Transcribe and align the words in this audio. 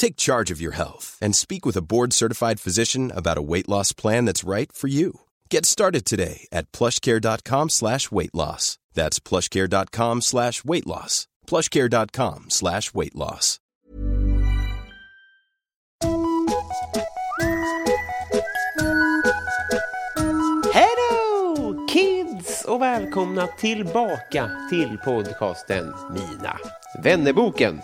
Take 0.00 0.16
charge 0.16 0.50
of 0.50 0.62
your 0.62 0.72
health 0.72 1.18
and 1.20 1.36
speak 1.36 1.66
with 1.66 1.76
a 1.76 1.82
board-certified 1.82 2.58
physician 2.58 3.12
about 3.14 3.36
a 3.36 3.42
weight 3.42 3.68
loss 3.68 3.92
plan 3.92 4.24
that's 4.24 4.48
right 4.48 4.72
for 4.72 4.88
you. 4.88 5.20
Get 5.50 5.66
started 5.66 6.06
today 6.06 6.48
at 6.50 6.72
plushcare.com 6.72 7.68
slash 7.68 8.10
weight 8.10 8.34
loss. 8.34 8.78
That's 8.94 9.20
plushcare.com 9.20 10.22
slash 10.22 10.64
weight 10.64 10.86
loss. 10.86 11.26
plushcare.com 11.46 12.44
slash 12.48 12.94
weight 12.94 13.14
loss. 13.14 13.58
Hello 20.72 21.86
kids 21.88 22.64
och 22.64 22.82
välkomna 22.82 23.46
tillbaka 23.46 24.50
till 24.70 24.98
podcasten 24.98 25.94
Mina 26.10 26.58
vännerboken. 27.02 27.80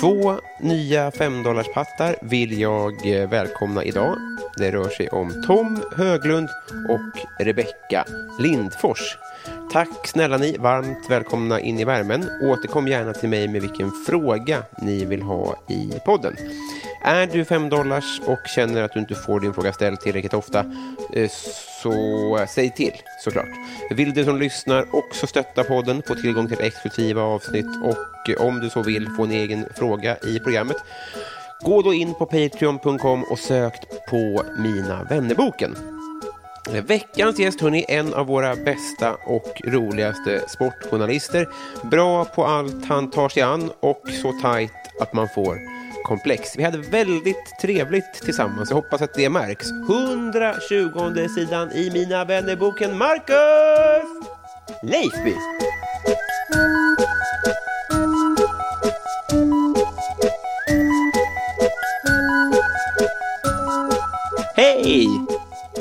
Två 0.00 0.34
nya 0.60 1.10
femdollarspattar 1.10 2.16
vill 2.20 2.60
jag 2.60 3.14
eh, 3.14 3.28
välkomna 3.28 3.84
idag. 3.84 4.16
Det 4.56 4.70
rör 4.70 4.88
sig 4.88 5.08
om 5.08 5.42
Tom 5.46 5.82
Höglund 5.96 6.48
och 6.88 7.44
Rebecka 7.44 8.04
Lindfors. 8.38 9.18
Tack 9.72 10.06
snälla 10.06 10.38
ni, 10.38 10.56
varmt 10.56 11.10
välkomna 11.10 11.60
in 11.60 11.78
i 11.78 11.84
värmen. 11.84 12.30
Återkom 12.42 12.88
gärna 12.88 13.12
till 13.12 13.28
mig 13.28 13.48
med 13.48 13.62
vilken 13.62 13.92
fråga 14.06 14.62
ni 14.82 15.04
vill 15.04 15.22
ha 15.22 15.56
i 15.68 15.92
podden. 16.04 16.36
Är 17.02 17.26
du 17.26 17.44
5 17.44 17.68
dollars 17.68 18.20
och 18.26 18.48
känner 18.54 18.82
att 18.82 18.92
du 18.92 19.00
inte 19.00 19.14
får 19.14 19.40
din 19.40 19.54
fråga 19.54 19.72
ställd 19.72 20.00
tillräckligt 20.00 20.34
ofta 20.34 20.64
eh, 21.14 21.30
så 21.82 22.46
säg 22.48 22.70
till 22.70 22.92
såklart. 23.24 23.48
Vill 23.90 24.14
du 24.14 24.24
som 24.24 24.38
lyssnar 24.38 24.94
också 24.94 25.26
stötta 25.26 25.64
podden, 25.64 26.02
få 26.06 26.14
tillgång 26.14 26.48
till 26.48 26.60
exklusiva 26.60 27.22
avsnitt 27.22 27.66
och 27.84 28.30
eh, 28.30 28.46
om 28.46 28.60
du 28.60 28.70
så 28.70 28.82
vill 28.82 29.08
få 29.16 29.24
en 29.24 29.30
egen 29.30 29.66
fråga 29.76 30.16
i 30.16 30.38
programmet 30.38 30.76
Gå 31.60 31.82
då 31.82 31.94
in 31.94 32.14
på 32.14 32.26
patreon.com 32.26 33.24
och 33.24 33.38
sök 33.38 33.74
på 34.08 34.42
Mina 34.58 35.04
vännerboken. 35.10 35.76
Eh, 36.74 36.84
veckans 36.84 37.38
gäst 37.38 37.60
hörni, 37.60 37.84
en 37.88 38.14
av 38.14 38.26
våra 38.26 38.56
bästa 38.56 39.14
och 39.14 39.60
roligaste 39.64 40.48
sportjournalister. 40.48 41.48
Bra 41.90 42.24
på 42.24 42.46
allt 42.46 42.84
han 42.84 43.10
tar 43.10 43.28
sig 43.28 43.42
an 43.42 43.70
och 43.80 44.02
så 44.22 44.32
tajt 44.32 44.72
att 45.00 45.12
man 45.12 45.28
får 45.34 45.77
komplex. 46.08 46.58
Vi 46.58 46.62
hade 46.62 46.78
väldigt 46.78 47.58
trevligt 47.60 48.14
tillsammans. 48.14 48.70
Jag 48.70 48.76
hoppas 48.76 49.02
att 49.02 49.14
det 49.14 49.28
märks. 49.28 49.70
120 49.70 51.28
sidan 51.34 51.72
i 51.72 51.90
Mina 51.90 52.24
vännerboken 52.24 52.98
Marcus 52.98 54.28
Leifby. 54.82 55.34
Hej! 64.56 65.08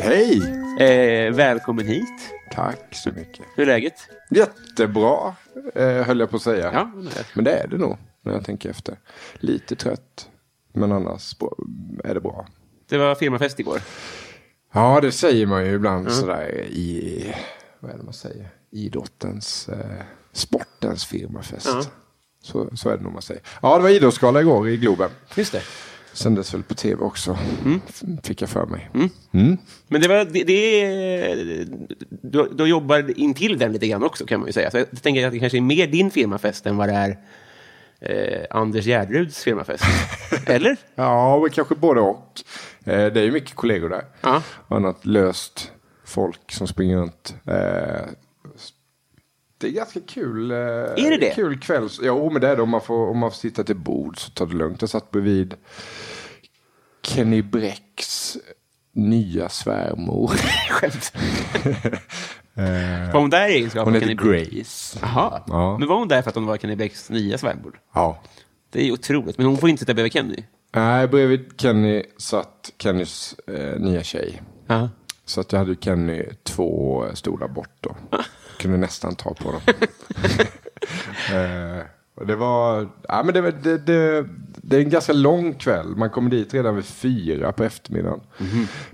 Hej! 0.01 0.41
Eh, 0.79 1.33
välkommen 1.33 1.87
hit. 1.87 2.03
Tack 2.51 2.87
så 2.91 3.09
mycket. 3.09 3.45
Hur 3.55 3.63
är 3.63 3.73
läget? 3.73 3.93
Jättebra, 4.29 5.35
eh, 5.75 5.87
höll 5.87 6.19
jag 6.19 6.29
på 6.29 6.35
att 6.35 6.41
säga. 6.41 6.71
Ja, 6.73 6.79
är 6.79 7.03
det. 7.03 7.25
Men 7.33 7.45
det 7.45 7.51
är 7.51 7.67
det 7.67 7.77
nog, 7.77 7.97
när 8.27 8.33
jag 8.33 8.45
tänker 8.45 8.69
efter. 8.69 8.99
Lite 9.39 9.75
trött, 9.75 10.29
men 10.73 10.91
annars 10.91 11.35
är 12.03 12.13
det 12.13 12.21
bra. 12.21 12.47
Det 12.89 12.97
var 12.97 13.15
firmafest 13.15 13.59
igår. 13.59 13.81
Ja, 14.73 14.99
det 15.01 15.11
säger 15.11 15.45
man 15.45 15.65
ju 15.65 15.73
ibland 15.75 16.11
sådär 16.11 16.65
i, 16.69 17.33
vad 17.79 17.91
är 17.91 17.97
det 17.97 18.03
man 18.03 18.13
säger? 18.13 18.49
Idrottens, 18.71 19.69
eh, 19.69 20.01
sportens 20.33 21.05
firmafest. 21.05 21.67
Ja. 21.67 21.81
Så, 22.43 22.69
så 22.77 22.89
är 22.89 22.97
det 22.97 23.03
nog 23.03 23.13
man 23.13 23.21
säger. 23.21 23.43
Ja, 23.61 23.77
det 23.77 23.83
var 23.83 23.89
idrottsgala 23.89 24.41
igår 24.41 24.69
i 24.69 24.77
Globen. 24.77 25.09
Just 25.35 25.51
det. 25.51 25.61
Sändes 26.13 26.53
väl 26.53 26.63
på 26.63 26.73
tv 26.73 27.03
också, 27.05 27.37
F- 27.87 28.01
fick 28.23 28.41
jag 28.41 28.49
för 28.49 28.65
mig. 28.65 28.89
Men 29.87 30.01
det 30.01 30.07
var, 30.07 30.25
det, 30.25 30.43
det 30.43 31.65
du, 32.21 32.49
du 32.53 32.65
jobbar 32.65 33.19
in 33.19 33.33
till 33.33 33.57
den 33.57 33.73
lite 33.73 33.87
grann 33.87 34.03
också 34.03 34.25
kan 34.25 34.39
man 34.39 34.47
ju 34.47 34.53
säga. 34.53 34.71
Så 34.71 34.77
jag 34.77 35.01
tänker 35.03 35.25
att 35.27 35.33
det 35.33 35.39
kanske 35.39 35.57
är 35.57 35.61
mer 35.61 35.87
din 35.87 36.11
firmafest 36.11 36.65
än 36.65 36.77
vad 36.77 36.89
det 36.89 36.93
är 36.95 37.17
eh, 37.99 38.45
Anders 38.49 38.85
Gärderuds 38.85 39.43
firmafest. 39.43 39.83
Eller? 40.45 40.77
Ja, 40.95 41.39
men 41.41 41.49
kanske 41.51 41.75
både 41.75 42.01
och. 42.01 42.41
Eh, 42.83 43.13
det 43.13 43.19
är 43.19 43.23
ju 43.23 43.31
mycket 43.31 43.55
kollegor 43.55 43.89
där. 43.89 44.05
Ja. 44.21 44.43
Och 44.67 44.75
annat 44.75 45.05
löst 45.05 45.71
folk 46.05 46.51
som 46.51 46.67
springer 46.67 46.97
runt. 46.97 47.35
Eh, 47.45 48.05
det 49.59 49.67
är 49.67 49.71
ganska 49.71 49.99
kul. 49.99 50.51
Eh, 50.51 50.57
är 50.57 51.09
det 51.09 51.17
det? 51.17 51.35
Kul 51.35 51.59
kväll. 51.59 51.89
Jo, 52.01 52.29
men 52.29 52.41
det 52.41 52.47
är 52.47 52.55
det. 52.55 52.61
Om 52.61 52.69
man 52.69 52.81
får, 52.81 53.09
om 53.09 53.17
man 53.17 53.31
får 53.31 53.37
sitta 53.37 53.63
till 53.63 53.75
bord 53.75 54.19
så 54.19 54.31
tar 54.31 54.45
det 54.45 54.55
lugnt. 54.55 54.81
Jag 54.81 54.89
satt 54.89 55.11
bredvid 55.11 55.53
Kenny 57.01 57.41
Bräcks 57.41 58.37
nya 58.91 59.49
svärmor. 59.49 60.27
Skämt. 60.69 61.13
var 63.13 63.19
hon 63.19 63.29
där 63.29 63.47
i 63.47 63.53
egenskap 63.53 63.85
Hon 63.85 63.93
heter? 63.93 64.13
Grace. 64.13 64.99
Jaha. 65.01 65.43
Ja. 65.47 65.77
Men 65.77 65.87
var 65.87 65.95
hon 65.95 66.07
där 66.07 66.21
för 66.21 66.29
att 66.29 66.35
hon 66.35 66.45
var 66.45 66.57
Kenny 66.57 66.75
Bräcks 66.75 67.09
nya 67.09 67.37
svärmor? 67.37 67.79
Ja. 67.93 68.21
Det 68.69 68.87
är 68.87 68.91
otroligt. 68.91 69.37
Men 69.37 69.47
hon 69.47 69.57
får 69.57 69.69
inte 69.69 69.79
sitta 69.79 69.93
bredvid 69.93 70.13
Kenny. 70.13 70.43
Nej, 70.75 71.07
bredvid 71.07 71.53
Kenny 71.57 72.03
satt 72.17 72.71
Kennys 72.77 73.35
eh, 73.47 73.79
nya 73.79 74.03
tjej. 74.03 74.41
Ja. 74.67 74.89
Så 75.25 75.41
att 75.41 75.51
jag 75.51 75.59
hade 75.59 75.75
Kenny 75.75 76.25
två 76.43 77.05
stolar 77.13 77.47
bort 77.47 77.77
då. 77.79 77.95
Kunde 78.57 78.77
nästan 78.77 79.15
ta 79.15 79.33
på 79.33 79.51
dem. 79.51 79.61
eh, 81.33 81.85
och 82.15 82.27
det 82.27 82.35
var, 82.35 82.89
ja 83.07 83.23
men 83.23 83.33
det, 83.33 83.51
det, 83.51 83.77
det, 83.77 84.29
det 84.69 84.75
är 84.77 84.81
en 84.81 84.89
ganska 84.89 85.13
lång 85.13 85.53
kväll. 85.53 85.95
Man 85.95 86.09
kommer 86.09 86.29
dit 86.29 86.53
redan 86.53 86.75
vid 86.75 86.85
fyra 86.85 87.51
på 87.51 87.63
eftermiddagen. 87.63 88.19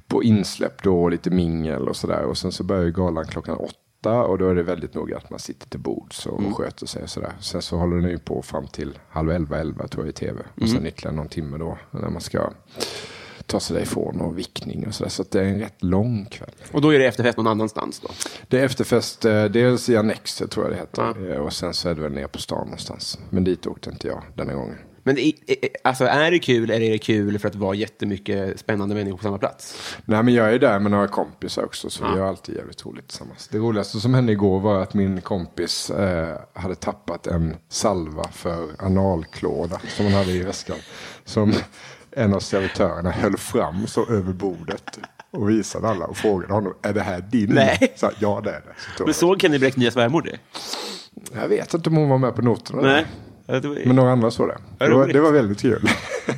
På 0.08 0.24
insläpp 0.24 0.84
då 0.84 1.04
och 1.04 1.12
lite 1.12 1.30
mingel 1.30 1.88
och 1.90 1.96
sådär. 1.96 2.24
Och 2.24 2.38
sen 2.38 2.52
så 2.52 2.64
börjar 2.64 2.84
ju 2.84 2.92
galan 2.92 3.26
klockan 3.28 3.58
åtta. 3.58 4.24
Och 4.24 4.38
då 4.38 4.50
är 4.50 4.56
det 4.56 4.64
väldigt 4.64 4.94
noga 4.94 5.18
att 5.18 5.30
man 5.30 5.40
sitter 5.40 5.70
till 5.70 5.80
bords 5.80 6.26
och 6.26 6.58
sköter 6.58 6.86
sig 6.86 7.04
och 7.04 7.10
sådär. 7.10 7.34
Sen 7.40 7.62
så 7.62 7.78
håller 7.78 7.98
den 7.98 8.10
ju 8.10 8.20
på 8.20 8.42
fram 8.42 8.68
till 8.68 9.00
halv 9.10 9.32
elva, 9.32 9.60
elva 9.60 9.88
tror 9.88 10.06
jag 10.06 10.10
i 10.10 10.14
tv. 10.14 10.42
Och 10.62 10.70
sen 10.70 10.86
ytterligare 10.86 11.16
någon 11.16 11.28
timme 11.30 11.58
då. 11.58 11.78
När 11.92 12.10
man 12.10 12.22
ska 12.22 12.50
ta 13.46 13.60
sig 13.60 13.76
därifrån 13.76 14.22
och 14.22 14.38
vickning 14.38 14.88
och 14.88 14.94
sådär. 14.96 15.10
Så 15.10 15.24
det 15.32 15.40
är 15.40 15.44
en 15.46 15.60
rätt 15.60 15.84
lång 15.84 16.26
kväll. 16.26 16.50
Och 16.72 16.82
då 16.82 16.94
är 16.94 17.00
det 17.00 17.06
efterfest 17.06 17.38
någon 17.38 17.48
annanstans 17.48 18.00
då? 18.00 18.10
Det 18.48 18.60
är 18.60 18.66
efterfest, 18.66 19.26
eh, 19.26 19.46
dels 19.46 19.90
i 19.90 19.98
Annexet 19.98 20.52
tror 20.52 20.66
jag 20.66 20.74
det 20.74 20.78
heter. 20.80 21.28
Ja. 21.28 21.34
Eh, 21.36 21.42
Och 21.42 21.54
sen 21.54 21.74
så 21.74 21.90
är 21.90 21.96
det 21.96 22.02
väl 22.02 22.12
nere 22.12 22.28
på 22.28 22.40
stan 22.40 22.64
någonstans. 22.66 23.20
Men 23.30 23.44
dit 23.44 23.68
åkte 23.68 23.90
inte 23.90 24.08
jag 24.08 24.22
denna 24.36 24.54
gången. 24.54 24.78
Men 25.04 25.16
det 25.16 25.34
alltså, 25.84 26.06
är 26.06 26.32
det 26.32 26.40
kul 26.40 26.70
eller 26.70 26.86
är 26.86 26.92
det 26.92 26.98
kul 26.98 27.40
för 27.40 27.48
att 27.48 27.54
det 27.54 27.60
var 27.60 27.74
jättemycket 27.74 28.60
spännande 28.60 28.96
människor 28.96 29.18
på 29.18 29.24
samma 29.24 29.38
plats? 29.38 29.96
Nej 30.06 30.24
men 30.24 30.34
jag 30.34 30.54
är 30.54 30.60
där 30.60 30.80
med 30.80 30.92
några 30.92 31.08
kompisar 31.08 31.64
också. 31.64 31.90
Så 31.90 32.04
vi 32.14 32.20
har 32.20 32.28
alltid 32.28 32.56
jävligt 32.56 32.86
roligt 32.86 33.08
tillsammans. 33.08 33.48
Det 33.48 33.58
roligaste 33.58 34.00
som 34.00 34.14
hände 34.14 34.32
igår 34.32 34.60
var 34.60 34.82
att 34.82 34.94
min 34.94 35.22
kompis 35.22 35.90
eh, 35.90 36.40
hade 36.54 36.76
tappat 36.76 37.28
en 37.28 37.56
salva 37.70 38.24
för 38.24 38.68
analklåda. 38.80 39.82
Som 39.88 40.06
hon 40.06 40.14
hade 40.14 40.32
i 40.32 40.44
väskan. 40.44 40.78
Som 41.26 41.54
en 42.12 42.34
av 42.34 42.40
servitörerna 42.40 43.12
höll 43.12 43.38
fram 43.38 43.88
så 43.88 44.10
över 44.10 44.34
bordet. 44.34 45.00
Och 45.32 45.50
visade 45.50 45.90
alla 45.90 46.06
och 46.06 46.18
frågade 46.18 46.54
honom, 46.54 46.74
är 46.82 46.94
det 46.94 47.02
här 47.02 47.22
din? 47.22 47.54
Nej. 47.54 47.94
Så, 47.96 48.10
ja 48.20 48.42
det 48.44 48.50
är 48.50 48.62
det. 48.62 48.74
Så 48.98 49.06
Men 49.06 49.14
såg 49.14 49.42
Kenny 49.42 49.60
Bräck 49.60 49.76
nya 49.76 49.92
svärmor 49.92 50.22
det? 50.22 50.40
Jag 51.42 51.48
vet 51.48 51.74
inte 51.74 51.90
om 51.90 51.96
hon 51.96 52.10
var 52.10 52.18
med 52.18 52.36
på 52.36 52.42
noterna. 52.42 52.82
Nej. 52.82 53.06
Ja, 53.06 53.06
var 53.06 53.33
Men 53.46 53.96
några 53.96 54.12
andra 54.12 54.32
såg 54.32 54.48
det. 54.48 54.86
Det 54.86 54.94
var, 54.94 55.08
det 55.08 55.22
var 55.22 55.32
väldigt 55.32 55.62
kul. 55.62 55.90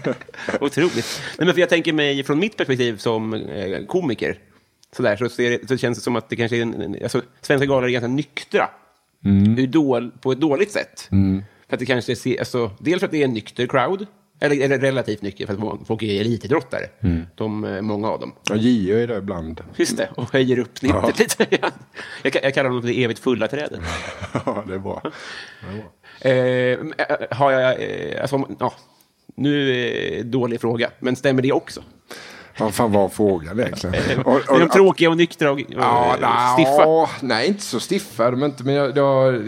otroligt. 0.59 1.21
Nej, 1.37 1.45
men 1.45 1.53
för 1.53 1.59
jag 1.59 1.69
tänker 1.69 1.93
mig 1.93 2.23
från 2.23 2.39
mitt 2.39 2.57
perspektiv 2.57 2.97
som 2.97 3.33
eh, 3.33 3.85
komiker 3.85 4.37
sådär, 4.95 5.15
så, 5.15 5.29
ser 5.29 5.67
så 5.67 5.77
känns 5.77 5.97
det 5.97 6.03
som 6.03 6.15
att 6.15 6.29
det 6.29 6.35
kanske 6.35 6.57
är 6.57 6.61
en, 6.61 6.97
alltså, 7.03 7.21
svenska 7.41 7.65
galor 7.65 7.85
är 7.85 7.89
ganska 7.89 8.07
nyktra. 8.07 8.69
Mm. 9.25 9.71
Dål, 9.71 10.11
på 10.21 10.31
ett 10.31 10.39
dåligt 10.39 10.71
sätt. 10.71 11.07
För 11.67 11.75
att 11.75 11.79
det 11.79 11.85
kanske 11.85 12.15
ser, 12.15 12.39
alltså, 12.39 12.71
dels 12.79 12.99
för 12.99 13.05
att 13.05 13.11
det 13.11 13.21
är 13.21 13.25
en 13.25 13.33
nykter 13.33 13.67
crowd, 13.67 14.07
eller, 14.45 14.65
eller 14.65 14.79
relativt 14.79 15.21
nykter, 15.21 15.45
för 15.45 15.53
att 15.53 15.87
folk 15.87 16.03
är 16.03 16.21
elitidrottare. 16.21 16.85
Mm. 16.99 17.25
De, 17.35 17.63
eh, 17.63 17.81
många 17.81 18.09
av 18.09 18.19
dem. 18.19 18.33
Ja, 18.49 18.55
Gio 18.55 18.97
är 18.97 19.07
där 19.07 19.17
ibland. 19.17 19.61
Just 19.75 19.97
det, 19.97 20.09
och 20.15 20.33
höjer 20.33 20.59
upp 20.59 20.77
snittet 20.77 21.19
lite. 21.19 21.47
jag, 22.23 22.35
jag 22.43 22.53
kallar 22.53 22.69
dem 22.69 22.81
det 22.81 23.03
evigt 23.03 23.19
fulla 23.19 23.47
trädet. 23.47 23.79
ja, 24.45 24.63
det 24.67 24.73
är 24.73 24.79
bra. 24.79 25.01
Eh, 26.21 26.31
äh, 26.31 27.37
har 27.37 27.51
jag, 27.51 27.81
eh, 27.81 28.21
alltså, 28.21 28.47
ja, 28.59 28.73
nu 29.35 29.71
är 29.71 30.17
det 30.17 30.23
dålig 30.23 30.61
fråga, 30.61 30.91
men 30.99 31.15
stämmer 31.15 31.41
det 31.41 31.51
också? 31.51 31.83
Vad 32.59 32.73
fan 32.73 32.91
var 32.91 33.09
frågan 33.09 33.59
egentligen? 33.59 33.95
Och- 34.25 34.35
är 34.51 34.59
de 34.59 34.65
och- 34.65 34.71
tråkiga 34.71 35.09
och 35.09 35.17
nyktra 35.17 35.51
och, 35.51 35.57
och 35.59 35.65
Ja, 35.69 36.15
eh, 36.21 36.55
stiffa? 36.55 36.81
ja, 36.81 37.09
nej, 37.21 37.47
inte 37.47 37.61
så 37.63 37.79
stiffa 37.79 38.31
de 38.31 38.43
inte. 38.43 38.63
Men 38.63 38.73
jag, 38.73 38.97
jag, 38.97 39.43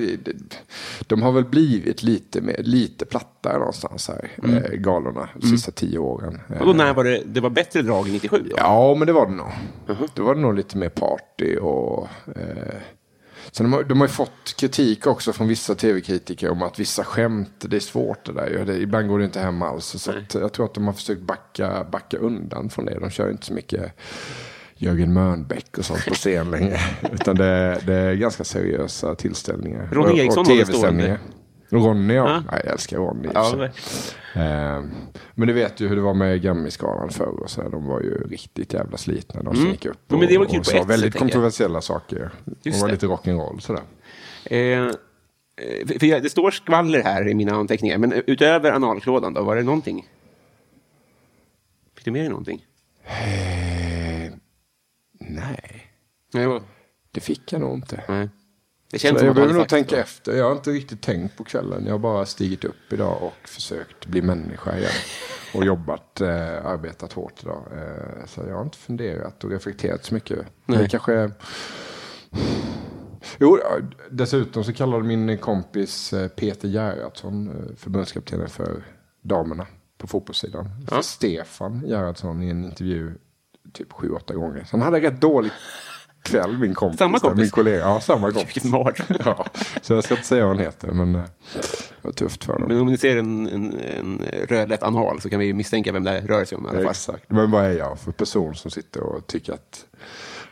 de 1.07 1.21
har 1.21 1.31
väl 1.31 1.45
blivit 1.45 2.03
lite, 2.03 2.41
mer, 2.41 2.55
lite 2.59 3.05
plattare 3.05 3.57
någonstans 3.59 4.07
här, 4.07 4.31
Mm. 4.43 4.57
eh, 4.63 4.71
galorna, 4.71 5.29
de 5.35 5.47
sista 5.47 5.71
tio 5.71 5.99
åren. 5.99 6.39
Eh, 6.49 6.59
Och 6.61 6.65
då 6.67 6.73
när 6.73 6.93
var 6.93 7.03
det, 7.03 7.21
det 7.25 7.41
var 7.41 7.49
bättre 7.49 7.81
drag 7.81 8.09
97? 8.11 8.37
Då? 8.49 8.55
Ja, 8.57 8.95
men 8.95 9.07
det 9.07 9.13
var 9.13 9.25
det 9.25 9.33
nog. 9.33 9.47
Uh-huh. 9.87 10.09
Då 10.13 10.23
var 10.23 10.35
det 10.35 10.41
nog 10.41 10.55
lite 10.55 10.77
mer 10.77 10.89
party 10.89 11.57
och... 11.57 12.07
Eh, 12.35 12.75
sen 13.51 13.63
de, 13.65 13.73
har, 13.73 13.83
de 13.83 13.99
har 13.99 14.07
ju 14.07 14.13
fått 14.13 14.55
kritik 14.57 15.07
också 15.07 15.33
från 15.33 15.47
vissa 15.47 15.75
tv-kritiker 15.75 16.49
om 16.49 16.61
att 16.61 16.79
vissa 16.79 17.03
skämt, 17.03 17.49
det 17.59 17.75
är 17.75 17.79
svårt 17.79 18.25
det 18.25 18.33
där. 18.33 18.63
Det, 18.65 18.77
ibland 18.77 19.07
går 19.07 19.19
det 19.19 19.25
inte 19.25 19.39
hem 19.39 19.61
alls. 19.61 19.85
Så 19.85 20.11
att, 20.11 20.33
jag 20.33 20.53
tror 20.53 20.65
att 20.65 20.73
de 20.73 20.85
har 20.87 20.93
försökt 20.93 21.21
backa, 21.21 21.83
backa 21.91 22.17
undan 22.17 22.69
från 22.69 22.85
det. 22.85 22.99
De 22.99 23.09
kör 23.09 23.31
inte 23.31 23.45
så 23.45 23.53
mycket 23.53 23.91
Jörgen 24.75 25.13
Mörnbäck 25.13 25.77
och 25.77 25.85
sånt 25.85 26.05
på 26.05 26.13
scen 26.13 26.51
längre. 26.51 26.79
Utan 27.11 27.35
det, 27.35 27.79
det 27.85 27.93
är 27.93 28.13
ganska 28.13 28.43
seriösa 28.43 29.15
tillställningar. 29.15 29.89
Ronny 29.91 30.11
Och- 30.11 30.17
Eriksson 30.17 30.41
och 30.41 30.47
har 30.47 30.55
väl 30.55 30.65
tv-sändningar. 30.65 31.19
Ronny 31.69 32.13
ja. 32.13 32.43
Nej, 32.51 32.61
jag 32.63 32.73
älskar 32.73 32.97
Ronny. 32.97 33.29
Ja, 33.33 33.43
för 33.43 33.71
sig. 33.71 34.43
Eh, 34.43 34.83
men 35.35 35.47
du 35.47 35.53
vet 35.53 35.79
ju 35.79 35.87
hur 35.87 35.95
det 35.95 36.01
var 36.01 36.13
med 36.13 36.41
Grammisgalan 36.41 37.09
förr 37.09 37.43
och 37.43 37.49
så 37.49 37.61
här, 37.61 37.69
De 37.69 37.85
var 37.85 38.01
ju 38.01 38.27
riktigt 38.27 38.73
jävla 38.73 38.97
slitna 38.97 39.43
de 39.43 39.55
som 39.55 39.65
gick 39.65 39.85
upp. 39.85 40.11
Och, 40.13 40.19
men 40.19 40.27
det 40.27 40.37
var 40.37 40.45
kul 40.45 40.59
och 40.59 40.65
på 40.65 40.71
sa 40.71 40.77
ett 40.77 40.87
väldigt 40.87 41.15
kontroversiella 41.15 41.81
saker. 41.81 42.31
De 42.45 42.69
Just 42.69 42.81
var 42.81 42.87
det. 42.87 42.93
lite 42.93 43.05
rock'n'roll 43.05 43.59
sådär. 43.59 43.83
Eh, 44.45 44.57
eh, 44.59 44.91
för 45.99 46.05
jag, 46.05 46.23
det 46.23 46.29
står 46.29 46.51
skvaller 46.51 47.03
här 47.03 47.27
i 47.27 47.33
mina 47.33 47.51
anteckningar, 47.55 47.97
men 47.97 48.13
utöver 48.27 48.71
analklådan 48.71 49.33
då, 49.33 49.43
var 49.43 49.55
det 49.55 49.63
någonting? 49.63 50.07
Fick 51.95 52.05
du 52.05 52.11
med 52.11 52.21
dig 52.21 52.29
någonting? 52.29 52.65
Eh, 53.05 54.33
nej, 55.19 55.87
det 57.11 57.19
fick 57.19 57.53
jag 57.53 57.61
nog 57.61 57.75
inte. 57.75 58.03
nej. 58.07 58.29
Det 58.91 58.99
känns 58.99 59.21
jag 59.21 59.35
behöver 59.35 59.53
nog 59.53 59.69
tänka 59.69 59.89
så. 59.89 59.95
efter. 59.95 60.35
Jag 60.35 60.45
har 60.45 60.51
inte 60.51 60.69
riktigt 60.69 61.01
tänkt 61.01 61.37
på 61.37 61.43
kvällen. 61.43 61.85
Jag 61.85 61.93
har 61.93 61.99
bara 61.99 62.25
stigit 62.25 62.65
upp 62.65 62.93
idag 62.93 63.23
och 63.23 63.49
försökt 63.49 64.05
bli 64.05 64.21
människa 64.21 64.77
igen. 64.77 64.91
Och 65.53 65.65
jobbat, 65.65 66.21
eh, 66.21 66.65
arbetat 66.65 67.13
hårt 67.13 67.43
idag. 67.43 67.63
Eh, 67.71 68.25
så 68.25 68.41
jag 68.47 68.55
har 68.55 68.63
inte 68.63 68.77
funderat 68.77 69.43
och 69.43 69.51
reflekterat 69.51 70.05
så 70.05 70.13
mycket. 70.13 70.39
Nej. 70.65 70.79
Det 70.79 70.89
kanske... 70.89 71.31
Jo, 73.37 73.59
ja, 73.63 73.79
dessutom 74.09 74.63
så 74.63 74.73
kallade 74.73 75.03
min 75.03 75.37
kompis 75.37 76.13
eh, 76.13 76.27
Peter 76.27 76.67
Gerhardsson, 76.67 77.47
eh, 77.47 77.75
förbundskaptenen 77.75 78.49
för 78.49 78.83
damerna 79.21 79.67
på 79.97 80.07
fotbollssidan, 80.07 80.69
för 80.87 81.01
Stefan 81.01 81.83
Gerhardsson 81.85 82.43
i 82.43 82.49
en 82.49 82.65
intervju 82.65 83.15
typ 83.73 83.93
sju, 83.93 84.09
åtta 84.09 84.33
gånger. 84.33 84.63
Så 84.63 84.77
han 84.77 84.81
hade 84.81 84.99
rätt 84.99 85.21
dålig 85.21 85.51
kväll, 86.23 86.57
min 86.57 86.73
kompis. 86.73 86.99
Samma 86.99 87.17
där, 87.17 87.19
kompis? 87.19 87.41
Min 87.41 87.49
kollega. 87.49 87.77
Ja, 87.77 87.99
samma 87.99 88.31
kompis. 88.31 88.55
Vilken 88.55 88.71
mardröm. 88.71 89.17
Ja, 89.25 89.45
så 89.81 89.93
jag 89.93 90.03
ska 90.03 90.13
inte 90.13 90.27
säga 90.27 90.45
vad 90.45 90.55
han 90.55 90.65
heter, 90.65 90.87
men 90.87 91.15
eh, 91.15 91.21
det 92.01 92.07
var 92.07 92.11
tufft 92.11 92.43
för 92.43 92.53
honom. 92.53 92.67
Men 92.67 92.79
om 92.79 92.87
ni 92.87 92.97
ser 92.97 93.17
en, 93.17 93.47
en, 93.47 93.79
en 93.79 94.21
rödlätt 94.47 94.83
anal 94.83 95.21
så 95.21 95.29
kan 95.29 95.39
vi 95.39 95.53
misstänka 95.53 95.91
vem 95.91 96.03
det 96.03 96.21
rör 96.21 96.45
sig 96.45 96.57
om 96.57 96.65
i 96.65 96.69
alla 96.69 96.79
fall. 96.79 96.89
Exakt. 96.89 97.31
Men 97.31 97.51
vad 97.51 97.65
är 97.65 97.71
jag 97.71 97.99
för 97.99 98.11
person 98.11 98.55
som 98.55 98.71
sitter 98.71 99.01
och 99.01 99.27
tycker 99.27 99.53
att 99.53 99.85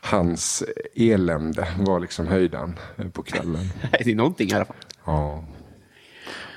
hans 0.02 0.64
elände 0.96 1.68
var 1.80 2.00
liksom 2.00 2.28
höjdan 2.28 2.80
eh, 2.98 3.08
på 3.10 3.24
kvällen? 3.24 3.70
Det 3.92 4.12
är 4.12 4.16
någonting 4.16 4.50
i 4.50 4.54
alla 4.54 4.66
fall. 4.66 4.76
Ja. 5.06 5.44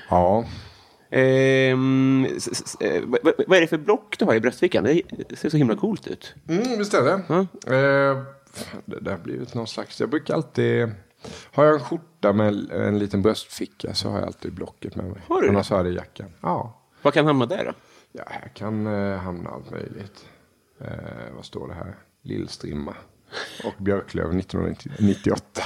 Ja. 0.09 0.45
Ehm, 1.11 2.25
eh, 2.79 3.01
vad, 3.47 3.57
är 3.57 3.61
det 3.61 3.67
för 3.67 3.77
block 3.77 4.15
du 4.19 4.25
har 4.25 4.35
i 4.35 4.39
bröstfickan? 4.39 4.83
Det 5.29 5.35
ser 5.35 5.49
så 5.49 5.57
himla 5.57 5.75
coolt 5.75 6.07
ut. 6.07 6.33
Mm, 6.49 6.77
visst 6.77 6.93
är 6.93 7.03
det. 7.03 7.11
Eh, 7.75 8.17
fan, 8.17 8.25
det 8.85 8.99
där 8.99 9.11
har 9.11 9.17
blivit 9.17 9.53
någon 9.53 9.67
slags... 9.67 9.99
Jag 9.99 10.09
brukar 10.09 10.33
alltid... 10.33 10.91
Har 11.51 11.65
jag 11.65 11.73
en 11.73 11.79
skjorta 11.79 12.33
med 12.33 12.71
en 12.71 12.99
liten 12.99 13.21
bröstficka 13.21 13.93
så 13.93 14.09
har 14.09 14.17
jag 14.17 14.27
alltid 14.27 14.53
blocket 14.53 14.95
med 14.95 15.05
mig. 15.05 15.21
Har 15.27 15.41
du? 15.41 15.49
Annars 15.49 15.69
har 15.69 15.77
jag 15.77 15.85
det 15.85 15.91
i 15.91 15.95
jackan. 15.95 16.29
Ja. 16.41 16.81
Vad 17.01 17.13
kan 17.13 17.25
hamna 17.25 17.45
där 17.45 17.65
då? 17.65 17.71
Ja, 18.11 18.23
här 18.27 18.51
kan 18.53 18.87
eh, 18.87 19.17
hamna 19.17 19.49
allt 19.49 19.71
möjligt. 19.71 20.25
Eh, 20.79 21.33
vad 21.35 21.45
står 21.45 21.67
det 21.67 21.73
här? 21.73 21.95
Lillstrimma 22.21 22.95
och 23.63 23.73
Björklöv 23.83 24.37
1998. 24.37 25.61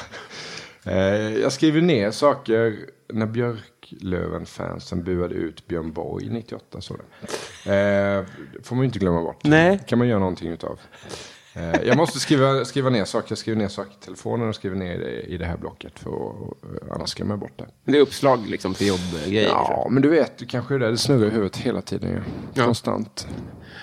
Eh, 0.86 0.96
jag 1.38 1.52
skriver 1.52 1.82
ner 1.82 2.12
saker 2.12 2.90
när 3.08 3.26
Björklöven-fansen 3.26 5.04
buade 5.04 5.36
ut 5.36 5.68
Björn 5.68 5.94
Borg 5.94 6.30
98. 6.30 6.82
Så 6.82 6.98
det. 6.98 7.04
Eh, 7.74 8.26
får 8.64 8.76
man 8.76 8.84
ju 8.84 8.86
inte 8.86 9.00
glömma 9.00 9.22
bort. 9.22 9.44
Nej. 9.44 9.80
kan 9.88 10.00
man 10.00 10.08
göra 10.08 10.20
någonting 10.20 10.52
utav. 10.52 10.80
Eh, 11.54 11.82
jag 11.86 11.98
måste 11.98 12.20
skriva, 12.20 12.66
skriva 12.66 12.90
ner 12.90 13.06
saker. 13.06 13.32
Jag 13.32 13.38
skriver 13.38 13.62
ner 13.62 13.68
saker 13.68 13.92
i 13.92 14.06
telefonen 14.06 14.50
och 14.50 14.56
skriver 14.56 14.76
ner 14.76 15.00
i 15.28 15.38
det 15.38 15.46
här 15.46 15.58
blocket. 15.58 16.00
För 16.00 16.10
att, 16.10 16.64
eh, 16.64 16.96
annars 16.96 17.14
glömmer 17.14 17.34
jag 17.34 17.40
bort 17.40 17.58
det. 17.58 17.92
Det 17.92 17.98
är 17.98 18.02
uppslag 18.02 18.40
liksom 18.48 18.74
för 18.74 18.86
jobbgrejer. 18.86 19.48
Ja, 19.50 19.88
men 19.92 20.02
du 20.02 20.10
vet, 20.10 20.38
du 20.38 20.46
kanske 20.46 20.76
är 20.76 20.80
det. 20.80 20.92
Det 20.92 20.98
snurrar 20.98 21.28
i 21.28 21.30
huvudet 21.30 21.58
hela 21.58 21.82
tiden. 21.82 22.24
Ja. 22.54 22.66
Konstant. 22.66 23.28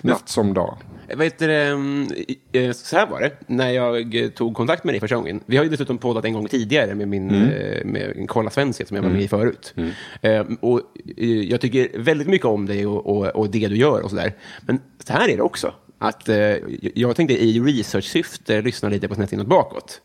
Natt 0.03 0.29
som 0.29 0.55
dag. 0.55 0.77
Vad 1.17 1.25
heter 1.25 1.49
det, 1.49 1.67
mm, 1.67 2.09
eh, 2.53 2.73
så 2.73 2.97
här 2.97 3.07
var 3.07 3.21
det, 3.21 3.33
när 3.47 3.71
jag 3.71 4.15
eh, 4.15 4.29
tog 4.29 4.57
kontakt 4.57 4.85
med 4.85 4.95
dig 4.95 5.01
första 5.01 5.17
gången. 5.17 5.41
Vi 5.47 5.57
har 5.57 5.65
ju 5.65 5.71
dessutom 5.71 5.99
poddat 5.99 6.25
en 6.25 6.33
gång 6.33 6.49
tidigare 6.49 6.95
med 6.95 7.09
min 7.09 7.31
eh, 7.31 7.85
med 7.85 8.25
Kolla 8.29 8.51
Svenska 8.51 8.87
som 8.87 8.97
jag 8.97 9.03
var 9.03 9.11
med 9.11 9.23
i 9.23 9.29
förut. 9.29 9.75
Eh, 10.23 10.45
och 10.61 10.81
eh, 11.17 11.29
jag 11.29 11.61
tycker 11.61 11.99
väldigt 11.99 12.29
mycket 12.29 12.47
om 12.47 12.67
dig 12.67 12.87
och, 12.87 13.07
och, 13.07 13.27
och 13.27 13.51
det 13.51 13.69
du 13.69 13.77
gör 13.77 14.01
och 14.01 14.11
sådär. 14.11 14.33
Men 14.61 14.81
så 15.05 15.13
här 15.13 15.29
är 15.29 15.37
det 15.37 15.43
också. 15.43 15.75
Att, 16.03 16.29
eh, 16.29 16.57
jag 16.95 17.17
tänkte 17.17 17.45
i 17.45 17.61
research-syfte 17.61 18.63
lyssna 18.63 18.89
lite 18.89 19.09
på 19.09 19.15
Snett 19.15 19.33
inåt 19.33 19.47
bakåt. 19.47 20.01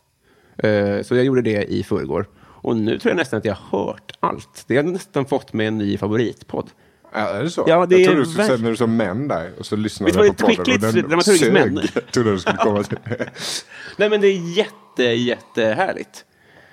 Eh, 0.58 1.02
så 1.02 1.16
jag 1.16 1.24
gjorde 1.24 1.42
det 1.42 1.64
i 1.64 1.82
förrgår. 1.82 2.26
Och 2.38 2.76
nu 2.76 2.98
tror 2.98 3.10
jag 3.10 3.16
nästan 3.16 3.38
att 3.38 3.44
jag 3.44 3.54
har 3.54 3.78
hört 3.86 4.12
allt. 4.20 4.64
Det 4.66 4.76
har 4.76 4.82
nästan 4.82 5.26
fått 5.26 5.52
mig 5.52 5.66
en 5.66 5.78
ny 5.78 5.98
favoritpodd. 5.98 6.70
Ja, 7.12 7.18
är 7.18 7.42
det 7.42 7.50
så? 7.50 7.64
Ja, 7.68 7.86
det 7.86 7.98
jag 7.98 8.06
trodde 8.06 8.20
du 8.20 8.26
skulle 8.30 8.46
säga 8.46 8.58
när 8.58 8.70
du 8.70 8.76
sa 8.76 8.86
män 8.86 9.28
där 9.28 9.52
och 9.58 9.66
så 9.66 9.76
lyssnade 9.76 10.12
jag 10.12 10.36
på 10.36 10.46
podden 10.46 10.60
och 10.60 10.66
skickligt 10.66 11.08
dramaturgiskt 11.08 11.52
män? 11.52 11.80
Trodde 12.12 12.32
du 12.32 12.38
skulle 12.38 12.56
komma 12.56 12.82
till. 12.82 12.98
Nej, 13.96 14.10
men 14.10 14.20
det 14.20 14.26
är 14.28 14.56
jätte, 14.58 15.02
jättehärligt. 15.02 16.24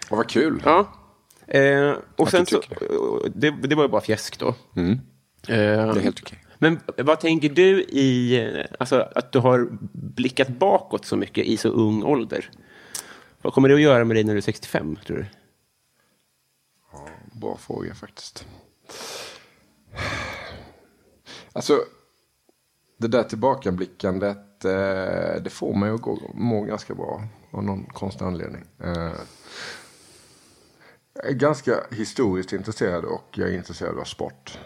Åh, 0.09 0.17
vad 0.17 0.29
kul. 0.29 0.61
Ja. 0.65 0.93
Eh, 1.47 1.93
och 2.15 2.29
sen 2.29 2.45
så, 2.45 2.61
det, 3.35 3.49
det 3.63 3.75
var 3.75 3.83
ju 3.83 3.89
bara 3.89 4.01
fjäsk 4.01 4.39
då. 4.39 4.47
Eh, 4.47 4.53
Det 5.47 5.53
är 5.53 5.99
helt 5.99 6.21
okej. 6.21 6.42
Men 6.63 6.79
vad 6.97 7.19
tänker 7.19 7.49
du 7.49 7.81
i, 7.81 8.65
alltså 8.79 9.09
att 9.15 9.31
du 9.31 9.39
har 9.39 9.67
blickat 9.91 10.47
bakåt 10.47 11.05
så 11.05 11.17
mycket 11.17 11.45
i 11.45 11.57
så 11.57 11.69
ung 11.69 12.03
ålder? 12.03 12.49
Vad 13.41 13.53
kommer 13.53 13.69
det 13.69 13.75
att 13.75 13.81
göra 13.81 14.05
med 14.05 14.15
dig 14.15 14.23
när 14.23 14.33
du 14.33 14.37
är 14.37 14.41
65, 14.41 14.95
tror 15.05 15.17
du? 15.17 15.25
Bra 17.39 17.57
fråga 17.57 17.95
faktiskt. 17.95 18.45
Alltså, 21.53 21.79
det 22.97 23.07
där 23.07 23.23
tillbakablickandet, 23.23 24.65
eh, 24.65 25.41
det 25.43 25.49
får 25.51 25.73
mig 25.73 25.91
att 25.91 26.01
gå, 26.01 26.31
må 26.33 26.63
ganska 26.63 26.95
bra 26.95 27.23
av 27.51 27.63
någon 27.63 27.85
konstig 27.85 28.25
anledning. 28.25 28.63
Eh, 28.83 29.11
jag 31.13 31.25
är 31.25 31.33
ganska 31.33 31.83
historiskt 31.91 32.53
intresserad 32.53 33.05
och 33.05 33.29
jag 33.31 33.49
är 33.49 33.53
intresserad 33.53 33.99
av 33.99 34.03
sport. 34.03 34.59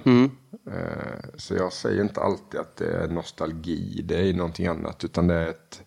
Eh, 0.67 1.29
så 1.35 1.55
jag 1.55 1.73
säger 1.73 2.01
inte 2.01 2.21
alltid 2.21 2.59
att 2.59 2.75
det 2.77 2.97
är 2.97 3.07
nostalgi, 3.07 4.01
det 4.05 4.29
är 4.29 4.33
någonting 4.33 4.67
annat, 4.67 5.03
utan 5.03 5.27
det 5.27 5.35
är 5.35 5.47
ett 5.47 5.81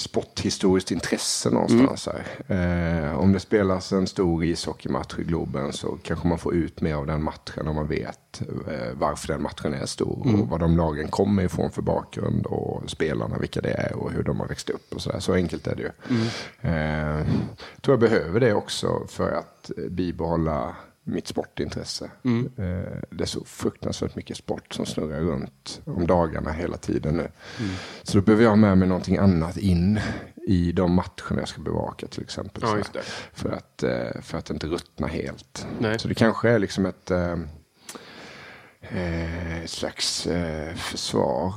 sporthistoriskt 0.00 0.90
intresse 0.90 1.50
någonstans 1.50 2.08
här. 2.08 2.24
Eh, 2.48 3.18
om 3.18 3.32
det 3.32 3.40
spelas 3.40 3.92
en 3.92 4.06
stor 4.06 4.44
ishockeymatch 4.44 5.18
i 5.18 5.24
Globen 5.24 5.72
så 5.72 5.98
kanske 6.02 6.28
man 6.28 6.38
får 6.38 6.54
ut 6.54 6.80
mer 6.80 6.94
av 6.94 7.06
den 7.06 7.22
matchen 7.22 7.68
om 7.68 7.76
man 7.76 7.86
vet 7.86 8.42
eh, 8.68 8.92
varför 8.94 9.28
den 9.28 9.42
matchen 9.42 9.74
är 9.74 9.86
stor 9.86 10.40
och 10.40 10.48
vad 10.48 10.60
de 10.60 10.76
lagen 10.76 11.08
kommer 11.08 11.42
ifrån 11.42 11.70
för 11.70 11.82
bakgrund 11.82 12.46
och 12.46 12.90
spelarna, 12.90 13.38
vilka 13.38 13.60
det 13.60 13.70
är 13.70 13.96
och 13.96 14.12
hur 14.12 14.22
de 14.22 14.40
har 14.40 14.48
växt 14.48 14.70
upp 14.70 14.94
och 14.94 15.00
sådär. 15.00 15.20
Så 15.20 15.34
enkelt 15.34 15.66
är 15.66 15.76
det 15.76 15.82
ju. 15.82 15.90
Eh, 16.60 17.26
jag 17.74 17.82
tror 17.82 17.92
jag 17.92 18.00
behöver 18.00 18.40
det 18.40 18.54
också 18.54 19.06
för 19.08 19.32
att 19.32 19.70
eh, 19.78 19.84
bibehålla 19.90 20.76
mitt 21.08 21.28
sportintresse. 21.28 22.10
Eh, 22.24 22.98
det 23.10 23.24
är 23.24 23.26
så 23.26 23.44
fruktansvärt 23.44 24.16
mycket 24.16 24.36
sport 24.36 24.74
som 24.74 24.86
snurrar 24.86 25.20
runt 25.20 25.80
om 25.84 26.06
dagarna 26.06 26.52
hela 26.52 26.76
tiden 26.76 27.16
nu. 27.16 27.28
Så 28.02 28.18
då 28.18 28.24
behöver 28.24 28.42
jag 28.42 28.50
ha 28.50 28.56
med 28.56 28.78
mig 28.78 28.88
någonting 28.88 29.16
annat 29.16 29.56
in 29.56 30.00
i 30.46 30.72
de 30.72 30.94
matcherna 30.94 31.40
jag 31.40 31.48
ska 31.48 31.62
bevaka 31.62 32.06
till 32.06 32.22
exempel. 32.22 32.62
Ja. 32.94 33.00
För, 33.32 33.50
att, 33.50 33.82
eh, 33.82 34.20
för 34.22 34.38
att 34.38 34.50
inte 34.50 34.66
ruttna 34.66 35.06
helt. 35.06 35.66
Nej. 35.78 35.98
Så 35.98 36.08
det 36.08 36.14
kanske 36.14 36.50
är 36.50 36.58
liksom 36.58 36.86
ett 36.86 37.10
eh, 37.10 37.36
ett 39.64 39.70
slags 39.70 40.28
försvar 40.76 41.54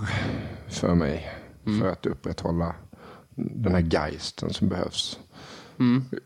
för 0.68 0.96
mig. 0.96 1.32
För 1.80 1.92
att 1.92 2.06
upprätthålla 2.06 2.76
den 3.36 3.74
här 3.74 3.82
geisten 3.82 4.54
som 4.54 4.70
behövs. 4.70 5.20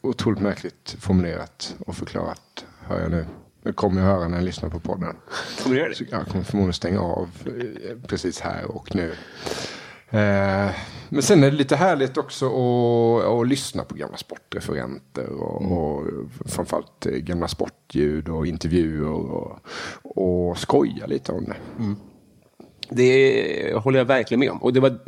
Otroligt 0.01 0.41
märkligt 0.41 0.95
formulerat 0.99 1.75
och 1.79 1.95
förklarat, 1.95 2.65
hör 2.87 3.01
jag 3.01 3.11
nu. 3.11 3.25
Det 3.63 3.73
kommer 3.73 4.01
jag 4.01 4.07
höra 4.07 4.27
när 4.27 4.37
jag 4.37 4.45
lyssnar 4.45 4.69
på 4.69 4.79
podden. 4.79 5.15
Kommer 5.63 5.75
du 5.75 5.79
göra 5.81 5.89
det? 5.89 5.95
Så 5.95 6.03
jag 6.11 6.27
kommer 6.27 6.43
förmodligen 6.43 6.73
stänga 6.73 6.99
av 7.01 7.29
eh, 7.45 7.97
precis 8.07 8.39
här 8.39 8.71
och 8.71 8.95
nu. 8.95 9.11
Eh, 10.09 10.71
men 11.09 11.21
sen 11.21 11.43
är 11.43 11.51
det 11.51 11.57
lite 11.57 11.75
härligt 11.75 12.17
också 12.17 12.45
att, 12.45 13.25
att 13.25 13.47
lyssna 13.47 13.83
på 13.83 13.95
gamla 13.95 14.17
sportreferenter 14.17 15.27
och, 15.27 15.71
och 15.71 16.03
framförallt 16.45 17.05
eh, 17.05 17.11
gamla 17.11 17.47
sportljud 17.47 18.29
och 18.29 18.47
intervjuer 18.47 19.11
och, 19.11 19.59
och 20.03 20.57
skoja 20.57 21.05
lite 21.05 21.31
om 21.31 21.45
det. 21.45 21.55
Det 22.89 23.73
håller 23.73 23.99
jag 23.99 24.05
verkligen 24.05 24.39
med 24.39 24.49
om. 24.51 24.57
Och, 24.57 24.73
det 24.73 24.79
var, 24.79 24.99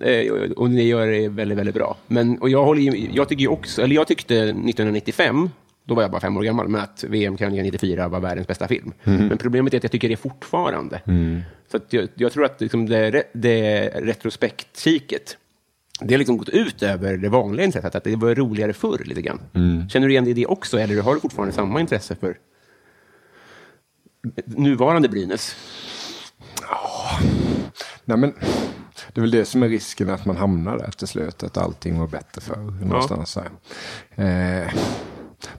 och 0.59 0.69
ni 0.69 0.83
gör 0.83 1.07
det 1.07 1.29
väldigt, 1.29 1.57
väldigt 1.57 1.75
bra. 1.75 1.97
Men, 2.07 2.41
och 2.41 2.49
jag, 2.49 2.65
håller, 2.65 3.15
jag, 3.15 3.29
tycker 3.29 3.51
också, 3.51 3.81
eller 3.81 3.95
jag 3.95 4.07
tyckte 4.07 4.35
1995, 4.35 5.49
då 5.87 5.95
var 5.95 6.01
jag 6.01 6.11
bara 6.11 6.21
fem 6.21 6.37
år 6.37 6.43
gammal, 6.43 6.67
men 6.67 6.81
att 6.81 7.03
VM-krönikan 7.03 7.63
94 7.65 8.07
var 8.07 8.19
världens 8.19 8.47
bästa 8.47 8.67
film. 8.67 8.93
Men 9.03 9.37
problemet 9.37 9.73
är 9.73 9.77
att 9.77 9.83
jag 9.83 9.91
tycker 9.91 10.09
det 10.09 10.17
fortfarande. 10.17 11.01
Så 11.71 11.77
att 11.77 11.93
jag, 11.93 12.07
jag 12.15 12.31
tror 12.31 12.45
att 12.45 12.61
liksom 12.61 12.85
det, 12.85 13.23
det 13.33 13.89
retrospektkiket, 13.89 15.37
det 16.01 16.13
har 16.13 16.17
liksom 16.17 16.37
gått 16.37 16.49
ut 16.49 16.83
över 16.83 17.17
det 17.17 17.29
vanliga 17.29 17.65
intresset, 17.65 17.95
att 17.95 18.03
det 18.03 18.15
var 18.15 18.35
roligare 18.35 18.73
förr 18.73 19.01
lite 19.05 19.21
grann. 19.21 19.39
Känner 19.89 20.07
du 20.07 20.13
igen 20.13 20.23
det 20.25 20.29
i 20.31 20.33
det 20.33 20.45
också, 20.45 20.79
eller 20.79 21.01
har 21.01 21.13
du 21.13 21.19
fortfarande 21.19 21.53
samma 21.55 21.79
intresse 21.79 22.15
för 22.15 22.37
nuvarande 24.45 25.09
Brynäs? 25.09 25.55
Nej, 28.05 28.17
men 28.17 28.33
det 29.13 29.19
är 29.19 29.21
väl 29.21 29.31
det 29.31 29.45
som 29.45 29.63
är 29.63 29.69
risken 29.69 30.09
att 30.09 30.25
man 30.25 30.37
hamnar 30.37 30.77
där 30.77 30.91
till 30.91 31.07
slut. 31.07 31.43
Att 31.43 31.57
allting 31.57 31.99
var 31.99 32.07
bättre 32.07 32.41
för 32.41 32.55
någonstans 32.85 33.37
här. 33.37 33.49
Eh, 34.15 34.73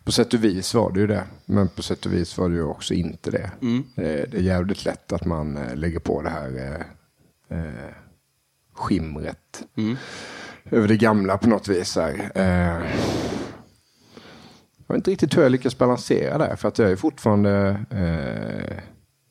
på 0.05 0.13
sätt 0.13 0.35
och 0.35 0.45
vis 0.45 0.75
var 0.75 0.93
det 0.93 1.01
ju 1.01 1.07
det. 1.07 1.25
Men 1.45 1.69
på 1.69 1.83
sätt 1.83 2.07
och 2.07 2.13
vis 2.13 2.39
var 2.39 2.49
det 2.49 2.55
ju 2.55 2.63
också 2.63 2.95
inte 2.95 3.31
det. 3.31 3.51
Eh, 3.97 4.29
det 4.31 4.35
är 4.35 4.43
jävligt 4.43 4.85
lätt 4.85 5.13
att 5.13 5.25
man 5.25 5.57
eh, 5.57 5.77
lägger 5.77 5.99
på 5.99 6.23
det 6.23 6.31
här 6.31 6.85
eh, 7.51 7.95
skimret. 8.75 9.65
Över 10.71 10.89
det 10.89 10.97
gamla 10.97 11.39
på 11.39 11.49
något 11.49 11.69
vis. 11.69 11.97
Här. 11.97 12.31
Eh, 12.35 12.91
jag 14.87 14.95
vet 14.95 14.97
inte 14.97 15.11
riktigt 15.11 15.37
hur 15.37 15.43
jag 15.43 15.53
lyckas 15.53 15.79
balansera 15.79 16.39
där. 16.39 16.57
För 16.57 16.69
att 16.69 16.79
jag 16.79 16.91
är 16.91 16.97
fortfarande 16.97 17.81
eh, 17.91 18.79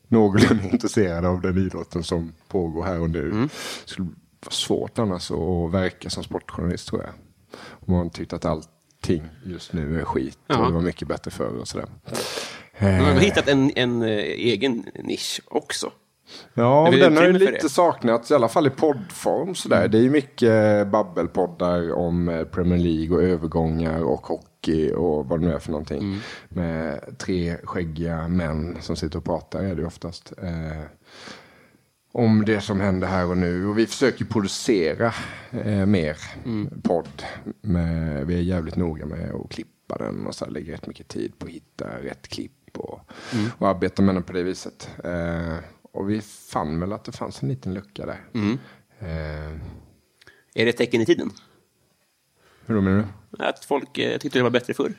någorlunda 0.08 0.64
intresserad 0.72 1.24
av 1.24 1.40
den 1.40 1.58
idrotten 1.58 2.04
som 2.04 2.32
pågår 2.48 2.84
här 2.84 3.00
och 3.00 3.10
nu. 3.10 3.30
Det 3.30 3.48
skulle 3.90 4.08
vara 4.40 4.50
svårt 4.50 4.98
annars 4.98 5.30
att 5.30 5.72
verka 5.72 6.10
som 6.10 6.24
sportjournalist 6.24 6.88
tror 6.88 7.02
jag. 7.02 7.12
Om 7.60 7.94
man 7.94 8.10
tyckte 8.10 8.36
att 8.36 8.44
allting 9.10 9.28
just 9.44 9.72
nu 9.72 10.00
är 10.00 10.04
skit 10.04 10.38
Ja. 10.46 10.58
och 10.58 10.66
det 10.66 10.72
var 10.72 10.80
mycket 10.80 11.08
bättre 11.08 11.30
förr 11.30 11.60
och 11.60 11.68
sådär. 11.68 11.86
Man 12.80 12.94
har 12.94 13.10
Eh, 13.10 13.16
hittat 13.18 13.48
en, 13.48 13.72
en 13.76 14.02
eh, 14.02 14.08
egen 14.18 14.84
nisch 15.04 15.40
också. 15.46 15.90
Ja, 16.54 16.90
men 16.90 17.00
den 17.00 17.16
har 17.16 17.24
ju 17.24 17.32
lite 17.32 17.68
saknats, 17.68 18.30
i 18.30 18.34
alla 18.34 18.48
fall 18.48 18.66
i 18.66 18.70
poddform. 18.70 19.54
Sådär. 19.54 19.88
Det 19.88 19.98
är 19.98 20.02
ju 20.02 20.10
mycket 20.10 20.86
babbelpoddar 20.88 21.92
om 21.92 22.28
eh, 22.28 22.44
Premier 22.44 22.78
League 22.78 23.16
och 23.16 23.22
övergångar 23.22 24.02
och 24.02 24.26
hockey 24.26 24.92
och 24.92 25.26
vad 25.26 25.40
det 25.40 25.46
nu 25.46 25.52
är 25.52 25.58
för 25.58 25.70
någonting. 25.70 25.98
Mm. 25.98 26.18
Med 26.48 27.14
tre 27.18 27.56
skäggiga 27.64 28.28
män 28.28 28.76
som 28.80 28.96
sitter 28.96 29.18
och 29.18 29.24
pratar 29.24 29.62
är 29.62 29.74
det 29.74 29.80
ju 29.80 29.86
oftast. 29.86 30.32
Om 32.12 32.44
det 32.44 32.60
som 32.60 32.80
händer 32.80 33.08
här 33.08 33.26
och 33.26 33.36
nu. 33.38 33.66
Och 33.66 33.78
vi 33.78 33.86
försöker 33.86 34.24
producera 34.24 35.12
eh, 35.50 35.86
mer 35.86 36.16
Mm. 36.44 36.80
podd. 36.82 37.22
Med, 37.60 38.26
vi 38.26 38.34
är 38.34 38.40
jävligt 38.42 38.76
noga 38.76 39.06
med 39.06 39.30
att 39.34 39.50
klippa 39.50 39.98
den 39.98 40.26
och 40.26 40.34
så 40.34 40.44
här, 40.44 40.52
lägger 40.52 40.72
rätt 40.72 40.86
mycket 40.86 41.08
tid 41.08 41.38
på 41.38 41.46
att 41.46 41.52
hitta 41.52 41.88
rätt 42.02 42.28
klipp. 42.28 42.52
Och, 42.78 43.00
Mm. 43.34 43.50
och 43.58 43.68
arbeta 43.68 44.02
med 44.02 44.14
den 44.14 44.22
på 44.22 44.32
det 44.32 44.42
viset. 44.42 44.90
Eh, 45.04 45.56
och 45.92 46.10
vi 46.10 46.20
fann 46.20 46.80
väl 46.80 46.92
att 46.92 47.04
det 47.04 47.12
fanns 47.12 47.42
en 47.42 47.48
liten 47.48 47.74
lucka 47.74 48.06
där. 48.06 48.20
Mm. 48.34 48.58
Eh, 48.98 49.52
Är 50.54 50.64
det 50.64 50.68
ett 50.68 50.76
tecken 50.76 51.00
i 51.00 51.06
tiden? 51.06 51.30
hur 52.66 52.74
då 52.74 52.80
menar 52.80 53.04
du? 53.30 53.44
Att 53.44 53.64
folk 53.64 53.98
eh, 53.98 54.18
tyckte 54.18 54.38
det 54.38 54.42
var 54.42 54.50
bättre 54.50 54.74
förr? 54.74 54.92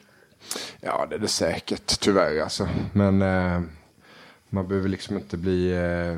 Ja, 0.82 1.06
det 1.10 1.16
är 1.16 1.20
det 1.20 1.28
säkert, 1.28 2.00
tyvärr 2.00 2.40
alltså. 2.42 2.70
Men 2.94 3.22
eh, 3.22 3.62
man 4.50 4.68
behöver 4.68 4.90
liksom 4.90 5.16
inte 5.18 5.38
bli... 5.38 5.72
Eh, 5.72 6.12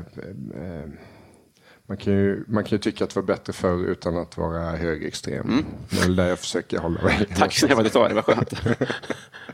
eh, 0.64 0.88
man, 1.86 1.96
kan 1.96 2.12
ju, 2.12 2.44
man 2.48 2.64
kan 2.64 2.70
ju 2.70 2.78
tycka 2.78 3.04
att 3.04 3.10
det 3.10 3.16
var 3.20 3.26
bättre 3.26 3.52
förr 3.52 3.84
utan 3.84 4.16
att 4.16 4.36
vara 4.36 4.70
högerextrem. 4.76 5.64
Det 5.90 5.96
är 5.96 6.00
väl 6.02 6.16
där 6.16 6.28
jag 6.28 6.38
försöker 6.38 6.78
hålla 6.78 7.02
mig. 7.02 7.14
Mm. 7.14 7.26
Tack 7.36 7.52
snälla 7.52 7.74
för 7.74 7.80
att 7.82 7.86
du 7.86 7.92
sa 7.92 8.08
det, 8.08 8.14
vad 8.14 8.24
skönt. 8.24 8.52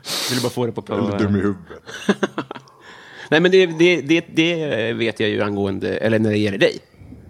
Jag 0.02 0.30
ville 0.30 0.42
bara 0.42 0.50
få 0.50 0.66
det 0.66 0.73
på... 0.73 0.82
på 0.82 0.94
Eller 0.94 1.18
dum 1.18 1.37
i 1.37 1.40
huvudet. 1.40 1.62
Nej, 3.30 3.40
men 3.40 3.50
det, 3.50 3.66
det, 3.66 4.00
det, 4.00 4.25
det 4.35 4.92
vet 4.92 5.20
jag 5.20 5.28
ju 5.30 5.42
angående, 5.42 5.97
eller 5.97 6.18
när 6.18 6.30
det 6.30 6.38
gäller 6.38 6.58
dig. 6.58 6.78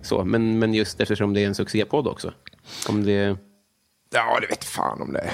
Så, 0.03 0.25
men, 0.25 0.59
men 0.59 0.75
just 0.75 1.01
eftersom 1.01 1.35
det 1.35 1.41
är 1.41 1.47
en 1.47 1.55
succépodd 1.55 2.07
också. 2.07 2.33
Om 2.89 3.05
det... 3.05 3.37
Ja, 4.15 4.39
det 4.41 4.47
vet 4.47 4.65
fan 4.65 5.03
om 5.03 5.13
det 5.13 5.21
är. 5.21 5.33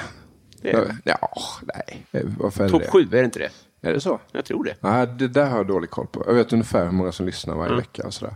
Det 0.63 0.71
är- 0.71 0.97
Ja, 1.05 1.31
nej. 1.75 2.07
Varför 2.39 2.65
är 2.65 2.69
Topp 2.69 2.87
sju, 2.87 3.03
är 3.03 3.07
det 3.11 3.25
inte 3.25 3.39
det? 3.39 3.51
Är 3.85 3.93
det 3.93 4.01
så? 4.01 4.21
Jag 4.33 4.45
tror 4.45 4.65
det. 4.65 4.75
Nej, 4.81 5.07
det 5.19 5.29
där 5.29 5.51
har 5.51 5.57
jag 5.57 5.67
dålig 5.67 5.91
koll 5.91 6.07
på. 6.07 6.25
Jag 6.27 6.35
vet 6.35 6.53
ungefär 6.53 6.85
hur 6.85 6.93
många 6.93 7.13
som 7.13 7.27
lyssnar 7.27 7.55
varje 7.55 7.75
vecka 7.77 8.07
och 8.07 8.15
sådär. 8.15 8.35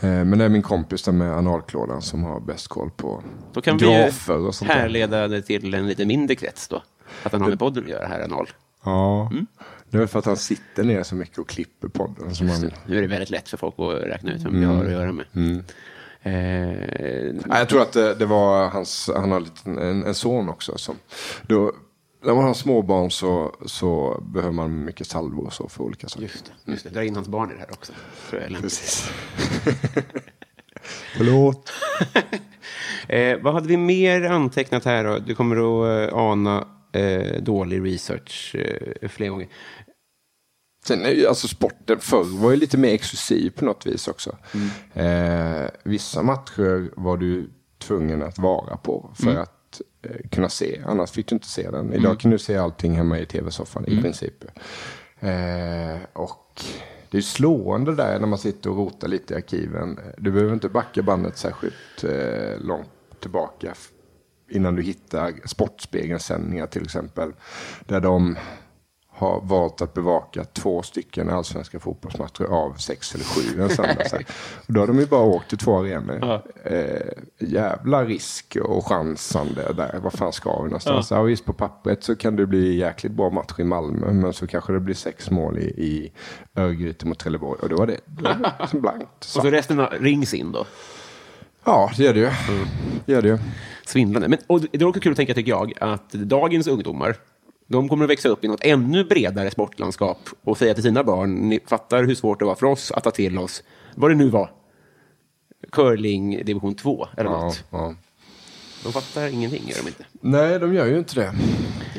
Eh, 0.00 0.08
Men 0.24 0.38
det 0.38 0.44
är 0.44 0.48
min 0.48 0.62
kompis 0.62 1.02
där 1.02 1.12
med 1.12 1.32
analklådan 1.36 2.02
som 2.02 2.24
har 2.24 2.40
bäst 2.40 2.68
koll 2.68 2.90
på 2.96 3.22
Då 3.52 3.60
kan 3.60 3.76
vi 3.78 3.84
grafer 3.86 4.38
och 4.46 4.54
sånt 4.54 4.70
där. 4.70 4.76
härleda 4.78 5.28
det 5.28 5.42
till 5.42 5.74
en 5.74 5.86
lite 5.88 6.04
mindre 6.06 6.34
krets 6.34 6.68
då. 6.68 6.82
Att 7.22 7.32
han 7.32 7.40
har 7.40 7.48
med 7.48 7.58
podden 7.58 7.84
att 7.84 7.90
göra, 7.90 8.06
här 8.06 8.20
Arnold. 8.20 8.48
Ja, 8.84 9.28
Mm. 9.30 9.46
det 9.90 9.96
är 9.96 9.98
väl 9.98 10.08
för 10.08 10.18
att 10.18 10.24
han 10.26 10.36
sitter 10.36 10.84
ner 10.84 11.02
så 11.02 11.14
mycket 11.14 11.38
och 11.38 11.48
klipper 11.48 11.88
podden. 11.88 12.34
Som 12.34 12.46
man... 12.46 12.70
Nu 12.86 12.98
är 12.98 13.02
det 13.02 13.08
väldigt 13.08 13.30
lätt 13.30 13.48
för 13.48 13.56
folk 13.56 13.74
att 13.78 14.02
räkna 14.10 14.32
ut 14.32 14.40
vem 14.44 14.60
vi 14.60 14.66
har 14.66 14.84
att 14.84 14.90
göra 14.90 15.12
med. 15.12 15.26
Eh, 16.24 16.32
Nej, 17.46 17.58
jag 17.58 17.68
tror 17.68 17.82
att 17.82 17.92
det, 17.92 18.14
det 18.14 18.26
var 18.26 18.68
hans, 18.68 19.10
han 19.14 19.30
har 19.32 19.44
en, 19.64 20.04
en 20.04 20.14
son 20.14 20.48
också. 20.48 20.78
Som, 20.78 20.94
då, 21.46 21.72
när 22.22 22.34
man 22.34 22.44
har 22.44 22.54
småbarn 22.54 23.10
så, 23.10 23.56
så 23.66 24.22
behöver 24.26 24.52
man 24.52 24.84
mycket 24.84 25.06
salvor 25.06 25.46
och 25.46 25.52
så 25.52 25.68
för 25.68 25.84
olika 25.84 26.08
saker. 26.08 26.22
just 26.22 26.52
det, 26.64 26.72
just 26.72 26.84
det. 26.84 26.90
Dra 26.90 27.04
in 27.04 27.14
hans 27.14 27.28
barn 27.28 27.50
i 27.50 27.54
det 27.54 27.60
här 27.60 27.70
också. 27.70 27.92
Precis. 28.30 29.10
Förlåt. 31.16 31.72
Eh, 33.08 33.38
vad 33.40 33.54
hade 33.54 33.68
vi 33.68 33.76
mer 33.76 34.22
antecknat 34.22 34.84
här 34.84 35.04
då? 35.04 35.18
Du 35.18 35.34
kommer 35.34 35.56
att 35.56 36.10
eh, 36.10 36.18
ana 36.18 36.66
eh, 36.92 37.42
dålig 37.42 37.84
research 37.84 38.54
eh, 38.54 39.08
flera 39.08 39.30
gånger. 39.30 39.48
Sen 40.84 41.02
är 41.02 41.10
ju 41.10 41.26
alltså 41.26 41.48
sporten 41.48 41.98
förr 42.00 42.24
var 42.40 42.50
ju 42.50 42.56
lite 42.56 42.78
mer 42.78 42.94
exklusiv 42.94 43.50
på 43.50 43.64
något 43.64 43.86
vis 43.86 44.08
också. 44.08 44.36
Eh, 44.94 45.64
vissa 45.84 46.22
matcher 46.22 46.90
var 46.96 47.16
du 47.16 47.50
tvungen 47.78 48.22
att 48.22 48.38
vara 48.38 48.76
på 48.76 49.10
för 49.14 49.36
att 49.36 49.48
eh, 49.48 49.61
kunna 50.30 50.48
se. 50.48 50.80
Annars 50.86 51.10
fick 51.10 51.28
du 51.28 51.34
inte 51.34 51.48
se 51.48 51.70
den. 51.70 51.92
Idag 51.92 52.20
kan 52.20 52.30
du 52.30 52.38
se 52.38 52.56
allting 52.56 52.92
hemma 52.92 53.18
i 53.18 53.26
tv-soffan 53.26 53.84
i 53.86 54.02
princip. 54.02 54.44
Eh, 55.20 55.98
och 56.12 56.62
det 57.10 57.18
är 57.18 57.22
slående 57.22 57.94
där 57.94 58.18
när 58.18 58.26
man 58.26 58.38
sitter 58.38 58.70
och 58.70 58.76
rotar 58.76 59.08
lite 59.08 59.34
i 59.34 59.36
arkiven. 59.36 59.98
Du 60.18 60.30
behöver 60.30 60.54
inte 60.54 60.68
backa 60.68 61.02
bandet 61.02 61.36
särskilt 61.36 62.04
eh, 62.04 62.60
långt 62.60 62.88
tillbaka 63.20 63.74
innan 64.50 64.76
du 64.76 64.82
hittar 64.82 65.32
Sportspegelns 65.44 66.24
sändningar 66.24 66.66
till 66.66 66.82
exempel. 66.82 67.32
Där 67.86 68.00
de 68.00 68.36
har 69.22 69.40
valt 69.44 69.82
att 69.82 69.94
bevaka 69.94 70.44
två 70.44 70.82
stycken 70.82 71.30
allsvenska 71.30 71.78
fotbollsmatcher 71.78 72.44
av 72.44 72.74
sex 72.74 73.14
eller 73.14 73.24
sju 73.24 73.62
en 73.62 73.68
söndag. 73.68 74.04
Och 74.66 74.72
då 74.72 74.80
har 74.80 74.86
de 74.86 74.98
ju 74.98 75.06
bara 75.06 75.22
åkt 75.22 75.48
till 75.48 75.58
två 75.58 75.78
arenor. 75.78 76.42
Eh, 76.64 77.00
jävla 77.38 78.04
risk 78.04 78.56
och 78.64 78.86
chansande 78.86 79.72
där. 79.72 80.00
Vad 80.02 80.12
fan 80.12 80.32
ska 80.32 80.62
vi 80.62 80.64
någonstans? 80.64 81.10
Ja. 81.10 81.22
visst, 81.22 81.44
på 81.44 81.52
pappret 81.52 82.04
så 82.04 82.16
kan 82.16 82.36
det 82.36 82.46
bli 82.46 82.76
jäkligt 82.76 83.12
bra 83.12 83.30
match 83.30 83.54
i 83.58 83.64
Malmö. 83.64 84.12
Men 84.12 84.32
så 84.32 84.46
kanske 84.46 84.72
det 84.72 84.80
blir 84.80 84.94
sex 84.94 85.30
mål 85.30 85.58
i, 85.58 85.62
i 85.64 86.12
Örgryte 86.56 87.06
mot 87.06 87.18
Trelleborg. 87.18 87.58
Och 87.62 87.68
då 87.68 87.76
var 87.76 87.86
det, 87.86 88.00
då 88.06 88.22
var 88.22 88.68
det 88.72 88.80
blankt. 88.80 89.06
Och 89.18 89.24
Så. 89.24 89.50
resten 89.50 89.86
rings 89.86 90.34
in 90.34 90.52
då. 90.52 90.66
Ja, 91.64 91.90
det 91.96 92.04
gör 92.04 92.14
det 92.14 92.20
ju. 92.20 92.30
Det 93.06 93.12
gör 93.12 93.22
det 93.22 93.28
ju. 93.28 93.38
Svindlande. 93.86 94.28
Men, 94.28 94.38
och 94.46 94.60
det 94.60 94.80
är 94.80 94.84
också 94.84 95.00
kul 95.00 95.12
att 95.12 95.16
tänka, 95.16 95.34
tycker 95.34 95.50
jag, 95.50 95.72
att 95.80 96.10
dagens 96.12 96.66
ungdomar, 96.66 97.16
De 97.72 97.88
kommer 97.88 98.04
att 98.04 98.10
växa 98.10 98.28
upp 98.28 98.44
i 98.44 98.48
något 98.48 98.64
ännu 98.64 99.04
bredare 99.04 99.50
sportlandskap 99.50 100.18
och 100.44 100.58
säga 100.58 100.74
till 100.74 100.82
sina 100.82 101.04
barn, 101.04 101.34
ni 101.34 101.60
fattar 101.66 102.04
hur 102.04 102.14
svårt 102.14 102.38
det 102.38 102.44
var 102.44 102.54
för 102.54 102.66
oss 102.66 102.92
att 102.92 103.04
ta 103.04 103.10
till 103.10 103.38
oss, 103.38 103.62
vad 103.94 104.10
det 104.10 104.14
nu 104.14 104.28
var, 104.28 104.50
curling 105.72 106.44
division 106.44 106.74
2 106.74 107.08
eller 107.16 107.30
Ja, 107.30 107.40
något. 107.44 107.64
ja. 107.70 107.94
De 108.84 108.92
fattar 108.92 109.26
ingenting, 109.28 109.62
gör 109.68 109.76
de 109.82 109.88
inte. 109.88 110.04
Nej, 110.20 110.58
de 110.58 110.74
gör 110.74 110.86
ju 110.86 110.98
inte 110.98 111.14
det. 111.14 111.32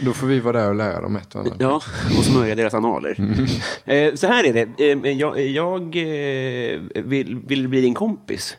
Då 0.02 0.14
får 0.14 0.28
vi 0.28 0.40
vara 0.40 0.60
där 0.62 0.70
och 0.70 0.76
lära 0.76 1.02
dem 1.02 1.16
ett 1.16 1.36
och 1.36 1.42
annat. 1.42 1.54
Ja, 1.60 1.82
och 2.18 2.26
smörja 2.26 2.56
deras 2.56 2.74
analer. 2.74 3.16
Mm. 3.20 3.46
Eh, 3.86 4.16
så 4.16 4.28
här 4.28 4.44
är 4.44 4.54
det, 4.54 4.92
eh, 5.08 5.12
jag, 5.12 5.42
jag 5.42 5.82
eh, 5.96 6.80
vill, 7.04 7.36
vill 7.48 7.68
bli 7.68 7.82
din 7.82 7.94
kompis, 7.94 8.58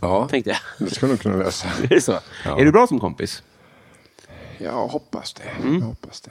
Ja, 0.00 0.28
tänkte 0.28 0.50
jag. 0.50 0.88
det 0.88 0.94
ska 0.94 1.06
du 1.06 1.16
kunna 1.16 1.36
lösa. 1.36 1.68
Är 1.82 1.86
det 1.88 2.00
så? 2.00 2.18
Ja. 2.44 2.60
Är 2.60 2.64
du 2.64 2.72
bra 2.72 2.86
som 2.86 3.00
kompis? 3.00 3.42
Jag 4.62 4.88
hoppas 4.88 5.34
det. 5.34 5.42
Mm. 5.62 5.74
Jag 5.78 5.86
hoppas 5.86 6.20
det. 6.20 6.30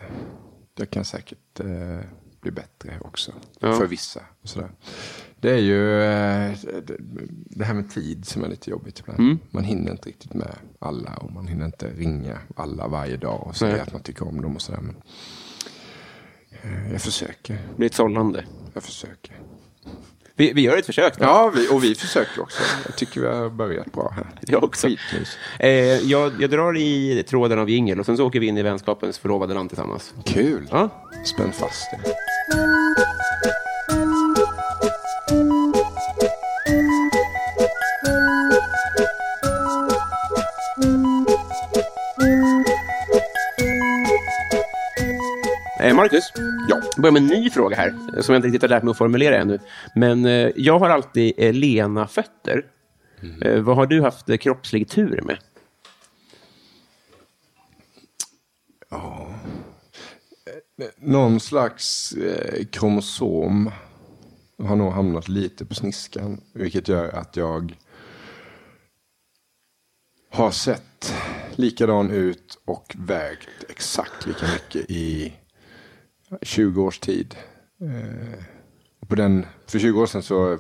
Jag 0.75 0.89
kan 0.89 1.05
säkert 1.05 1.59
eh, 1.59 1.99
bli 2.41 2.51
bättre 2.51 2.99
också. 3.01 3.33
Ja. 3.59 3.73
För 3.73 3.87
vissa. 3.87 4.21
Och 4.41 4.49
sådär. 4.49 4.71
Det 5.39 5.51
är 5.51 5.57
ju 5.57 6.01
eh, 6.03 6.57
det- 7.49 7.65
här 7.65 7.73
med 7.73 7.91
tid 7.91 8.25
som 8.25 8.43
är 8.43 8.47
lite 8.47 8.69
jobbigt 8.69 8.99
ibland. 8.99 9.19
Mm. 9.19 9.39
Man 9.51 9.63
hinner 9.63 9.91
inte 9.91 10.09
riktigt 10.09 10.33
med 10.33 10.55
alla 10.79 11.13
och 11.15 11.31
man 11.31 11.47
hinner 11.47 11.65
inte 11.65 11.87
ringa 11.87 12.39
alla 12.55 12.87
varje 12.87 13.17
dag 13.17 13.47
och 13.47 13.55
säga 13.55 13.71
Nej. 13.71 13.81
att 13.81 13.93
man 13.93 14.01
tycker 14.01 14.27
om 14.27 14.41
dem 14.41 14.55
och 14.55 14.61
sådär. 14.61 14.81
Men, 14.81 14.95
eh, 16.61 16.91
jag 16.91 17.01
försöker. 17.01 17.53
Det 17.53 17.77
blir 17.77 17.87
ett 17.87 17.93
sållande. 17.95 18.45
Jag 18.73 18.83
försöker. 18.83 19.39
Vi, 20.41 20.53
vi 20.53 20.61
gör 20.61 20.77
ett 20.77 20.85
försök. 20.85 21.17
Då. 21.17 21.23
Ja, 21.23 21.51
vi, 21.55 21.67
och 21.69 21.83
vi 21.83 21.95
försöker 21.95 22.41
också. 22.41 22.63
Jag 22.85 22.95
tycker 22.95 23.21
vi 23.21 23.27
har 23.27 23.49
börjat 23.49 23.91
bra 23.91 24.13
här. 24.15 24.27
Jag 24.41 24.63
också. 24.63 24.87
Eh, 25.59 25.69
jag, 25.97 26.31
jag 26.39 26.49
drar 26.49 26.77
i 26.77 27.23
tråden 27.27 27.59
av 27.59 27.69
jingel 27.69 27.99
och 27.99 28.05
sen 28.05 28.17
så 28.17 28.27
åker 28.27 28.39
vi 28.39 28.47
in 28.47 28.57
i 28.57 28.61
vänskapens 28.61 29.19
förlovade 29.19 29.53
land 29.53 29.69
tillsammans. 29.69 30.13
Kul. 30.25 30.67
Ja. 30.71 30.89
Spänn 31.25 31.51
fast 31.51 31.91
det. 31.91 32.11
Marcus, 45.89 46.31
Ja. 46.35 46.41
jag 46.95 47.01
börjar 47.01 47.11
med 47.11 47.21
en 47.21 47.27
ny 47.27 47.49
fråga 47.49 47.75
här, 47.75 47.87
eh, 48.15 48.21
som 48.21 48.33
jag 48.33 48.37
inte 48.39 48.47
riktigt 48.47 48.61
har 48.61 48.69
lärt 48.69 48.83
mig 48.83 48.91
att 48.91 48.97
formulera 48.97 49.37
ännu. 49.37 49.59
Men 49.95 50.25
eh, 50.25 50.49
jag 50.55 50.79
har 50.79 50.89
alltid 50.89 51.33
eh, 51.37 51.53
lena 51.53 52.07
fötter. 52.07 52.65
Eh, 53.41 53.61
vad 53.61 53.75
har 53.75 53.85
du 53.85 54.01
haft 54.01 54.29
eh, 54.29 54.37
kroppslig 54.37 54.89
tur 54.89 55.21
med? 55.21 55.37
Någon 60.97 61.39
slags 61.39 62.11
eh, 62.13 62.65
kromosom 62.65 63.71
har 64.63 64.75
nog 64.75 64.91
hamnat 64.93 65.27
lite 65.29 65.65
på 65.65 65.75
sniskan. 65.75 66.41
Vilket 66.53 66.87
gör 66.87 67.09
att 67.09 67.35
jag 67.37 67.75
har 70.31 70.51
sett 70.51 71.13
likadan 71.55 72.11
ut 72.11 72.57
och 72.65 72.95
vägt 72.99 73.49
exakt 73.69 74.25
lika 74.27 74.45
mycket 74.45 74.91
i 74.91 75.33
20 76.41 76.83
års 76.83 76.99
tid. 76.99 77.35
Eh, 77.81 78.43
på 79.07 79.15
den, 79.15 79.45
för 79.67 79.79
20 79.79 80.01
år 80.01 80.05
sedan 80.05 80.23
så 80.23 80.51
eh, 80.53 80.59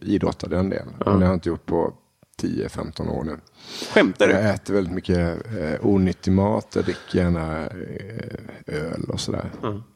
idrottade 0.00 0.54
jag 0.56 0.64
en 0.64 0.70
del. 0.70 0.86
Men 0.86 1.04
det 1.04 1.10
har 1.26 1.32
jag 1.32 1.34
inte 1.34 1.48
gjort 1.48 1.66
på 1.66 1.94
10-15 2.42 3.08
år 3.08 3.24
nu. 3.24 3.38
Skämtar 3.94 4.26
du? 4.26 4.32
Jag 4.32 4.54
äter 4.54 4.74
väldigt 4.74 4.94
mycket 4.94 5.46
eh, 5.58 5.86
onyttig 5.86 6.32
mat. 6.32 6.72
Jag 6.74 6.84
dricker 6.84 7.18
gärna 7.18 7.66
eh, 7.66 7.74
öl 8.66 9.04
och 9.08 9.20
sådär. 9.20 9.50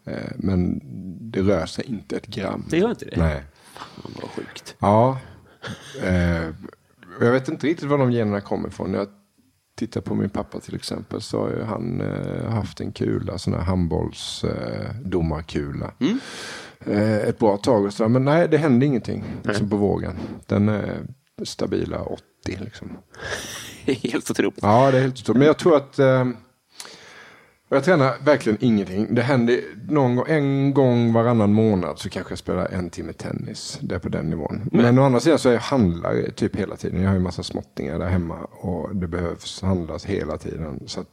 Eh, 0.07 0.14
men 0.37 0.81
det 1.33 1.40
rör 1.43 1.67
sig 1.67 1.85
inte 1.85 2.17
ett 2.17 2.26
gram. 2.26 2.64
Det 2.71 2.79
gör 2.79 2.90
inte 2.90 3.05
det? 3.05 3.17
Nej. 3.17 3.43
Fan, 3.75 4.12
vad 4.23 4.31
sjukt. 4.31 4.76
Ja. 4.79 5.19
Eh, 6.02 6.45
jag 7.21 7.33
vet 7.33 7.49
inte 7.49 7.67
riktigt 7.67 7.88
var 7.88 7.99
de 7.99 8.12
generna 8.12 8.40
kommer 8.40 8.69
ifrån. 8.69 8.95
Jag 8.95 9.09
tittar 9.80 10.00
på 10.00 10.14
min 10.14 10.30
pappa 10.30 10.60
till 10.60 10.75
exempel 10.75 11.20
så 11.20 11.40
har 11.40 11.49
ju 11.49 11.62
han 11.62 12.00
eh, 12.00 12.50
haft 12.50 12.80
en 12.80 12.92
kula, 12.92 13.38
sån 13.38 13.54
här 13.54 13.60
handbollsdomarkula. 13.60 14.87
Eh, 14.87 14.94
domarkula. 15.04 15.92
eh, 16.87 17.16
ett 17.28 17.38
bra 17.38 17.57
tag 17.57 17.85
och 17.85 17.92
sådär. 17.92 18.09
Men 18.09 18.24
nej, 18.24 18.48
det 18.48 18.59
hände 18.59 18.87
ingenting 18.87 19.24
liksom 19.42 19.70
på 19.70 19.76
vågen. 19.76 20.14
Den 20.46 20.68
är 20.68 21.07
stabila 21.44 22.02
80 22.02 22.22
liksom. 22.61 22.88
Helt 23.85 24.31
otroligt. 24.31 24.59
Ja, 24.62 24.90
det 24.90 24.98
är 24.98 25.02
helt 25.02 25.20
otroligt. 25.20 25.38
Men 25.38 25.46
jag 25.46 25.59
tror 25.59 25.76
att... 25.76 25.98
Och 27.70 27.76
jag 27.76 27.85
tränar 27.85 28.14
verkligen 28.24 28.59
ingenting. 28.61 29.14
Det 29.14 29.22
händer 29.22 29.61
någon 29.88 30.16
gång, 30.16 30.24
en 30.28 30.74
gång 30.74 31.12
varannan 31.12 31.52
månad 31.52 31.98
så 31.98 32.09
kanske 32.09 32.33
jag 32.33 32.38
spelar 32.38 32.66
en 32.66 32.90
timme 32.90 33.12
tennis. 33.12 33.78
Det 33.83 33.94
är 33.94 33.98
på 33.98 34.09
den 34.09 34.30
nivån. 34.30 34.68
Men 34.72 34.98
å 34.98 35.02
andra 35.02 35.20
sidan 35.20 35.38
så 35.38 35.48
är 35.48 35.52
jag 35.52 35.61
handlare 35.61 36.30
typ 36.30 36.56
hela 36.56 36.76
tiden. 36.76 37.02
Jag 37.02 37.09
har 37.09 37.14
ju 37.14 37.20
massa 37.20 37.42
småttingar 37.42 37.98
där 37.98 38.09
hemma 38.09 38.38
och 38.50 38.96
det 38.96 39.06
behövs 39.06 39.62
handlas 39.62 40.04
hela 40.04 40.38
tiden. 40.38 40.83
Så 40.87 41.04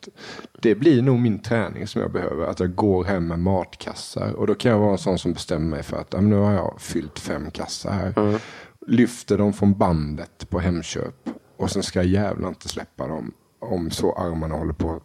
det 0.61 0.75
blir 0.75 1.01
nog 1.01 1.19
min 1.19 1.39
träning 1.39 1.87
som 1.87 2.01
jag 2.01 2.11
behöver. 2.11 2.45
Att 2.45 2.59
jag 2.59 2.75
går 2.75 3.03
hem 3.03 3.27
med 3.27 3.39
matkassar. 3.39 4.33
Och 4.33 4.47
då 4.47 4.55
kan 4.55 4.71
jag 4.71 4.79
vara 4.79 4.91
en 4.91 4.97
sån 4.97 5.19
som 5.19 5.33
bestämmer 5.33 5.67
mig 5.67 5.83
för 5.83 5.97
att 5.97 6.13
men 6.13 6.29
nu 6.29 6.35
har 6.35 6.53
jag 6.53 6.81
fyllt 6.81 7.19
fem 7.19 7.51
kassar 7.51 7.91
här. 7.91 8.39
Lyfter 8.87 9.37
dem 9.37 9.53
från 9.53 9.77
bandet 9.77 10.49
på 10.49 10.59
Hemköp. 10.59 11.29
Och 11.57 11.71
sen 11.71 11.83
ska 11.83 11.99
jag 11.99 12.07
jävla 12.07 12.47
inte 12.47 12.69
släppa 12.69 13.07
dem. 13.07 13.33
Om 13.59 13.89
så 13.91 14.13
armarna 14.13 14.55
håller 14.55 14.73
på 14.73 15.01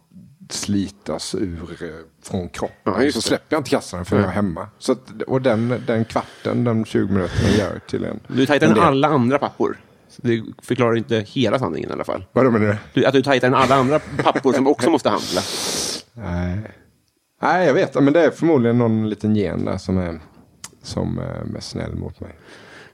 slitas 0.49 1.35
ur 1.35 1.83
eh, 1.83 1.89
från 2.23 2.49
kroppen. 2.49 2.93
Ja, 3.05 3.11
så 3.11 3.21
släpper 3.21 3.55
jag 3.55 3.59
inte 3.59 3.69
kassarna 3.69 4.05
för 4.05 4.15
jag 4.15 4.25
är 4.25 4.31
hemma. 4.31 4.67
Så 4.79 4.91
att, 4.91 5.21
och 5.27 5.41
den, 5.41 5.83
den 5.87 6.05
kvarten, 6.05 6.63
den 6.63 6.85
20 6.85 7.13
minuterna 7.13 7.49
gör 7.49 7.79
till 7.87 8.03
en... 8.05 8.19
Du 8.27 8.41
är 8.41 8.45
tajtare 8.45 8.69
än 8.69 8.79
alla 8.79 9.07
andra 9.07 9.39
pappor. 9.39 9.77
Det 10.17 10.43
förklarar 10.61 10.95
inte 10.97 11.15
hela 11.27 11.59
sanningen 11.59 11.89
i 11.89 11.93
alla 11.93 12.03
fall. 12.03 12.25
Vadå 12.31 12.51
menar 12.51 12.77
du? 12.93 13.05
Att 13.05 13.13
du 13.13 13.19
är 13.19 13.23
tajtare 13.23 13.47
än 13.47 13.55
alla 13.55 13.75
andra 13.75 13.99
pappor 13.99 14.53
som 14.53 14.67
också 14.67 14.89
måste 14.89 15.09
handla. 15.09 15.41
Nej. 16.13 16.59
Nej, 17.41 17.67
jag 17.67 17.73
vet. 17.73 17.95
Men 17.95 18.13
det 18.13 18.25
är 18.25 18.31
förmodligen 18.31 18.77
någon 18.77 19.09
liten 19.09 19.35
gen 19.35 19.65
där 19.65 19.77
som 19.77 19.97
är, 19.97 20.19
som 20.83 21.17
är 21.19 21.59
snäll 21.59 21.95
mot 21.95 22.19
mig. 22.19 22.35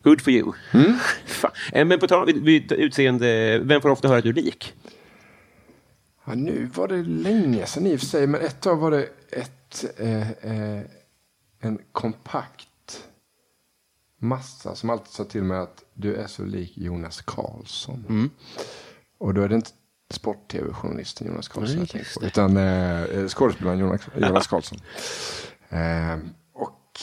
Good 0.03 0.21
for 0.21 0.33
you. 0.33 0.51
Fan. 1.25 1.51
Eh, 1.73 1.85
Men 1.85 1.99
på 1.99 2.07
tal 2.07 2.33
vid 2.41 2.71
utseende, 2.71 3.59
vem 3.63 3.81
får 3.81 3.89
ofta 3.89 4.07
höra 4.07 4.17
att 4.17 4.23
du 4.23 4.29
är 4.29 4.33
lik? 4.33 4.73
Ja, 6.29 6.35
nu 6.35 6.65
var 6.65 6.87
det 6.87 7.03
länge 7.03 7.65
sedan 7.65 7.87
i 7.87 7.95
och 7.95 7.99
för 7.99 8.07
sig, 8.07 8.27
men 8.27 8.41
ett 8.41 8.61
tag 8.61 8.75
var 8.77 8.91
det 8.91 9.09
ett, 9.31 9.85
eh, 9.97 10.31
eh, 10.31 10.81
en 11.59 11.79
kompakt 11.91 12.67
massa 14.19 14.75
som 14.75 14.89
alltid 14.89 15.07
sa 15.07 15.23
till 15.23 15.43
mig 15.43 15.57
att 15.57 15.83
du 15.93 16.15
är 16.15 16.27
så 16.27 16.43
lik 16.43 16.77
Jonas 16.77 17.21
Karlsson. 17.21 18.29
Och 19.17 19.33
då 19.33 19.41
är 19.41 19.49
det 19.49 19.55
inte 19.55 19.71
sport-tv-journalisten 20.09 21.27
Jonas 21.27 21.47
Karlsson 21.47 21.75
Nej, 21.75 21.81
jag 21.81 21.89
tänker 21.89 22.19
på, 22.19 22.25
utan 22.25 22.57
eh, 22.57 23.27
skådespelaren 23.27 23.79
Jonas, 23.79 24.01
Jonas 24.15 24.47
Karlsson. 24.47 24.79
Eh, 25.71 26.17
och 26.53 26.99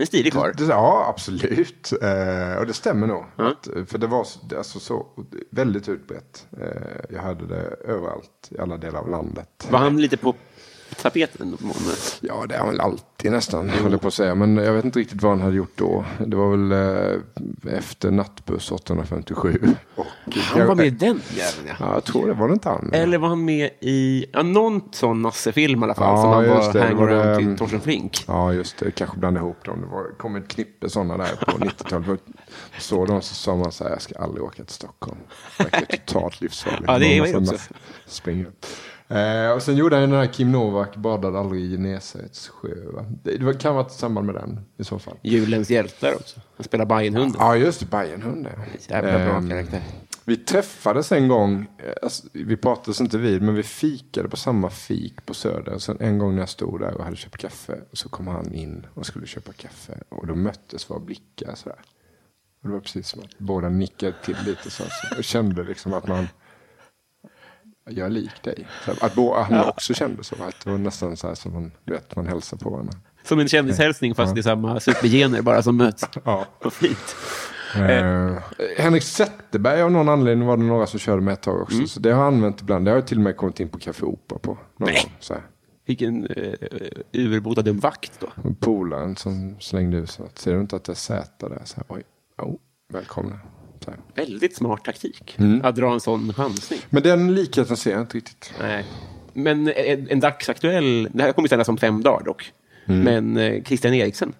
En 0.00 0.06
stilig 0.06 0.32
karl. 0.32 0.52
ja, 0.68 1.06
absolut. 1.08 1.92
Eh, 2.02 2.58
och 2.58 2.66
det 2.66 2.72
stämmer 2.72 3.06
nog. 3.06 3.24
Ja. 3.36 3.50
Att, 3.50 3.68
för 3.90 3.98
det 3.98 4.06
var 4.06 4.26
alltså 4.56 4.80
så 4.80 5.06
väldigt 5.50 5.88
utbrett. 5.88 6.46
Eh, 6.60 6.66
jag 7.10 7.22
hade 7.22 7.46
det 7.46 7.76
överallt 7.84 8.48
i 8.50 8.58
alla 8.58 8.76
delar 8.76 9.00
av 9.00 9.10
landet. 9.10 9.68
Var 9.70 9.78
han 9.78 10.00
lite 10.00 10.16
på 10.16 10.34
tapeten? 10.96 11.56
Ja, 12.20 12.46
det 12.48 12.54
är 12.54 12.58
han 12.58 12.68
väl 12.68 12.80
alltid 12.80 13.32
nästan, 13.32 13.70
jag 13.90 14.00
på 14.00 14.08
att 14.08 14.14
säga. 14.14 14.34
Men 14.34 14.56
jag 14.56 14.72
vet 14.72 14.84
inte 14.84 14.98
riktigt 14.98 15.22
vad 15.22 15.32
han 15.32 15.40
hade 15.40 15.56
gjort 15.56 15.72
då. 15.74 16.04
Det 16.26 16.36
var 16.36 16.50
väl 16.50 16.72
eh, 16.72 17.78
efter 17.78 18.10
nattbuss 18.10 18.72
857. 18.72 19.60
Och 19.94 20.06
Han 20.36 20.66
var 20.66 20.74
med 20.74 20.86
i 20.86 20.90
den 20.90 21.20
jäveln, 21.30 21.66
ja. 21.68 21.74
Ja, 21.80 21.94
jag 21.94 22.04
tror 22.04 22.26
det. 22.26 22.32
Var 22.32 22.48
det 22.48 22.52
inte 22.52 22.68
han? 22.68 22.90
Eller 22.92 23.18
var 23.18 23.28
han 23.28 23.44
med 23.44 23.70
i 23.80 24.26
ja, 24.32 24.42
någon 24.42 24.80
sån 24.92 25.22
Nasse-film 25.22 25.80
i 25.80 25.84
alla 25.84 25.94
fall? 25.94 26.16
Ja, 26.16 26.22
som 26.22 26.30
han 26.30 26.48
var 26.48 26.72
det. 26.72 26.94
Var 26.94 27.08
det, 27.08 27.36
till 27.36 27.48
um, 27.48 27.56
Torsten 27.56 27.80
Flink. 27.80 28.24
Ja, 28.26 28.52
just 28.52 28.78
det. 28.78 28.90
Kanske 28.90 29.18
blandade 29.18 29.46
ihop 29.46 29.64
dem. 29.64 29.80
Det 29.80 29.86
var, 29.86 30.18
kom 30.18 30.36
ett 30.36 30.48
knippe 30.48 30.90
sådana 30.90 31.16
där 31.16 31.36
på 31.36 31.58
90-talet. 31.58 32.20
Så 32.78 33.06
de 33.06 33.22
så 33.22 33.34
sa 33.34 33.56
man 33.56 33.72
så 33.72 33.84
här, 33.84 33.90
jag 33.90 34.02
ska 34.02 34.18
aldrig 34.18 34.44
åka 34.44 34.64
till 34.64 34.74
Stockholm. 34.74 35.18
Det 35.58 35.64
verkar 35.64 35.96
totalt 35.96 36.40
livsfarligt. 36.40 36.84
Ja, 36.86 36.98
det 36.98 37.18
är 37.18 37.32
Man 37.32 37.40
måste 37.40 37.54
också. 37.54 37.74
Springa. 38.06 38.46
Eh, 39.10 39.50
och 39.50 39.62
sen 39.62 39.76
gjorde 39.76 39.96
han 39.96 40.10
den 40.10 40.18
här 40.18 40.26
Kim 40.26 40.52
Novak 40.52 40.96
badade 40.96 41.38
aldrig 41.38 41.62
i 41.62 41.70
Genesarets 41.70 42.48
sjö. 42.48 42.68
Det, 43.22 43.36
det 43.36 43.54
kan 43.60 43.74
vara 43.74 43.86
ett 43.86 43.92
samband 43.92 44.26
med 44.26 44.34
den 44.34 44.60
i 44.76 44.84
så 44.84 44.98
fall. 44.98 45.16
Julens 45.22 45.70
hjältar 45.70 46.14
också. 46.14 46.40
Han 46.56 46.64
spelar 46.64 46.84
Bajenhunden. 46.86 47.36
Ja, 47.40 47.56
just 47.56 47.80
det. 47.80 47.86
Bajenhunden. 47.86 48.52
Jävla 48.88 49.12
bra 49.12 49.36
Ehm, 49.36 49.48
karaktär. 49.50 49.82
Vi 50.24 50.36
träffades 50.36 51.12
en 51.12 51.28
gång, 51.28 51.66
eh, 51.78 51.92
alltså, 52.02 52.26
vi 52.32 52.56
pratades 52.56 53.00
inte 53.00 53.18
vid, 53.18 53.42
men 53.42 53.54
vi 53.54 53.62
fikade 53.62 54.28
på 54.28 54.36
samma 54.36 54.70
fik 54.70 55.26
på 55.26 55.34
Söder. 55.34 55.78
Sen 55.78 55.96
en 56.00 56.18
gång 56.18 56.34
när 56.34 56.42
jag 56.42 56.48
stod 56.48 56.80
där 56.80 56.94
och 56.94 57.04
hade 57.04 57.16
köpt 57.16 57.36
kaffe, 57.36 57.78
så 57.92 58.08
kom 58.08 58.26
han 58.26 58.54
in 58.54 58.86
och 58.94 59.06
skulle 59.06 59.26
köpa 59.26 59.52
kaffe. 59.52 59.98
Och 60.08 60.26
då 60.26 60.34
möttes 60.34 60.90
våra 60.90 60.98
blickar 61.00 61.54
sådär. 61.54 61.78
Och 62.62 62.68
det 62.68 62.72
var 62.74 62.80
precis 62.80 63.08
som 63.08 63.20
att 63.20 63.38
båda 63.38 63.68
nickade 63.68 64.14
till 64.24 64.36
lite 64.46 64.70
så. 64.70 64.82
Jag 65.16 65.24
kände 65.24 65.64
liksom 65.64 65.92
att 65.94 66.06
man... 66.08 66.28
jag 67.92 68.06
är 68.06 68.10
lik 68.10 68.42
dig. 68.42 68.66
Att 69.00 69.14
bo, 69.14 69.34
han 69.34 69.68
också 69.68 69.94
kände 69.94 70.24
så. 70.24 70.34
Att 70.34 70.64
det 70.64 70.70
var 70.70 70.78
nästan 70.78 71.16
så 71.16 71.26
här 71.28 71.34
som 71.34 71.52
man, 71.52 71.72
vet, 71.84 72.16
man 72.16 72.26
hälsar 72.26 72.56
på 72.56 72.70
varandra. 72.70 72.94
Som 73.22 73.38
en 73.38 73.48
kändishälsning 73.48 74.14
fast 74.14 74.34
det 74.34 74.40
är 74.40 74.42
samma 74.42 74.80
supergener 74.80 75.42
bara 75.42 75.62
som 75.62 75.76
möts. 75.76 76.04
Ja. 76.24 76.46
Vad 76.62 76.72
fint. 76.72 77.16
Eh, 77.76 78.34
Henrik 78.78 79.02
Zetterberg 79.02 79.82
av 79.82 79.92
någon 79.92 80.08
anledning 80.08 80.48
var 80.48 80.56
det 80.56 80.62
några 80.62 80.86
som 80.86 80.98
körde 80.98 81.22
med 81.22 81.32
ett 81.32 81.42
tag 81.42 81.62
också. 81.62 81.86
Så 81.86 82.00
det 82.00 82.10
har 82.10 82.24
jag 82.24 82.34
använt 82.34 82.60
ibland. 82.60 82.84
Det 82.84 82.90
har 82.90 82.98
jag 82.98 83.06
till 83.06 83.18
och 83.18 83.22
med 83.24 83.36
kommit 83.36 83.60
in 83.60 83.68
på 83.68 83.78
Café 83.78 84.06
Opera 84.06 84.38
på. 84.38 84.58
Någon 84.76 84.88
Nej. 84.88 85.02
gång, 85.04 85.12
så 85.20 85.34
här. 85.34 85.42
Vilken 85.86 86.26
uh, 86.26 86.54
urbota 87.12 87.62
dum 87.62 87.78
vakt 87.78 88.12
då. 88.20 88.52
Polaren 88.60 89.16
som 89.16 89.56
slängde 89.60 89.96
ut 89.96 90.10
så 90.10 90.28
ser 90.34 90.54
du 90.54 90.60
inte 90.60 90.76
att 90.76 90.84
det 90.84 90.92
är 90.92 90.94
Z 90.94 91.48
där? 91.48 91.62
Så 91.64 91.76
här, 91.76 91.84
Oj, 91.88 92.02
oh, 92.38 92.56
välkomna. 92.92 93.38
Väldigt 94.14 94.56
smart 94.56 94.84
taktik. 94.84 95.36
Mm. 95.38 95.64
Att 95.64 95.76
dra 95.76 95.92
en 95.92 96.00
sån 96.00 96.32
chansning. 96.34 96.80
Men 96.90 97.02
den 97.02 97.34
likheten 97.34 97.76
ser 97.76 97.90
jag 97.90 98.00
inte 98.00 98.16
riktigt. 98.16 98.52
Nej. 98.60 98.84
Men 99.32 99.68
en, 99.68 100.08
en 100.10 100.20
dagsaktuell, 100.20 101.08
det 101.12 101.22
här 101.22 101.32
kommer 101.32 101.48
sändas 101.48 101.68
om 101.68 101.78
fem 101.78 102.02
dagar 102.02 102.24
dock. 102.24 102.52
Mm. 102.86 103.00
Men 103.00 103.36
eh, 103.36 103.62
Christian 103.62 103.94
Eriksen. 103.94 104.32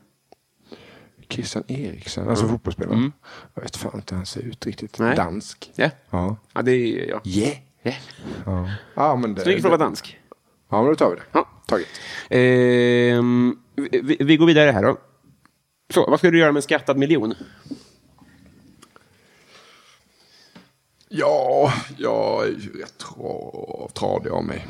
Christian 1.28 1.64
Eriksen, 1.68 2.28
alltså 2.28 2.48
fotbollsspelaren. 2.48 3.12
Jag 3.54 3.62
vet 3.62 3.76
fan 3.76 3.92
inte 3.94 4.14
hur 4.14 4.16
han 4.16 4.26
ser 4.26 4.40
ut 4.40 4.66
riktigt. 4.66 4.98
Nej. 4.98 5.16
Dansk. 5.16 5.72
Ja, 5.74 5.90
Ja. 6.10 6.36
ja 6.54 6.62
det 6.62 6.72
är 6.72 7.08
ja. 7.08 7.20
Yeah. 7.24 7.56
ja. 7.82 7.92
Ja. 8.46 8.70
ja, 8.94 9.16
men 9.16 9.34
det... 9.34 9.40
Snygg 9.40 9.62
för 9.62 9.68
att 9.68 9.78
vara 9.78 9.88
dansk. 9.88 10.18
Ja, 10.70 10.82
men 10.82 10.86
då 10.90 10.94
tar 10.96 11.10
vi 11.10 11.16
det. 11.16 11.22
Ja. 11.32 11.48
Taget. 11.66 11.88
Ehm, 12.30 13.56
vi, 13.74 14.16
vi 14.20 14.36
går 14.36 14.46
vidare 14.46 14.70
här 14.70 14.82
då. 14.82 14.98
Så, 15.94 16.10
vad 16.10 16.18
ska 16.18 16.30
du 16.30 16.38
göra 16.38 16.52
med 16.52 16.58
en 16.58 16.62
skattad 16.62 16.98
miljon? 16.98 17.34
Ja, 21.12 21.72
jag 21.98 22.44
är 22.44 22.48
ju 22.50 22.80
rätt 22.80 22.94
tra- 23.04 23.90
tradig 23.92 24.30
av 24.30 24.44
mig. 24.44 24.66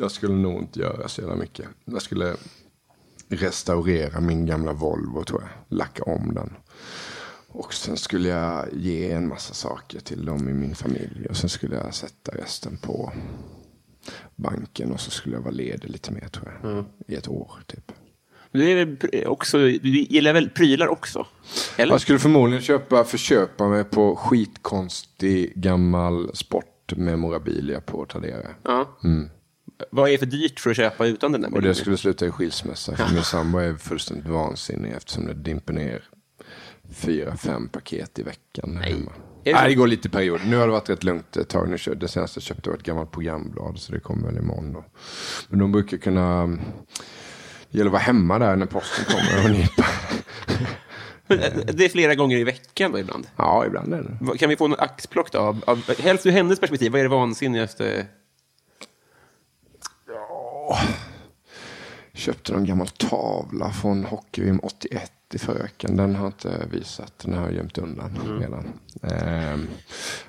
Jag 0.00 0.10
skulle 0.10 0.34
nog 0.34 0.58
inte 0.62 0.80
göra 0.80 1.08
så 1.08 1.20
jävla 1.20 1.36
mycket. 1.36 1.66
Jag 1.84 2.02
skulle 2.02 2.36
restaurera 3.28 4.20
min 4.20 4.46
gamla 4.46 4.72
Volvo 4.72 5.24
tror 5.24 5.40
jag. 5.42 5.78
Lacka 5.78 6.02
om 6.02 6.34
den. 6.34 6.52
Och 7.48 7.74
sen 7.74 7.96
skulle 7.96 8.28
jag 8.28 8.66
ge 8.72 9.12
en 9.12 9.28
massa 9.28 9.54
saker 9.54 10.00
till 10.00 10.24
dem 10.24 10.48
i 10.48 10.52
min 10.52 10.74
familj. 10.74 11.26
Och 11.30 11.36
sen 11.36 11.50
skulle 11.50 11.76
jag 11.76 11.94
sätta 11.94 12.32
resten 12.32 12.76
på 12.76 13.12
banken. 14.36 14.92
Och 14.92 15.00
så 15.00 15.10
skulle 15.10 15.34
jag 15.36 15.42
vara 15.42 15.54
ledig 15.54 15.90
lite 15.90 16.12
mer 16.12 16.28
tror 16.28 16.58
jag. 16.62 16.84
I 17.06 17.14
ett 17.14 17.28
år 17.28 17.50
typ. 17.66 17.92
Du, 18.52 18.96
är 19.12 19.26
också, 19.28 19.58
du 19.58 19.88
gillar 19.88 20.32
väl 20.32 20.50
prylar 20.50 20.88
också? 20.88 21.26
Eller? 21.76 21.92
Jag 21.92 22.00
skulle 22.00 22.18
förmodligen 22.18 22.62
köpa, 22.62 23.04
förköpa 23.04 23.68
mig 23.68 23.84
på 23.84 24.16
skitkonstig 24.16 25.52
gammal 25.54 26.30
sportmemorabilia 26.34 27.80
på 27.80 28.06
Tradera. 28.06 28.48
Ja. 28.62 28.98
Vad 29.90 30.10
är 30.10 30.18
för 30.18 30.26
dyrt 30.26 30.60
för 30.60 30.70
att 30.70 30.76
köpa 30.76 31.06
utan 31.06 31.32
den 31.32 31.40
där 31.40 31.54
Och 31.54 31.62
det 31.62 31.74
skulle 31.74 31.96
sluta 31.96 32.26
i 32.26 32.30
skilsmässa. 32.30 32.96
För 32.96 33.14
min 33.14 33.24
sambo 33.24 33.58
är 33.58 33.74
fullständigt 33.74 34.26
vansinnig 34.26 34.92
eftersom 34.92 35.26
det 35.26 35.34
dimper 35.34 35.72
ner 35.72 36.02
fyra, 36.94 37.36
fem 37.36 37.68
paket 37.68 38.18
i 38.18 38.22
veckan 38.22 38.76
hemma. 38.76 39.12
det 39.44 39.52
Nej, 39.52 39.68
det 39.68 39.74
går 39.74 39.86
lite 39.86 40.08
i 40.08 40.10
perioder. 40.10 40.44
Nu 40.44 40.56
har 40.56 40.66
det 40.66 40.72
varit 40.72 40.90
rätt 40.90 41.04
lugnt 41.04 41.36
ett 41.36 41.48
tag. 41.48 41.68
Nu 41.68 41.78
kör, 41.78 41.94
det 41.94 42.08
senaste 42.08 42.38
jag 42.38 42.42
köpte 42.42 42.70
var 42.70 42.76
ett 42.76 42.82
gammalt 42.82 43.10
programblad 43.10 43.78
så 43.78 43.92
det 43.92 44.00
kommer 44.00 44.26
väl 44.26 44.38
imorgon 44.38 44.72
då. 44.72 44.84
Men 45.48 45.58
de 45.58 45.72
brukar 45.72 45.96
kunna... 45.96 46.58
Det 47.72 47.78
gäller 47.78 47.88
att 47.88 47.92
vara 47.92 48.02
hemma 48.02 48.38
där 48.38 48.56
när 48.56 48.66
posten 48.66 49.04
kommer 49.04 49.44
och 49.44 49.50
nypa. 49.50 49.86
Eh, 51.28 51.64
Det 51.74 51.84
är 51.84 51.88
flera 51.88 52.14
gånger 52.14 52.36
i 52.36 52.44
veckan 52.44 52.92
då 52.92 52.98
ibland. 52.98 53.26
Ja, 53.36 53.66
ibland 53.66 53.94
är 53.94 54.02
det. 54.02 54.38
Kan 54.38 54.48
vi 54.48 54.56
få 54.56 54.68
något 54.68 54.78
axplock 54.78 55.32
då? 55.32 55.38
Av, 55.38 55.64
av, 55.66 56.00
helst 56.00 56.26
ur 56.26 56.30
hennes 56.30 56.60
perspektiv, 56.60 56.92
vad 56.92 57.00
är 57.00 57.04
det 57.04 57.10
vansinnigaste? 57.10 58.06
Köpte 62.14 62.54
en 62.54 62.64
gammal 62.64 62.88
tavla 62.88 63.72
från 63.72 64.04
Hockey-VM 64.04 64.60
81 64.62 65.12
i 65.34 65.62
veckan. 65.62 65.96
Den 65.96 66.14
har 66.14 66.26
inte 66.26 66.66
visat. 66.70 67.18
Den 67.18 67.34
har 67.34 67.44
jag 67.44 67.54
gömt 67.54 67.78
undan 67.78 68.38
redan. 68.40 68.72
Ehm, 69.02 69.68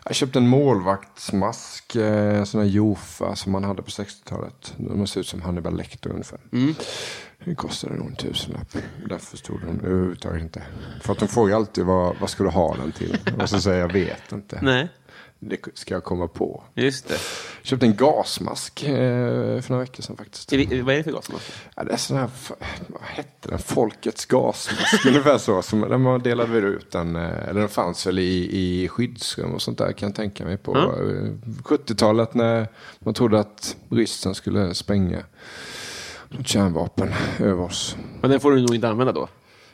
jag 0.05 0.15
köpte 0.15 0.39
en 0.39 0.47
målvaktsmask. 0.47 1.95
Eh, 1.95 2.37
en 2.37 2.45
sån 2.45 2.61
här 2.61 2.67
Jofa 2.67 3.35
som 3.35 3.51
man 3.51 3.63
hade 3.63 3.81
på 3.81 3.89
60-talet. 3.89 4.73
De 4.77 5.07
ser 5.07 5.19
ut 5.19 5.27
som 5.27 5.41
Hannibal 5.41 5.77
Lecter 5.77 6.09
ungefär. 6.09 6.39
Den 7.45 7.55
kostade 7.55 7.93
nog 7.95 8.07
en 8.07 8.15
tusenlapp. 8.15 8.75
Därför 9.09 9.25
förstod 9.25 9.59
de 9.61 9.79
överhuvudtaget 9.87 10.41
inte. 10.41 10.63
För 11.01 11.13
att 11.13 11.19
de 11.19 11.27
frågar 11.27 11.55
alltid 11.55 11.85
vad, 11.85 12.15
vad 12.19 12.29
ska 12.29 12.43
du 12.43 12.49
ha 12.49 12.75
den 12.75 12.91
till? 12.91 13.17
Och 13.41 13.49
så 13.49 13.59
säger 13.61 13.79
jag 13.79 13.89
jag 13.89 13.93
vet 13.93 14.31
inte. 14.31 14.59
Nej, 14.61 14.87
Det 15.39 15.57
ska 15.73 15.93
jag 15.93 16.03
komma 16.03 16.27
på. 16.27 16.63
just 16.73 17.07
det. 17.07 17.17
Köpte 17.63 17.85
en 17.85 17.95
gasmask 17.95 18.83
eh, 18.83 18.89
för 19.61 19.69
några 19.69 19.83
veckor 19.83 20.03
sedan 20.03 20.17
faktiskt. 20.17 20.53
Vi- 20.53 20.81
Vad 20.81 20.93
är 20.93 20.97
det 20.97 21.03
för 21.03 21.11
gasmask? 21.11 21.51
Ja, 21.75 21.83
det 21.83 21.93
är 21.93 21.97
sån 21.97 22.17
här, 22.17 22.29
vad 22.87 23.01
hette 23.01 23.49
den? 23.49 23.59
Folkets 23.59 24.25
gasmask. 24.25 25.05
Ungefär 25.07 25.37
så. 25.37 25.61
Som, 25.61 26.03
man 26.03 26.19
delade 26.21 26.51
väl 26.53 26.63
ut 26.63 26.91
den. 26.91 27.15
eh, 27.15 27.47
Eller 27.49 27.59
den 27.59 27.69
fanns 27.69 28.07
väl 28.07 28.19
i, 28.19 28.49
i 28.83 28.87
skyddsrum 28.87 29.51
och 29.53 29.61
sånt 29.61 29.77
där 29.77 29.91
kan 29.91 30.09
jag 30.09 30.15
tänka 30.15 30.45
mig 30.45 30.57
på. 30.57 30.77
eh, 30.77 31.31
70-talet 31.63 32.33
när 32.33 32.67
man 32.99 33.13
trodde 33.13 33.39
att 33.39 33.75
ryssen 33.89 34.35
skulle 34.35 34.73
spränga 34.73 35.23
kärnvapen 36.45 37.09
över 37.39 37.61
oss. 37.61 37.97
Men 38.21 38.31
den 38.31 38.39
får 38.39 38.51
du 38.51 38.61
nog 38.61 38.75
inte 38.75 38.89
använda 38.89 39.13
då? 39.13 39.27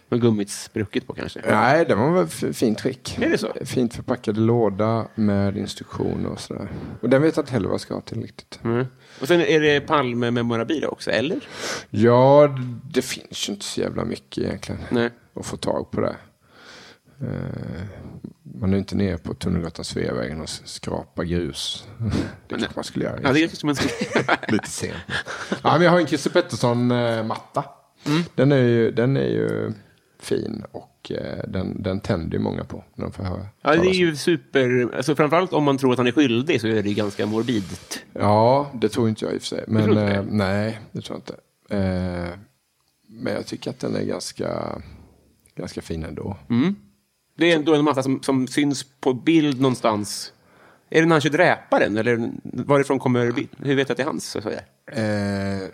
Med 0.10 0.22
gummit 0.22 0.50
sprucket 0.50 1.08
på 1.08 1.13
kanske? 1.13 1.41
Nej, 1.50 1.86
det 1.86 1.95
var 1.95 2.12
väl 2.12 2.54
fint 2.54 2.78
trick. 2.78 3.17
Är 3.22 3.30
det 3.30 3.38
så? 3.38 3.54
Fint 3.65 3.93
förpackad 3.93 4.38
låda 4.38 5.08
med 5.15 5.58
instruktioner 5.58 6.30
och 6.30 6.39
sådär. 6.39 6.72
Och 7.02 7.10
den 7.10 7.22
vet 7.22 7.36
jag 7.36 7.43
inte 7.43 7.54
heller 7.54 7.67
vad 7.67 7.74
jag 7.74 7.82
ska 7.82 7.93
ha 7.93 8.02
till 8.02 8.22
riktigt. 8.22 8.60
Mm. 8.63 8.86
Och 9.22 9.28
sen 9.28 9.41
är 9.41 9.60
det 9.60 9.82
Palme-memorabilia 9.82 10.88
också, 10.88 11.12
eller? 11.12 11.39
Ja, 11.89 12.58
det 12.93 13.02
finns 13.02 13.50
ju 13.50 13.54
inte 13.54 13.65
så 13.65 13.82
jävla 13.82 14.06
mycket 14.06 14.43
egentligen. 14.43 14.82
Nej. 14.89 15.10
att 15.34 15.45
få 15.45 15.58
tag 15.58 15.91
på 15.91 16.02
det. 16.02 16.15
Eh, 17.21 17.84
Man 18.43 18.73
är 18.73 18.77
inte 18.77 18.95
nere 18.95 19.17
på 19.17 19.34
Tunnelgatan 19.34 19.86
Sveavägen 19.86 20.41
och 20.41 20.49
skrapar 20.49 21.23
grus. 21.23 21.88
Det 22.47 22.55
kanske 22.55 22.71
man 22.75 22.84
skulle 22.84 23.05
göra. 23.05 23.19
Ja, 23.23 23.34
det 23.34 23.43
är 23.43 23.47
som 23.47 23.69
en... 23.69 23.75
Lite 24.47 24.69
sent. 24.69 24.95
ja, 25.63 25.73
men 25.73 25.82
jag 25.82 25.91
har 25.91 25.99
en 25.99 26.08
Christer 26.08 26.29
Pettersson-matta. 26.29 27.63
Den, 28.36 28.51
är 28.51 28.58
ju, 28.58 28.91
den 28.91 29.17
är 29.17 29.27
ju 29.27 29.73
fin 30.19 30.63
och 30.71 31.12
eh, 31.12 31.43
den, 31.47 31.84
den 31.84 31.99
tänder 31.99 32.38
ju 32.38 32.43
många 32.43 32.63
på 32.63 32.84
när 32.95 33.05
de 33.05 33.12
får 33.12 33.23
höra. 33.23 33.47
Ja, 33.62 33.75
det 33.75 33.88
är 33.88 33.93
ju 33.93 34.15
super... 34.15 34.89
Alltså, 34.95 35.15
framförallt 35.15 35.53
om 35.53 35.63
man 35.63 35.77
tror 35.77 35.91
att 35.91 35.97
han 35.97 36.08
är 36.08 36.12
skyldig 36.12 36.62
så 36.62 36.67
är 36.67 36.84
det 36.84 36.89
ju 36.89 36.95
ganska 36.95 37.25
morbidt. 37.25 38.03
Ja, 38.13 38.71
det 38.73 38.89
tror 38.89 39.10
inte 39.10 39.25
jag 39.25 39.34
i 39.34 39.38
och 39.38 39.41
för 39.41 39.47
sig. 39.47 39.63
Men 39.67 39.89
eh, 39.89 39.95
det? 39.95 40.25
nej, 40.29 40.79
det 40.91 41.01
tror 41.01 41.17
jag 41.17 41.19
inte. 41.19 41.36
Eh, 41.75 42.39
men 43.08 43.34
jag 43.34 43.45
tycker 43.45 43.69
att 43.69 43.79
den 43.79 43.95
är 43.95 44.03
ganska, 44.03 44.82
ganska 45.55 45.82
fin 45.82 46.03
ändå. 46.03 46.38
Det 47.39 47.52
är 47.52 47.56
ändå 47.56 47.75
en 47.75 47.84
massa 47.86 48.04
som, 48.04 48.23
som 48.23 48.47
syns 48.47 48.86
på 48.99 49.13
bild 49.13 49.62
någonstans. 49.62 50.34
Är 50.89 51.02
det 51.02 51.08
när 51.08 51.15
han 51.15 51.21
kör 51.21 51.30
dräparen? 51.30 51.97
Eller 51.97 52.32
varifrån 52.43 52.99
kommer... 52.99 53.32
bi- 53.32 53.47
Hur 53.58 53.75
vet 53.75 53.89
jag 53.89 53.93
att 53.93 53.97
det 53.97 54.04
är 54.04 54.08
hans? 54.08 54.25
Så? 54.25 54.39
Eh, 54.91 55.69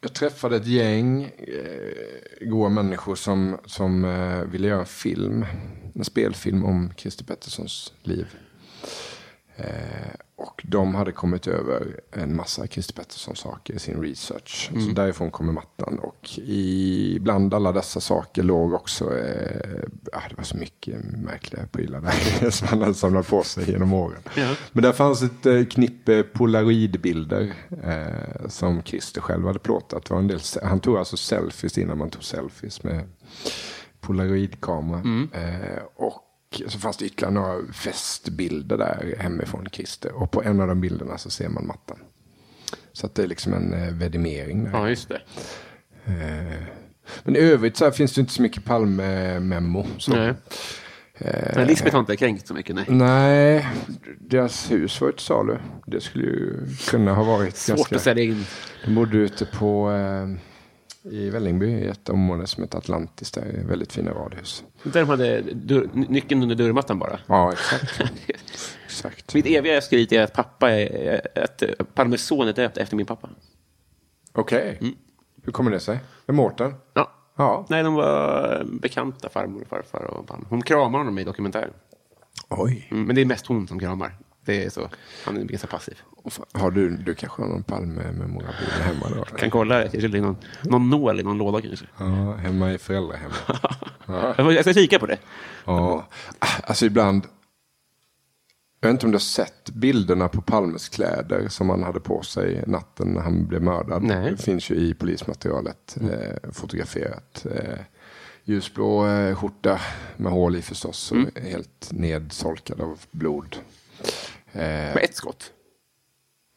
jag 0.00 0.12
träffade 0.14 0.56
ett 0.56 0.66
gäng 0.66 1.22
eh, 1.24 2.48
goa 2.48 2.68
människor 2.68 3.14
som, 3.14 3.58
som 3.66 4.04
eh, 4.04 4.38
ville 4.44 4.68
göra 4.68 4.80
en 4.80 4.86
film. 4.86 5.46
En 5.94 6.04
spelfilm 6.04 6.64
om 6.64 6.92
Christer 6.96 7.24
Petterssons 7.24 7.92
liv. 8.02 8.26
Eh, 9.56 9.66
och 10.36 10.62
de 10.64 10.94
hade 10.94 11.12
kommit 11.12 11.46
över 11.46 12.00
en 12.10 12.36
massa 12.36 12.66
Christer 12.66 12.94
Pettersson-saker 12.94 13.74
i 13.74 13.78
sin 13.78 14.02
research. 14.02 14.70
Så 14.72 14.92
därifrån 14.92 15.30
kommer 15.30 15.52
mattan. 15.52 15.98
Och 15.98 16.38
i, 16.38 17.18
bland 17.20 17.54
alla 17.54 17.72
dessa 17.72 18.00
saker 18.00 18.42
låg 18.42 18.72
också, 18.72 19.18
eh, 19.18 19.82
ja, 20.12 20.22
det 20.28 20.36
var 20.36 20.44
så 20.44 20.56
mycket 20.56 21.04
märkliga 21.04 21.66
prylar 21.66 22.00
där 22.00 22.50
som 22.50 22.68
han 22.68 22.80
hade 22.80 22.94
samlat 22.94 23.28
på 23.28 23.42
sig 23.42 23.70
genom 23.70 23.92
åren. 23.92 24.22
Ja. 24.36 24.54
Men 24.72 24.82
där 24.82 24.92
fanns 24.92 25.22
ett 25.22 25.46
eh, 25.46 25.64
knippe 25.64 26.22
polaroidbilder 26.22 27.54
eh, 27.82 28.48
som 28.48 28.82
Christer 28.82 29.20
själv 29.20 29.46
hade 29.46 29.58
plåtat. 29.58 30.10
Var 30.10 30.18
en 30.18 30.28
del, 30.28 30.40
han 30.62 30.80
tog 30.80 30.96
alltså 30.96 31.16
selfies 31.16 31.78
innan 31.78 31.98
man 31.98 32.10
tog 32.10 32.24
selfies 32.24 32.82
med 32.82 33.04
polaroidkamera. 34.00 35.28
Eh, 35.32 35.82
och 35.96 36.20
så 36.68 36.78
fanns 36.78 36.96
det 36.96 37.04
ytterligare 37.04 37.34
några 37.34 37.72
festbilder 37.72 38.78
där 38.78 39.14
hemifrån 39.18 39.66
Christer. 39.72 40.12
Och 40.12 40.30
på 40.30 40.42
en 40.42 40.60
av 40.60 40.68
de 40.68 40.80
bilderna 40.80 41.18
så 41.18 41.30
ser 41.30 41.48
man 41.48 41.66
mattan. 41.66 41.98
Så 42.92 43.06
att 43.06 43.14
det 43.14 43.22
är 43.22 43.26
liksom 43.26 43.54
en 43.54 43.72
eh, 43.72 43.94
vedimering 43.94 44.64
där. 44.64 44.70
Ja, 44.72 44.88
just 44.88 45.08
det. 45.08 45.20
Eh, 46.04 46.62
men 47.24 47.36
i 47.36 47.38
övrigt 47.38 47.76
så 47.76 47.84
här 47.84 47.92
finns 47.92 48.14
det 48.14 48.20
inte 48.20 48.32
så 48.32 48.42
mycket 48.42 48.64
Palme-memo. 48.64 49.86
så. 49.98 50.10
Nej. 50.16 50.34
Men 51.54 51.66
Lisbeth 51.66 51.92
har 51.94 52.00
inte 52.00 52.16
kränkt 52.16 52.46
så 52.46 52.54
mycket, 52.54 52.76
nej. 52.76 52.84
Nej, 52.88 53.68
deras 54.18 54.70
hus 54.70 55.00
var 55.00 55.08
ju 55.08 55.12
till 55.12 55.24
salu. 55.26 55.58
Det 55.86 56.00
skulle 56.00 56.24
ju 56.24 56.66
kunna 56.90 57.14
ha 57.14 57.24
varit 57.24 57.56
Svårt 57.56 57.76
ganska... 57.76 57.96
att 57.96 58.02
sälja 58.02 58.24
in. 58.24 58.44
De 58.84 58.94
bodde 58.94 59.16
ute 59.16 59.46
på 59.46 59.92
eh, 59.92 61.12
i 61.12 61.30
Vällingby 61.30 61.66
i 61.66 61.86
ett 61.86 62.08
område 62.08 62.46
som 62.46 62.62
heter 62.62 62.78
Atlantis. 62.78 63.30
Där 63.30 63.42
är 63.42 63.64
väldigt 63.64 63.92
fina 63.92 64.10
radhus. 64.10 64.64
Där 64.84 65.00
de 65.00 65.08
hade 65.08 65.40
dörr, 65.40 65.88
nyckeln 65.92 66.42
under 66.42 66.54
dörrmattan 66.54 66.98
bara. 66.98 67.18
Ja, 67.26 67.52
exakt. 67.52 68.00
exakt. 68.84 69.34
Mitt 69.34 69.46
eviga 69.46 69.80
skryt 69.80 70.12
är 70.12 70.22
att 70.22 70.32
pappa 70.32 70.70
är, 70.70 71.20
att 71.34 71.62
Palmes 71.94 72.26
son 72.26 72.48
är 72.48 72.52
döpt 72.52 72.76
efter 72.76 72.96
min 72.96 73.06
pappa. 73.06 73.28
Okej. 74.32 74.78
Mm. 74.80 74.94
Hur 75.42 75.52
kommer 75.52 75.70
det 75.70 75.80
sig? 75.80 75.98
Med 76.26 76.34
Mårten? 76.36 76.74
Ja. 76.94 77.12
Ja. 77.36 77.66
Nej, 77.68 77.82
de 77.82 77.94
var 77.94 78.64
bekanta, 78.64 79.28
farmor 79.28 79.62
och 79.62 79.68
farfar 79.68 80.04
och. 80.04 80.30
Hon 80.48 80.62
kramar 80.62 80.98
honom 80.98 81.18
i 81.18 81.24
dokumentären. 81.24 81.70
Oj. 82.48 82.88
Mm, 82.90 83.06
men 83.06 83.16
det 83.16 83.22
är 83.22 83.26
mest 83.26 83.46
hon 83.46 83.68
som 83.68 83.78
kramar. 83.78 84.16
Det 84.44 84.64
är 84.64 84.70
så. 84.70 84.88
Han 85.24 85.36
är 85.36 85.44
ganska 85.44 85.66
passiv. 85.68 85.94
Har 86.52 86.70
du, 86.70 86.96
du 86.96 87.14
kanske 87.14 87.42
har 87.42 87.48
någon 87.48 87.62
Palme-memorabilia 87.62 88.82
hemma 88.82 89.08
då? 89.16 89.24
Kan 89.24 89.50
kolla, 89.50 89.78
det 89.78 89.82
kanske 89.88 90.08
ligger 90.08 90.26
någon, 90.26 90.36
någon 90.62 90.90
nål 90.90 91.20
i 91.20 91.22
någon 91.22 91.38
låda 91.38 91.60
kanske. 91.60 91.86
Ja, 91.98 92.32
hemma 92.32 92.72
i 92.72 92.78
föräldrahemmet. 92.78 93.36
Får- 94.36 94.52
Jag 94.52 94.64
ska 94.64 94.74
kika 94.74 94.98
på 94.98 95.06
det. 95.06 95.18
Ja, 95.64 96.06
alltså 96.38 96.86
ibland. 96.86 97.22
Jag 98.80 98.88
vet 98.88 98.94
inte 98.94 99.06
om 99.06 99.12
du 99.12 99.16
har 99.16 99.20
sett 99.20 99.70
bilderna 99.70 100.28
på 100.28 100.42
Palmes 100.42 100.88
kläder 100.88 101.48
som 101.48 101.70
han 101.70 101.82
hade 101.82 102.00
på 102.00 102.22
sig 102.22 102.64
natten 102.66 103.08
när 103.08 103.20
han 103.20 103.46
blev 103.46 103.62
mördad. 103.62 104.02
Nej. 104.02 104.30
Det 104.30 104.36
finns 104.42 104.70
ju 104.70 104.74
i 104.74 104.94
polismaterialet 104.94 105.96
eh, 106.00 106.50
fotograferat. 106.52 107.46
Eh, 107.54 107.78
ljusblå 108.44 109.06
eh, 109.06 109.34
skjorta 109.36 109.80
med 110.16 110.32
hål 110.32 110.56
i 110.56 110.62
förstås. 110.62 111.12
Och 111.12 111.40
helt 111.42 111.88
nedsolkad 111.92 112.80
av 112.80 113.00
blod. 113.10 113.56
Eh, 114.54 114.60
Med 114.94 114.98
ett 115.04 115.14
skott. 115.14 115.52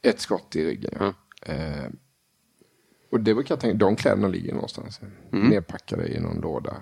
ett 0.02 0.20
skott 0.20 0.56
i 0.56 0.66
ryggen. 0.66 0.94
Ja. 1.00 1.14
Eh, 1.54 1.86
och 3.12 3.20
det 3.20 3.34
brukar 3.34 3.56
jag 3.56 3.60
tänka, 3.60 3.78
de 3.78 3.96
kläderna 3.96 4.28
ligger 4.28 4.54
någonstans. 4.54 5.00
Nedpackade 5.30 6.08
i 6.08 6.20
någon 6.20 6.42
låda. 6.42 6.76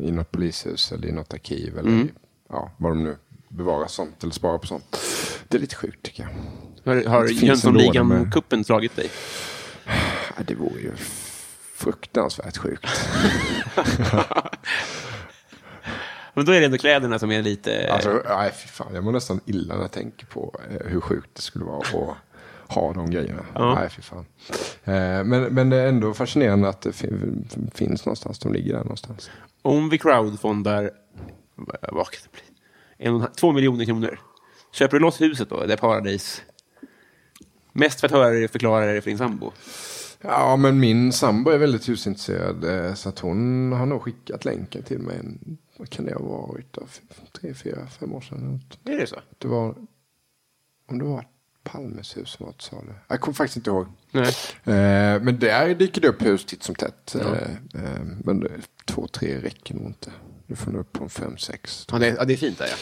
I 0.00 0.12
något 0.12 0.30
polishus 0.30 0.92
eller 0.92 1.08
i 1.08 1.12
något 1.12 1.34
arkiv. 1.34 1.78
Eller 1.78 1.90
i, 1.90 2.10
ja, 2.48 2.70
vad 2.76 2.90
de 2.92 3.04
nu 3.04 3.16
bevarar 3.48 3.86
sånt 3.86 4.22
eller 4.22 4.32
sparar 4.32 4.58
på 4.58 4.66
sånt. 4.66 4.98
Det 5.48 5.56
är 5.56 5.60
lite 5.60 5.76
sjukt 5.76 6.02
tycker 6.02 6.22
jag. 6.22 6.30
Har, 6.94 7.04
har 7.04 7.22
Det 7.22 7.34
finns 7.34 7.64
en 7.64 7.72
låda 7.74 7.84
med- 8.04 8.16
Jönssonligan-kuppen 8.18 8.64
slagit 8.64 8.96
dig? 8.96 9.10
Ja, 10.36 10.42
det 10.46 10.54
vore 10.54 10.80
ju 10.80 10.92
fruktansvärt 11.74 12.56
sjukt. 12.56 12.86
Men 16.36 16.44
då 16.44 16.52
är 16.52 16.60
det 16.60 16.66
ändå 16.66 16.78
kläderna 16.78 17.18
som 17.18 17.30
är 17.32 17.42
lite... 17.42 17.92
Alltså, 17.92 18.22
nej, 18.28 18.52
fy 18.52 18.68
fan, 18.68 18.94
jag 18.94 19.04
mår 19.04 19.12
nästan 19.12 19.40
illa 19.46 19.74
när 19.74 19.82
jag 19.82 19.92
tänker 19.92 20.26
på 20.26 20.60
eh, 20.70 20.86
hur 20.86 21.00
sjukt 21.00 21.30
det 21.34 21.42
skulle 21.42 21.64
vara 21.64 21.78
att 21.78 22.16
ha 22.74 22.92
de 22.92 23.10
grejerna. 23.10 23.44
Nej, 23.58 23.88
fy 23.90 24.02
fan. 24.02 24.26
Eh, 24.84 25.24
men, 25.24 25.42
men 25.42 25.70
det 25.70 25.76
är 25.76 25.86
ändå 25.86 26.14
fascinerande 26.14 26.68
att 26.68 26.80
det 26.80 26.92
fin, 26.92 27.48
finns 27.74 28.06
någonstans. 28.06 28.38
De 28.38 28.52
ligger 28.52 28.72
där 28.72 28.80
någonstans. 28.80 29.30
Om 29.62 29.88
vi 29.88 29.98
crowdfundar, 29.98 30.90
vad 31.92 32.10
kan 32.10 32.20
det 32.22 32.32
bli? 32.32 32.42
En, 33.06 33.26
två 33.36 33.52
miljoner 33.52 33.84
kronor. 33.84 34.20
Köper 34.72 34.96
du 34.96 35.00
loss 35.02 35.20
huset 35.20 35.50
då, 35.50 35.66
det 35.66 35.72
är 35.72 35.76
paradis? 35.76 36.42
Mest 37.72 38.00
för 38.00 38.06
att 38.06 38.12
höra 38.12 38.28
dig 38.30 38.48
förklara 38.48 38.86
det 38.92 39.00
för 39.00 39.10
din 39.10 39.18
sambo. 39.18 39.52
Ja, 40.20 40.56
men 40.56 40.80
min 40.80 41.12
sambo 41.12 41.50
är 41.50 41.58
väldigt 41.58 41.88
husintresserad. 41.88 42.64
eh, 42.86 42.94
Så 42.94 43.08
att 43.08 43.18
hon 43.18 43.72
har 43.72 43.86
nog 43.86 44.02
skickat 44.02 44.44
länken 44.44 44.82
till 44.82 44.98
mig. 44.98 45.20
Vad 45.76 45.90
kan 45.90 46.04
det 46.04 46.14
ha 46.14 46.22
varit? 46.22 46.72
Då? 46.72 46.86
Tre, 47.32 47.54
fyra, 47.54 47.86
fem 47.86 48.12
år 48.12 48.20
sedan. 48.20 48.60
Är 48.84 48.96
det 48.98 49.06
så? 49.06 49.20
Det 49.38 49.48
var, 49.48 49.74
om 50.86 50.98
det 50.98 51.04
var 51.04 51.26
Palmes 51.62 52.16
hus 52.16 52.30
som 52.30 52.46
var 52.46 52.52
till 52.52 52.62
salu. 52.62 52.92
Jag 53.08 53.20
kommer 53.20 53.34
faktiskt 53.34 53.56
inte 53.56 53.70
ihåg. 53.70 53.86
Nej. 54.10 54.28
Eh, 54.64 55.22
men 55.22 55.38
där 55.38 55.74
dyker 55.74 56.00
det 56.00 56.08
upp 56.08 56.22
hus 56.22 56.44
titt 56.44 56.62
som 56.62 56.74
tätt. 56.74 57.14
Eh, 57.14 57.82
eh, 57.82 58.00
men 58.24 58.48
två, 58.84 59.06
tre 59.06 59.40
räcker 59.40 59.74
nog 59.74 59.86
inte. 59.86 60.12
Du 60.46 60.56
får 60.56 60.70
nog 60.70 60.80
upp 60.80 60.92
på 60.92 61.04
en 61.04 61.10
fem, 61.10 61.36
sex. 61.38 61.86
Ja, 61.92 61.98
det, 61.98 62.08
ja, 62.08 62.24
det 62.24 62.32
är 62.32 62.36
fint 62.36 62.58
där, 62.58 62.66
ja. 62.66 62.76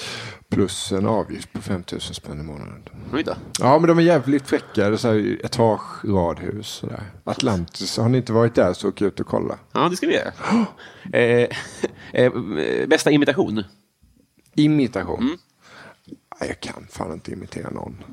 Plus 0.49 0.93
en 0.93 1.07
avgift 1.07 1.53
på 1.53 1.61
5 1.63 1.85
000 1.93 2.01
spänn 2.01 2.41
i 2.41 2.43
månaden. 2.43 2.83
Oj 3.13 3.23
då. 3.23 3.35
Ja, 3.61 3.79
men 3.79 3.89
de 3.89 3.99
är 3.99 4.03
jävligt 4.03 4.49
fräcka. 4.49 4.99
Så 4.99 5.09
här 5.09 5.45
etage, 5.45 6.05
radhus. 6.05 6.67
Sådär. 6.67 7.03
Atlantis, 7.25 7.97
har 7.97 8.09
ni 8.09 8.19
inte 8.19 8.33
varit 8.33 8.55
där 8.55 8.73
så 8.73 8.89
åk 8.89 9.03
ut 9.03 9.21
och 9.21 9.27
kolla. 9.27 9.59
Ja, 9.73 9.89
det 9.89 9.97
ska 9.97 10.07
vi 10.07 10.15
göra. 10.15 10.33
eh, 11.13 11.49
eh, 12.13 12.33
bästa 12.87 13.11
imitation? 13.11 13.65
Imitation. 14.55 15.39
Nej, 16.41 16.49
jag 16.49 16.61
kan 16.61 16.87
fan 16.91 17.13
inte 17.13 17.33
imitera 17.33 17.71
någon. 17.71 18.05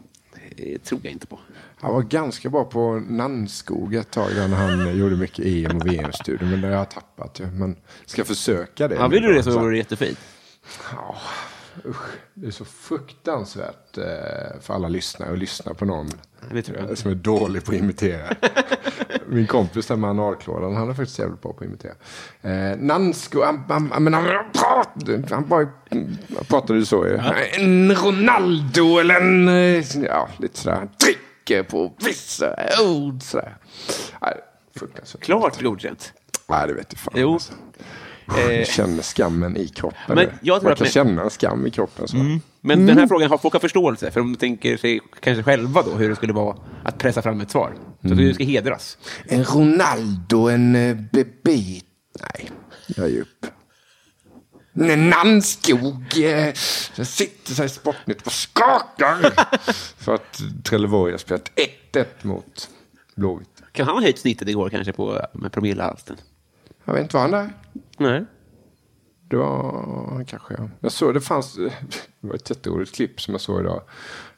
Det 0.58 0.84
tror 0.84 1.02
jag 1.04 1.12
inte 1.12 1.28
på. 1.28 1.40
Jag 1.82 1.94
var 1.94 2.02
ganska 2.02 2.50
bra 2.50 2.64
på 2.66 3.02
Nannskog 3.08 3.96
ett 3.96 4.12
tag 4.12 4.30
när 4.36 4.48
han 4.56 4.98
gjorde 5.00 5.16
mycket 5.16 5.46
EM 5.46 5.78
och 5.78 5.88
VM-studier. 5.88 6.50
Men 6.50 6.62
det 6.62 6.68
har 6.68 6.76
jag 6.76 6.90
tappat. 6.92 7.40
ju. 7.40 7.46
Men 7.46 7.76
ska 8.06 8.26
försöka 8.26 8.88
det. 8.88 9.08
Vill 9.08 9.24
du 9.24 9.34
det 9.34 9.44
så 9.44 9.60
vore 9.60 9.72
det 9.72 9.78
jättefint. 9.78 10.20
Ja, 10.96 11.16
usch. 11.86 11.98
Det 12.34 12.48
är 12.48 12.52
så 12.52 12.66
fruktansvärt 12.66 13.98
eh, 13.98 14.62
för 14.62 14.74
alla 14.74 14.88
lyssnare 14.88 15.32
att 15.32 15.40
lyssna 15.40 15.74
på 15.74 15.86
någon 15.86 16.10
Det 16.52 16.62
tror 16.62 16.78
jag. 16.78 16.98
som 16.98 17.12
är 17.12 17.16
dålig 17.16 17.66
på 17.66 17.72
att 17.72 17.78
imitera. 17.78 18.36
Min 19.28 19.48
kompis 19.48 19.88
där 19.88 19.96
med 19.96 20.10
analklådan, 20.10 20.76
han 20.76 20.90
är 20.90 20.94
faktiskt 20.94 21.20
jävligt 21.20 21.42
bra 21.42 21.54
på 21.54 21.60
att 21.60 21.66
imitera. 21.66 21.94
Eh, 22.42 22.78
Nansko, 22.78 23.44
han, 23.44 23.64
han, 23.70 24.04
men 24.04 24.14
han, 24.14 24.26
han, 25.30 25.48
bara, 25.48 25.68
han 25.90 26.18
pratade 26.48 26.80
ju 26.80 26.86
så. 26.86 27.08
Ja. 27.08 27.34
En 27.60 27.96
Ronaldo 27.96 28.98
eller 29.00 29.16
en, 29.16 29.48
eh, 29.48 30.04
ja, 30.06 30.30
lite 30.38 30.58
sådär. 30.60 30.76
Han 30.76 30.90
trycker 31.52 31.64
på 31.64 31.94
vissa 32.06 32.56
ord 32.84 33.22
sådär. 33.24 33.56
Nej, 34.22 34.34
fruktansvärt. 34.76 35.22
Klart 35.24 35.62
godkänt. 35.62 36.14
Nej, 36.50 36.68
det 36.68 36.74
vet 36.74 36.88
jag 36.90 37.00
fan. 37.00 37.14
Jo. 37.18 37.34
Alltså. 37.34 37.54
Eh, 38.38 38.52
Jag 38.54 38.68
känner 38.68 39.04
skammen 39.04 39.58
i 39.58 39.68
kroppen. 39.68 40.16
Men 40.16 40.28
jag 40.42 40.60
tror 40.62 40.70
Man 40.70 40.78
kan 40.78 40.84
med- 40.86 40.92
känna 40.94 41.22
en 41.24 41.30
skam 41.30 41.66
i 41.68 41.72
kroppen. 41.72 42.08
Så. 42.08 42.18
Men 42.62 42.86
den 42.86 42.98
här 42.98 43.08
frågan 43.08 43.30
har 43.30 43.38
folk 43.38 43.54
har 43.54 43.60
förståelse 43.60 44.12
för 44.12 44.20
de 44.20 44.36
tänker 44.36 44.78
sig 44.78 45.00
kanske 45.20 45.44
själva 45.44 45.82
då 45.82 45.92
hur 45.92 46.10
det 46.10 46.16
skulle 46.16 46.34
vara 46.34 46.58
att 46.84 46.98
pressa 46.98 47.22
fram 47.22 47.42
ett 47.42 47.52
svar. 47.52 47.74
Så 48.02 48.12
att 48.12 48.18
det 48.18 48.34
ska 48.34 48.44
hedras. 48.44 48.98
En 49.26 49.44
Ronaldo, 49.44 50.48
en 50.50 50.76
uh, 50.76 50.98
Bebi. 51.12 51.84
Nej, 52.22 52.52
jag 52.88 53.10
ger 53.10 53.22
upp. 53.22 53.46
Nannskog. 54.74 56.14
Jag 56.96 57.08
sitter 57.08 57.54
så 57.54 57.62
här 57.62 57.66
i 57.66 57.70
Sportnytt 57.70 58.22
och 58.22 58.32
skakar. 58.32 59.34
För 60.04 60.16
att 60.16 60.42
Trelleborg 60.64 61.12
har 61.12 61.18
spelat 61.18 61.52
1-1 61.94 62.06
mot 62.22 62.70
Blåvitt. 63.16 63.64
Kan 63.72 63.86
han 63.86 63.96
ha 63.96 64.02
höjt 64.02 64.20
snittet 64.20 64.48
igår 64.48 64.70
kanske 64.70 64.94
på 64.94 65.22
med 65.34 65.52
promillehalten? 65.52 66.18
Jag 66.86 66.94
vet 66.94 67.02
inte 67.02 67.18
vad 67.18 67.32
han 67.32 67.34
är. 67.34 67.54
Nej. 67.98 68.26
Det 69.30 69.38
var 69.38 70.26
kanske 70.28 70.54
jag. 70.54 70.70
Jag 70.80 70.92
såg 70.92 71.14
det 71.14 71.22
fanns. 71.22 71.56
Det 72.22 72.28
var 72.28 72.36
ett 72.36 72.50
jätteroligt 72.50 72.96
klipp 72.96 73.22
som 73.22 73.34
jag 73.34 73.42
såg 73.42 73.62
idag. 73.62 73.82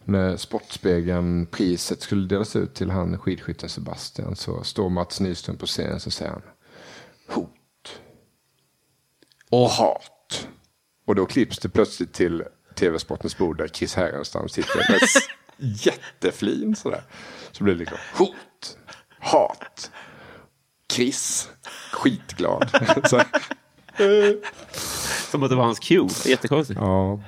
När 0.04 0.38
Sportspegeln 0.38 1.46
priset 1.46 2.02
skulle 2.02 2.28
delas 2.28 2.56
ut 2.56 2.74
till 2.74 2.90
han 2.90 3.18
skidskytten 3.18 3.70
Sebastian. 3.70 4.36
Så 4.36 4.64
står 4.64 4.90
Mats 4.90 5.20
Nyström 5.20 5.58
på 5.58 5.66
scenen 5.66 6.00
så 6.00 6.12
säger 6.12 6.32
han. 6.32 6.42
Hot. 7.28 7.50
Och 9.50 9.70
hat. 9.70 10.12
Och 11.06 11.16
då 11.16 11.26
klipps 11.26 11.60
det 11.60 11.70
plötsligt 11.70 12.14
till 12.14 12.44
TV-sportens 12.76 13.38
bord 13.38 13.58
där 13.58 13.68
Chris 13.68 13.96
Härenstam 13.96 14.50
sitter 14.50 14.78
med 14.78 15.00
jätteflin 15.86 16.76
sådär. 16.76 17.02
Så 17.52 17.64
blir 17.64 17.74
det 17.74 17.80
liksom 17.80 17.98
hot. 18.18 18.78
Hat. 19.20 19.92
Chris. 20.94 21.50
Skitglad. 21.92 22.70
så, 23.10 23.22
Som 25.32 25.44
att 25.44 25.50
det 25.50 25.56
var 25.56 25.64
hans 25.64 25.80
cue. 25.80 26.08
Jättekonstigt. 26.26 26.80
ja. 26.80 27.20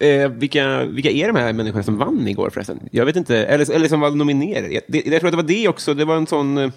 Eh, 0.00 0.28
vilka, 0.28 0.84
vilka 0.84 1.10
är 1.10 1.26
de 1.32 1.36
här 1.36 1.52
människorna 1.52 1.82
som 1.82 1.98
vann 1.98 2.28
igår 2.28 2.50
förresten? 2.50 2.88
Jag 2.92 3.04
vet 3.06 3.16
inte. 3.16 3.36
Eller, 3.46 3.70
eller 3.72 3.88
som 3.88 4.00
var 4.00 4.10
nominerade. 4.10 4.68
Jag, 4.74 4.82
det, 4.88 5.06
jag 5.06 5.20
tror 5.20 5.28
att 5.28 5.32
det 5.32 5.36
var 5.42 5.48
det 5.48 5.68
också. 5.68 5.94
Det 5.94 6.04
var 6.04 6.16
en 6.16 6.26
sån... 6.26 6.58
eh, 6.58 6.70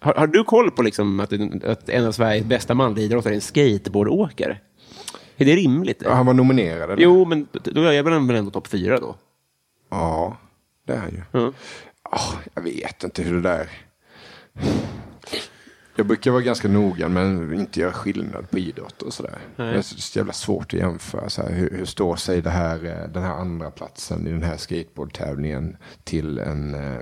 Har, 0.00 0.14
har 0.14 0.26
du 0.26 0.44
koll 0.44 0.70
på 0.70 0.82
liksom 0.82 1.20
att, 1.20 1.32
att 1.64 1.88
en 1.88 2.06
av 2.06 2.12
Sveriges 2.12 2.46
bästa 2.46 2.74
manliga 2.74 3.04
idrottare 3.04 3.32
är 3.32 3.34
en 3.34 3.40
skateboardåkare? 3.40 4.58
Är 5.42 5.46
det 5.46 5.56
rimligt? 5.56 6.02
Ja, 6.04 6.14
Han 6.14 6.26
var 6.26 6.34
nominerad. 6.34 6.90
eller? 6.90 7.02
Jo, 7.02 7.24
men 7.24 7.46
då 7.52 7.82
är 7.82 8.02
väl 8.02 8.26
väl 8.26 8.36
ändå 8.36 8.50
topp 8.50 8.66
fyra 8.66 8.98
då? 9.00 9.14
Ja, 9.90 10.36
det 10.86 10.92
är 10.92 10.98
han 10.98 11.10
ju. 11.10 11.22
Ja. 11.32 11.52
Ah, 12.02 12.32
jag 12.54 12.62
vet 12.62 13.04
inte 13.04 13.22
hur 13.22 13.34
det 13.34 13.40
där... 13.40 13.68
Jag 15.96 16.06
brukar 16.06 16.30
vara 16.30 16.42
ganska 16.42 16.68
noga 16.68 17.08
men 17.08 17.54
inte 17.54 17.80
göra 17.80 17.92
skillnad 17.92 18.50
på 18.50 18.58
idrott 18.58 19.02
och 19.02 19.12
sådär. 19.12 19.38
Det 19.56 19.62
är 19.62 19.82
så 19.82 20.00
så 20.00 20.18
jävla 20.18 20.32
svårt 20.32 20.74
att 20.74 20.80
jämföra. 20.80 21.28
Så 21.30 21.42
här, 21.42 21.52
hur, 21.52 21.70
hur 21.70 21.84
står 21.84 22.16
sig 22.16 22.42
det 22.42 22.50
här, 22.50 22.84
eh, 22.84 23.08
den 23.12 23.22
här 23.22 23.34
andra 23.34 23.70
platsen 23.70 24.26
i 24.26 24.30
den 24.30 24.42
här 24.42 24.56
skateboardtävlingen 24.56 25.76
till 26.04 26.38
en 26.38 26.74
eh, 26.74 27.00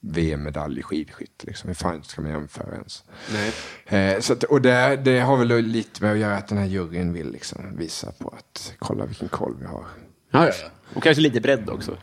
VM-medalj 0.00 0.80
i 0.80 0.82
skidskytte? 0.82 1.46
Liksom. 1.46 1.68
Hur 1.68 1.74
fan 1.74 2.02
ska 2.04 2.22
man 2.22 2.30
jämföra 2.30 2.74
ens? 2.74 3.04
Nej. 3.32 4.14
Eh, 4.14 4.20
så 4.20 4.32
att, 4.32 4.44
och 4.44 4.62
det, 4.62 4.96
det 4.96 5.20
har 5.20 5.36
väl 5.36 5.64
lite 5.64 6.02
med 6.02 6.12
att 6.12 6.18
göra 6.18 6.36
att 6.36 6.48
den 6.48 6.58
här 6.58 6.66
juryn 6.66 7.12
vill 7.12 7.30
liksom 7.32 7.76
visa 7.76 8.12
på 8.12 8.28
att 8.28 8.74
kolla 8.78 9.06
vilken 9.06 9.28
koll 9.28 9.56
vi 9.60 9.66
har. 9.66 9.84
Ja, 10.30 10.46
ja. 10.46 10.52
Och 10.94 11.02
kanske 11.02 11.22
lite 11.22 11.40
bredd 11.40 11.70
också. 11.70 11.96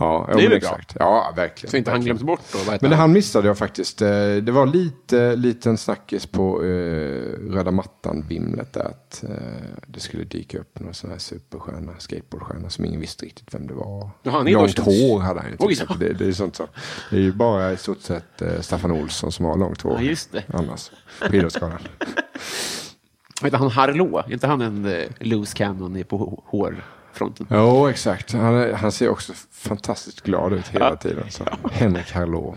Ja, 0.00 0.26
ja, 0.28 0.36
Det 0.36 0.44
är 0.44 0.48
väl 0.48 0.60
bra. 0.60 0.68
exakt. 0.70 0.96
Ja, 0.98 1.32
verkligen. 1.36 1.70
Så 1.70 1.76
inte 1.76 1.90
han 1.90 2.00
glöms 2.00 2.22
bort. 2.22 2.40
Då, 2.52 2.58
Men 2.80 2.90
det 2.90 2.96
han? 2.96 3.12
missade 3.12 3.46
jag 3.48 3.58
faktiskt. 3.58 4.02
eh, 4.02 4.08
Det 4.42 4.52
var 4.52 4.66
lite 4.66 5.36
liten 5.36 5.76
snackis 5.78 6.26
på 6.26 6.64
eh, 6.64 6.68
röda 7.50 7.70
mattan-vimlet 7.70 8.72
där. 8.72 8.84
Att 8.84 9.24
eh, 9.28 9.30
det 9.86 10.00
skulle 10.00 10.24
dyka 10.24 10.58
upp 10.58 10.80
någon 10.80 10.94
sån 10.94 11.10
här 11.10 11.18
superstjärna, 11.18 11.92
skateboardstjärna 11.98 12.70
som 12.70 12.84
ingen 12.84 13.00
visste 13.00 13.24
riktigt 13.26 13.54
vem 13.54 13.66
det 13.66 13.74
var. 13.74 14.10
Ja, 14.22 14.30
han 14.30 14.48
är 14.48 14.52
långt 14.52 14.78
hår 14.78 15.20
hade 15.20 15.40
han 15.40 15.50
ju 15.50 15.56
Oj, 15.58 15.72
exempel. 15.72 15.98
Det, 15.98 16.12
det, 16.12 16.26
är 16.26 16.32
sånt 16.32 16.56
så. 16.56 16.66
det 17.10 17.16
är 17.16 17.20
ju 17.20 17.32
bara 17.32 17.72
i 17.72 17.76
stort 17.76 18.00
sett 18.00 18.42
eh, 18.42 18.60
Staffan 18.60 18.90
Olsson 18.92 19.32
som 19.32 19.44
har 19.44 19.56
långt 19.56 19.80
hår. 19.82 19.92
Ja, 19.96 20.02
just 20.02 20.32
det. 20.32 20.44
Annars. 20.52 20.90
På 21.28 21.36
Idrottsgalan. 21.36 21.78
Vad 23.42 23.46
heter 23.46 23.58
han 23.58 23.70
Harlå? 23.70 24.18
Är 24.18 24.32
inte 24.32 24.46
han 24.46 24.60
en 24.60 24.84
uh, 24.86 25.04
loose 25.20 25.56
cannon 25.56 26.04
på 26.08 26.16
h- 26.16 26.42
hårfronten? 27.10 27.46
Jo, 27.50 27.88
exakt. 27.88 28.32
Han, 28.32 28.74
han 28.74 28.92
ser 28.92 29.08
också 29.08 29.32
fantastiskt 29.52 30.20
glad 30.20 30.52
ut 30.52 30.68
hela 30.68 30.88
Ja. 30.90 30.96
tiden. 30.96 31.24
Så. 31.30 31.44
Henrik 31.72 32.12
Harlå. 32.12 32.56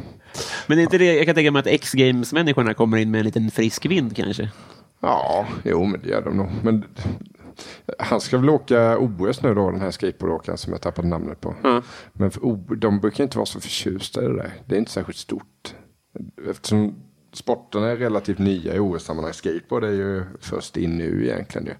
Men 0.67 0.77
är 0.79 0.83
inte 0.83 0.97
det, 0.97 1.13
jag 1.15 1.25
kan 1.25 1.35
tänka 1.35 1.51
mig 1.51 1.59
att 1.59 1.67
X-Games-människorna 1.67 2.73
kommer 2.73 2.97
in 2.97 3.11
med 3.11 3.19
en 3.19 3.25
liten 3.25 3.51
frisk 3.51 3.85
vind 3.85 4.15
kanske? 4.15 4.49
Ja, 4.99 5.45
jo 5.63 5.85
men 5.85 6.01
det 6.01 6.09
gör 6.09 6.21
de 6.21 6.37
nog. 6.37 6.49
Men 6.63 6.83
han 7.99 8.21
ska 8.21 8.37
väl 8.37 8.49
åka 8.49 8.97
OS 8.97 9.41
nu 9.41 9.53
då, 9.53 9.71
den 9.71 9.81
här 9.81 9.91
skateboardåkaren 9.91 10.57
som 10.57 10.73
jag 10.73 10.81
tappade 10.81 11.07
namnet 11.07 11.41
på. 11.41 11.55
Men 12.13 12.31
för, 12.31 12.75
de 12.75 12.99
brukar 12.99 13.23
inte 13.23 13.37
vara 13.37 13.45
så 13.45 13.59
förtjusta 13.61 14.23
i 14.23 14.27
det 14.27 14.35
där. 14.35 14.53
Det 14.65 14.75
är 14.75 14.79
inte 14.79 14.91
särskilt 14.91 15.17
stort. 15.17 15.75
Eftersom 16.49 16.95
sporterna 17.33 17.87
är 17.91 17.95
relativt 17.97 18.37
nya 18.39 18.75
i 18.75 18.79
OS-sammanhang. 18.79 19.33
Skateboard 19.33 19.83
är 19.83 19.91
ju 19.91 20.23
först 20.39 20.77
in 20.77 20.97
nu 20.97 21.25
egentligen 21.25 21.67
ju. 21.67 21.73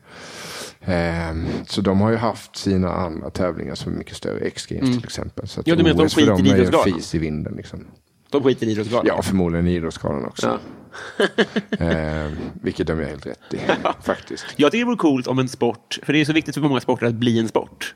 Ehm, 0.82 1.46
så 1.68 1.82
de 1.82 2.02
har 2.02 2.12
ju 2.12 2.18
haft 2.18 2.56
sina 2.56 2.94
andra 2.94 3.30
tävlingar 3.30 3.76
som 3.76 3.94
är 3.94 3.98
mycket 3.98 4.16
större. 4.18 4.40
X-Games 4.40 4.96
till 4.96 5.04
exempel. 5.04 5.48
Så 5.48 5.60
Mm. 5.60 5.64
Ja, 5.70 5.76
du 5.76 5.84
menar 5.84 5.92
att 5.92 5.98
de 5.98 6.04
OS 6.06 6.14
för 6.14 6.22
skiter 6.22 6.72
dem 6.72 6.82
är 6.82 6.88
ju 6.88 6.94
fis 6.94 7.16
i 7.16 7.18
vinden 7.18 7.54
liksom. 7.58 7.86
De 8.30 8.44
skiter 8.44 8.68
i 8.68 8.72
Idrottsgalan? 8.72 9.06
Ja, 9.08 9.22
förmodligen 9.22 9.68
i 9.68 9.76
Idrottsgalan 9.76 10.26
också. 10.26 10.48
Ja. 10.48 11.26
Ehm, 11.86 12.32
vilket 12.62 12.88
de 12.88 13.00
gör 13.00 13.08
helt 13.08 13.26
rätt 13.26 13.54
i, 13.54 13.58
faktiskt. 14.04 14.46
Jag 14.56 14.72
tycker 14.72 14.80
det 14.80 14.86
vore 14.86 14.98
coolt 14.98 15.28
om 15.28 15.40
en 15.40 15.48
sport, 15.50 16.00
för 16.04 16.14
det 16.14 16.22
är 16.22 16.26
så 16.26 16.34
viktigt 16.34 16.56
för 16.56 16.62
många 16.62 16.80
sporter 16.80 17.06
att 17.06 17.14
bli 17.16 17.40
en 17.40 17.48
sport. 17.48 17.96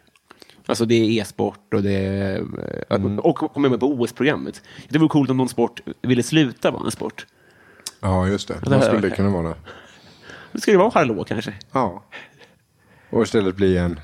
Alltså 0.65 0.85
det 0.85 0.95
är 0.95 1.21
e-sport 1.21 1.73
och 1.73 1.83
det 1.83 1.91
är, 1.93 2.43
Mm. 2.89 3.19
och 3.19 3.35
komma 3.37 3.69
med 3.69 3.79
på 3.79 3.87
OS-programmet. 3.93 4.61
Det 4.89 4.99
vore 4.99 5.09
coolt 5.09 5.29
om 5.29 5.37
någon 5.37 5.49
sport 5.49 5.81
ville 6.01 6.23
sluta 6.23 6.71
vara 6.71 6.85
en 6.85 6.91
sport. 6.91 7.25
Ja, 7.99 8.27
just 8.27 8.47
det. 8.47 8.53
det 8.63 8.69
Vad 8.69 8.83
skulle 8.83 9.09
det 9.09 9.15
kunna 9.15 9.29
vara? 9.29 9.47
det? 9.47 9.55
Det 10.51 10.61
skulle 10.61 10.77
vara 10.77 10.91
Harlå 10.93 11.23
kanske. 11.23 11.53
Ja. 11.71 12.03
Och 13.09 13.23
istället 13.23 13.55
bli 13.55 13.77
en... 13.77 13.99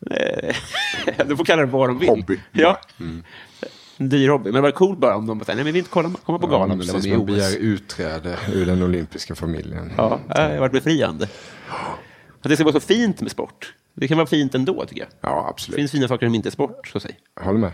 Du 1.26 1.36
får 1.36 1.44
kalla 1.44 1.62
det 1.62 1.68
vad 1.72 1.88
de 1.88 1.98
vill. 1.98 2.08
Hobby. 2.08 2.40
Ja. 2.52 2.80
En 3.96 4.08
dyr 4.08 4.28
hobby. 4.28 4.44
Men 4.44 4.54
det 4.54 4.60
var 4.60 4.70
coolt 4.70 4.98
bara 4.98 5.16
om 5.16 5.26
de 5.26 5.38
bara 5.38 5.44
nej 5.46 5.56
men 5.56 5.64
vi 5.64 5.72
vill 5.72 5.78
inte 5.78 5.90
kolla, 5.90 6.10
komma 6.24 6.38
på 6.38 6.46
galan 6.46 6.70
Ja, 6.70 6.92
precis, 6.92 7.12
man 7.12 7.26
begär 7.26 7.56
utträde 7.58 8.38
ur 8.52 8.66
den 8.66 8.82
olympiska 8.82 9.34
familjen. 9.34 9.92
Ja, 9.96 10.20
det 10.28 10.40
har 10.40 10.58
varit 10.58 10.72
befriande. 10.72 11.28
Att 12.42 12.48
det 12.50 12.56
ska 12.56 12.64
vara 12.64 12.72
så 12.72 12.80
fint 12.80 13.20
med 13.20 13.30
sport. 13.30 13.74
Det 13.94 14.08
kan 14.08 14.16
vara 14.16 14.26
fint 14.26 14.54
ändå 14.54 14.84
tycker 14.86 15.00
jag. 15.02 15.08
Ja, 15.20 15.42
Det 15.42 15.48
absolut. 15.50 15.76
finns 15.76 15.90
fina 15.92 16.08
saker 16.08 16.26
som 16.26 16.34
inte 16.34 16.48
är 16.48 16.50
sport, 16.50 16.88
så 16.88 17.00
säga. 17.00 17.14
Håller 17.40 17.58
med. 17.58 17.72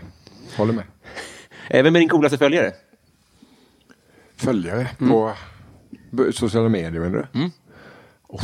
Håller 0.57 0.73
med. 0.73 0.83
Eh, 1.69 1.83
Vem 1.83 1.95
är 1.95 1.99
din 1.99 2.09
coolaste 2.09 2.37
följare? 2.37 2.71
Följare 4.45 4.89
på 4.99 5.33
b- 6.11 6.31
sociala 6.33 6.69
medier 6.69 7.01
menar 7.01 7.29
du? 7.33 7.39
Mm. 7.39 7.51
Oh, 8.27 8.43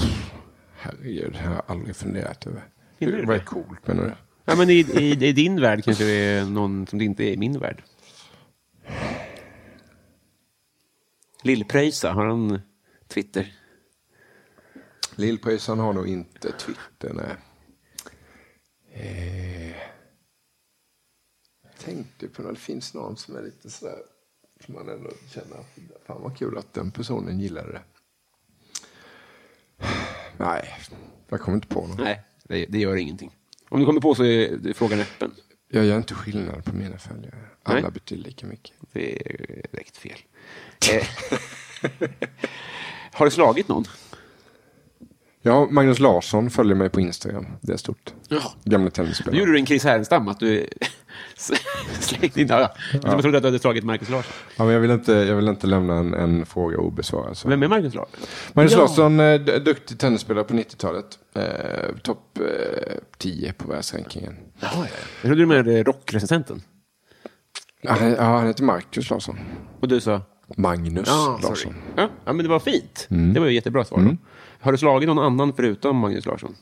herregud, 0.78 1.32
det 1.34 1.40
har 1.40 1.54
jag 1.54 1.64
aldrig 1.68 1.96
funderat 1.96 2.48
över. 2.48 2.70
Hur-? 2.98 3.26
Vad 3.26 3.36
är 3.36 3.40
coolt 3.46 3.88
menar 3.88 4.04
du? 4.04 4.14
Ja, 4.46 4.56
men 4.56 4.70
i, 4.70 4.74
i, 4.74 5.28
i 5.28 5.32
din 5.32 5.62
värld 5.62 5.84
kanske 5.84 6.04
det 6.04 6.12
är 6.12 6.46
någon 6.46 6.88
som 6.88 7.00
det 7.00 7.06
inte 7.06 7.24
är 7.24 7.32
i 7.34 7.38
min 7.38 7.60
värld. 7.60 7.84
Lill-Pröjsa, 11.44 12.12
har 12.12 12.26
han 12.26 12.62
Twitter? 13.08 13.54
Lillpröjsan 15.16 15.80
har 15.80 15.94
nog 15.94 16.08
inte 16.08 16.52
Twitter, 16.52 17.14
nej. 17.14 17.36
Eh, 18.94 19.68
jag 21.64 21.76
tänkte 21.80 22.28
på 22.28 22.42
när 22.42 22.50
det 22.50 22.60
finns 22.60 22.94
någon 22.94 23.18
som 23.18 23.36
är 23.36 23.42
lite 23.42 23.70
sådär, 23.70 23.96
som 24.68 24.76
man 24.76 24.90
ändå 24.90 25.10
känner 25.30 25.56
att 25.56 25.80
fan 26.08 26.22
vad 26.22 26.38
kul 26.38 26.58
att 26.58 26.74
den 26.74 26.92
personen 26.92 27.40
gillade 27.40 27.72
det. 27.72 27.82
Nej, 30.38 30.78
jag 31.30 31.42
kommer 31.42 31.56
inte 31.56 31.68
på 31.68 31.88
någon. 31.88 31.98
Nej, 31.98 32.24
det, 32.44 32.66
det 32.66 32.78
gör 32.80 32.96
ingenting. 32.96 33.32
Om 33.70 33.80
du 33.80 33.86
kommer 33.86 34.02
på 34.02 34.16
så 34.16 34.24
är 34.24 34.74
frågan 34.74 35.00
öppen. 35.00 35.32
Jag 35.70 35.86
gör 35.86 35.98
inte 35.98 36.14
skillnad 36.14 36.66
på 36.66 36.76
mina 36.76 36.98
följare. 36.98 37.36
Alla 37.64 37.82
Nej. 37.82 37.92
betyder 37.92 38.24
lika 38.24 38.48
mycket. 38.48 38.76
Det 38.92 39.16
är 39.16 39.66
direkt 39.72 39.98
fel. 39.98 40.20
Eh, 40.92 41.08
har 43.12 43.26
du 43.26 43.32
slagit 43.32 43.68
någon? 43.68 43.86
Ja, 45.42 45.68
Magnus 45.72 46.00
Larsson 46.00 46.50
följer 46.50 46.76
mig 46.76 46.90
på 46.90 47.02
Instagram. 47.02 47.46
Det 47.62 47.74
är 47.74 47.78
stort. 47.78 48.14
Ja. 48.30 48.54
Gamla 48.64 48.86
Nu 48.86 48.90
tennisspelare. 48.92 49.40
gjorde 49.40 49.52
du 49.52 49.60
en 49.60 49.66
Chris 49.66 49.84
Härenstam, 49.84 50.28
att 50.28 50.40
du 50.40 50.68
slängde 52.00 52.42
in... 52.42 52.48
Ja, 52.48 52.60
ja. 52.60 53.00
Jag 53.04 53.22
trodde 53.22 53.38
att 53.38 53.44
du 53.44 53.48
hade 53.48 53.60
slagit 53.60 53.84
Marcus 53.84 54.10
Larsson. 54.10 54.34
Ja, 54.58 54.64
men 54.64 54.74
jag, 54.74 54.80
vill 54.80 54.92
inte, 54.92 55.12
jag 55.12 55.36
vill 55.36 55.48
inte 55.48 55.68
lämna 55.68 55.96
en, 55.96 56.14
en 56.14 56.46
fråga 56.46 56.78
obesvarad. 56.78 57.38
Så. 57.38 57.50
Vem 57.50 57.64
är 57.64 57.68
Marcus 57.68 57.94
Larsson? 57.96 58.20
Magnus 58.54 58.72
Ja. 58.74 58.78
Larsson, 58.80 59.20
eh, 59.20 59.36
duktig 59.42 60.00
tennisspelare 60.00 60.44
på 60.44 60.54
90-talet. 60.54 61.06
Eh, 61.36 61.96
Topp 62.04 62.38
eh, 62.40 62.94
10 63.18 63.54
på 63.54 63.68
världsrankingen. 63.68 64.36
Ja, 64.60 64.68
ja. 64.76 64.82
Jag 65.22 65.22
trodde 65.22 65.36
du 65.42 65.46
menade 65.46 65.84
rockrecensenten. 65.84 66.62
Ja, 67.82 67.92
han, 68.00 68.12
ja, 68.12 68.24
han 68.24 68.48
heter 68.48 68.64
Marcus 68.64 69.10
Larsson. 69.10 69.40
Och 69.82 69.88
du 69.88 70.02
sa? 70.02 70.22
Magnus 70.58 71.08
Ja, 71.08 71.40
Larsson. 71.44 71.74
Ja, 71.96 72.10
men 72.26 72.38
det 72.38 72.48
var 72.48 72.60
fint. 72.60 73.06
Det 73.10 73.40
var 73.40 73.48
ju 73.48 73.54
jättebra 73.54 73.86
svar. 73.86 74.00
Då. 74.00 74.18
Har 74.68 74.72
du 74.72 74.78
slagit 74.78 75.08
någon 75.08 75.20
annan 75.20 75.54
förutom 75.54 75.98
Magnus 75.98 76.26
Larsson? 76.26 76.56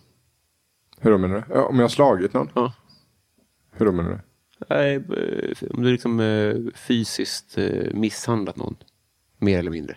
Hur 1.00 1.12
då 1.12 1.18
menar 1.18 1.36
du? 1.36 1.44
Ja, 1.54 1.65
om 1.65 1.76
jag 1.76 1.84
har 1.84 1.89
slagit 1.89 2.34
någon? 2.34 2.50
Ja. 2.54 2.74
Hur 3.72 3.86
då 3.86 3.91
menar 3.91 4.10
du? 4.10 4.20
Nej, 4.70 4.96
eh, 4.96 5.70
om 5.70 5.84
du 5.84 5.91
liksom 5.91 6.20
eh, 6.20 6.56
fysiskt 6.76 7.58
eh, 7.58 7.94
misshandlat 7.94 8.56
någon. 8.56 8.76
Mer 9.38 9.60
eller 9.60 9.72
mindre. 9.72 9.96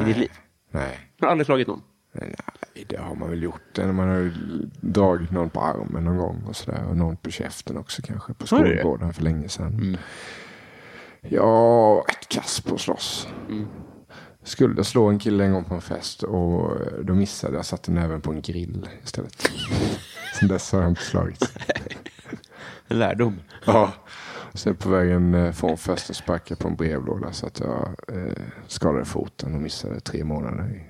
I 0.00 0.04
ditt 0.04 0.16
liv. 0.16 0.30
Nej. 0.70 1.10
Har 1.20 1.26
du 1.26 1.30
aldrig 1.30 1.46
slagit 1.46 1.68
någon? 1.68 1.82
Nej, 2.12 2.34
det 2.88 2.96
har 2.96 3.14
man 3.14 3.30
väl 3.30 3.42
gjort. 3.42 3.76
Man 3.76 4.08
har 4.08 4.16
ju 4.16 4.32
dragit 4.80 5.30
någon 5.30 5.50
på 5.50 5.60
armen 5.60 6.04
någon 6.04 6.16
gång 6.16 6.44
och 6.48 6.56
sådär. 6.56 6.84
Och 6.88 6.96
någon 6.96 7.16
på 7.16 7.30
käften 7.30 7.76
också 7.76 8.02
kanske. 8.02 8.34
På 8.34 8.46
skolgården 8.46 9.12
för 9.12 9.22
länge 9.22 9.48
sedan. 9.48 9.96
Ja, 11.20 12.04
ett 12.08 12.28
kass 12.28 12.60
på 12.60 12.74
att 12.74 12.80
slåss. 12.80 13.28
Skulle 14.48 14.84
slå 14.84 15.08
en 15.08 15.18
kille 15.18 15.44
en 15.44 15.52
gång 15.52 15.64
på 15.64 15.74
en 15.74 15.80
fest 15.80 16.22
och 16.22 16.76
då 17.02 17.14
missade 17.14 17.56
jag. 17.56 17.64
Satte 17.64 17.90
näven 17.90 18.20
på 18.20 18.32
en 18.32 18.42
grill 18.42 18.88
istället. 19.04 19.50
Sen 20.40 20.48
dess 20.48 20.72
har 20.72 20.80
jag 20.80 20.90
inte 20.90 21.04
slagit. 21.04 21.52
En 22.88 22.98
lärdom. 22.98 23.40
Ja. 23.64 23.92
Sen 24.54 24.76
på 24.76 24.88
vägen 24.88 25.34
eh, 25.34 25.52
från 25.52 25.78
festen 25.78 26.14
sparkade 26.14 26.48
jag 26.48 26.58
på 26.58 26.68
en 26.68 26.76
brevlåda 26.76 27.32
så 27.32 27.46
att 27.46 27.60
jag 27.60 27.94
eh, 28.08 28.32
skadade 28.66 29.04
foten 29.04 29.54
och 29.54 29.60
missade 29.60 30.00
tre 30.00 30.24
månader 30.24 30.70
i 30.74 30.86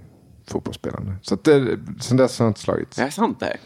fotbollsspelande. 0.51 1.15
Så 1.23 1.35
att 1.35 1.45
det, 1.45 1.79
sen 2.01 2.17
dess 2.17 2.39
har 2.39 2.47
jag 2.47 2.51
inte 2.51 2.61
slagit. 2.61 2.97
Det 2.97 3.03
är 3.03 3.11
sant 3.11 3.41
det 3.41 3.47
här. 3.47 3.61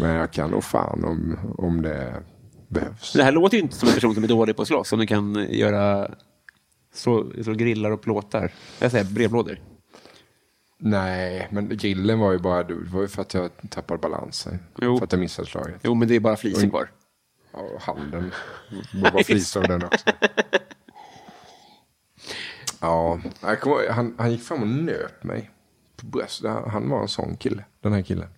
Men 0.00 0.10
jag 0.10 0.32
kan 0.32 0.50
nog 0.50 0.64
fan 0.64 1.04
om, 1.04 1.38
om 1.58 1.82
det 1.82 2.22
behövs. 2.68 3.12
Det 3.12 3.22
här 3.22 3.32
låter 3.32 3.56
ju 3.56 3.62
inte 3.62 3.76
som 3.76 3.88
en 3.88 3.94
person 3.94 4.14
som 4.14 4.24
är 4.24 4.28
dålig 4.28 4.56
på 4.56 4.62
att 4.62 4.68
slåss. 4.68 4.88
Som 4.88 4.98
du 4.98 5.06
kan 5.06 5.36
eh, 5.36 5.58
göra 5.58 6.10
så, 6.96 7.32
så 7.44 7.52
grillar 7.52 7.90
och 7.90 8.02
plåtar. 8.02 8.52
Jag 8.78 8.90
säger 8.90 9.04
brevlådor. 9.04 9.60
Nej, 10.78 11.48
men 11.50 11.68
grillen 11.68 12.18
var 12.18 12.32
ju 12.32 12.38
bara 12.38 12.62
det 12.62 12.74
var 12.74 13.00
ju 13.00 13.08
för 13.08 13.22
att 13.22 13.34
jag 13.34 13.50
tappade 13.70 13.98
balansen. 13.98 14.58
Jo. 14.80 14.98
För 14.98 15.04
att 15.04 15.12
jag 15.12 15.20
missade 15.20 15.48
slaget. 15.48 15.80
Jo, 15.82 15.94
men 15.94 16.08
det 16.08 16.16
är 16.16 16.20
bara 16.20 16.36
flisor 16.36 16.68
kvar. 16.68 16.90
Ja, 17.52 17.68
handen. 17.80 18.32
Det 18.92 19.00
var 19.02 19.10
bara 19.10 19.24
flis 19.24 19.56
av 19.56 19.62
den 19.62 19.84
också. 19.84 20.06
Ja, 22.80 23.20
kommer, 23.60 23.90
han, 23.90 24.14
han 24.18 24.32
gick 24.32 24.42
fram 24.42 24.62
och 24.62 24.68
nöp 24.68 25.24
mig 25.24 25.50
på 25.96 26.06
bröstet. 26.06 26.50
Han, 26.50 26.70
han 26.70 26.88
var 26.90 27.02
en 27.02 27.08
sån 27.08 27.36
kille, 27.36 27.64
den 27.80 27.92
här 27.92 28.02
killen. 28.02 28.28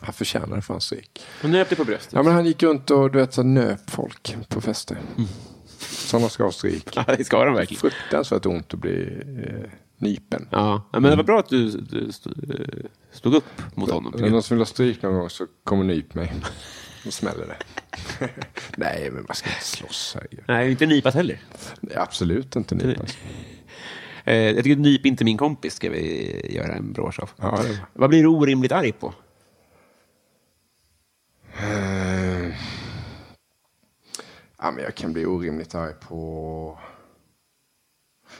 Han 0.00 0.12
förtjänade 0.12 0.62
fan 0.62 0.80
stryk. 0.80 1.26
Och 1.42 1.50
nöp 1.50 1.68
dig 1.68 1.78
på 1.78 1.84
bröstet. 1.84 2.12
Ja, 2.12 2.22
men 2.22 2.32
han 2.32 2.46
gick 2.46 2.62
runt 2.62 2.90
och 2.90 3.10
du 3.10 3.18
vet, 3.18 3.34
så 3.34 3.42
nöp 3.42 3.90
folk 3.90 4.36
på 4.48 4.60
fester. 4.60 4.98
Sådana 5.80 6.28
ska 6.28 6.44
ha 6.44 6.52
stryk. 6.52 6.88
Ja, 6.96 7.04
det 7.18 7.24
ska 7.24 7.44
de 7.44 7.54
verkligen. 7.54 7.80
Fruktansvärt 7.80 8.46
ont 8.46 8.74
att 8.74 8.80
bli 8.80 9.22
eh, 9.46 9.70
nypen. 9.98 10.48
Ja, 10.50 10.88
men 10.92 11.02
det 11.02 11.16
var 11.16 11.24
bra 11.24 11.38
att 11.38 11.48
du, 11.48 11.70
du 11.70 12.12
stod, 12.12 13.34
eh, 13.34 13.38
upp 13.38 13.76
mot 13.76 13.90
honom. 13.90 14.14
Jag. 14.18 14.30
någon 14.30 14.42
som 14.42 14.56
vill 14.56 14.60
ha 14.60 14.66
stryk 14.66 15.02
någon 15.02 15.14
gång 15.14 15.30
så 15.30 15.46
kommer 15.64 15.84
nyp 15.84 16.14
mig. 16.14 16.34
Då 17.04 17.10
smäller 17.10 17.46
det. 17.46 17.56
Nej, 18.76 19.10
men 19.10 19.24
man 19.28 19.36
ska 19.36 19.48
inte 19.48 19.64
slåss. 19.64 20.12
Herregud. 20.14 20.44
Nej, 20.48 20.70
inte 20.70 20.86
nypas 20.86 21.14
heller. 21.14 21.38
Nej, 21.80 21.96
Absolut 21.96 22.56
inte 22.56 22.74
nypas. 22.74 23.16
Eh, 24.24 24.34
jag 24.36 24.64
tycker 24.64 24.76
nyp 24.76 25.06
inte 25.06 25.24
min 25.24 25.38
kompis 25.38 25.74
ska 25.74 25.90
vi 25.90 26.54
göra 26.54 26.74
en 26.74 26.92
brosch 26.92 27.20
av. 27.20 27.30
Ja, 27.36 27.64
Vad 27.92 28.10
blir 28.10 28.22
du 28.22 28.28
orimligt 28.28 28.72
arg 28.72 28.92
på? 28.92 29.14
Ja, 34.62 34.70
men 34.70 34.84
jag 34.84 34.94
kan 34.94 35.12
bli 35.12 35.26
orimligt 35.26 35.74
arg 35.74 35.94
på... 36.00 36.78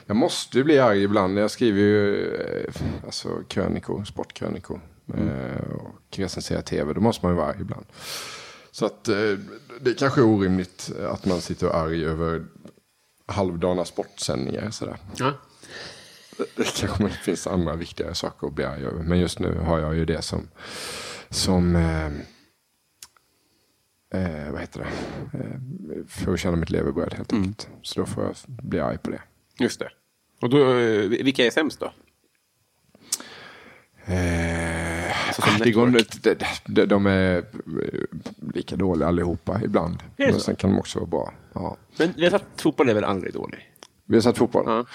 Jag 0.05 0.15
måste 0.15 0.57
ju 0.57 0.63
bli 0.63 0.79
arg 0.79 1.03
ibland. 1.03 1.39
Jag 1.39 1.51
skriver 1.51 1.79
ju 1.79 2.35
eh, 2.35 2.73
alltså, 3.05 3.43
krönikor, 3.47 4.03
sportkrönikor. 4.03 4.81
Eh, 5.13 5.71
och 5.71 6.17
recenserar 6.17 6.61
tv. 6.61 6.93
Då 6.93 7.01
måste 7.01 7.25
man 7.25 7.35
ju 7.35 7.37
vara 7.37 7.47
arg 7.49 7.61
ibland. 7.61 7.85
Så 8.71 8.85
att 8.85 9.07
eh, 9.07 9.37
det 9.81 9.93
kanske 9.99 10.21
är 10.21 10.25
orimligt 10.25 10.91
att 11.09 11.25
man 11.25 11.41
sitter 11.41 11.67
och 11.67 11.75
är 11.75 11.79
arg 11.79 12.05
över 12.05 12.45
halvdana 13.25 13.85
sportsändningar. 13.85 14.71
Sådär. 14.71 14.97
Ja. 15.15 15.33
Det 16.55 16.75
kanske 16.79 17.09
finns 17.09 17.47
andra 17.47 17.75
viktigare 17.75 18.15
saker 18.15 18.47
att 18.47 18.53
bli 18.53 18.65
arg 18.65 18.85
över. 18.85 19.03
Men 19.03 19.19
just 19.19 19.39
nu 19.39 19.57
har 19.57 19.79
jag 19.79 19.95
ju 19.95 20.05
det 20.05 20.21
som, 20.21 20.47
som 21.29 21.75
eh, 24.13 24.51
vad 24.51 24.61
heter 24.61 24.79
det? 24.79 24.87
Eh, 25.37 26.05
för 26.07 26.33
att 26.33 26.39
tjäna 26.39 26.55
mitt 26.57 26.69
levebröd 26.69 27.13
helt 27.13 27.33
enkelt. 27.33 27.69
Så 27.81 27.99
då 27.99 28.05
får 28.05 28.23
jag 28.23 28.35
bli 28.47 28.79
arg 28.79 28.97
på 28.97 29.09
det. 29.11 29.21
Just 29.59 29.79
det. 29.79 29.89
Och 30.41 30.49
då, 30.49 30.73
eh, 30.79 31.09
vilka 31.09 31.45
är 31.45 31.51
sämst 31.51 31.79
då? 31.79 31.91
Eh, 34.05 35.27
Alltså 35.27 35.41
ah, 35.45 35.63
det 35.63 35.71
går, 35.71 35.87
de, 35.87 36.35
de, 36.65 36.85
de 36.85 37.05
är 37.05 37.37
eh, 37.37 37.43
lika 38.53 38.75
dåliga 38.75 39.07
allihopa 39.07 39.61
ibland. 39.63 40.03
Men 40.17 40.39
sen 40.39 40.55
kan 40.55 40.69
de 40.69 40.79
också 40.79 40.99
vara 40.99 41.09
bra. 41.09 41.33
Ja. 41.53 41.77
Men 41.97 42.13
har 42.23 42.29
sagt 42.29 42.45
att 42.55 42.61
fotboll 42.61 42.89
är 42.89 42.93
väl 42.93 43.03
aldrig 43.03 43.33
dålig? 43.33 43.70
Vi 44.05 44.15
har 44.15 44.21
sett 44.21 44.37
fotboll. 44.37 44.63
Ja. 44.67 44.85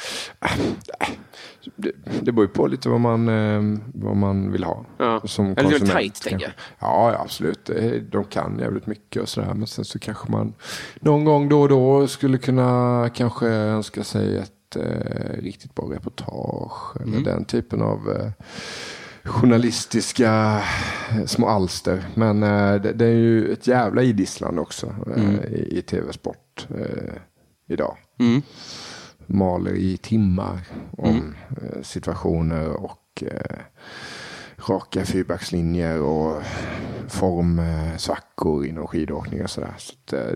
Det, 1.77 1.93
det 2.21 2.33
beror 2.33 2.47
ju 2.47 2.53
på 2.53 2.67
lite 2.67 2.89
vad 2.89 3.01
man, 3.01 3.29
eh, 3.29 3.79
vad 3.95 4.17
man 4.17 4.53
vill 4.53 4.65
ha. 4.65 4.85
Ja. 4.99 5.21
Som 5.25 5.47
Eller 5.47 5.63
konsument, 5.63 5.93
tight, 5.93 6.23
tänker 6.23 6.47
kanske. 6.47 6.61
Ja, 6.79 7.17
absolut. 7.21 7.71
De 8.11 8.25
kan 8.25 8.59
jävligt 8.59 8.87
mycket 8.87 9.23
och 9.23 9.29
sådär. 9.29 9.55
Men 9.55 9.67
sen 9.67 9.85
så 9.85 9.99
kanske 9.99 10.31
man 10.33 10.55
någon 11.01 11.25
gång 11.25 11.49
då 11.49 11.61
och 11.61 11.69
då 11.69 12.07
skulle 12.07 12.39
kunna 12.39 13.11
kanske 13.15 13.47
önska 13.47 14.05
sig 14.05 14.39
ett 14.39 14.77
eh, 14.77 15.43
riktigt 15.43 15.75
bra 15.75 15.85
reportage. 15.93 16.97
Mm. 16.97 17.15
Eller 17.15 17.25
den 17.25 17.45
typen 17.45 17.83
av 17.83 18.11
eh, 18.11 18.31
journalistiska 19.25 20.63
eh, 21.11 21.25
små 21.27 21.49
alster. 21.49 22.05
Men 22.15 22.43
eh, 22.43 22.75
det, 22.75 22.93
det 22.93 23.07
är 23.07 23.15
ju 23.15 23.53
ett 23.53 23.67
jävla 23.67 24.03
idisslande 24.03 24.61
också 24.61 24.95
eh, 25.17 25.53
i, 25.53 25.79
i 25.79 25.83
tv-sport 25.83 26.67
idag 27.69 27.97
Mm. 28.19 28.43
Maler 29.27 29.73
i 29.73 29.97
timmar 29.97 30.59
om 30.91 31.35
eh, 31.51 31.83
situationer 31.83 32.69
och 32.69 33.23
eh, 33.23 33.59
raka 34.69 35.05
fyrbackslinjer 35.05 36.01
och 36.01 36.43
formsvackor 37.09 38.67
inom 38.67 38.87
skidåkning 38.87 39.43
och 39.43 39.51
sådär. 39.51 39.75
Så 39.79 39.93
att, 39.93 40.13
eh, 40.13 40.33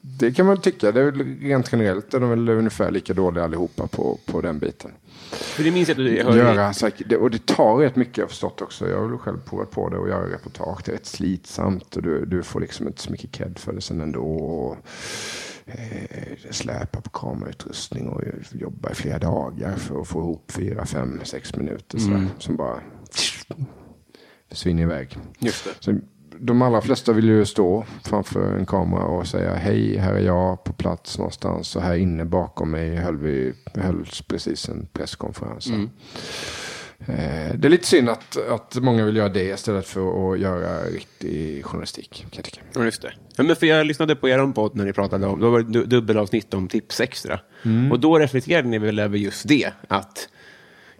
det 0.00 0.32
kan 0.32 0.46
man 0.46 0.60
tycka. 0.60 0.92
Det 0.92 1.00
är 1.00 1.04
väl 1.04 1.38
rent 1.40 1.72
generellt 1.72 2.14
är 2.14 2.20
de 2.20 2.30
väl 2.30 2.48
ungefär 2.48 2.90
lika 2.90 3.14
dåliga 3.14 3.44
allihopa 3.44 3.86
på, 3.86 4.18
på 4.26 4.40
den 4.40 4.58
biten. 4.58 4.90
För 5.30 5.64
det 5.64 5.70
minns 5.70 5.88
jag 5.88 5.94
att 5.94 6.04
du 6.04 6.22
hörde. 6.22 6.38
Göra, 6.38 6.72
det, 7.06 7.16
och 7.16 7.30
det 7.30 7.46
tar 7.46 7.76
rätt 7.76 7.96
mycket 7.96 8.18
jag 8.18 8.28
förstått 8.28 8.62
också. 8.62 8.88
Jag 8.88 8.98
har 8.98 9.08
väl 9.08 9.18
själv 9.18 9.38
provat 9.38 9.70
på 9.70 9.88
det 9.88 9.96
och 9.96 10.08
göra 10.08 10.32
reportage. 10.32 10.80
Det 10.84 10.92
är 10.92 10.96
rätt 10.96 11.06
slitsamt 11.06 11.96
och 11.96 12.02
du, 12.02 12.26
du 12.26 12.42
får 12.42 12.60
liksom 12.60 12.86
inte 12.86 13.02
så 13.02 13.10
mycket 13.10 13.32
cred 13.32 13.58
för 13.58 13.72
det 13.72 13.80
sen 13.80 14.00
ändå. 14.00 14.22
Och, 14.22 14.72
eh, 14.72 14.78
släpa 16.50 17.00
på 17.00 17.10
kamerautrustning 17.10 18.08
och 18.08 18.22
jobba 18.52 18.90
i 18.90 18.94
flera 18.94 19.18
dagar 19.18 19.76
för 19.76 20.00
att 20.00 20.08
få 20.08 20.18
ihop 20.18 20.52
fyra, 20.52 20.86
fem, 20.86 21.20
sex 21.24 21.56
minuter 21.56 21.98
sådär, 21.98 22.26
som 22.38 22.56
bara 22.56 22.80
försvinner 24.48 24.82
iväg. 24.82 25.18
Just 25.38 25.64
det. 25.64 25.70
Så 25.80 25.98
de 26.38 26.62
allra 26.62 26.80
flesta 26.80 27.12
vill 27.12 27.28
ju 27.28 27.44
stå 27.44 27.84
framför 28.04 28.56
en 28.56 28.66
kamera 28.66 29.04
och 29.04 29.26
säga 29.26 29.54
hej, 29.54 29.96
här 29.96 30.14
är 30.14 30.20
jag 30.20 30.64
på 30.64 30.72
plats 30.72 31.18
någonstans 31.18 31.76
och 31.76 31.82
här 31.82 31.96
inne 31.96 32.24
bakom 32.24 32.70
mig 32.70 32.96
höll 32.96 33.16
vi, 33.16 33.54
hölls 33.74 34.22
precis 34.22 34.68
en 34.68 34.86
presskonferens. 34.92 35.70
Eh, 35.70 35.80
Det 37.06 37.64
är 37.64 37.68
lite 37.68 37.86
synd 37.86 38.08
att, 38.08 38.36
att 38.48 38.74
många 38.76 39.04
vill 39.04 39.16
göra 39.16 39.28
det 39.28 39.44
istället 39.44 39.86
för 39.86 40.32
att 40.32 40.40
göra 40.40 40.84
riktig 40.84 41.64
journalistik. 41.64 42.18
Kan 42.20 42.28
jag 42.32 42.44
tycka. 42.44 42.60
Ja, 42.74 42.84
just 42.84 43.02
det. 43.02 43.12
Ja, 43.36 43.42
men 43.44 43.56
för 43.56 43.66
jag 43.66 43.86
lyssnade 43.86 44.16
på 44.16 44.28
er 44.28 44.52
podd 44.52 44.76
när 44.76 44.84
ni 44.84 44.92
pratade 44.92 45.26
om, 45.26 45.40
då 45.40 45.50
var 45.50 45.60
det 45.60 45.72
du- 45.72 45.84
dubbelavsnitt 45.84 46.54
om 46.54 46.68
tips 46.68 47.00
extra. 47.00 47.40
Och 47.92 48.00
då 48.00 48.18
reflekterade 48.18 48.68
ni 48.68 48.78
väl 48.78 48.98
över 48.98 49.18
just 49.18 49.48
det, 49.48 49.70
att 49.88 50.28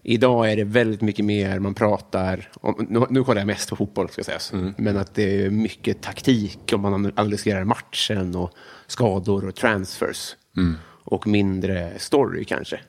idag 0.02 0.52
är 0.52 0.56
det 0.56 0.64
väldigt 0.64 1.00
mycket 1.00 1.24
mer 1.24 1.58
man 1.58 1.74
pratar 1.74 2.48
om, 2.54 2.86
nu, 2.90 3.06
nu 3.10 3.24
kollar 3.24 3.40
jag 3.40 3.46
mest 3.46 3.70
på 3.70 3.76
fotboll 3.76 4.08
ska 4.08 4.24
sägas, 4.24 4.52
men 4.76 4.96
att 4.96 5.14
det 5.14 5.44
är 5.44 5.50
mycket 5.50 6.02
taktik 6.02 6.72
om 6.74 6.80
man 6.80 7.12
analyserar 7.16 7.64
matchen 7.64 8.36
och 8.36 8.50
skador 8.86 9.48
och 9.48 9.54
transfers. 9.54 10.36
Och 11.06 11.26
mindre 11.26 11.92
story 11.98 12.44
kanske. 12.44 12.80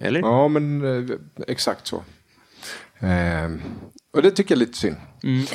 Eller? 0.00 0.20
Ja, 0.20 0.48
men 0.48 0.84
eh, 1.10 1.16
exakt 1.46 1.86
så. 1.86 2.02
Eh, 3.00 3.50
och 4.16 4.22
det 4.22 4.30
tycker 4.30 4.54
jag 4.54 4.62
är 4.62 4.66
lite 4.66 4.78
synd. 4.78 4.96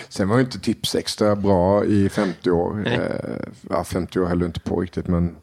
Sen 0.10 0.30
var 0.30 0.38
ju 0.38 0.44
inte 0.44 0.60
tips 0.60 0.96
extra 0.96 1.36
bra 1.36 1.86
i 1.86 2.10
50 2.10 2.52
år. 2.52 2.88
Eh, 2.88 3.48
ja, 3.70 3.84
50 3.84 4.20
år 4.20 4.26
höll 4.26 4.40
det 4.40 4.46
inte 4.46 4.60
på 4.60 4.80
riktigt, 4.80 5.08
men 5.08 5.36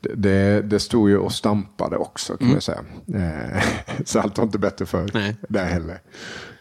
det, 0.00 0.62
det, 0.62 0.80
stod 0.80 1.10
ju 1.10 1.18
och 1.18 1.32
stampade 1.32 1.96
också 1.96 2.36
kan 2.36 2.48
man 2.48 2.60
säga. 2.60 2.84
Eh, 3.14 3.62
så 4.04 4.20
allt 4.20 4.38
var 4.38 4.44
inte 4.44 4.58
bättre 4.58 4.86
för 4.86 5.10
Nej. 5.14 5.36
där 5.48 5.64
heller. 5.64 6.00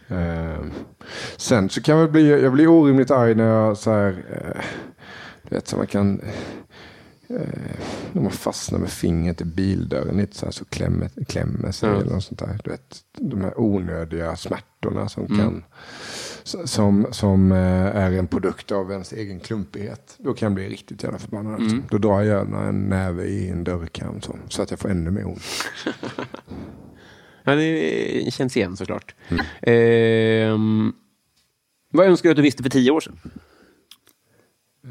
Eh, 0.07 0.65
sen 1.37 1.69
så 1.69 1.81
kan 1.81 1.97
jag 1.97 2.11
bli, 2.11 2.41
jag 2.41 2.53
blir 2.53 2.67
orimligt 2.67 3.11
arg 3.11 3.35
när 3.35 3.47
jag 3.47 3.77
så 3.77 3.91
här, 3.91 4.25
eh, 4.31 4.61
du 5.49 5.55
vet 5.55 5.67
så 5.67 5.77
man 5.77 5.87
kan 5.87 6.21
när 8.11 8.21
man 8.21 8.31
fastnar 8.31 8.79
med 8.79 8.89
fingret 8.89 9.41
i 9.41 9.45
bildörren 9.45 10.17
lite 10.17 10.35
så 10.37 10.45
här 10.45 10.51
så 10.51 10.65
klämmer, 10.65 11.09
klämmer 11.27 11.71
sig 11.71 11.89
Ja. 11.89 11.95
eller 12.01 12.11
något 12.13 12.23
sånt 12.23 12.39
där. 12.39 12.59
Du 12.63 12.71
vet, 12.71 12.97
de 13.17 13.41
här 13.41 13.59
onödiga 13.59 14.35
smärtorna 14.35 15.09
som 15.09 15.27
kan 15.27 15.63
som, 16.65 17.07
som 17.11 17.51
eh, 17.51 17.57
är 17.95 18.11
en 18.11 18.27
produkt 18.27 18.71
av 18.71 18.91
ens 18.91 19.13
egen 19.13 19.39
klumpighet. 19.39 20.15
Då 20.17 20.33
kan 20.33 20.45
jag 20.45 20.53
bli 20.55 20.69
riktigt 20.69 21.03
jävla 21.03 21.19
förbannad. 21.19 21.53
Alltså. 21.61 21.77
Då 21.89 21.97
drar 21.97 22.21
jag 22.21 22.25
gärna 22.25 22.63
en 22.63 22.89
näve 22.89 23.23
i 23.25 23.49
en 23.49 23.63
dörrkarm 23.63 24.21
så, 24.21 24.35
så 24.49 24.61
att 24.61 24.71
jag 24.71 24.79
får 24.79 24.89
ännu 24.89 25.11
mer 25.11 25.27
ont. 25.27 25.43
Ja, 27.47 27.55
det 27.55 28.33
känns 28.33 28.57
igen 28.57 28.77
såklart. 28.77 29.15
Ehm, 29.61 30.93
vad 31.91 32.07
önskar 32.07 32.29
du 32.29 32.31
att 32.31 32.35
du 32.35 32.41
visste 32.41 32.63
för 32.63 32.69
tio 32.69 32.91
år 32.91 32.99
sedan? 32.99 33.19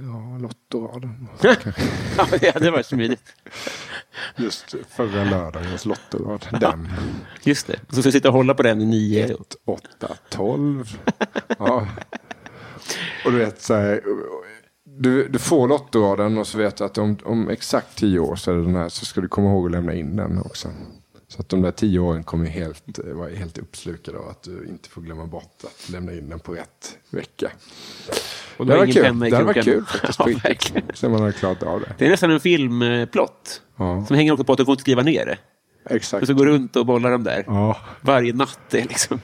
Ja, 0.03 0.39
Lottoraden. 0.39 1.29
ja, 2.41 2.53
det 2.59 2.71
varit 2.71 2.87
smidigt. 2.87 3.35
Just 4.37 4.75
förra 4.89 5.25
lördagens 5.25 5.85
Lottorad. 5.85 6.47
Den. 6.61 6.89
Just 7.43 7.67
det. 7.67 7.81
Så 7.89 7.97
ska 7.97 8.07
jag 8.07 8.13
sitta 8.13 8.29
och 8.29 8.35
hålla 8.35 8.55
på 8.55 8.63
den 8.63 8.81
i 8.81 8.87
nio... 8.87 9.25
1, 9.25 9.57
8, 9.65 10.09
12. 10.29 10.99
Ja. 11.59 11.89
Och 13.25 13.33
du 13.33 13.39
vet 13.39 13.63
så 13.63 13.75
här. 13.75 14.01
Du, 14.85 15.29
du 15.29 15.39
får 15.39 15.69
Lottoraden 15.69 16.39
och 16.39 16.47
så 16.47 16.59
vet 16.59 16.77
du 16.77 16.85
att 16.85 16.99
om, 16.99 17.19
om 17.25 17.49
exakt 17.49 17.99
tio 17.99 18.19
år 18.19 18.37
så 18.37 18.51
är 18.51 18.55
det 18.55 18.63
den 18.63 18.77
här. 18.77 18.89
Så 18.89 19.05
ska 19.05 19.21
du 19.21 19.29
komma 19.29 19.51
ihåg 19.51 19.67
att 19.67 19.73
lämna 19.73 19.95
in 19.95 20.17
den 20.17 20.39
också. 20.39 20.69
Så 21.35 21.41
att 21.41 21.49
de 21.49 21.63
där 21.63 21.71
tio 21.71 21.99
åren 21.99 22.23
kommer 22.25 22.47
helt, 22.47 22.99
eh, 22.99 23.05
vara 23.15 23.29
helt 23.31 23.59
uppslukade 23.59 24.19
av 24.19 24.29
att 24.29 24.43
du 24.43 24.67
inte 24.69 24.89
får 24.89 25.03
glömma 25.03 25.27
bort 25.27 25.65
att 25.65 25.89
lämna 25.91 26.13
in 26.13 26.29
den 26.29 26.41
på 26.41 26.53
rätt 26.55 26.99
vecka. 27.11 27.51
Och 28.57 28.67
Det 28.67 28.73
du 28.73 28.79
var 28.79 28.87
kul. 28.87 29.19
Det 29.31 29.37
hade 29.37 29.55
kroken. 29.55 29.63
kul 29.65 29.85
faktiskt. 29.85 30.19
Ja, 30.27 30.27
verkligen. 30.45 30.87
Sen 30.95 31.11
man 31.13 31.23
har 31.23 31.33
klarat 31.33 31.63
av 31.63 31.81
det. 31.81 31.95
Det 31.99 32.07
är 32.07 32.11
nästan 32.11 32.31
en 32.31 32.41
filmplott. 32.41 33.63
Ja. 33.77 34.05
Som 34.07 34.17
hänger 34.17 34.33
också 34.33 34.45
på 34.45 34.53
att 34.53 34.59
du 34.59 34.65
får 34.65 34.73
inte 34.73 34.81
skriva 34.81 35.03
ner 35.03 35.27
det. 35.27 35.39
Exakt. 35.95 36.23
Och 36.23 36.27
så 36.27 36.35
går 36.35 36.47
du 36.47 36.53
runt 36.53 36.77
och 36.77 36.87
bollar 36.87 37.11
dem 37.11 37.25
där. 37.25 37.45
Ja. 37.47 37.77
Varje 38.01 38.33
natt. 38.33 38.75
Är 38.75 38.83
liksom. 38.83 39.21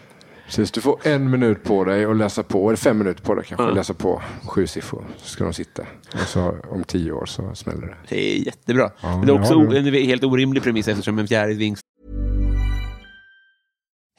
Precis, 0.47 0.71
du 0.71 0.81
får 0.81 0.99
en 1.03 1.31
minut 1.31 1.65
på 1.65 1.85
dig 1.85 2.05
att 2.05 2.17
läsa 2.17 2.43
på, 2.43 2.69
eller 2.69 2.77
fem 2.77 2.99
minuter 2.99 3.23
på 3.23 3.35
dig 3.35 3.45
kanske, 3.49 3.65
Ja. 3.65 3.69
att 3.71 3.77
läsa 3.77 3.95
på 3.95 4.23
sju 4.47 4.67
siffror. 4.67 5.05
Så 5.17 5.29
ska 5.29 5.45
de 5.45 5.53
sitta. 5.53 5.83
Och 6.13 6.21
så 6.21 6.57
om 6.71 6.85
tio 6.85 7.13
år 7.13 7.27
så 7.27 7.55
smäller 7.55 7.87
det. 7.87 7.97
Det 8.09 8.35
är 8.35 8.47
jättebra. 8.47 8.91
Ja, 9.01 9.17
Men 9.17 9.27
det 9.27 9.33
är 9.33 9.41
också 9.41 9.55
ja, 9.55 9.77
en 9.77 9.85
helt 9.95 10.25
orimlig 10.25 10.63
premiss 10.63 10.89
eftersom 10.89 11.19
en 11.19 11.29
fjärilsving 11.29 11.77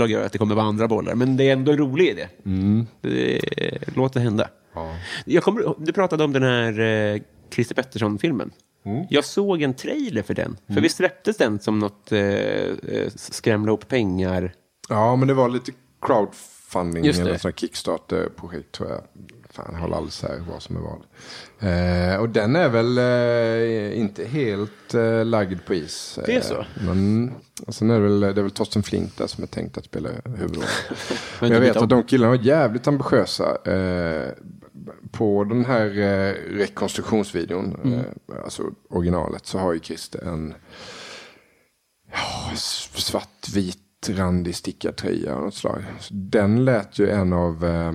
lag 0.00 0.10
gör 0.10 0.26
att 0.26 0.32
det 0.32 0.38
kommer 0.38 0.54
vara 0.54 0.66
andra 0.66 0.88
bollar. 0.88 1.14
Men 1.14 1.36
det 1.36 1.44
är 1.48 1.52
ändå 1.52 1.72
en 1.72 1.78
rolig 1.78 2.08
idé. 2.08 2.28
Mm. 2.46 2.86
Det, 3.00 3.40
låt 3.96 4.12
det 4.12 4.20
hända. 4.20 4.48
Ja. 4.74 4.94
Jag 5.24 5.42
kommer, 5.42 5.74
du 5.78 5.92
pratade 5.92 6.24
om 6.24 6.32
den 6.32 6.42
här 6.42 6.80
eh, 6.80 7.20
Christer 7.50 7.74
Pettersson-filmen. 7.74 8.50
Mm. 8.84 9.06
Jag 9.10 9.24
såg 9.24 9.62
en 9.62 9.74
trailer 9.74 10.22
för 10.22 10.34
den. 10.34 10.56
För 10.66 10.80
visst 10.80 10.96
släpptes 10.96 11.36
den 11.36 11.60
som 11.60 11.78
något 11.78 12.12
eh, 12.12 12.20
eh, 12.20 13.08
skrämla 13.14 13.72
upp 13.72 13.88
pengar? 13.88 14.52
ja, 14.88 15.16
men 15.16 15.28
det 15.28 15.34
var 15.34 15.48
lite 15.48 15.72
crowdfunding 16.02 17.06
eller 17.06 17.38
sån 17.38 17.52
Kickstarter-projekt 17.52 18.72
tror 18.72 18.90
jag. 18.90 19.02
Fan, 19.52 19.74
håller 19.74 19.96
alldeles 19.96 20.22
här 20.22 20.42
vad 20.50 20.62
som 20.62 20.76
är 20.76 20.80
vad. 20.80 21.00
Eh, 21.60 22.20
och 22.20 22.28
den 22.28 22.56
är 22.56 22.68
väl 22.68 22.98
eh, 22.98 24.00
inte 24.00 24.24
helt 24.24 24.94
eh, 24.94 25.24
lagd 25.24 25.64
på 25.66 25.74
is. 25.74 26.18
Det 26.26 26.36
är 26.36 26.40
så? 26.40 26.64
Men 26.86 27.32
och 27.66 27.74
sen 27.74 27.90
är 27.90 27.94
det, 27.94 28.00
väl, 28.00 28.20
det 28.20 28.26
är 28.28 28.32
väl 28.42 28.50
Torsten 28.50 28.82
Flink 28.82 29.16
där 29.16 29.26
som 29.26 29.42
är 29.44 29.48
tänkt 29.48 29.78
att 29.78 29.84
spela 29.84 30.08
huvudrollen. 30.24 30.68
Men 31.40 31.50
jag 31.50 31.60
vet 31.60 31.76
att 31.76 31.88
de 31.88 32.02
killarna 32.02 32.36
var 32.36 32.44
jävligt 32.44 32.86
ambitiösa. 32.88 33.56
Eh, 33.64 34.28
på 35.10 35.44
den 35.44 35.64
här 35.64 35.98
eh, 35.98 36.34
rekonstruktionsvideon, 36.56 37.76
Mm. 37.84 37.98
eh, 37.98 38.04
alltså 38.44 38.62
originalet, 38.90 39.46
så 39.46 39.58
har 39.58 39.72
ju 39.72 39.80
Christer 39.80 40.28
en 40.28 40.54
ja, 42.12 42.56
svartvit 42.94 43.76
randig 44.08 44.56
stickad 44.56 44.96
tröja 44.96 45.34
av 45.34 45.42
något 45.42 45.54
slag. 45.54 45.84
Så 46.00 46.14
den 46.14 46.64
lät 46.64 46.98
ju 46.98 47.10
en 47.10 47.32
av 47.32 47.64
eh, 47.64 47.92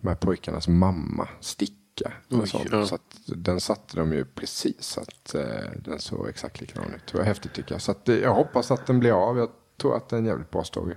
de 0.00 0.08
här 0.08 0.14
pojkarnas 0.14 0.68
mamma 0.68 1.28
sticka. 1.40 2.12
Oj, 2.30 2.48
sånt. 2.48 2.68
ja. 2.72 2.86
Så 2.86 2.94
att 2.94 3.20
den 3.26 3.60
satte 3.60 3.96
de 3.96 4.12
ju 4.12 4.24
precis 4.24 4.80
så 4.80 5.00
att 5.00 5.34
eh, 5.34 5.70
den 5.84 5.98
såg 5.98 6.28
exakt 6.28 6.60
likadan 6.60 6.94
ut. 6.94 7.12
Det 7.12 7.18
var 7.18 7.24
häftigt 7.24 7.52
tycker 7.52 7.74
jag. 7.74 7.82
Så 7.82 7.90
att, 7.90 8.08
eh, 8.08 8.16
jag 8.16 8.34
hoppas 8.34 8.70
att 8.70 8.86
den 8.86 9.00
blir 9.00 9.12
av. 9.12 9.38
Jag 9.38 9.48
tror 9.80 9.96
att 9.96 10.08
det 10.08 10.16
är 10.16 10.18
en 10.18 10.26
jävligt 10.26 10.50
bra 10.50 10.64
story. 10.64 10.94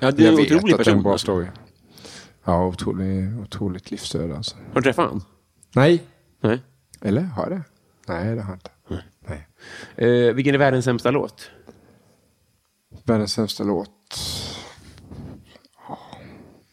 Ja, 0.00 0.10
det 0.10 0.22
är 0.22 0.32
jag 0.32 0.34
en 0.34 0.40
otrolig 0.40 0.74
att 0.74 0.84
det 0.84 0.90
är 0.90 0.92
en 0.92 0.98
person. 0.98 1.02
bra 1.02 1.18
story. 1.18 1.46
Ja, 2.44 2.66
otrolig, 2.66 3.40
otroligt 3.40 3.90
livsöde 3.90 4.36
alltså. 4.36 4.56
Har 4.56 4.74
du 4.74 4.82
träffat 4.82 5.04
honom? 5.04 5.24
Nej. 5.74 6.02
Nej. 6.40 6.62
Eller 7.00 7.22
har 7.22 7.42
jag 7.42 7.52
det? 7.52 7.62
Nej, 8.06 8.34
det 8.34 8.42
har 8.42 8.50
jag 8.50 8.56
inte. 8.56 8.70
Nej. 9.28 9.48
Eh, 9.96 10.34
vilken 10.34 10.54
är 10.54 10.58
världens 10.58 10.84
sämsta 10.84 11.10
låt? 11.10 11.50
Världens 13.04 13.32
sämsta 13.32 13.64
låt. 13.64 14.18
Ja, 15.88 15.98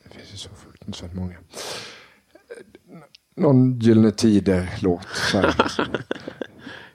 det 0.04 0.10
finns 0.10 0.34
ju 0.34 0.38
så 0.38 0.50
fruktansvärt 0.88 1.14
många. 1.14 1.36
Någon 3.36 3.80
Gyllene 3.80 4.12
Tider-låt. 4.12 5.08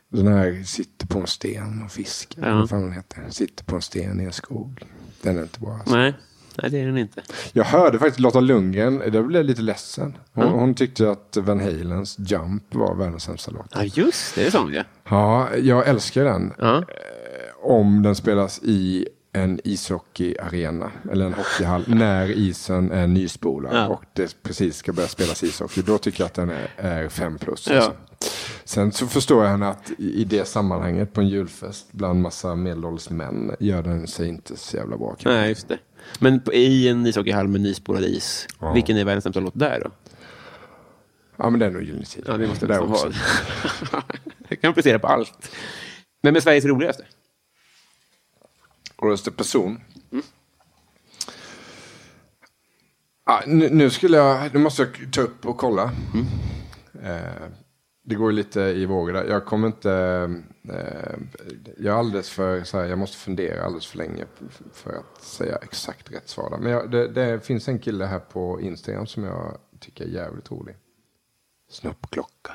Den 0.09 0.27
här 0.27 0.65
Sitter 0.65 1.07
på 1.07 1.19
en 1.19 1.27
sten 1.27 1.83
och 1.85 1.93
fiskar. 1.93 2.49
Ja. 2.49 2.55
Vad 2.55 2.71
fan 2.71 2.83
den 2.83 2.93
heter. 2.93 3.23
Sitter 3.31 3.65
på 3.65 3.77
en 3.77 3.83
sten 3.83 4.21
i 4.21 4.25
en 4.25 4.33
skog. 4.33 4.83
Den 5.23 5.39
är 5.39 5.43
inte 5.43 5.61
bra. 5.61 5.75
Alltså. 5.75 5.97
Nej. 5.97 6.15
Nej, 6.63 6.71
det 6.71 6.81
är 6.81 6.87
den 6.87 6.99
inte. 6.99 7.23
Jag 7.53 7.65
hörde 7.65 7.99
faktiskt 7.99 8.21
Lotta 8.21 8.41
Lundgren. 8.41 8.99
Det 8.99 9.23
blev 9.23 9.41
jag 9.41 9.47
lite 9.47 9.63
ledsen. 9.63 10.17
Hon, 10.33 10.49
hon 10.49 10.75
tyckte 10.75 11.11
att 11.11 11.37
Van 11.41 11.61
Halens 11.61 12.19
Jump 12.19 12.75
var 12.75 12.95
världens 12.95 13.23
sämsta 13.23 13.51
låt. 13.51 13.67
Ja, 13.75 13.83
just 13.85 14.35
det. 14.35 14.41
Det 14.41 14.47
är 14.47 14.51
sån 14.51 14.73
ja. 14.73 14.83
Ja, 15.09 15.57
jag 15.57 15.89
älskar 15.89 16.25
den. 16.25 16.53
ja. 16.59 16.85
om 17.63 18.03
den 18.03 18.15
spelas 18.15 18.63
i 18.63 19.09
en 19.33 19.61
ishockeyarena 19.65 20.91
eller 21.13 21.27
en 21.27 21.33
hockeyhall 21.35 21.85
när 21.87 22.31
isen 22.31 22.93
är 22.93 23.07
nyspolad 23.07 23.75
Ja. 23.77 23.87
och 23.89 24.03
det 24.13 24.43
precis 24.43 24.77
ska 24.77 24.93
börja 24.93 25.09
spelas 25.09 25.43
ishockey. 25.43 25.83
Då 25.83 25.99
tycker 25.99 26.21
jag 26.21 26.27
att 26.27 26.35
den 26.35 26.51
är, 26.51 26.69
är 26.77 27.09
fem 27.09 27.39
plus. 27.39 27.69
Ja. 27.71 27.77
Alltså. 27.77 27.93
Sen 28.65 28.93
så 28.93 29.07
förstår 29.07 29.45
jag 29.45 29.51
henne 29.51 29.69
att 29.69 29.91
i 29.99 30.25
det 30.25 30.49
sammanhanget 30.49 31.13
på 31.13 31.21
en 31.21 31.29
julfest 31.29 31.93
bland 31.93 32.21
massa 32.23 32.55
medelålders 32.55 33.11
män 33.11 33.57
gör 33.61 33.83
den 33.83 34.07
sig 34.07 34.29
inte 34.29 34.57
så 34.57 34.77
jävla 34.77 34.97
bra. 34.97 35.09
kanske. 35.09 35.29
Nej, 35.29 35.49
just 35.49 35.69
det. 35.69 35.79
Men 36.19 36.41
i 36.53 36.89
en 36.89 37.07
ishockeyhall 37.07 37.49
med 37.49 37.61
nyspolad 37.61 38.05
is, 38.05 38.47
Ja. 38.61 38.73
vilken 38.73 38.97
är 38.97 39.05
världens 39.05 39.23
sämsta 39.25 39.41
låt 39.41 39.59
där 39.59 39.81
då? 39.85 39.91
Ja 41.37 41.51
men 41.51 41.61
det 41.61 41.67
är 41.67 41.71
nog 41.71 41.83
Gyllene 41.83 42.05
Tider. 42.05 42.31
Ja, 42.33 42.37
det 42.39 42.47
måste 42.47 42.67
jag 42.67 42.91
också. 42.91 43.07
ha. 43.93 44.03
Jag 44.49 44.61
kan 44.61 44.71
applicera 44.71 44.99
på 44.99 45.07
allt. 45.07 45.51
Vem 46.23 46.37
är 46.37 46.41
Sveriges 46.41 46.65
roligaste? 46.65 47.05
Roligaste 49.03 49.31
person? 49.31 49.81
Ah, 53.25 53.43
nu, 53.47 53.69
nu 53.71 53.91
skulle 53.91 54.17
jag, 54.17 54.55
nu 54.55 54.61
måste 54.61 54.83
jag 54.83 55.13
ta 55.13 55.21
upp 55.21 55.47
och 55.47 55.59
kolla. 55.59 55.93
Eh, 57.03 57.49
det 58.05 58.15
går 58.15 58.33
lite 58.33 58.61
i 58.61 58.87
vågor 58.87 59.13
där. 59.13 59.25
Jag 59.25 59.45
kommer 59.47 59.67
inte, 59.67 59.93
eh, 60.69 61.17
jag 61.79 61.95
är 61.95 61.99
alldeles 61.99 62.31
för, 62.31 62.65
så 62.65 62.79
här, 62.79 62.85
jag 62.85 62.99
måste 62.99 63.17
fundera 63.17 63.65
alldeles 63.65 63.87
för 63.87 63.99
länge 63.99 64.25
för 64.73 64.93
att 64.93 65.23
säga 65.23 65.57
exakt 65.57 66.13
rätt 66.13 66.29
svar. 66.29 66.51
där. 66.51 66.59
Men 66.59 66.73
jag, 66.73 66.91
det, 66.91 67.09
det 67.09 67.41
finns 67.47 67.69
en 67.69 67.79
kille 67.79 68.05
här 68.05 68.19
på 68.19 68.61
Instagram 68.61 69.07
som 69.07 69.25
jag 69.25 69.59
tycker 69.81 70.05
är 70.05 70.09
jävligt 70.09 70.51
rolig. 70.51 70.77
Snoppklocka. 71.71 72.53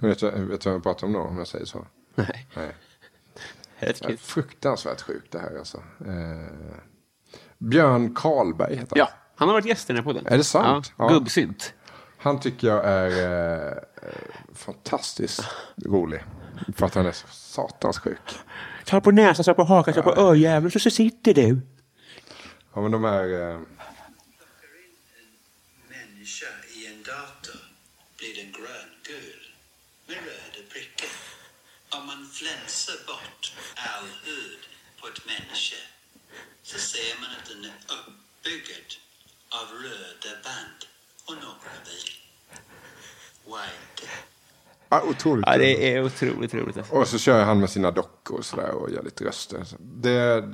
Vet 0.00 0.18
du, 0.18 0.30
vet 0.30 0.60
du 0.60 0.68
vad 0.68 0.76
jag 0.76 0.82
pratar 0.82 1.06
om 1.06 1.12
då, 1.12 1.20
om 1.20 1.38
jag 1.38 1.46
säger 1.46 1.64
så? 1.64 1.86
Nej. 2.14 2.46
Nej. 2.56 2.74
Ja, 3.80 3.92
kul. 4.08 4.16
fruktansvärt 4.16 5.00
sjukt 5.02 5.32
det 5.32 5.38
här 5.38 5.58
alltså. 5.58 5.76
Eh, 6.06 6.78
Björn 7.58 8.14
Karlberg 8.14 8.76
heter 8.76 8.88
han. 8.90 8.98
Ja, 8.98 9.10
han 9.36 9.48
har 9.48 9.54
varit 9.54 9.64
gäst 9.66 9.90
i 9.90 9.92
den 9.92 9.96
här 9.96 10.04
podden. 10.04 10.26
Är 10.26 10.36
det 10.38 10.44
sant? 10.44 10.92
Ja, 10.96 11.04
Ja. 11.04 11.18
Gubbsynt. 11.18 11.74
Han 12.18 12.40
tycker 12.40 12.66
jag 12.68 12.84
är 12.84 13.70
eh, 13.70 13.76
fantastiskt 14.54 15.40
rolig. 15.84 16.24
För 16.76 16.86
att 16.86 16.94
han 16.94 17.06
är 17.06 17.12
så 17.12 17.26
satans 17.30 17.98
sjuk. 17.98 18.18
Ta 18.84 19.00
på 19.00 19.10
näsan, 19.10 19.44
ta 19.44 19.54
på 19.54 19.64
hakan, 19.64 19.94
ta 19.94 20.02
på 20.02 20.14
örjäveln 20.20 20.70
så, 20.70 20.78
så 20.80 20.90
sitter 20.90 21.34
du. 21.34 21.60
Ja 22.74 22.80
men 22.80 22.90
de 22.90 23.04
är... 23.04 23.50
Eh, 23.52 23.58
människa 25.88 26.46
i 26.76 26.86
en 26.86 27.02
dator 27.02 27.60
blir 28.18 28.34
den 28.42 28.52
gröngul 28.58 29.42
med 30.08 30.16
röda 30.16 30.62
prickar. 30.72 31.10
Om 31.96 32.06
man 32.06 32.20
flänsar 32.38 32.98
bort 33.06 33.37
all 33.94 34.08
hud 34.24 34.62
på 35.00 35.06
ett 35.08 35.26
människa 35.26 35.82
så 36.62 36.78
ser 36.78 37.20
man 37.20 37.30
att 37.36 37.46
den 37.50 37.64
är 37.70 37.76
uppbyggd 37.96 38.90
av 39.58 39.66
röda 39.84 40.32
band 40.44 40.80
och 41.26 41.34
några 41.34 41.74
bil. 41.86 42.10
White. 43.44 44.08
ah, 44.88 45.02
otroligt 45.02 45.44
Ja, 45.46 45.58
det 45.58 45.94
är 45.94 46.04
otroligt 46.04 46.54
roligt. 46.54 46.76
Alltså. 46.76 46.94
Och 46.94 47.08
så 47.08 47.18
kör 47.18 47.44
han 47.44 47.60
med 47.60 47.70
sina 47.70 47.90
dockor 47.90 48.38
och 48.38 48.44
sådär 48.44 48.70
och 48.70 48.90
gör 48.90 49.02
lite 49.02 49.24
röster. 49.24 49.66
Det, 49.78 50.44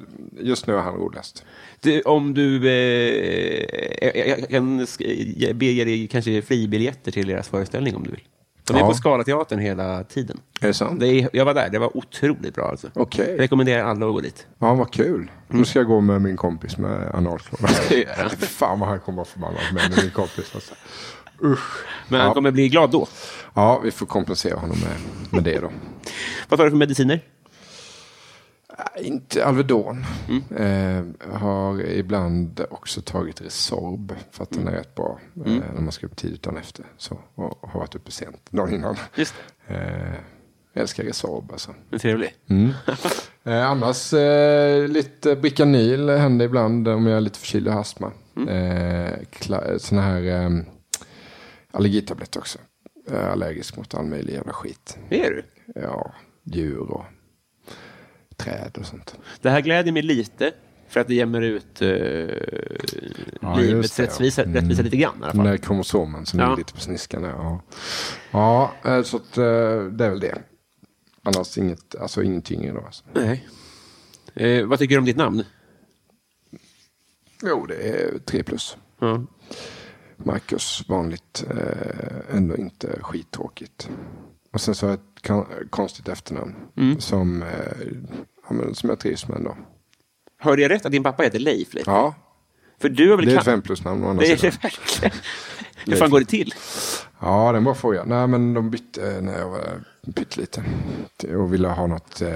just 0.41 0.66
nu 0.66 0.74
är 0.74 0.80
han 0.80 0.95
roligast. 0.95 1.45
Du, 1.80 2.03
om 2.03 2.35
du... 2.35 2.68
Eh, 2.68 4.16
jag, 4.18 4.28
jag 4.28 4.51
kan 4.51 4.87
be 5.55 5.85
dig 5.85 6.09
kanske 6.09 6.43
fribiljetter 6.43 7.12
till 7.12 7.26
deras 7.26 7.49
föreställning 7.49 7.97
om 7.97 8.03
du 8.03 8.11
vill. 8.11 8.24
De 8.67 8.77
är 8.77 8.81
Ja. 8.81 8.87
på 8.87 8.95
Scalateatern 8.95 9.59
hela 9.59 10.05
tiden. 10.05 10.41
Är 10.61 10.67
det 10.67 10.75
sant? 10.75 11.01
Det 11.01 11.07
är, 11.07 11.29
jag 11.33 11.45
var 11.45 11.55
där, 11.55 11.69
det 11.71 11.79
var 11.79 11.97
otroligt 11.97 12.55
bra 12.55 12.69
alltså. 12.71 12.91
Okej. 12.95 13.37
Rekommenderar 13.39 13.85
alla 13.85 14.07
att 14.07 14.12
gå 14.12 14.21
dit. 14.21 14.47
Ja, 14.59 14.75
vad 14.75 14.93
kul. 14.93 15.31
Nu 15.49 15.65
ska 15.65 15.79
jag 15.79 15.87
gå 15.89 16.01
med 16.01 16.23
min 16.23 16.37
kompis 16.37 16.79
med 16.79 17.11
analklor. 17.15 17.71
jag. 18.19 18.33
Fan 18.33 18.81
vad 18.81 18.89
han 18.89 19.01
kommer 19.01 19.17
vara 19.17 19.25
förbannad 19.27 19.61
med 19.75 19.83
min 20.03 20.11
kompis. 20.11 20.51
Alltså. 20.55 20.75
Usch. 21.43 21.85
Men 22.09 22.21
han 22.21 22.29
Ja. 22.29 22.35
kommer 22.35 22.51
bli 22.51 22.69
glad 22.69 22.91
då. 22.91 23.07
Ja, 23.55 23.81
vi 23.85 23.91
får 23.91 24.07
kompensera 24.07 24.59
honom 24.59 24.77
med, 24.79 24.97
med 25.31 25.45
det 25.45 25.61
då. 25.61 25.71
Vad 26.49 26.59
tar 26.59 26.65
du 26.65 26.71
för 26.71 26.77
mediciner? 26.79 27.21
Äh, 28.79 29.07
Inte 29.07 29.45
Alvedon. 29.47 30.05
Eh, 30.57 31.03
har 31.39 31.81
ibland 31.83 32.61
också 32.70 33.01
tagit 33.01 33.41
Resorb 33.41 34.12
för 34.31 34.43
att 34.43 34.51
den 34.51 34.68
är 34.68 34.72
rätt 34.72 34.95
bra 34.95 35.18
eh, 35.47 35.53
när 35.75 35.81
man 35.81 35.93
ska 35.93 36.07
upp 36.07 36.16
tidigt 36.16 36.43
dagen 36.43 36.57
efter. 36.57 36.85
Så, 36.97 37.18
och 37.35 37.68
har 37.70 37.81
varit 37.81 37.95
uppe 37.95 38.11
sent 38.11 38.41
dagen 38.51 38.75
innan. 38.75 38.97
Just 39.14 39.35
Eh, 39.66 40.12
jag 40.72 40.81
älskar 40.83 41.05
Resorb 41.05 41.53
alltså. 41.53 41.75
det. 41.91 41.99
Trevlig. 41.99 42.35
Eh, 43.47 43.66
annars 43.70 44.12
eh, 44.12 44.89
lite 44.89 45.37
Bricanyl 45.37 46.09
händer 46.09 46.45
ibland 46.47 46.89
om 46.89 47.07
jag 47.07 47.16
är 47.16 47.20
lite 47.20 47.39
förkyld 47.39 47.66
och 47.68 47.72
har 47.75 47.81
astma. 47.81 48.12
Eh, 48.37 49.12
kla- 49.31 49.79
såna 49.79 50.03
här 50.03 50.22
eh, 50.45 50.51
allergitabletter 51.70 52.41
också. 52.41 52.59
Jag 53.11 53.16
är 53.20 53.29
allergisk 53.29 53.77
mot 53.77 53.95
all 53.95 54.05
möjlig 54.07 54.35
jävla 54.35 54.53
skit. 54.53 54.99
Är 55.09 55.31
du? 55.31 55.45
Ja, 55.81 56.12
djur 56.45 56.91
och 56.91 57.05
träd 58.45 58.77
och 58.81 58.87
sånt. 58.87 59.19
Det 59.43 59.51
här 59.51 59.61
gläder 59.61 59.93
mig 59.93 60.03
lite. 60.03 60.53
För 60.89 61.01
att 61.01 61.09
det 61.09 61.15
jämnar 61.15 61.43
ut 61.43 61.83
uh, 61.83 61.89
Ja, 63.41 63.57
livets 63.57 63.97
det, 63.97 64.03
ja. 64.03 64.09
rättvisa, 64.09 64.43
Mm. 64.43 64.55
rättvisa 64.55 64.83
lite 64.83 64.97
grann 64.97 65.15
i 65.15 65.17
alla 65.19 65.27
Den 65.27 65.37
fall. 65.37 65.47
där 65.47 65.57
kromosomen 65.57 66.27
som 66.27 66.41
Ja. 66.41 66.53
är 66.53 66.57
lite 66.57 66.73
på 66.73 66.81
sniskan. 66.81 67.23
Ja, 67.23 67.63
ja 68.31 68.75
eh, 68.85 69.03
så 69.03 69.17
att, 69.17 69.39
eh, 69.39 69.45
det 69.85 70.05
är 70.05 70.11
väl 70.11 70.21
det. 70.21 70.39
Annars 71.23 71.59
inget, 71.59 71.95
alltså 71.95 72.23
ingenting 72.23 72.65
idag. 72.65 72.85
Alltså. 72.87 73.05
Nej. 73.13 73.49
Eh, 74.35 74.67
vad 74.67 74.79
tycker 74.79 74.95
du 74.95 74.99
om 74.99 75.05
ditt 75.05 75.17
namn? 75.17 75.45
Jo, 77.43 77.67
det 77.67 77.75
är 77.75 78.19
tre 78.19 78.43
plus. 78.43 78.77
Ja. 79.01 79.25
Marcus, 80.17 80.85
vanligt, 80.89 81.45
eh, 81.51 82.37
ändå 82.37 82.57
inte 82.57 82.99
skittråkigt. 83.03 83.89
Och 84.53 84.61
sen 84.61 84.75
så 84.75 84.87
har 84.87 84.91
jag 85.27 85.41
ett 85.63 85.71
konstigt 85.71 86.09
efternamn 86.09 86.55
Mm. 86.77 87.01
som, 87.01 87.43
eh, 87.43 87.49
som 88.75 88.89
jag 88.91 89.01
trivs 89.01 89.29
med 89.29 89.37
ändå. 89.37 89.57
Hörde 90.39 90.63
jag 90.63 90.71
rätt 90.71 90.87
att 90.87 90.93
din 90.93 91.03
pappa 91.03 91.23
heter 91.23 91.39
Leif? 91.39 91.75
Leif? 91.75 91.87
Ja, 91.87 92.15
För 92.81 92.89
du 92.89 93.11
har 93.11 93.17
väl 93.17 93.27
det 93.27 93.33
är 93.33 93.39
ett 93.39 93.45
fem 93.45 93.63
plus-namn 93.63 94.05
å 94.05 94.09
andra 94.09 94.23
Det 94.25 94.33
är 94.33 94.37
det 94.37 94.63
verkligen. 94.65 95.13
Hur 95.87 95.97
fan 95.97 96.11
går 96.11 96.21
det 96.21 96.27
till? 96.27 96.55
Ja, 97.21 97.53
det 97.53 97.57
är 97.57 97.59
en 97.59 97.65
bra 97.65 97.75
fråga. 97.75 98.05
Nej, 98.05 98.27
men 98.27 98.55
de 98.55 98.71
bytte 98.71 99.21
när 99.21 99.39
jag 99.39 99.49
var 99.51 99.85
pytteliten. 100.15 100.65
Och 101.37 101.53
ville 101.53 101.69
ha 101.69 101.87
något 101.87 102.23
eh, 102.23 102.31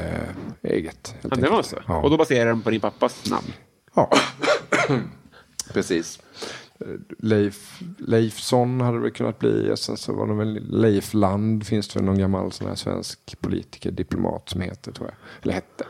eget. 0.62 1.14
Ja, 1.22 1.36
det 1.36 1.48
var 1.48 1.62
så? 1.62 1.76
Ja. 1.86 1.96
Och 1.96 2.10
då 2.10 2.16
baserar 2.16 2.46
den 2.46 2.62
på 2.62 2.70
din 2.70 2.80
pappas 2.80 3.30
namn? 3.30 3.52
Ja, 3.94 4.10
precis. 5.72 6.20
Leif, 7.18 7.80
Leifsson 7.98 8.80
hade 8.80 9.02
det 9.02 9.10
kunnat 9.10 9.38
bli. 9.38 9.72
Och 9.72 9.78
sen 9.78 9.96
så 9.96 10.12
var 10.12 10.26
det 10.26 10.34
väl 10.34 10.80
Leif 10.80 11.14
Land. 11.14 11.66
Finns 11.66 11.88
det 11.88 11.98
väl 11.98 12.06
någon 12.06 12.18
gammal 12.18 12.52
sån 12.52 12.68
här 12.68 12.74
svensk 12.74 13.40
politiker, 13.40 13.90
diplomat 13.90 14.48
som 14.48 14.60
heter 14.60 14.92
tror 14.92 15.08
jag. 15.08 15.16
Eller 15.42 15.54
hette. 15.54 15.84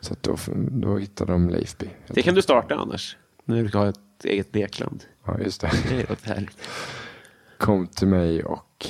Så 0.00 0.14
då, 0.20 0.36
då 0.70 0.98
hittade 0.98 1.32
de 1.32 1.48
Leifby. 1.48 1.88
Det 2.06 2.22
kan 2.22 2.34
du 2.34 2.42
starta 2.42 2.74
annars. 2.74 3.16
När 3.44 3.62
du 3.62 3.68
ska 3.68 3.78
ha 3.78 3.88
ett 3.88 4.24
eget 4.24 4.54
lekland. 4.54 5.04
Ja, 5.24 5.38
just 5.40 5.60
det. 5.60 5.70
Det. 6.24 6.46
Kom 7.58 7.86
till 7.86 8.08
mig 8.08 8.44
och 8.44 8.86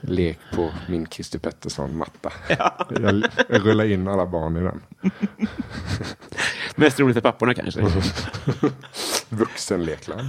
lek 0.00 0.38
på 0.54 0.70
min 0.88 1.06
Christer 1.06 1.38
Pettersson-matta. 1.38 2.32
Jag, 2.48 3.24
jag 3.48 3.66
rullade 3.66 3.92
in 3.92 4.08
alla 4.08 4.26
barn 4.26 4.56
i 4.56 4.60
den. 4.60 4.82
Mest 6.76 7.00
roligt 7.00 7.14
för 7.14 7.20
papporna 7.20 7.54
kanske. 7.54 7.80
Vuxenlekland. 9.28 10.28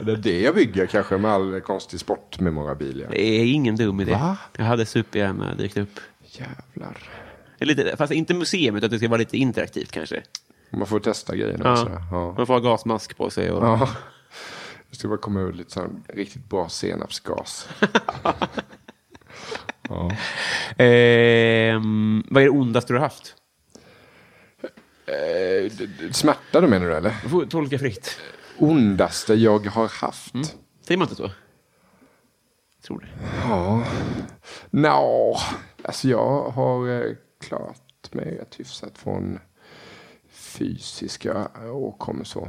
det 0.00 0.12
är 0.12 0.16
det 0.16 0.40
jag 0.40 0.54
bygger 0.54 0.86
kanske 0.86 1.18
med 1.18 1.30
all 1.30 1.60
konstig 1.60 2.00
sportmemorabilia. 2.00 3.08
Det 3.10 3.22
är 3.22 3.44
ingen 3.44 3.76
dum 3.76 4.00
idé. 4.00 4.12
Va? 4.12 4.36
Jag 4.56 4.64
hade 4.64 4.86
supergärna 4.86 5.54
dykt 5.54 5.76
upp. 5.76 6.00
Jävlar. 6.24 6.98
Lite, 7.58 7.96
fast 7.96 8.12
inte 8.12 8.34
museum, 8.34 8.76
utan 8.76 8.86
att 8.86 8.90
det 8.90 8.98
ska 8.98 9.08
vara 9.08 9.18
lite 9.18 9.36
interaktivt 9.36 9.92
kanske. 9.92 10.22
Man 10.70 10.86
får 10.86 11.00
testa 11.00 11.36
grejerna. 11.36 11.64
Ja. 11.64 11.72
och 11.72 11.78
sådär. 11.78 12.02
Ja. 12.10 12.34
Man 12.36 12.46
får 12.46 12.54
ha 12.54 12.60
gasmask 12.60 13.16
på 13.16 13.30
sig. 13.30 13.50
Och... 13.50 13.64
Ja. 13.64 13.88
Det 14.90 14.96
ska 14.96 15.08
bara 15.08 15.18
komma 15.18 15.40
ut 15.40 15.56
lite 15.56 15.70
sån 15.70 16.04
riktigt 16.08 16.48
bra 16.48 16.68
senapsgas. 16.68 17.68
ja. 19.88 20.10
Ehm, 20.76 22.24
vad 22.30 22.42
är 22.42 22.46
det 22.46 22.50
ondaste 22.50 22.92
du 22.92 22.96
har 22.96 23.04
haft? 23.04 23.34
Eh, 25.06 25.72
smärta 26.12 26.60
du 26.60 26.68
menar 26.68 26.86
du 26.86 26.94
eller? 26.96 27.16
Du 27.22 27.28
får 27.28 27.46
tolka 27.46 27.78
fritt. 27.78 28.18
Ondaste 28.58 29.34
jag 29.34 29.66
har 29.66 29.88
haft? 29.88 30.34
Säger 30.86 30.98
man 30.98 31.08
inte 31.08 31.16
så? 31.16 31.30
Tror 32.82 33.00
det. 33.00 33.08
Ja. 33.48 33.84
Nå, 34.70 35.36
alltså 35.82 36.08
jag 36.08 36.50
har 36.50 36.88
eh, 36.88 37.14
klarat 37.40 38.08
mig 38.12 38.38
rätt 38.38 38.60
hyfsat 38.60 38.98
från 38.98 39.38
fysiska 40.30 41.48
åkommor 41.72 42.24
så. 42.24 42.48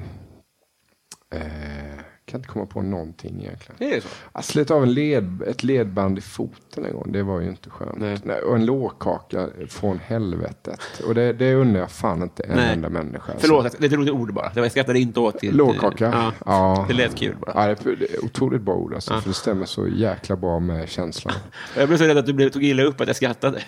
Eh, 1.30 2.00
kan 2.32 2.40
inte 2.40 2.50
komma 2.50 2.66
på 2.66 2.82
någonting 2.82 3.42
egentligen. 3.42 3.92
Är 3.92 3.96
det 3.96 4.02
så? 4.02 4.08
Jag 4.34 4.44
slet 4.44 4.72
av 4.72 4.84
en 4.84 4.94
led, 4.94 5.42
ett 5.48 5.64
ledband 5.64 6.18
i 6.18 6.22
foten 6.22 6.86
en 6.86 6.94
gång. 6.94 7.12
Det 7.12 7.24
var 7.24 7.40
ju 7.40 7.48
inte 7.48 7.70
skönt. 7.70 8.00
Nej. 8.00 8.18
Nej. 8.24 8.42
och 8.42 8.56
en 8.56 8.66
lårkaka 8.66 9.48
från 9.70 10.00
helvetet. 10.00 10.80
Och 11.08 11.16
det, 11.16 11.34
det 11.34 11.56
undrar 11.56 11.80
jag 11.80 11.92
fan 11.92 12.22
inte 12.24 12.44
en 12.44 12.56
Nej. 12.56 12.74
enda 12.74 12.90
människa. 12.90 13.32
alltså. 13.32 13.48
Förlåt, 13.48 13.76
det 13.80 13.86
är 13.86 13.88
ett 13.88 13.94
roligt 13.94 14.14
ord 14.14 14.34
bara. 14.34 14.52
Det 14.54 14.62
Jag 14.62 14.72
skrattade 14.72 15.00
inte 15.00 15.20
åt 15.20 15.40
ditt... 15.40 15.54
Lårkaka? 15.54 16.12
Ja. 16.14 16.32
Ja. 16.46 16.86
Det 16.88 16.94
lät 16.94 17.16
kul 17.16 17.36
bara. 17.40 17.52
Ja, 17.56 17.76
det 17.84 17.92
är 17.92 17.96
det 17.96 18.14
är 18.14 18.26
otroligt 18.26 18.62
bra 18.62 18.76
ord 18.76 18.94
alltså, 18.94 19.22
för 19.22 19.30
det 19.30 19.36
stämmer 19.36 19.66
så 19.66 19.88
jäkla 19.88 20.36
bra 20.36 20.60
med 20.60 20.90
känslan. 20.90 21.36
Jag 21.78 21.88
blev 21.88 21.98
så 21.98 22.04
rädd 22.04 22.18
att 22.18 22.26
du 22.26 22.34
blev, 22.34 22.50
tog 22.50 22.64
illa 22.64 22.84
upp 22.84 23.02
att 23.02 23.08
jag 23.08 23.16
skrattade. 23.16 23.62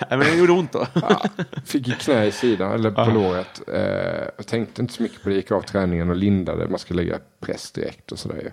Nej, 0.00 0.18
men 0.18 0.20
det 0.20 0.36
gjorde 0.36 0.52
ont 0.52 0.72
då. 0.72 0.86
Ja, 0.94 1.22
fick 1.64 1.88
ju 1.88 1.94
knä 1.94 2.26
i 2.26 2.32
sidan, 2.32 2.72
eller 2.72 2.90
på 2.90 3.10
låret. 3.10 3.68
Eh, 3.68 4.28
jag 4.36 4.46
tänkte 4.46 4.82
inte 4.82 4.94
så 4.94 5.02
mycket 5.02 5.22
på 5.22 5.28
det, 5.28 5.34
gick 5.34 5.50
av 5.50 5.60
träningen 5.62 6.10
och 6.10 6.16
lindade. 6.16 6.68
Man 6.68 6.78
skulle 6.78 7.02
lägga 7.02 7.18
press 7.40 7.72
direkt 7.72 8.12
och 8.12 8.18
sådär. 8.18 8.52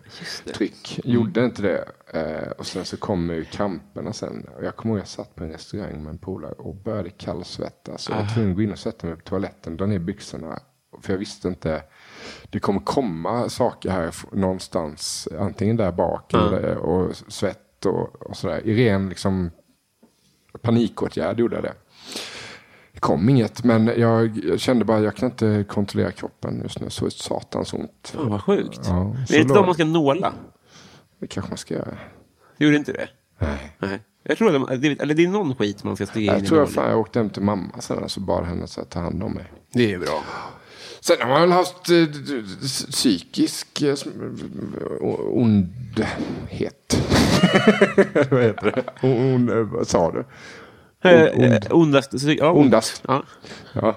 Tryck. 0.55 0.99
Gjorde 1.03 1.45
inte 1.45 1.61
det. 1.61 1.85
Eh, 2.13 2.51
och 2.51 2.65
sen 2.65 2.85
så 2.85 2.97
kom 2.97 3.29
ju 3.29 3.45
kramperna 3.45 4.13
sen. 4.13 4.45
Och 4.57 4.63
jag 4.63 4.75
kommer 4.75 4.95
ihåg 4.95 5.01
jag 5.01 5.07
satt 5.07 5.35
på 5.35 5.43
en 5.43 5.51
restaurang 5.51 6.03
med 6.03 6.11
en 6.11 6.17
polare 6.17 6.51
och 6.51 6.75
började 6.75 7.09
kallsvettas. 7.09 8.09
Jag 8.09 8.15
var 8.15 8.33
tvungen 8.33 8.51
att 8.51 8.55
gå 8.55 8.61
in 8.61 8.71
och 8.71 8.79
sätta 8.79 9.07
mig 9.07 9.15
på 9.15 9.21
toaletten, 9.21 9.77
dra 9.77 9.85
ner 9.85 9.99
byxorna. 9.99 10.59
För 11.01 11.13
jag 11.13 11.17
visste 11.17 11.47
inte. 11.47 11.83
Det 12.49 12.59
kommer 12.59 12.79
komma 12.79 13.49
saker 13.49 13.89
här 13.89 14.15
någonstans. 14.31 15.27
Antingen 15.39 15.77
där 15.77 15.91
bak 15.91 16.33
eller, 16.33 16.77
och 16.77 17.15
svett 17.15 17.85
och, 17.85 18.21
och 18.21 18.37
sådär. 18.37 18.61
I 18.67 18.89
ren 18.89 19.09
liksom 19.09 19.51
panikåtgärd 20.61 21.39
gjorde 21.39 21.55
jag 21.55 21.63
det. 21.63 21.73
Det 22.93 22.99
kom 22.99 23.29
inget, 23.29 23.63
men 23.63 23.87
jag, 23.97 24.37
jag 24.43 24.59
kände 24.59 24.85
bara 24.85 24.97
att 24.97 25.03
jag 25.03 25.15
kan 25.15 25.29
inte 25.29 25.65
kontrollera 25.69 26.11
kroppen 26.11 26.59
just 26.63 26.79
nu. 26.79 26.89
Så 26.89 27.09
satans 27.09 27.73
ont. 27.73 28.11
Fan 28.15 28.29
vad 28.29 28.41
sjukt. 28.43 28.79
Ja, 28.85 29.15
det 29.27 29.35
är 29.37 29.41
inte 29.41 29.53
då- 29.53 29.65
man 29.65 29.73
ska 29.73 29.85
nåla. 29.85 30.33
Det 31.19 31.27
kanske 31.27 31.49
man 31.51 31.57
ska 31.57 31.73
göra. 31.73 31.97
Gjorde 32.57 32.75
inte 32.75 32.91
det? 32.93 33.07
Nej. 33.39 33.75
Nej. 33.79 33.99
Jag 34.23 34.37
tror 34.37 34.55
att 34.55 34.81
de, 34.81 34.95
eller 34.99 35.13
det 35.13 35.23
är 35.23 35.27
någon 35.27 35.55
skit 35.55 35.83
man 35.83 35.95
ska 35.95 36.05
stiga 36.05 36.31
in 36.31 36.37
Jag 36.37 36.43
i 36.43 36.47
tror 36.47 36.59
jag, 36.59 36.69
fan, 36.71 36.89
jag 36.89 36.99
åkte 36.99 37.19
hem 37.19 37.29
till 37.29 37.41
mamma 37.43 37.81
sen 37.81 38.03
och 38.03 38.11
så 38.11 38.19
bad 38.19 38.45
henne 38.45 38.63
att 38.63 38.89
ta 38.89 38.99
hand 38.99 39.23
om 39.23 39.33
mig. 39.33 39.45
Det 39.73 39.93
är 39.93 39.99
bra. 39.99 40.23
Sen 41.07 41.17
har 41.21 41.29
man 41.29 41.41
väl 41.41 41.51
haft 41.51 41.89
eh, 41.89 42.05
psykisk 42.91 43.81
eh, 43.81 43.95
ondhet. 45.01 46.97
vad 48.31 48.43
heter 48.43 48.71
det? 48.71 48.83
On, 49.07 49.33
on, 49.33 49.69
vad 49.69 49.87
sa 49.87 50.11
du? 50.11 50.25
Eh, 51.09 51.39
ond. 51.39 51.53
eh, 51.53 51.71
Ondast. 51.71 52.13
Ja, 52.13 52.51
Ondast. 52.51 53.03
Ja. 53.07 53.23
Ja. 53.73 53.95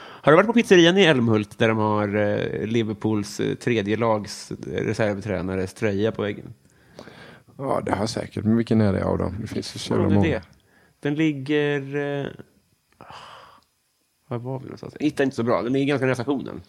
Har 0.00 0.32
du 0.32 0.36
varit 0.36 0.46
på 0.46 0.52
pizzerian 0.52 0.98
i 0.98 1.04
Älmhult 1.04 1.58
där 1.58 1.68
de 1.68 1.78
har 1.78 2.16
eh, 2.16 2.66
Liverpools 2.66 3.40
eh, 3.40 3.54
tredje 3.54 3.96
lags 3.96 4.50
eh, 4.50 4.56
reservtränares 4.84 5.74
tröja 5.74 6.12
på 6.12 6.22
väggen? 6.22 6.54
ja, 7.58 7.82
det 7.84 7.92
har 7.92 7.98
jag 7.98 8.08
säkert. 8.08 8.44
Men 8.44 8.56
vilken 8.56 8.80
är 8.80 8.92
det 8.92 9.04
av 9.04 9.18
dem? 9.18 9.36
Det 9.40 9.46
finns 9.46 9.74
ju 9.76 9.78
så 9.78 9.94
jävla 9.94 10.08
många. 10.08 10.42
Den 11.00 11.14
ligger... 11.14 11.82
Eh, 14.30 14.36
var 14.36 14.38
var 14.38 14.58
vi 14.58 14.64
någonstans? 14.64 14.94
Jag 14.98 15.04
hittar 15.04 15.24
inte 15.24 15.36
så 15.36 15.42
bra. 15.42 15.62
Den 15.62 15.72
ligger 15.72 15.86
ganska 15.86 16.04
nära 16.06 16.14
stationen. 16.14 16.62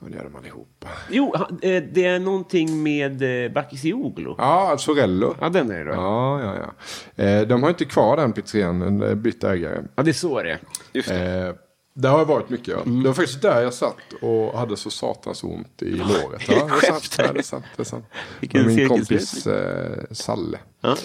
Ja, 0.00 0.06
det 0.08 0.16
gör 0.16 0.24
de 0.24 0.36
allihopa. 0.36 0.88
Jo, 1.10 1.32
han- 1.36 1.58
eh, 1.62 1.82
det 1.92 2.04
är 2.04 2.18
någonting 2.18 2.82
med 2.82 3.44
eh, 3.44 3.52
Bakircioglu. 3.52 4.34
Ja, 4.38 4.76
Sorello. 4.78 5.34
Ja, 5.40 5.48
den 5.48 5.70
är 5.70 5.78
det 5.78 5.84
då. 5.84 5.90
Ja, 5.92 6.40
Ja, 6.42 6.54
ja, 6.56 6.72
ja. 7.16 7.24
Eh, 7.24 7.46
de 7.46 7.62
har 7.62 7.70
inte 7.70 7.84
kvar 7.84 8.16
den 8.16 8.32
pizzerian, 8.32 8.78
den 8.80 9.02
är 9.02 9.14
bytt 9.14 9.44
ägare. 9.44 9.82
det 9.94 10.10
är 10.10 10.12
så 10.12 10.42
det 10.42 10.50
är. 10.50 10.58
Just 10.92 11.08
det. 11.08 11.46
Eh, 11.48 11.54
det 11.94 12.08
har 12.08 12.24
varit 12.24 12.48
mycket. 12.50 12.68
Ja. 12.68 12.80
Mm. 12.82 13.02
Det 13.02 13.08
var 13.08 13.14
faktiskt 13.14 13.42
där 13.42 13.62
jag 13.62 13.74
satt 13.74 13.96
och 14.22 14.58
hade 14.58 14.76
så 14.76 14.90
satans 14.90 15.44
ont 15.44 15.82
i 15.82 15.90
låret. 15.90 16.48
Ja, 16.48 16.68
det 16.80 16.86
är 16.86 16.90
sant. 16.90 17.14
Ja, 17.18 17.32
det 17.32 17.38
är 17.38 17.42
sant. 17.42 17.64
Det 17.76 17.82
är 17.82 17.84
sant. 17.84 18.04
Vilken 18.40 18.66
Min 18.66 18.88
kompis 18.88 19.46
eh, 19.46 20.04
Salle. 20.10 20.58
Ja. 20.80 20.96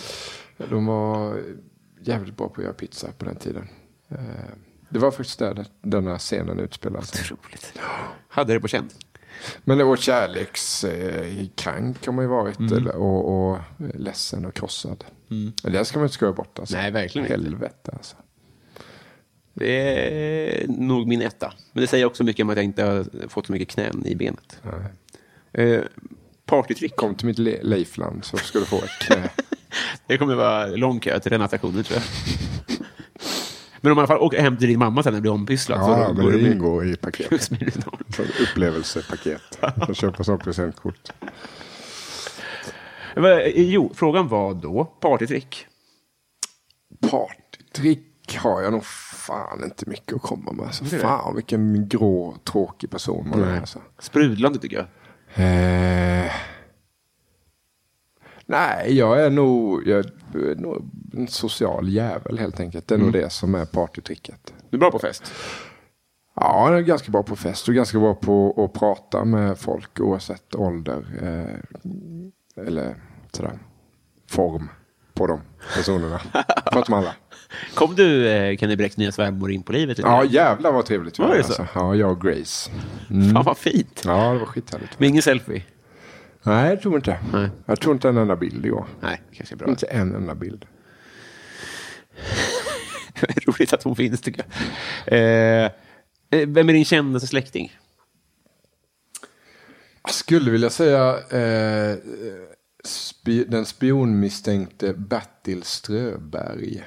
De 0.69 0.85
var 0.85 1.37
jävligt 2.01 2.37
bra 2.37 2.47
på 2.47 2.53
att 2.61 2.63
göra 2.63 2.73
pizza 2.73 3.07
på 3.17 3.25
den 3.25 3.35
tiden. 3.35 3.67
Eh, 4.09 4.17
det 4.93 4.99
var 4.99 5.11
faktiskt 5.11 5.39
där 5.39 5.65
denna 5.81 6.19
scenen 6.19 6.59
utspelades. 6.59 7.31
Otroligt. 7.31 7.73
Hade 8.27 8.53
det 8.53 8.59
på 8.59 8.67
känn. 8.67 8.89
Men 9.63 9.77
det 9.77 9.83
var 9.83 9.95
kärlekskrank 9.97 12.05
har 12.05 12.11
man 12.13 12.23
ju 12.25 12.29
varit. 12.29 12.59
Mm. 12.59 12.73
Eller, 12.73 12.95
och, 12.95 13.49
och 13.51 13.57
ledsen 13.95 14.45
och 14.45 14.53
krossad. 14.53 15.03
Men 15.27 15.53
det 15.73 15.85
ska 15.85 15.99
man 15.99 16.05
inte 16.05 16.13
skoja 16.13 16.33
bort. 16.33 16.59
Alltså. 16.59 16.75
Nej, 16.77 16.91
verkligen 16.91 17.25
inte. 17.27 17.33
Helvete 17.43 17.91
alltså. 17.93 18.15
Det 19.53 19.69
är 20.63 20.67
nog 20.67 21.07
min 21.07 21.21
etta. 21.21 21.53
Men 21.71 21.81
det 21.81 21.87
säger 21.87 22.05
också 22.05 22.23
mycket 22.23 22.43
om 22.43 22.49
att 22.49 22.55
jag 22.55 22.63
inte 22.65 22.83
har 22.83 23.27
fått 23.29 23.45
så 23.45 23.51
mycket 23.51 23.67
knän 23.69 24.05
i 24.05 24.15
benet. 24.15 24.61
Eh, 25.51 25.81
partytrick. 26.45 26.95
Kom 26.95 27.15
till 27.15 27.27
mitt 27.27 27.39
le- 27.39 27.59
Leifland 27.63 28.25
så 28.25 28.37
ska 28.37 28.59
du 28.59 28.65
få 28.65 28.77
ett 28.77 28.99
knä. 28.99 29.29
Det 30.07 30.17
kommer 30.17 30.35
vara 30.35 30.65
lång 30.65 30.99
kö 30.99 31.19
till 31.19 31.31
den 31.31 31.41
attraktionen 31.41 31.83
tror 31.83 31.99
jag. 31.99 32.03
Men 33.83 33.91
om 33.91 33.95
man 33.95 34.07
fall 34.07 34.17
åker 34.17 34.41
hem 34.41 34.57
till 34.57 34.67
din 34.67 34.79
mamma 34.79 35.03
sen 35.03 35.13
när 35.13 35.17
det 35.17 35.21
blir 35.21 35.31
ompysslad. 35.31 35.85
så 35.85 35.91
Ja, 35.91 36.07
då 36.07 36.13
men 36.13 36.31
det 36.43 36.51
ingår 36.51 36.85
i 36.87 36.95
paketet. 37.01 37.41
Som 37.43 37.57
upplevelsepaket. 38.41 39.59
Jag 39.87 39.95
köper 39.95 40.23
sånt 40.23 40.43
presentkort. 40.43 41.11
Va- 43.15 43.41
Jo, 43.55 43.91
frågan 43.95 44.27
var 44.27 44.53
då 44.53 44.83
partytrick. 44.85 45.65
Partytrick 47.11 48.37
har 48.37 48.61
jag 48.61 48.71
nog 48.73 48.85
fan 48.85 49.63
inte 49.63 49.89
mycket 49.89 50.15
att 50.15 50.21
komma 50.21 50.51
med. 50.51 50.65
Alltså, 50.65 50.85
fan 50.85 51.35
vilken 51.35 51.87
grå, 51.89 52.35
tråkig 52.43 52.89
person 52.91 53.29
man 53.29 53.43
är. 53.43 53.59
Alltså. 53.59 53.79
Sprudlande 53.99 54.59
tycker 54.59 54.77
jag. 54.77 54.85
Eh, 56.25 56.31
nej, 58.45 58.97
jag 58.97 59.21
är 59.21 59.29
nog, 59.29 59.87
jag 59.87 60.05
är 60.33 60.55
nog 60.55 60.89
en 61.13 61.27
social 61.27 61.89
jävel 61.89 62.39
helt 62.39 62.59
enkelt. 62.59 62.87
Det 62.87 62.95
är 62.95 62.99
nog 62.99 63.13
det 63.13 63.29
som 63.29 63.55
är 63.55 63.65
partytricket. 63.65 64.53
Du 64.69 64.77
är 64.77 64.79
bra 64.79 64.91
på 64.91 64.99
fest. 64.99 65.31
Ja, 66.35 66.69
jag 66.69 66.77
är 66.77 66.81
ganska 66.81 67.11
bra 67.11 67.23
på 67.23 67.35
fest 67.35 67.67
och 67.67 67.73
ganska 67.73 67.99
bra 67.99 68.15
på 68.15 68.63
att 68.65 68.79
prata 68.79 69.25
med 69.25 69.57
folk 69.57 69.99
oavsett 69.99 70.55
ålder. 70.55 71.05
Eh, 71.21 72.63
eller 72.67 72.95
sådär, 73.31 73.59
form 74.29 74.69
på 75.13 75.27
de 75.27 75.41
personerna. 75.75 76.21
Prata 76.71 76.91
med 76.91 76.99
alla. 76.99 77.15
Kom 77.73 77.95
du, 77.95 78.29
eh, 78.29 78.57
Kenny 78.57 78.75
Bräcks 78.75 78.97
nya 78.97 79.11
svärmor 79.11 79.51
in 79.51 79.63
på 79.63 79.71
livet? 79.71 79.99
eller? 79.99 80.09
Ja, 80.09 80.25
jävlar 80.25 80.71
vad 80.71 80.85
trevligt 80.85 81.19
vi 81.19 81.23
Var 81.23 81.35
alltså. 81.35 81.67
Ja, 81.75 81.95
jag 81.95 82.11
och 82.11 82.21
Grace. 82.21 82.71
Fan 83.33 83.43
vad 83.45 83.57
fint. 83.57 84.01
Ja, 84.05 84.33
det 84.33 84.39
var 84.39 84.45
skithärligt. 84.45 84.99
Men 84.99 85.09
ingen 85.09 85.21
selfie? 85.21 85.63
Nej, 86.43 86.69
jag 86.69 86.81
tror 86.81 86.95
inte. 86.95 87.19
Nej. 87.33 87.49
Jag 87.65 87.79
tror 87.79 87.93
inte 87.93 88.09
en 88.09 88.17
enda 88.17 88.35
bild 88.35 88.65
igår. 88.65 88.87
Nej, 89.01 89.21
kanske 89.31 89.55
är 89.55 89.57
bra. 89.57 89.69
Inte 89.69 89.85
en 89.85 90.15
enda 90.15 90.35
bild. 90.35 90.65
Roligt 93.45 93.73
att 93.73 93.83
hon 93.83 93.95
finns 93.95 94.21
tycker 94.21 94.45
jag. 94.45 95.17
Eh, 95.19 95.71
eh, 96.29 96.47
vem 96.47 96.69
är 96.69 96.73
din 96.73 96.85
kändaste 96.85 97.27
släkting? 97.27 97.71
Jag 100.03 100.13
skulle 100.13 100.51
vilja 100.51 100.69
säga 100.69 101.17
eh, 101.29 101.97
spi, 102.83 103.43
den 103.43 103.65
spionmisstänkte 103.65 104.93
Bertil 104.93 105.63
Ströberg. 105.63 106.83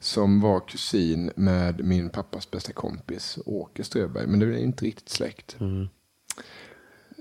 Som 0.00 0.40
var 0.40 0.68
kusin 0.68 1.30
med 1.36 1.84
min 1.84 2.10
pappas 2.10 2.50
bästa 2.50 2.72
kompis 2.72 3.38
Åke 3.46 3.84
Ströberg. 3.84 4.26
Men 4.26 4.40
det 4.40 4.46
är 4.46 4.52
inte 4.52 4.84
riktigt 4.84 5.08
släkt. 5.08 5.56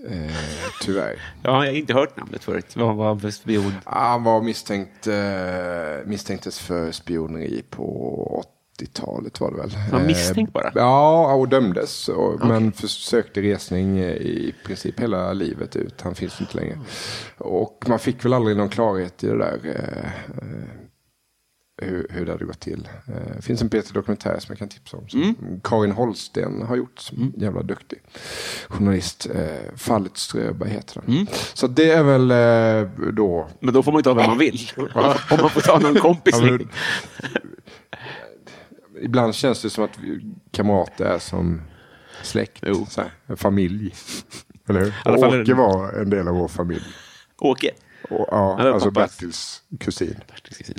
Eh, 0.09 0.31
tyvärr. 0.81 1.21
Ja, 1.43 1.65
jag 1.65 1.71
har 1.71 1.77
inte 1.77 1.93
hört 1.93 2.17
namnet 2.17 2.43
förut. 2.43 2.75
Vad 2.75 2.95
var 2.95 3.07
han 3.07 3.19
för 3.19 3.29
spion? 3.31 3.73
Han 3.85 4.23
var 4.23 4.41
misstänkt, 4.41 5.07
eh, 5.07 6.05
misstänktes 6.05 6.59
för 6.59 6.91
spioneri 6.91 7.63
på 7.69 8.43
80-talet 8.79 9.39
var 9.39 9.51
det 9.51 9.57
väl. 9.57 9.71
var 9.91 9.99
Eh, 9.99 10.05
misstänkt 10.05 10.53
bara? 10.53 10.71
Ja, 10.75 11.33
och 11.33 11.49
dömdes. 11.49 12.09
Och, 12.09 12.47
Men 12.47 12.71
försökte 12.71 13.41
resning 13.41 13.99
i 13.99 14.55
princip 14.65 14.99
hela 14.99 15.33
livet 15.33 15.75
ut. 15.75 16.01
Han 16.01 16.15
finns 16.15 16.41
inte 16.41 16.57
längre. 16.57 16.79
Och 17.37 17.83
man 17.87 17.99
fick 17.99 18.25
väl 18.25 18.33
aldrig 18.33 18.57
någon 18.57 18.69
klarhet 18.69 19.23
i 19.23 19.27
det 19.27 19.37
där. 19.37 19.59
Eh, 19.65 20.09
hur, 21.85 22.07
hur 22.09 22.25
det 22.25 22.31
hade 22.31 22.45
gått 22.45 22.59
till. 22.59 22.87
Eh, 23.07 23.35
Det 23.35 23.41
finns 23.41 23.61
en 23.61 23.69
Peter-dokumentär 23.69 24.39
som 24.39 24.45
jag 24.53 24.57
kan 24.59 24.69
tipsa 24.69 24.97
om. 24.97 25.09
Som 25.09 25.35
Karin 25.63 25.91
Holsten 25.91 26.61
har 26.61 26.75
gjort. 26.75 26.99
Som 26.99 27.33
jävla 27.37 27.61
duktig 27.63 27.99
journalist. 28.69 29.27
Eh, 29.35 29.75
Fallet 29.75 30.17
Ströberg 30.17 30.69
heter 30.69 31.01
den. 31.05 31.27
Så 31.53 31.67
det 31.67 31.91
är 31.91 32.03
väl 32.03 32.31
eh, 32.31 33.11
då 33.13 33.47
Men 33.59 33.73
då 33.73 33.83
får 33.83 33.91
man 33.91 33.99
ju 33.99 34.03
ta 34.03 34.13
vem 34.13 34.25
man 34.27 34.37
vill. 34.37 34.59
Om 34.77 34.87
man 35.41 35.49
får 35.49 35.61
ta 35.61 35.79
någon 35.79 35.95
kompis. 35.95 36.35
Ja, 36.39 36.45
men- 36.51 36.69
Ibland 39.01 39.35
känns 39.35 39.61
det 39.61 39.69
som 39.69 39.83
att 39.83 39.97
kamrater 40.51 41.05
är 41.05 41.19
som 41.19 41.61
släkt. 42.23 42.63
Här, 43.27 43.35
familj. 43.35 43.93
Eller 44.69 44.79
hur? 44.79 44.93
Åke 45.41 45.53
var 45.53 45.93
en 45.93 46.09
del 46.09 46.27
av 46.27 46.35
vår 46.35 46.47
familj. 46.47 46.83
Åke. 47.39 47.71
Och, 48.11 48.27
Ja, 48.31 48.73
alltså 48.73 48.91
pappas. 48.91 49.19
Bertils 49.19 49.63
kusin. 49.79 50.15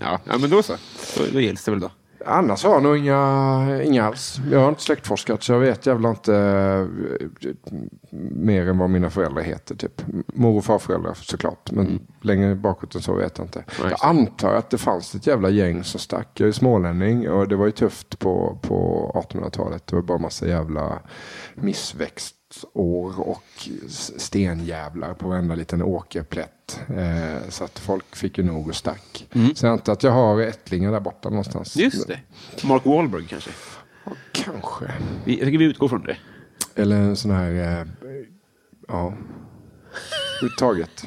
Ja, 0.01 0.21
ja 0.25 0.39
men 0.39 0.51
då 0.51 0.63
så. 0.63 0.73
Då, 1.19 1.25
då 1.33 1.41
gills 1.41 1.65
det 1.65 1.71
väl 1.71 1.81
då. 1.81 1.91
Annars 2.27 2.65
har 2.65 2.73
jag 2.73 2.83
nog 2.83 2.97
inga, 2.97 3.83
inga 3.85 4.05
alls. 4.05 4.41
Jag 4.51 4.61
har 4.61 4.69
inte 4.69 4.83
släktforskat 4.83 5.43
så 5.43 5.53
jag 5.53 5.61
vet 5.61 5.87
jävla 5.87 6.11
inte 6.11 6.35
eh, 6.37 7.51
mer 8.31 8.69
än 8.69 8.79
vad 8.79 8.91
mina 8.91 9.11
föräldrar 9.11 9.43
heter. 9.43 9.75
Typ. 9.75 10.03
Mor 10.27 10.57
och 10.59 10.65
farföräldrar 10.65 11.15
såklart. 11.15 11.71
Men 11.71 12.01
längre 12.21 12.55
bakåt 12.55 12.95
än 12.95 13.03
så 13.03 13.15
vet 13.15 13.39
jag 13.39 13.47
inte. 13.47 13.65
Jag 13.83 13.97
antar 14.01 14.55
att 14.55 14.71
det 14.71 14.79
fanns 14.79 15.15
ett 15.15 15.27
jävla 15.27 15.51
gäng 15.51 15.85
som 15.85 16.01
stack. 16.01 16.29
Jag 16.41 16.49
är 16.49 16.53
smålänning 16.53 17.31
och 17.31 17.49
det 17.49 17.57
var 17.57 17.67
ju 17.67 17.73
tufft 17.73 18.19
på, 18.19 18.59
på 18.63 19.11
1800-talet. 19.31 19.87
Det 19.87 19.97
var 19.97 20.03
bara 20.03 20.19
massa 20.19 20.47
jävla 20.47 20.99
missväxtår 22.53 23.21
och 23.21 23.69
stenjävlar 24.19 25.15
på 25.15 25.29
varenda 25.29 25.55
liten 25.55 25.83
åkerplätt. 25.83 26.81
Eh, 26.89 27.49
så 27.49 27.65
att 27.65 27.79
folk 27.79 28.17
fick 28.17 28.39
ju 28.39 28.45
nog 28.45 28.69
och 28.69 28.77
stack. 28.77 29.27
Så 29.55 29.67
jag 29.67 29.73
antar 29.73 29.93
att 29.93 30.03
jag 30.03 30.13
har 30.13 30.41
ättlingar 30.41 30.93
där 30.93 31.01
borta 31.01 31.29
någonstans. 31.29 31.77
Just 31.77 32.09
det. 32.09 32.21
Mark 32.65 32.85
Wahlberg 32.87 33.27
kanske. 33.29 33.51
Kanske. 34.33 34.93
Vi, 35.25 35.39
jag 35.39 35.47
tycker 35.47 35.59
vi 35.59 35.65
utgår 35.65 35.89
från 35.89 36.03
det. 36.03 36.17
Eller 36.75 36.97
en 36.97 37.17
sån 37.17 37.31
här, 37.31 37.51
eh, 37.51 37.87
ja, 38.89 39.15
överhuvudtaget. 40.37 41.07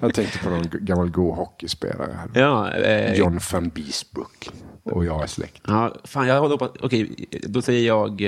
Jag 0.00 0.14
tänkte 0.14 0.38
på 0.38 0.50
någon 0.50 0.68
gammal 0.70 1.10
god 1.10 1.34
hockeyspelare. 1.36 2.18
Ja, 2.34 2.72
eh, 2.72 3.14
John 3.14 3.40
van 3.52 3.68
Biesbrook. 3.68 4.50
Och 4.82 5.04
jag 5.04 5.22
är 5.22 5.26
släkt. 5.26 5.62
ja, 5.66 5.94
fan 6.04 6.26
jag 6.26 6.40
håller 6.40 6.56
på. 6.56 6.68
Okej, 6.80 7.28
då 7.42 7.62
säger 7.62 7.86
jag 7.86 8.22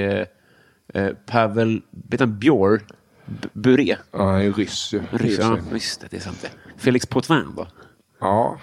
eh, 0.94 1.08
Pavel... 1.26 1.82
Han 2.18 2.38
Björ? 2.38 2.80
B- 3.26 3.48
Buré? 3.52 3.96
Ja, 4.12 4.30
han 4.30 4.40
är 4.40 4.52
ryss. 4.52 4.94
Ryss, 5.10 5.38
ja, 5.38 5.58
just 5.72 6.00
det, 6.10 6.16
är 6.16 6.20
sant 6.20 6.38
det. 6.42 6.50
Felix 6.80 7.06
Potvin 7.06 7.52
då? 7.56 7.66
Ja, 8.20 8.58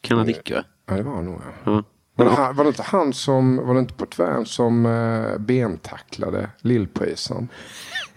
Kanadick, 0.00 0.50
va? 0.50 0.64
ja, 0.86 0.94
det 0.96 1.02
var 1.02 1.14
han 1.14 1.24
nog. 1.24 1.40
Ja. 1.44 1.72
Ja. 1.72 1.82
Var, 2.14 2.24
det, 2.24 2.30
han- 2.30 2.56
var 2.56 2.64
det 2.64 2.68
inte 2.68 2.82
han 2.82 3.12
som, 3.12 3.56
var 3.56 3.74
det 3.74 3.80
inte 3.80 3.94
på 3.94 4.06
tvärn 4.06 4.46
som 4.46 4.86
eh, 4.86 5.38
bentacklade 5.38 6.50
Lillpröjsarn? 6.60 7.48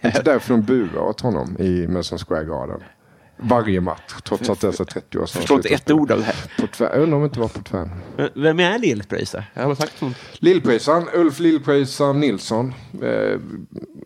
inte 0.01 0.21
därför 0.25 0.53
de 0.53 0.61
buade 0.61 0.99
åt 0.99 1.21
honom 1.21 1.55
i 1.59 1.87
Madison 1.87 2.17
Square 2.19 2.43
Garden. 2.45 2.83
Varje 3.37 3.81
match, 3.81 4.13
trots 4.23 4.49
att 4.49 4.61
det 4.61 4.67
är 4.67 4.71
så 4.71 4.85
30 4.85 5.17
år 5.17 5.25
sedan. 5.25 5.41
Förstår 5.41 5.57
inte 5.57 5.69
ett 5.69 5.91
ord 5.91 6.11
av 6.11 6.19
det 6.19 6.23
här. 6.23 6.67
tvär, 6.67 6.89
jag 6.93 7.01
undrar 7.01 7.15
om 7.15 7.21
det 7.21 7.27
inte 7.27 7.39
var. 7.39 7.89
Men 8.15 8.29
Vem 8.35 8.59
är 8.59 8.79
hon. 9.99 10.15
Lillpröjsarn, 10.33 11.07
Ulf 11.13 11.39
Lillpröjsarn 11.39 12.19
Nilsson. 12.19 12.73
Eh, 13.03 13.39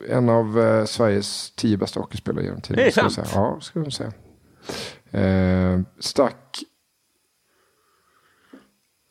en 0.09 0.29
av 0.29 0.59
eh, 0.59 0.85
Sveriges 0.85 1.51
tio 1.55 1.77
bästa 1.77 1.99
hockeyspelare 1.99 2.45
genom 2.45 2.61
tiden. 2.61 2.75
Det 2.75 2.81
är 2.97 3.03
jag 3.03 3.11
sant. 3.11 3.27
säga. 3.27 3.41
Ja, 3.41 3.57
ska 3.61 3.79
jag 3.79 3.93
säga. 3.93 4.11
Eh, 5.11 5.79
stack 5.99 6.59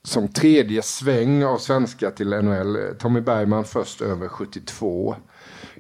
som 0.05 0.29
tredje 0.29 0.83
sväng 0.83 1.45
av 1.45 1.59
svenska 1.59 2.11
till 2.11 2.29
NHL. 2.29 2.79
Tommy 2.99 3.21
Bergman 3.21 3.65
först 3.65 4.01
över 4.01 4.29
72. 4.29 5.17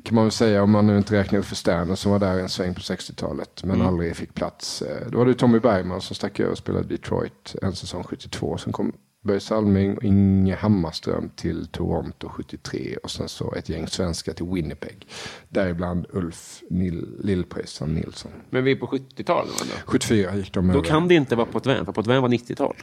Kan 0.05 0.14
man 0.14 0.24
väl 0.24 0.32
säga 0.32 0.62
om 0.62 0.70
man 0.70 0.86
nu 0.86 0.96
inte 0.99 1.14
räknar 1.14 1.42
för 1.42 1.57
Sterner 1.57 1.94
som 1.94 2.12
var 2.12 2.18
där 2.18 2.38
en 2.38 2.49
sväng 2.49 2.74
på 2.74 2.80
60-talet. 2.80 3.64
Men 3.64 3.82
aldrig 3.82 4.16
fick 4.16 4.34
plats. 4.34 4.82
Eh, 4.82 5.11
Då 5.11 5.18
var 5.18 5.26
det 5.26 5.34
Tommy 5.34 5.59
Bergman 5.59 6.01
som 6.01 6.16
stack 6.16 6.40
över 6.40 6.51
och 6.53 6.59
spelade 6.59 6.88
Detroit 6.88 7.55
en 7.62 7.72
säsong 7.74 8.03
72. 8.05 8.59
Sen 8.59 8.72
kom 8.72 8.92
Börje 9.24 9.40
Salming 9.40 9.96
och 9.96 10.05
Inge 10.05 10.55
Hammarström 10.55 11.30
till 11.36 11.66
Toronto 11.66 12.28
73. 12.28 12.96
Och 13.03 13.11
sen 13.11 13.28
så 13.28 13.55
ett 13.55 13.68
gäng 13.68 13.86
svenskar 13.86 14.32
till 14.32 14.46
Winnipeg. 14.46 15.07
Däribland 15.49 16.07
Ulf 16.12 16.62
Nil- 16.70 17.16
Lillpröjsarn 17.24 17.94
Nilsson. 17.94 18.32
Men 18.51 18.64
vi 18.64 18.72
är 18.72 18.76
på 18.76 18.86
70-talet 18.86 19.51
va, 19.61 19.66
då? 19.84 19.90
74 19.90 20.36
gick 20.36 20.53
de 20.53 20.66
Då 20.68 20.72
över. 20.74 20.84
kan 20.84 21.09
det 21.09 21.14
inte 21.14 21.36
vara 21.36 21.46
Potvin, 21.46 21.84
för 21.84 21.92
Potvin 21.92 22.22
var 22.22 22.28
90-tal. 22.28 22.76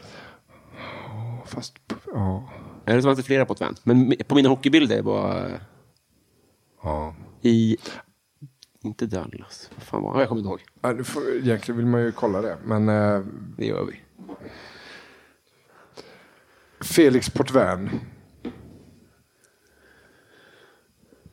Fast, 1.45 1.73
ja. 2.13 2.49
Eller 2.85 3.01
så 3.01 3.07
var 3.07 3.15
det 3.15 3.23
flera 3.23 3.45
Potvin. 3.45 3.75
Men 3.83 4.13
på 4.27 4.35
mina 4.35 4.49
hockeybilder 4.49 5.01
var 5.01 5.45
eh, 5.45 5.51
ja. 6.85 7.15
i... 7.41 7.77
Inte 8.81 9.05
Dallas. 9.05 9.69
Vad 9.75 9.83
fan 9.83 10.03
var 10.03 10.11
han? 10.11 10.19
Jag 10.19 10.29
kommer 10.29 10.39
inte 10.39 10.49
ihåg. 10.49 10.61
Ja, 10.81 10.93
du 10.93 11.03
får, 11.03 11.35
egentligen 11.35 11.77
vill 11.77 11.85
man 11.85 12.01
ju 12.01 12.11
kolla 12.11 12.41
det. 12.41 12.57
Men 12.65 12.89
eh, 12.89 13.21
Det 13.57 13.65
gör 13.65 13.85
vi. 13.85 14.01
Felix 16.81 17.29
Potvin 17.29 17.89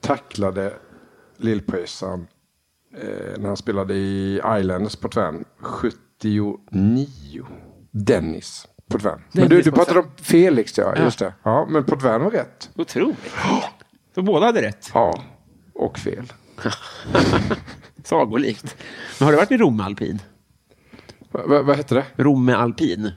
tacklade 0.00 0.72
Lillpröjsarn 1.36 2.26
eh, 2.96 3.38
när 3.38 3.46
han 3.46 3.56
spelade 3.56 3.94
i 3.94 4.40
Islanders 4.58 4.96
Potvin 4.96 5.44
79. 5.60 7.46
Dennis 7.90 8.68
Potvin. 8.88 9.12
Men 9.32 9.48
du, 9.48 9.62
du 9.62 9.72
pratade 9.72 10.00
om 10.00 10.06
Felix 10.16 10.78
ja, 10.78 10.92
Ja. 10.96 11.04
just 11.04 11.18
det. 11.18 11.34
Ja, 11.42 11.66
men 11.70 11.84
Potvin 11.84 12.20
var 12.22 12.30
rätt. 12.30 12.70
Otroligt. 12.76 13.18
Så 14.14 14.22
båda 14.22 14.46
hade 14.46 14.62
rätt. 14.62 14.90
Ja, 14.94 15.22
och 15.82 15.98
fel. 15.98 16.32
Sagolikt. 18.04 18.76
Men 19.18 19.26
har 19.26 19.32
du 19.32 19.36
varit 19.36 19.50
i 19.50 19.56
Romme 19.56 19.82
Alpin? 19.82 20.18
Va, 21.30 21.46
va, 21.46 21.62
vad 21.62 21.76
hette 21.76 21.94
det? 21.94 22.04
Romme 22.16 22.52
Alpin. 22.52 23.10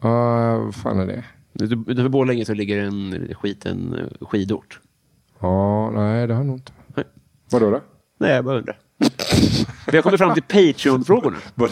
Ja, 0.00 0.58
vad 0.58 0.74
fan 0.74 0.98
är 0.98 1.06
det? 1.06 1.24
Utanför 1.64 2.08
Borlänge 2.08 2.44
så 2.44 2.54
ligger 2.54 2.78
en 2.78 3.28
skiten 3.34 3.94
eh, 3.94 4.26
skidort. 4.26 4.80
Ja, 5.40 5.90
nej 5.90 6.26
det 6.26 6.34
har 6.34 6.40
jag 6.40 6.46
nog 6.46 6.56
inte. 6.56 6.72
Nej. 6.86 7.04
Vadå 7.50 7.70
då? 7.70 7.80
Nej, 8.18 8.30
jag 8.34 8.44
bara 8.44 8.58
undrar. 8.58 8.78
Vi 9.90 9.96
har 9.96 10.02
kommit 10.02 10.18
fram 10.20 10.34
till 10.34 10.42
Patreon-frågorna. 10.42 11.36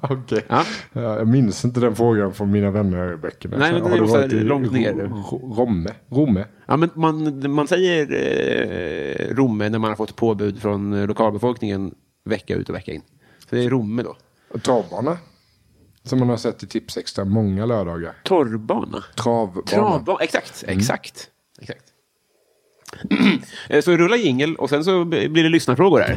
Okej. 0.00 0.44
Ja. 0.48 0.64
Ja, 0.92 1.00
Jag 1.00 1.28
minns 1.28 1.64
inte 1.64 1.80
den 1.80 1.96
frågan 1.96 2.34
från 2.34 2.50
mina 2.50 2.70
vänner 2.70 3.12
i 3.12 3.16
böckerna. 3.16 3.56
Nej, 3.58 3.72
men 3.72 3.82
den 3.82 3.92
är 3.92 4.02
ofta 4.02 4.26
långt 4.26 4.72
ner. 4.72 4.92
Ro- 4.92 5.54
Romme? 5.56 5.90
Romme? 6.08 6.44
Ja, 6.66 6.76
men 6.76 6.90
man, 6.94 7.50
man 7.52 7.68
säger 7.68 8.02
eh, 8.12 9.34
Romme 9.34 9.68
när 9.68 9.78
man 9.78 9.90
har 9.90 9.96
fått 9.96 10.16
påbud 10.16 10.60
från 10.62 10.92
eh, 10.92 11.06
lokalbefolkningen 11.06 11.94
vecka 12.24 12.54
ut 12.54 12.68
och 12.68 12.74
vecka 12.74 12.92
in. 12.92 13.02
Så 13.50 13.56
det 13.56 13.64
är 13.64 13.70
Romme 13.70 14.02
då. 14.02 14.16
Och 14.54 14.62
Travbana? 14.62 15.16
Som 16.04 16.18
man 16.18 16.28
har 16.28 16.36
sett 16.36 16.62
i 16.62 16.66
Tips 16.66 16.96
Extra 16.96 17.24
många 17.24 17.66
lördagar. 17.66 18.14
Torrbana. 18.24 19.04
Travbana. 19.16 19.66
Travbana, 19.66 20.18
exakt. 20.20 20.64
Exakt. 20.66 21.28
exakt. 21.60 21.84
Eh, 23.68 23.80
så 23.80 23.96
rulla 23.96 24.16
jingel 24.16 24.56
och 24.56 24.70
sen 24.70 24.84
så 24.84 25.04
blir 25.04 25.42
det 25.42 25.48
lyssnarfrågor 25.48 26.00
här. 26.00 26.16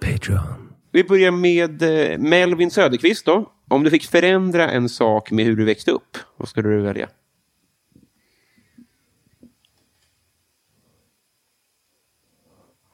Patreon. 0.00 0.72
Vi 0.92 1.04
börjar 1.04 1.30
med 1.30 1.82
eh, 1.82 2.18
Melvin 2.18 2.70
Söderqvist 2.70 3.26
då. 3.26 3.52
Om 3.68 3.84
du 3.84 3.90
fick 3.90 4.06
förändra 4.06 4.70
en 4.70 4.88
sak 4.88 5.30
med 5.30 5.44
hur 5.44 5.56
du 5.56 5.64
växte 5.64 5.90
upp, 5.90 6.18
vad 6.36 6.48
skulle 6.48 6.68
du 6.68 6.80
välja? 6.80 7.08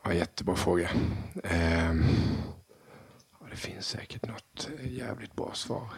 Ja, 0.04 0.14
jättebra 0.14 0.57
fråga. 0.57 0.90
Ja, 3.40 3.46
det 3.50 3.57
finns 3.57 3.86
säkert 3.88 4.26
något 4.26 4.70
jävligt 4.82 5.36
bra 5.36 5.50
svar. 5.54 5.88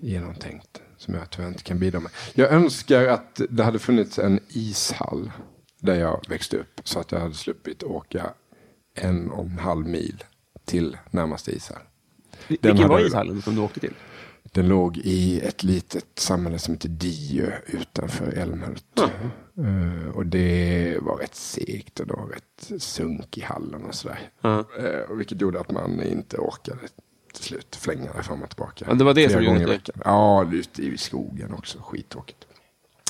Genomtänkt. 0.00 0.82
Som 1.04 1.14
jag 1.14 1.30
tyvärr 1.30 1.48
inte 1.48 1.62
kan 1.62 1.78
bidra 1.78 2.00
med. 2.00 2.10
Jag 2.34 2.52
önskar 2.52 3.06
att 3.08 3.40
det 3.48 3.64
hade 3.64 3.78
funnits 3.78 4.18
en 4.18 4.40
ishall. 4.48 5.32
Där 5.80 5.94
jag 5.94 6.20
växte 6.28 6.56
upp. 6.56 6.80
Så 6.84 7.00
att 7.00 7.12
jag 7.12 7.20
hade 7.20 7.34
sluppit 7.34 7.82
åka 7.82 8.30
en 8.94 9.30
och 9.30 9.44
en 9.44 9.58
halv 9.58 9.86
mil 9.86 10.24
till 10.64 10.96
närmaste 11.10 11.56
ishall. 11.56 11.82
Vilken 12.48 12.76
hade 12.76 12.88
var 12.88 13.06
ishallen 13.06 13.42
som 13.42 13.54
du 13.54 13.60
åkte 13.60 13.80
till? 13.80 13.94
Den 14.42 14.68
låg 14.68 14.96
i 14.98 15.40
ett 15.40 15.62
litet 15.62 16.06
samhälle 16.14 16.58
som 16.58 16.74
heter 16.74 16.88
Diö 16.88 17.52
utanför 17.66 18.32
Älmhult. 18.32 19.00
Eh, 19.58 20.08
och 20.14 20.26
det 20.26 20.98
var 21.00 21.16
rätt 21.16 21.34
segt 21.34 22.00
och 22.00 22.06
det 22.06 22.12
var 22.12 22.26
rätt 22.26 22.82
sunk 22.82 23.38
i 23.38 23.40
hallen 23.40 23.84
och 23.84 23.94
sådär. 23.94 24.30
Och 25.08 25.20
vilket 25.20 25.40
gjorde 25.40 25.60
att 25.60 25.70
man 25.70 26.02
inte 26.02 26.36
orkade 26.36 26.78
till 27.34 27.44
slut 27.44 27.76
flänga 27.76 28.12
det 28.12 28.22
fram 28.22 28.42
och 28.42 28.48
tillbaka. 28.48 28.84
Ja, 28.88 28.94
det 28.94 29.04
var 29.04 29.14
det 29.14 29.30
som 29.30 29.42
gjorde 29.42 29.66
det. 29.66 29.80
Ja, 30.04 30.48
ute 30.52 30.82
i 30.82 30.98
skogen 30.98 31.54
också. 31.54 31.78
Skittråkigt. 31.78 32.46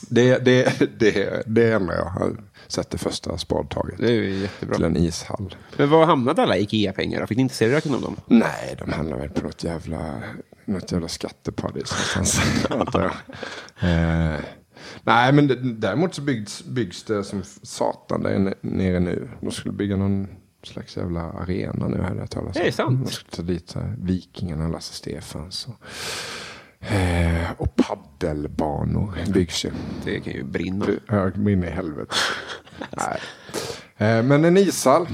Det, 0.09 0.39
det, 0.39 0.79
det, 0.99 1.43
det 1.47 1.71
är 1.71 1.79
när 1.79 1.95
jag 1.95 2.05
har 2.05 2.37
sett 2.67 2.91
det 2.91 2.99
första 2.99 3.39
spadtaget. 3.39 3.99
Det 3.99 4.13
är 4.13 4.23
jättebra. 4.23 4.75
Till 4.75 4.85
en 4.85 4.97
ishall. 4.97 5.57
Men 5.77 5.91
var 5.91 6.07
hamnade 6.07 6.43
alla 6.43 6.57
Ikea-pengar? 6.57 7.27
Fick 7.27 7.37
ni 7.37 7.43
inte 7.43 7.55
se 7.55 7.73
röken 7.73 7.95
av 7.95 8.01
dem? 8.01 8.17
Nej, 8.27 8.77
de 8.79 8.93
handlar 8.93 9.19
väl 9.19 9.31
på 9.31 9.41
något 9.47 9.65
jävla, 9.65 10.23
något 10.65 10.93
jävla 10.93 11.09
skatteparadis 11.09 11.93
någonstans. 11.93 12.41
antar 12.71 13.03
jag. 13.03 13.13
Eh, 13.91 14.41
nej, 15.03 15.33
men 15.33 15.47
det, 15.47 15.55
däremot 15.55 16.15
så 16.15 16.23
byggs, 16.23 16.65
byggs 16.65 17.05
det 17.05 17.25
som 17.25 17.43
satan 17.63 18.23
där 18.23 18.55
nere 18.61 19.01
nu. 19.01 19.31
De 19.41 19.51
skulle 19.51 19.75
bygga 19.75 19.97
någon 19.97 20.29
slags 20.67 20.97
jävla 20.97 21.21
arena 21.21 21.89
nu, 21.89 22.03
hade 22.03 22.21
jag 22.21 22.31
talas 22.31 22.57
om. 22.57 22.63
Är 22.63 22.67
det 22.67 22.73
sant? 22.73 23.07
De 23.07 23.13
skulle 23.13 23.31
ta 23.37 23.43
dit 23.43 23.73
här, 23.75 23.95
Vikingarna, 23.99 24.69
Lasse 24.69 24.95
Stefans 24.95 25.67
och, 25.69 26.87
eh, 26.93 27.51
och 27.57 27.77
paddelbanor 27.77 29.15
byggs 29.33 29.65
ju. 29.65 29.71
Det 30.05 30.21
kan 30.21 30.33
ju 30.33 30.45
brinna. 30.45 30.87
Jag 31.09 31.33
brinner 31.33 31.67
i 31.67 31.71
helvete. 31.71 32.15
Eh, 33.97 34.23
men 34.23 34.45
en 34.45 34.57
ishall. 34.57 35.07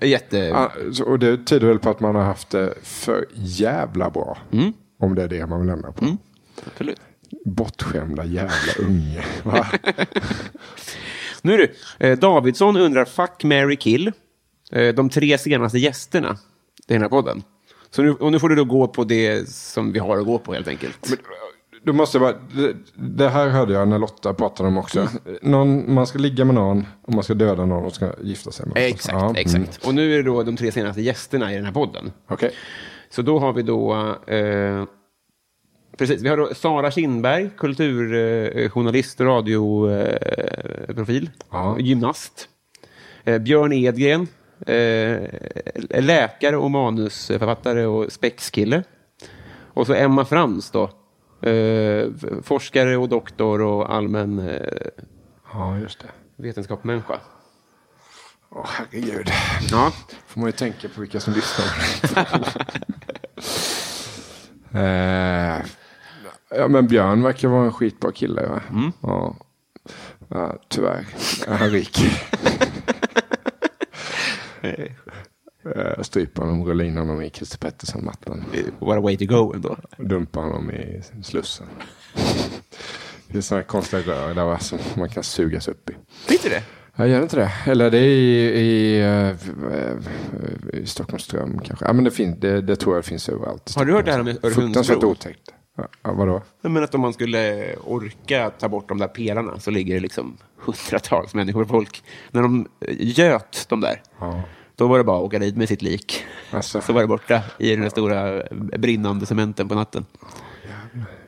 Jätte... 0.00 0.36
Ja, 0.38 0.72
så- 0.92 1.04
och 1.04 1.18
det 1.18 1.44
tyder 1.46 1.66
väl 1.68 1.78
på 1.78 1.90
att 1.90 2.00
man 2.00 2.14
har 2.14 2.22
haft 2.22 2.50
det 2.50 2.74
för 2.82 3.26
jävla 3.34 4.10
bra. 4.10 4.38
Om 5.00 5.14
det 5.14 5.22
är 5.22 5.28
det 5.28 5.46
man 5.46 5.60
vill 5.60 5.68
ändra 5.70 5.92
på. 5.92 6.16
Absolut. 6.66 7.00
Bortskämda 7.44 8.24
jävla 8.24 8.72
unge. 8.78 9.24
Nu 11.42 11.56
det, 11.56 11.70
eh, 12.08 12.18
Davidsson 12.18 12.76
undrar 12.76 13.04
Fuck, 13.04 13.44
Mary 13.44 13.76
kill. 13.76 14.12
Eh, 14.72 14.94
de 14.94 15.10
tre 15.10 15.38
senaste 15.38 15.78
gästerna 15.78 16.36
i 16.88 16.92
den 16.92 17.02
här 17.02 17.08
podden. 17.08 17.42
Så 17.90 18.02
nu, 18.02 18.12
och 18.12 18.32
nu 18.32 18.38
får 18.38 18.48
du 18.48 18.54
då 18.54 18.64
gå 18.64 18.88
på 18.88 19.04
det 19.04 19.48
som 19.48 19.92
vi 19.92 19.98
har 19.98 20.18
att 20.18 20.24
gå 20.26 20.38
på 20.38 20.54
helt 20.54 20.68
enkelt. 20.68 21.12
Du 21.84 21.92
måste 21.92 22.18
bara, 22.18 22.32
det, 22.32 22.76
det 22.94 23.28
här 23.28 23.48
hörde 23.48 23.72
jag 23.72 23.88
när 23.88 23.98
Lotta 23.98 24.34
pratade 24.34 24.68
om 24.68 24.78
också. 24.78 25.08
Någon, 25.42 25.94
man 25.94 26.06
ska 26.06 26.18
ligga 26.18 26.44
med 26.44 26.54
någon 26.54 26.86
och 27.02 27.14
man 27.14 27.24
ska 27.24 27.34
döda 27.34 27.64
någon 27.64 27.84
och 27.84 27.94
ska 27.94 28.12
gifta 28.22 28.50
sig 28.50 28.66
med 28.66 28.74
någon. 28.74 28.82
exakt, 28.84 29.12
Ja, 29.18 29.24
mm. 29.24 29.36
exakt. 29.36 29.86
Och 29.86 29.94
nu 29.94 30.12
är 30.12 30.16
det 30.16 30.22
då 30.22 30.42
de 30.42 30.56
tre 30.56 30.72
senaste 30.72 31.00
gästerna 31.02 31.52
i 31.52 31.56
den 31.56 31.64
här 31.64 31.72
podden. 31.72 32.12
Okej. 32.28 32.50
Så 33.10 33.22
då 33.22 33.38
har 33.38 33.52
vi 33.52 33.62
då... 33.62 33.94
Eh, 34.26 34.84
precis, 35.98 36.22
vi 36.22 36.28
har 36.28 36.36
då 36.36 36.54
Sara 36.54 36.90
Kindberg, 36.90 37.50
kulturjournalist, 37.56 39.20
eh, 39.20 39.24
radioprofil, 39.26 41.24
eh, 41.24 41.30
Ja. 41.50 41.76
gymnast. 41.80 42.48
Eh, 43.24 43.38
Björn 43.38 43.72
Edgren, 43.72 44.26
eh, 44.66 46.02
läkare 46.02 46.56
och 46.56 46.70
manusförfattare 46.70 47.86
och 47.86 48.12
spexkille. 48.12 48.82
Och 49.74 49.86
så 49.86 49.94
Emma 49.94 50.24
Frans 50.24 50.70
då, 50.70 50.82
eh, 51.48 52.06
forskare 52.42 52.96
och 52.96 53.08
doktor 53.08 53.60
och 53.60 53.94
allmän 53.94 54.38
eh, 54.38 54.66
Ja, 55.52 55.78
just 55.78 55.98
det. 56.00 56.42
vetenskapsmänniska. 56.42 57.20
Åh, 58.50 58.66
herregud. 58.68 59.30
Ja. 59.70 59.92
Får 60.26 60.40
man 60.40 60.48
ju 60.48 60.52
tänka 60.52 60.88
på 60.88 61.00
vilka 61.00 61.20
som 61.20 61.32
lyssnar. 61.34 61.66
eh, 64.74 65.60
ja, 66.50 66.68
men 66.68 66.86
Björn 66.86 67.22
verkar 67.22 67.48
vara 67.48 67.64
en 67.64 67.72
skitbra 67.72 68.12
kille. 68.12 68.46
Va? 68.46 68.60
Ja. 69.02 69.36
ja, 70.28 70.56
tyvärr 70.68 71.06
är 71.46 71.56
han 71.56 71.70
rik. 71.70 71.98
Eh, 74.62 76.02
Strypa 76.02 76.42
honom, 76.42 76.64
rulla 76.64 76.84
in 76.84 76.96
honom 76.96 77.22
i 77.22 77.30
Christer 77.30 77.58
Pettersson-mattan. 77.58 78.44
What 78.78 78.98
a 78.98 79.00
way 79.00 79.16
to 79.16 79.24
go 79.24 79.52
ändå. 79.54 79.76
Dumpa 79.98 80.40
honom 80.40 80.70
i 80.70 81.02
Slussen. 81.22 81.66
Det 83.28 83.38
är 83.38 83.42
sådana 83.42 83.64
konstiga 83.64 84.02
rör 84.02 84.34
där 84.34 84.58
som 84.58 84.78
man 84.96 85.08
kan 85.08 85.22
sugas 85.22 85.68
upp 85.68 85.90
i. 85.90 85.92
Finns 86.28 86.42
det? 86.42 86.62
Jag 86.96 87.08
gör 87.08 87.22
inte 87.22 87.36
det. 87.36 87.52
Eller 87.66 87.90
det 87.90 87.98
är 87.98 88.02
i, 88.02 88.60
i, 88.60 89.00
eh, 89.02 90.80
i 90.82 90.86
Stockholms 90.86 91.22
ström 91.24 91.58
kanske. 91.64 91.84
Ja, 91.84 91.92
men 91.92 92.04
det, 92.04 92.10
finns, 92.10 92.40
det, 92.40 92.60
det 92.60 92.76
tror 92.76 92.94
jag 92.94 93.04
finns 93.04 93.28
överallt. 93.28 93.72
Har 93.76 93.84
du 93.84 93.92
hört 93.92 94.04
det 94.04 94.12
här 94.12 94.18
Stockholm. 94.18 94.38
med 94.42 94.44
Öresundsbro? 94.44 94.62
Fruktansvärt 94.82 95.04
otäckt. 95.04 95.52
Ja, 95.76 96.12
vadå? 96.12 96.42
Jag 96.60 96.70
menar 96.72 96.84
att 96.84 96.94
om 96.94 97.00
man 97.00 97.12
skulle 97.12 97.74
orka 97.76 98.50
ta 98.50 98.68
bort 98.68 98.88
de 98.88 98.98
där 98.98 99.08
pelarna 99.08 99.60
så 99.60 99.70
ligger 99.70 99.94
det 99.94 100.00
liksom 100.00 100.36
hundratals 100.56 101.34
människor, 101.34 101.64
folk. 101.64 102.04
När 102.30 102.42
de 102.42 102.68
göt 102.98 103.66
de 103.68 103.80
där, 103.80 104.02
Ja. 104.20 104.42
då 104.74 104.86
var 104.88 104.98
det 104.98 105.04
bara 105.04 105.16
att 105.16 105.22
åka 105.24 105.38
dit 105.38 105.56
med 105.56 105.68
sitt 105.68 105.82
lik. 105.82 106.24
Alltså. 106.50 106.80
Så 106.80 106.92
var 106.92 107.00
det 107.00 107.06
borta 107.06 107.42
i 107.58 107.70
den 107.70 107.80
där 107.80 107.88
stora 107.88 108.42
brinnande 108.78 109.26
cementen 109.26 109.68
på 109.68 109.74
natten. 109.74 110.06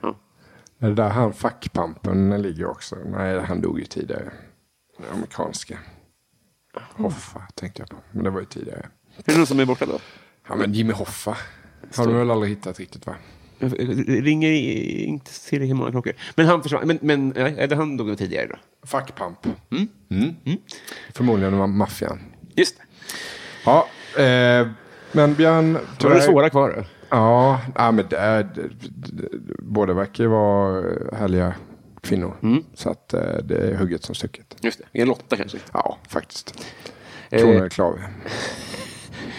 Ja. 0.02 0.14
Det 0.78 0.94
där 0.94 1.08
han 1.08 1.32
fackpampen 1.32 2.42
ligger 2.42 2.66
också? 2.66 2.96
Nej, 3.06 3.40
han 3.40 3.60
dog 3.60 3.78
ju 3.78 3.84
tidigare. 3.84 4.32
Den 4.98 5.06
amerikanska. 5.14 5.78
Hoffa 6.96 7.42
tänkte 7.54 7.82
jag 7.82 7.88
på. 7.88 7.96
Men 8.10 8.24
det 8.24 8.30
var 8.30 8.40
ju 8.40 8.46
tidigare. 8.46 8.88
Är 9.16 9.22
det 9.32 9.36
någon 9.36 9.46
som 9.46 9.60
är 9.60 9.64
borta 9.64 9.86
då? 9.86 9.98
Ja, 10.48 10.54
men 10.56 10.72
Jimmy 10.72 10.92
Hoffa. 10.92 11.36
Har 11.96 12.06
du 12.06 12.12
väl 12.12 12.30
aldrig 12.30 12.50
hittat 12.50 12.78
riktigt 12.78 13.06
va? 13.06 13.14
Ringer 13.60 14.50
i- 14.50 15.04
inte 15.04 15.48
tillräckligt 15.48 15.76
många 15.76 15.90
klockor. 15.90 16.12
Men 16.34 16.46
han 16.46 16.62
försvann. 16.62 16.86
Men, 16.86 16.98
men 17.02 17.28
nej, 17.36 17.68
det 17.68 17.76
han 17.76 17.96
dog 17.96 18.06
nog 18.06 18.18
tidigare 18.18 18.46
då? 18.46 18.56
Fackpamp. 18.86 19.38
Mm. 20.10 20.34
Förmodligen 21.14 21.58
var 21.58 21.66
maffian. 21.66 22.18
Just 22.54 22.76
det. 22.78 22.82
Ja, 23.64 23.88
eh, 24.22 24.68
men 25.12 25.34
Björn... 25.34 25.78
Då 25.98 26.08
var 26.08 26.14
det 26.14 26.22
svåra 26.22 26.50
kvar 26.50 26.74
då. 26.76 26.84
Ja, 27.10 27.60
ja 27.74 27.90
men 27.90 28.04
det 28.10 28.16
är, 28.16 28.42
det, 28.42 28.68
det, 29.22 29.28
båda 29.58 29.92
verkar 29.94 30.24
ju 30.24 30.30
vara 30.30 30.84
härliga 31.16 31.54
kvinnor. 32.02 32.62
Så 32.74 32.90
att 32.90 33.14
eh, 33.14 33.20
det 33.44 33.56
är 33.56 33.74
hugget 33.74 34.04
som 34.04 34.14
stucket. 34.14 34.56
Just 34.60 34.78
det. 34.92 35.00
En 35.00 35.08
Lotta 35.08 35.36
kanske. 35.36 35.58
Ja, 35.72 35.98
faktiskt. 36.08 36.64
Eh. 37.30 37.40
Kronan 37.40 37.62
är 37.62 37.68
klar. 37.68 38.00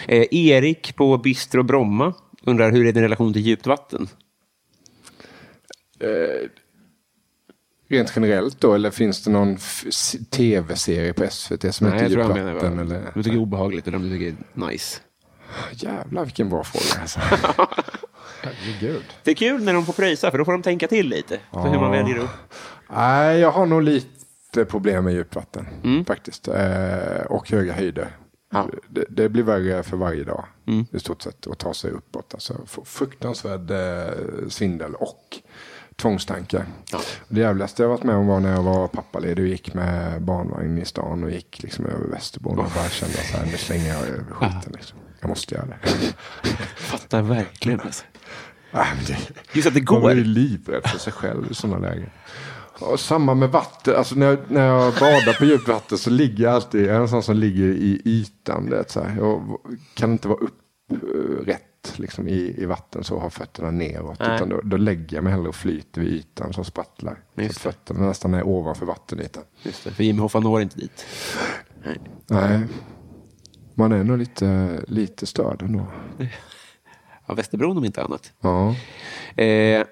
Eh, 0.08 0.24
Erik 0.30 0.96
på 0.96 1.18
Bistro 1.18 1.62
Bromma 1.62 2.14
undrar 2.46 2.72
hur 2.72 2.86
är 2.86 2.92
din 2.92 3.02
relation 3.02 3.32
till 3.32 3.42
djupt 3.42 3.66
vatten? 3.66 4.08
Rent 7.88 8.12
generellt 8.16 8.60
då, 8.60 8.74
eller 8.74 8.90
finns 8.90 9.24
det 9.24 9.30
någon 9.30 9.56
tv-serie 10.30 11.12
på 11.12 11.26
SVT 11.30 11.74
som 11.74 11.86
Nej, 11.86 11.98
heter 11.98 12.10
Djupt 12.10 12.28
vatten? 12.28 12.54
vad 12.54 12.80
Eller? 12.80 13.10
du 13.14 13.22
tycker 13.22 13.36
är 13.36 13.40
obehagligt 13.40 13.88
eller 13.88 13.98
du 13.98 14.10
tycker 14.10 14.26
är 14.26 14.68
nice. 14.68 15.00
Jävlar 15.72 16.24
vilken 16.24 16.48
bra 16.48 16.64
fråga. 16.64 17.00
Alltså. 17.02 17.20
Herregud. 18.42 19.04
Det 19.24 19.30
är 19.30 19.34
kul 19.34 19.64
när 19.64 19.74
de 19.74 19.86
får 19.86 19.92
pröjsa, 19.92 20.30
för 20.30 20.38
då 20.38 20.44
får 20.44 20.52
de 20.52 20.62
tänka 20.62 20.88
till 20.88 21.08
lite. 21.08 21.38
För 21.52 21.68
hur 21.68 21.80
man 21.80 21.90
väljer 21.90 22.18
upp. 22.18 22.30
Nej, 22.94 23.38
jag 23.40 23.50
har 23.50 23.66
nog 23.66 23.82
lite 23.82 24.64
problem 24.64 25.04
med 25.04 25.14
djupvatten 25.14 25.66
faktiskt. 26.06 26.48
Eh, 26.48 27.20
och 27.28 27.50
höga 27.50 27.72
höjder. 27.72 28.16
Ja. 28.52 28.68
Det, 28.88 29.04
det 29.10 29.28
blir 29.28 29.42
värre 29.42 29.82
för 29.82 29.96
varje 29.96 30.24
dag 30.24 30.44
i 30.92 30.98
stort 31.00 31.22
sett 31.22 31.46
att 31.46 31.58
ta 31.58 31.74
sig 31.74 31.90
uppåt. 31.90 32.34
Alltså, 32.34 32.54
fruktansvärd 32.84 33.70
eh, 33.70 34.48
svindel 34.48 34.94
och 34.94 35.38
tvångstankar. 35.96 36.66
Det 37.28 37.40
jävligaste 37.40 37.82
jag 37.82 37.88
varit 37.88 38.04
med 38.04 38.14
om 38.14 38.26
var 38.26 38.40
när 38.40 38.52
jag 38.52 38.62
var 38.62 38.88
pappaledig 38.88 39.44
och 39.44 39.48
gick 39.48 39.74
med 39.74 40.22
barnvagn 40.22 40.78
i 40.78 40.84
stan 40.84 41.24
och 41.24 41.30
gick 41.30 41.62
liksom 41.62 41.86
över 41.86 42.08
Västerbotten 42.08 42.58
och 42.58 42.70
bara 42.74 42.88
kände 42.88 43.14
så 43.14 43.36
här, 43.36 43.46
nu 43.46 43.56
slänger 43.56 43.88
jag 43.88 44.08
över 44.08 44.32
skiten. 44.32 44.72
Liksom. 44.72 44.98
Jag 45.20 45.28
måste 45.28 45.54
göra 45.54 45.66
det. 45.66 45.88
Fattar 46.76 47.22
verkligen. 47.22 47.80
Alltså. 47.80 48.04
Ah, 48.72 48.86
det 49.06 49.16
Just 49.52 49.68
att 49.68 49.74
det 49.74 49.90
man 49.90 50.00
går. 50.00 50.14
blir 50.14 50.24
livrädd 50.24 50.86
för 50.86 50.98
sig 50.98 51.12
själv 51.12 51.50
i 51.50 51.54
sådana 51.54 51.78
lägen. 51.78 52.10
Och 52.80 53.00
samma 53.00 53.34
med 53.34 53.50
vatten. 53.50 53.96
Alltså 53.96 54.14
när, 54.14 54.26
jag, 54.26 54.38
när 54.48 54.66
jag 54.66 54.94
badar 54.94 55.38
på 55.38 55.44
djupt 55.44 55.68
vatten 55.68 55.98
så 55.98 56.10
ligger 56.10 56.44
jag 56.44 56.54
alltid, 56.54 56.86
jag 56.86 56.96
är 56.96 57.00
en 57.00 57.08
sån 57.08 57.22
som 57.22 57.36
ligger 57.36 57.64
i 57.64 58.02
ytan. 58.04 58.70
Det, 58.70 58.78
är 58.78 58.84
så 58.88 59.00
här. 59.02 59.16
Jag 59.16 59.58
kan 59.94 60.12
inte 60.12 60.28
vara 60.28 60.38
upprätt 60.90 61.94
liksom, 61.96 62.28
i, 62.28 62.54
i 62.58 62.64
vatten 62.64 63.04
så 63.04 63.14
och 63.14 63.20
ha 63.20 63.30
fötterna 63.30 63.70
neråt. 63.70 64.18
Nej. 64.18 64.36
Utan 64.36 64.48
då, 64.48 64.60
då 64.64 64.76
lägger 64.76 65.16
jag 65.16 65.24
mig 65.24 65.32
hellre 65.32 65.48
och 65.48 65.54
flyter 65.54 66.00
vid 66.00 66.12
ytan 66.12 66.52
som 66.52 66.64
sprattlar. 66.64 67.22
Så 67.34 67.42
Just 67.42 67.54
det. 67.54 67.60
fötterna 67.60 68.06
nästan 68.06 68.34
är 68.34 68.46
ovanför 68.46 68.86
vattenytan. 68.86 69.42
Just 69.62 69.84
det, 69.84 69.90
för 69.90 70.04
Jimmy 70.04 70.20
Hoffa 70.20 70.40
når 70.40 70.62
inte 70.62 70.76
dit. 70.80 71.06
Nej, 72.26 72.66
man 73.74 73.92
är 73.92 74.04
nog 74.04 74.18
lite, 74.18 74.80
lite 74.88 75.26
störd 75.26 75.62
ändå. 75.62 75.86
Av 77.26 77.36
Västerbron 77.36 77.78
om 77.78 77.84
inte 77.84 78.02
annat. 78.02 78.32
Ja. 78.40 78.74
Eh, 79.42 79.84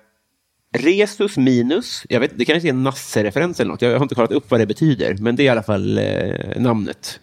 resus 0.76 1.36
minus, 1.36 2.06
jag 2.08 2.20
vet, 2.20 2.38
det 2.38 2.44
kanske 2.44 2.68
är 2.68 2.70
en 2.70 2.82
Nasse-referens 2.82 3.60
eller 3.60 3.70
något. 3.70 3.82
Jag 3.82 3.94
har 3.94 4.02
inte 4.02 4.14
kollat 4.14 4.32
upp 4.32 4.50
vad 4.50 4.60
det 4.60 4.66
betyder, 4.66 5.16
men 5.20 5.36
det 5.36 5.42
är 5.42 5.44
i 5.44 5.48
alla 5.48 5.62
fall 5.62 5.98
eh, 5.98 6.60
namnet. 6.60 7.20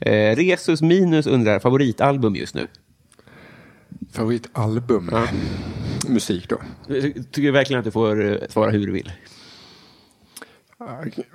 Eh, 0.00 0.36
resus 0.36 0.82
minus 0.82 1.26
undrar 1.26 1.58
favoritalbum 1.58 2.36
just 2.36 2.54
nu. 2.54 2.66
Favoritalbum? 4.14 5.10
Musik 6.08 6.48
då? 6.48 6.56
Tycker 7.32 7.50
verkligen 7.52 7.78
att 7.78 7.84
du 7.84 7.90
får 7.90 8.24
eh, 8.24 8.48
svara 8.48 8.70
hur 8.70 8.86
du 8.86 8.92
vill. 8.92 9.12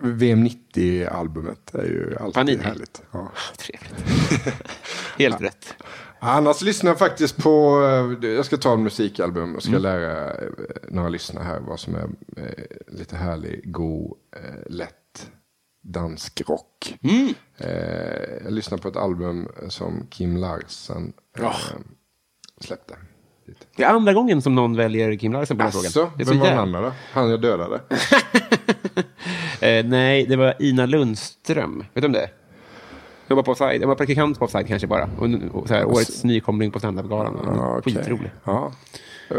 VM 0.02 0.48
90-albumet 0.48 1.76
är 1.80 1.84
ju 1.84 2.16
alltid 2.20 2.34
Panini. 2.34 2.64
härligt. 2.64 3.02
Ja. 3.12 3.32
Trevligt. 3.58 4.06
Helt 5.18 5.42
rätt. 5.42 5.74
Annars 6.20 6.62
lyssnar 6.62 6.92
jag 6.92 7.00
faktiskt 7.00 7.38
på, 7.38 7.82
eh, 8.24 8.30
jag 8.30 8.46
ska 8.46 8.58
ta 8.58 8.74
en 8.74 8.84
musikalbum 8.84 9.56
och 9.56 9.64
ska 9.64 9.70
Mm. 9.72 9.82
lära 9.82 10.34
eh, 10.34 10.50
några 10.90 11.10
lyssnare 11.10 11.44
här 11.44 11.60
vad 11.60 11.80
som 11.80 11.96
är 11.96 12.10
lite 12.88 13.16
härlig, 13.16 13.72
god, 13.72 14.18
lätt 14.68 15.32
dansk 15.84 16.42
rock. 16.48 16.98
Mm. 17.02 17.34
Jag 18.44 18.54
lyssnar 18.54 18.78
på 18.78 18.88
ett 18.88 18.96
album 18.96 19.48
som 19.70 20.08
Kim 20.10 20.38
Larsen 20.38 21.14
eh, 21.38 21.44
släppte. 22.60 22.96
Det 23.76 23.84
är 23.84 23.90
andra 23.90 24.14
gången 24.14 24.42
som 24.42 24.56
någon 24.56 24.76
väljer 24.76 25.16
Kim 25.16 25.34
Larsen 25.34 25.58
på 25.58 25.64
den 25.64 25.72
här 25.72 25.78
Alltså, 25.80 25.92
frågan. 26.00 26.12
Det 26.18 26.24
är 26.24 26.26
vem 26.28 26.40
var 26.40 26.48
den 26.48 26.60
andra 26.60 26.82
då? 26.82 26.92
Han 27.14 27.30
jag 27.30 27.42
dödade. 27.42 27.80
Eh, 29.62 29.86
nej, 29.86 30.26
det 30.26 30.36
var 30.36 30.56
Ina 30.60 30.86
Lundström. 30.86 31.80
Vet 31.94 32.02
du 32.02 32.06
om 32.06 32.12
det 32.12 32.22
är? 32.22 32.30
Jobbar 33.30 33.44
på 33.44 33.52
Offside. 33.52 33.82
Jag 33.82 33.88
var 33.88 33.96
praktikant 33.96 34.40
på 34.40 34.46
Offside 34.46 34.68
kanske 34.68 34.88
bara. 34.88 35.10
Och, 35.20 35.28
och 35.62 35.68
så 35.68 35.74
här, 35.74 35.86
årets 35.86 36.24
nykomling 36.24 36.72
på 36.72 36.80
standupgalan. 36.80 37.40
Ja, 37.44 37.78
okej. 37.78 37.94
Skitrolig. 37.96 38.32
Ja. 38.44 38.72
Eh, 39.30 39.36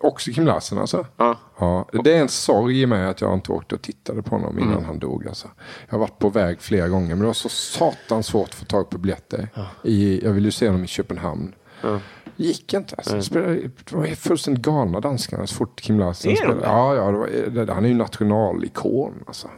Också 0.00 0.30
Kim 0.32 0.46
Larsen 0.46 0.78
alltså? 0.78 1.06
Ja. 1.16 1.36
Ja, 1.58 1.88
det 2.04 2.16
är 2.16 2.20
en 2.20 2.28
sorg 2.28 2.80
i 2.82 2.86
mig 2.86 3.04
att 3.06 3.20
jag 3.20 3.34
inte 3.34 3.52
åkte 3.52 3.74
och 3.74 3.82
tittade 3.82 4.22
på 4.22 4.30
honom 4.30 4.58
innan 4.58 4.72
Mm. 4.72 4.84
han 4.84 4.98
dog. 4.98 5.28
Alltså. 5.28 5.48
Jag 5.86 5.94
har 5.94 5.98
varit 5.98 6.18
på 6.18 6.28
väg 6.28 6.60
flera 6.60 6.88
gånger, 6.88 7.08
men 7.08 7.18
det 7.20 7.26
var 7.26 7.32
så 7.32 7.48
satans 7.48 8.26
svårt 8.26 8.48
att 8.48 8.54
få 8.54 8.64
tag 8.64 8.90
på 8.90 8.98
biljetter. 8.98 9.48
I, 9.84 10.24
jag 10.24 10.32
ville 10.32 10.46
ju 10.48 10.52
se 10.52 10.66
honom 10.68 10.84
i 10.84 10.86
Köpenhamn. 10.86 11.54
Det 11.82 12.21
gick 12.36 12.74
inte. 12.74 12.94
Alltså. 12.96 13.16
Det 13.16 13.22
spelade- 13.22 13.54
Det 13.84 13.92
var 13.92 14.06
fullständigt 14.06 14.62
galna 14.64 15.00
danskarna 15.00 15.46
så 15.46 15.54
fort 15.54 15.80
Kim 15.80 15.98
Larsen 15.98 16.30
de 16.30 16.36
spelade. 16.36 16.60
det? 16.60 16.66
Ja, 16.66 16.94
ja 16.96 17.10
det 17.10 17.18
var, 17.18 17.64
det, 17.66 17.72
han 17.72 17.84
är 17.84 17.88
ju 17.88 17.94
nationalikon. 17.94 19.24
Alltså. 19.26 19.48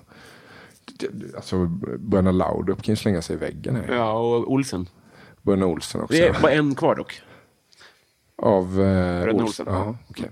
Det- 0.99 1.09
det- 1.13 1.37
Alltså, 1.37 1.67
Bröderna 1.99 2.33
Laudrup 2.33 2.83
kan 2.83 2.93
ju 2.93 2.97
slänga 2.97 3.23
sig 3.23 3.37
i 3.37 3.39
väggen 3.39 3.77
här. 3.77 3.95
Ja, 3.95 4.13
och 4.13 4.53
Olsen. 4.53 4.89
Bröderna 5.43 5.67
Olsen 5.67 6.01
också. 6.01 6.13
Det 6.17 6.27
är 6.29 6.41
bara 6.43 6.53
en 6.53 6.75
kvar 6.75 6.95
dock. 6.95 7.21
Av 8.43 8.81
eh, 8.83 9.23
Olsen? 9.23 9.41
Olsen. 9.41 9.67
Ja, 9.69 9.97
okej. 10.11 10.31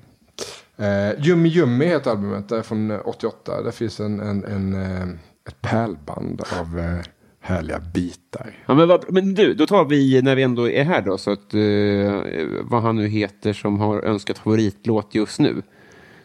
Eh, 0.76 1.26
Yummy 1.28 1.48
Yummy 1.48 1.84
heter 1.84 2.10
albumet, 2.10 2.48
det 2.48 2.58
är 2.58 2.62
från 2.62 2.90
eh, 2.90 3.00
88. 3.04 3.62
Där 3.62 3.70
finns 3.70 4.00
en, 4.00 4.20
en, 4.20 4.44
en, 4.44 4.74
eh, 4.82 5.02
ett 5.48 5.60
pärlband 5.60 6.42
av 6.60 6.78
eh, 6.78 6.98
härliga 7.42 7.80
bitar. 7.94 8.56
Ja, 8.66 8.74
men, 8.74 8.88
vad, 8.88 9.12
men 9.12 9.34
du, 9.34 9.54
då 9.54 9.66
tar 9.66 9.84
vi, 9.84 10.22
när 10.22 10.36
vi 10.36 10.42
ändå 10.42 10.68
är 10.68 10.84
här 10.84 11.02
då, 11.02 11.18
så 11.18 11.30
att, 11.30 11.54
eh, 11.54 12.60
vad 12.62 12.82
han 12.82 12.96
nu 12.96 13.08
heter 13.08 13.52
som 13.52 13.80
har 13.80 14.02
önskat 14.02 14.38
favoritlåt 14.38 15.14
just 15.14 15.40
nu. 15.40 15.62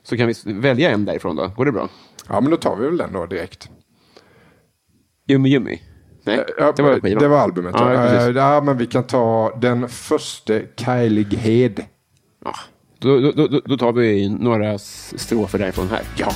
Så 0.03 0.17
kan 0.17 0.27
vi 0.27 0.33
välja 0.45 0.89
en 0.91 1.05
därifrån 1.05 1.35
då. 1.35 1.47
Går 1.47 1.65
det 1.65 1.71
bra? 1.71 1.89
Ja, 2.29 2.41
men 2.41 2.51
då 2.51 2.57
tar 2.57 2.75
vi 2.75 2.85
väl 2.85 2.97
den 2.97 3.13
då 3.13 3.25
direkt. 3.25 3.69
Jummy 5.27 5.49
Jummy? 5.49 5.79
Nej, 6.23 6.37
Eh, 6.37 6.43
Ja, 6.57 6.73
det 6.75 6.81
var 6.83 7.19
det 7.19 7.27
var 7.27 7.37
albumet. 7.39 7.75
Ja, 7.77 7.93
Ja. 7.93 8.27
Eh, 8.29 8.35
ja, 8.35 8.61
men 8.61 8.77
vi 8.77 8.85
kan 8.85 9.03
ta 9.03 9.57
den 9.61 9.89
första 9.89 10.59
Kailighed. 10.75 11.85
Ja, 12.45 12.53
då, 12.99 13.19
då, 13.19 13.47
då, 13.47 13.61
då 13.65 13.77
tar 13.77 13.91
vi 13.91 14.29
några 14.29 14.77
strofer 14.77 15.59
därifrån 15.59 15.87
här. 15.89 16.01
Ja. 16.17 16.31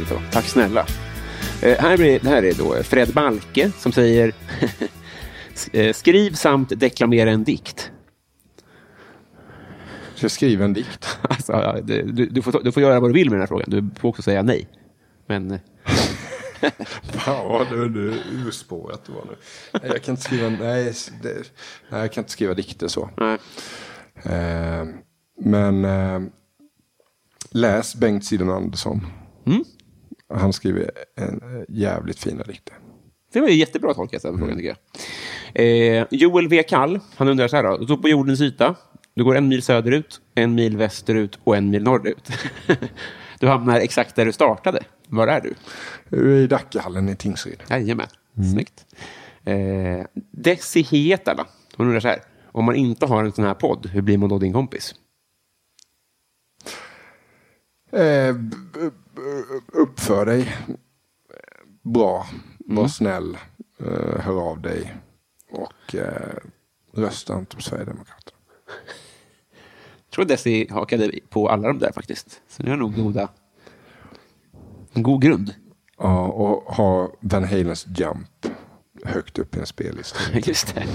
Trevligt 0.00 0.08
det 0.08 0.14
var. 0.14 0.32
Tack 0.32 0.44
snälla. 0.44 0.86
Eh, 1.62 1.78
här 1.78 1.96
blir, 1.96 2.20
här 2.20 2.42
är 2.42 2.54
då 2.54 2.82
Fred 2.82 3.12
Balke 3.12 3.70
som 3.78 3.92
säger 3.92 4.32
eh, 5.72 5.92
Skriv 5.92 6.32
samt 6.32 6.80
deklamera 6.80 7.30
en 7.30 7.44
dikt. 7.44 7.92
Ska 10.14 10.24
jag 10.24 10.30
skriva 10.30 10.64
en 10.64 10.72
dikt? 10.72 11.18
Alltså, 11.22 11.52
ja, 11.52 11.80
du, 11.82 12.26
du, 12.26 12.42
får, 12.42 12.62
du 12.64 12.72
får 12.72 12.82
göra 12.82 13.00
vad 13.00 13.10
du 13.10 13.14
vill 13.14 13.30
med 13.30 13.34
den 13.34 13.40
här 13.40 13.46
frågan. 13.46 13.70
Du 13.70 14.00
får 14.00 14.08
också 14.08 14.22
säga 14.22 14.42
nej. 14.42 14.68
Men 15.26 15.50
eh, 15.50 15.58
det 17.12 17.30
är 17.30 18.46
urspårat 18.46 19.04
det 19.06 19.12
var 19.12 19.24
nu. 19.24 19.36
Nej, 19.72 19.82
jag 19.84 20.02
kan 20.02 20.12
inte 20.12 20.22
skriva, 20.22 20.48
nej, 20.48 20.92
det, 21.22 21.34
nej, 21.90 22.00
jag 22.00 22.12
kan 22.12 22.22
inte 22.22 22.32
skriva 22.32 22.54
dikter 22.54 22.88
så. 22.88 23.10
Eh, 24.22 24.84
men 25.40 25.84
eh, 25.84 26.20
läs 27.50 27.94
Bengt 27.94 28.24
Sidon 28.24 28.50
Andersson. 28.50 29.06
Han 30.30 30.52
skriver 30.52 30.90
en 31.16 31.40
eh, 31.42 31.64
jävligt 31.68 32.18
fina 32.18 32.42
dikter. 32.42 32.74
Det 33.32 33.40
var 33.40 33.48
ju 33.48 33.54
jättebra 33.54 33.94
tolkat 33.94 34.22
den 34.22 34.38
frågan 34.38 34.56
tycker 34.56 34.76
jag. 34.76 35.98
Eh, 35.98 36.06
Joel 36.10 36.48
V. 36.48 36.62
Kall, 36.62 37.00
han 37.16 37.28
undrar 37.28 37.48
så 37.48 37.56
här 37.56 37.62
då. 37.62 37.76
Du 37.76 37.84
står 37.84 37.96
på 37.96 38.08
jordens 38.08 38.40
yta. 38.40 38.74
Du 39.14 39.24
går 39.24 39.36
en 39.36 39.48
mil 39.48 39.62
söderut, 39.62 40.20
en 40.34 40.54
mil 40.54 40.76
västerut 40.76 41.38
och 41.44 41.56
en 41.56 41.70
mil 41.70 41.82
norrut. 41.82 42.28
du 43.40 43.48
hamnar 43.48 43.80
exakt 43.80 44.16
där 44.16 44.26
du 44.26 44.32
startade. 44.32 44.80
Var 45.08 45.26
är 45.28 45.40
du? 45.40 45.54
Du 46.08 46.36
är 46.36 46.40
i 46.40 46.46
Dackehallen 46.46 47.08
i 47.08 47.16
Tingsryd. 47.16 47.62
Jajamän, 47.70 48.06
snyggt. 48.52 48.86
Eh, 49.44 50.06
Desi 50.30 50.82
Hietala, 50.82 51.46
hon 51.76 51.86
undrar 51.86 52.00
så 52.00 52.08
här. 52.08 52.22
Om 52.52 52.64
man 52.64 52.76
inte 52.76 53.06
har 53.06 53.24
en 53.24 53.32
sån 53.32 53.44
här 53.44 53.54
podd, 53.54 53.86
hur 53.86 54.02
blir 54.02 54.18
man 54.18 54.28
då 54.28 54.38
din 54.38 54.52
kompis? 54.52 54.94
Eh, 57.92 58.34
uppför 59.72 60.26
dig 60.26 60.56
bra, 61.82 62.26
var 62.58 62.88
snäll, 62.88 63.38
eh, 63.78 64.20
hör 64.20 64.40
av 64.50 64.60
dig 64.60 64.94
och 65.50 65.94
eh, 65.94 66.36
rösta 66.92 67.38
inte 67.38 67.56
på 67.56 67.62
Sverigedemokraterna. 67.62 68.36
Jag 70.04 70.14
tror 70.14 70.24
Desi 70.24 70.66
hakade 70.70 71.10
på 71.28 71.48
alla 71.48 71.68
de 71.68 71.78
där 71.78 71.92
faktiskt. 71.92 72.40
Så 72.48 72.62
ni 72.62 72.70
har 72.70 72.76
nog 72.76 72.94
goda... 72.94 73.28
En 74.92 75.02
god 75.02 75.22
grund. 75.22 75.54
Ja, 75.98 76.26
och 76.26 76.74
ha 76.74 77.12
Van 77.20 77.44
Halens 77.44 77.86
Jump 77.96 78.46
högt 79.04 79.38
upp 79.38 79.56
i 79.56 79.60
en 79.60 79.66
spellista. 79.66 80.18
Just 80.44 80.74
det. 80.74 80.86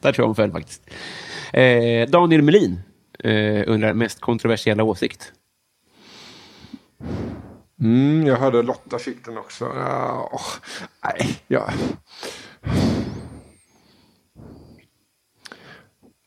Där 0.00 0.12
tror 0.12 0.22
jag 0.22 0.26
hon 0.26 0.34
föll 0.34 0.52
faktiskt. 0.52 0.90
Eh, 1.52 2.08
Daniel 2.08 2.42
Melin 2.42 2.80
eh, 3.18 3.64
undrar 3.66 3.94
mest 3.94 4.20
kontroversiella 4.20 4.84
åsikt. 4.84 5.32
Mm, 7.82 8.26
jag 8.26 8.36
hörde 8.36 8.62
Lotta 8.62 8.98
fick 8.98 9.24
den 9.24 9.38
också. 9.38 9.64
Ja, 9.64 10.30
åh, 10.32 10.40
nej, 11.04 11.42
ja. 11.46 11.72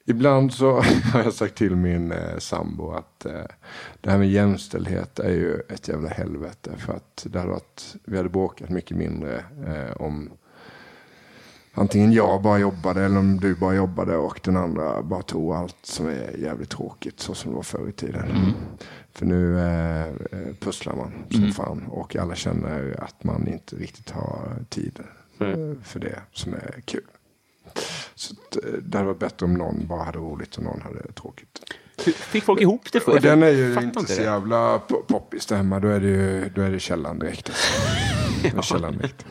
Ibland 0.05 0.53
så 0.53 0.81
har 1.13 1.23
jag 1.23 1.33
sagt 1.33 1.55
till 1.55 1.75
min 1.75 2.11
eh, 2.11 2.37
sambo 2.37 2.91
att 2.91 3.25
eh, 3.25 3.45
det 4.01 4.11
här 4.11 4.17
med 4.17 4.29
jämställdhet 4.29 5.19
är 5.19 5.31
ju 5.31 5.59
ett 5.69 5.87
jävla 5.87 6.09
helvete. 6.09 6.71
För 6.77 6.93
att 6.93 7.27
det 7.29 7.39
hade 7.39 7.51
varit, 7.51 7.95
vi 8.03 8.17
hade 8.17 8.29
bråkat 8.29 8.69
mycket 8.69 8.97
mindre 8.97 9.43
eh, 9.65 10.01
om 10.01 10.31
antingen 11.75 12.13
jag 12.13 12.41
bara 12.41 12.57
jobbade 12.57 13.03
eller 13.03 13.17
om 13.17 13.39
du 13.39 13.55
bara 13.55 13.75
jobbade 13.75 14.17
och 14.17 14.39
den 14.43 14.57
andra 14.57 15.03
bara 15.03 15.21
tog 15.21 15.53
allt 15.53 15.77
som 15.83 16.07
är 16.07 16.37
jävligt 16.37 16.69
tråkigt 16.69 17.19
så 17.19 17.33
som 17.33 17.51
det 17.51 17.55
var 17.55 17.63
förr 17.63 17.89
i 17.89 17.91
tiden. 17.91 18.53
För 19.13 19.25
nu 19.25 19.59
eh, 19.59 20.05
eh, 20.05 20.55
pusslar 20.59 20.95
man 20.95 21.11
som 21.31 21.51
fan 21.51 21.85
och 21.87 22.15
alla 22.15 22.35
känner 22.35 23.03
att 23.03 23.23
man 23.23 23.47
inte 23.47 23.75
riktigt 23.75 24.09
har 24.09 24.39
tid 24.69 24.99
eh, 25.39 25.81
för 25.83 25.99
det 25.99 26.21
som 26.31 26.53
är 26.53 26.81
kul. 26.85 27.05
Så 28.15 28.35
eh, 28.63 28.71
det 28.81 28.97
hade 28.97 29.07
varit 29.07 29.19
bättre 29.19 29.45
om 29.45 29.53
någon 29.53 29.87
bara 29.87 30.03
hade 30.03 30.17
roligt 30.17 30.57
och 30.57 30.63
någon 30.63 30.81
hade 30.81 31.11
tråkigt. 31.11 31.59
Fick 32.03 32.43
folk 32.43 32.61
ihop 32.61 32.91
det? 32.91 33.07
Och 33.07 33.21
den 33.21 33.43
är 33.43 33.49
ju 33.49 33.73
inte 33.83 33.99
så 34.13 34.21
det. 34.21 34.23
jävla 34.23 34.77
po- 34.77 35.03
poppis 35.07 35.45
det 35.45 35.55
hemma. 35.55 35.79
Då 35.79 35.87
är 35.87 35.99
det 35.99 36.07
ju 36.07 36.49
då 36.55 36.61
är 36.61 36.71
det 36.71 36.79
källan 36.79 37.19
direkt. 37.19 37.49
Alltså. 37.49 38.61
källan 38.73 38.97
direkt. 38.97 39.25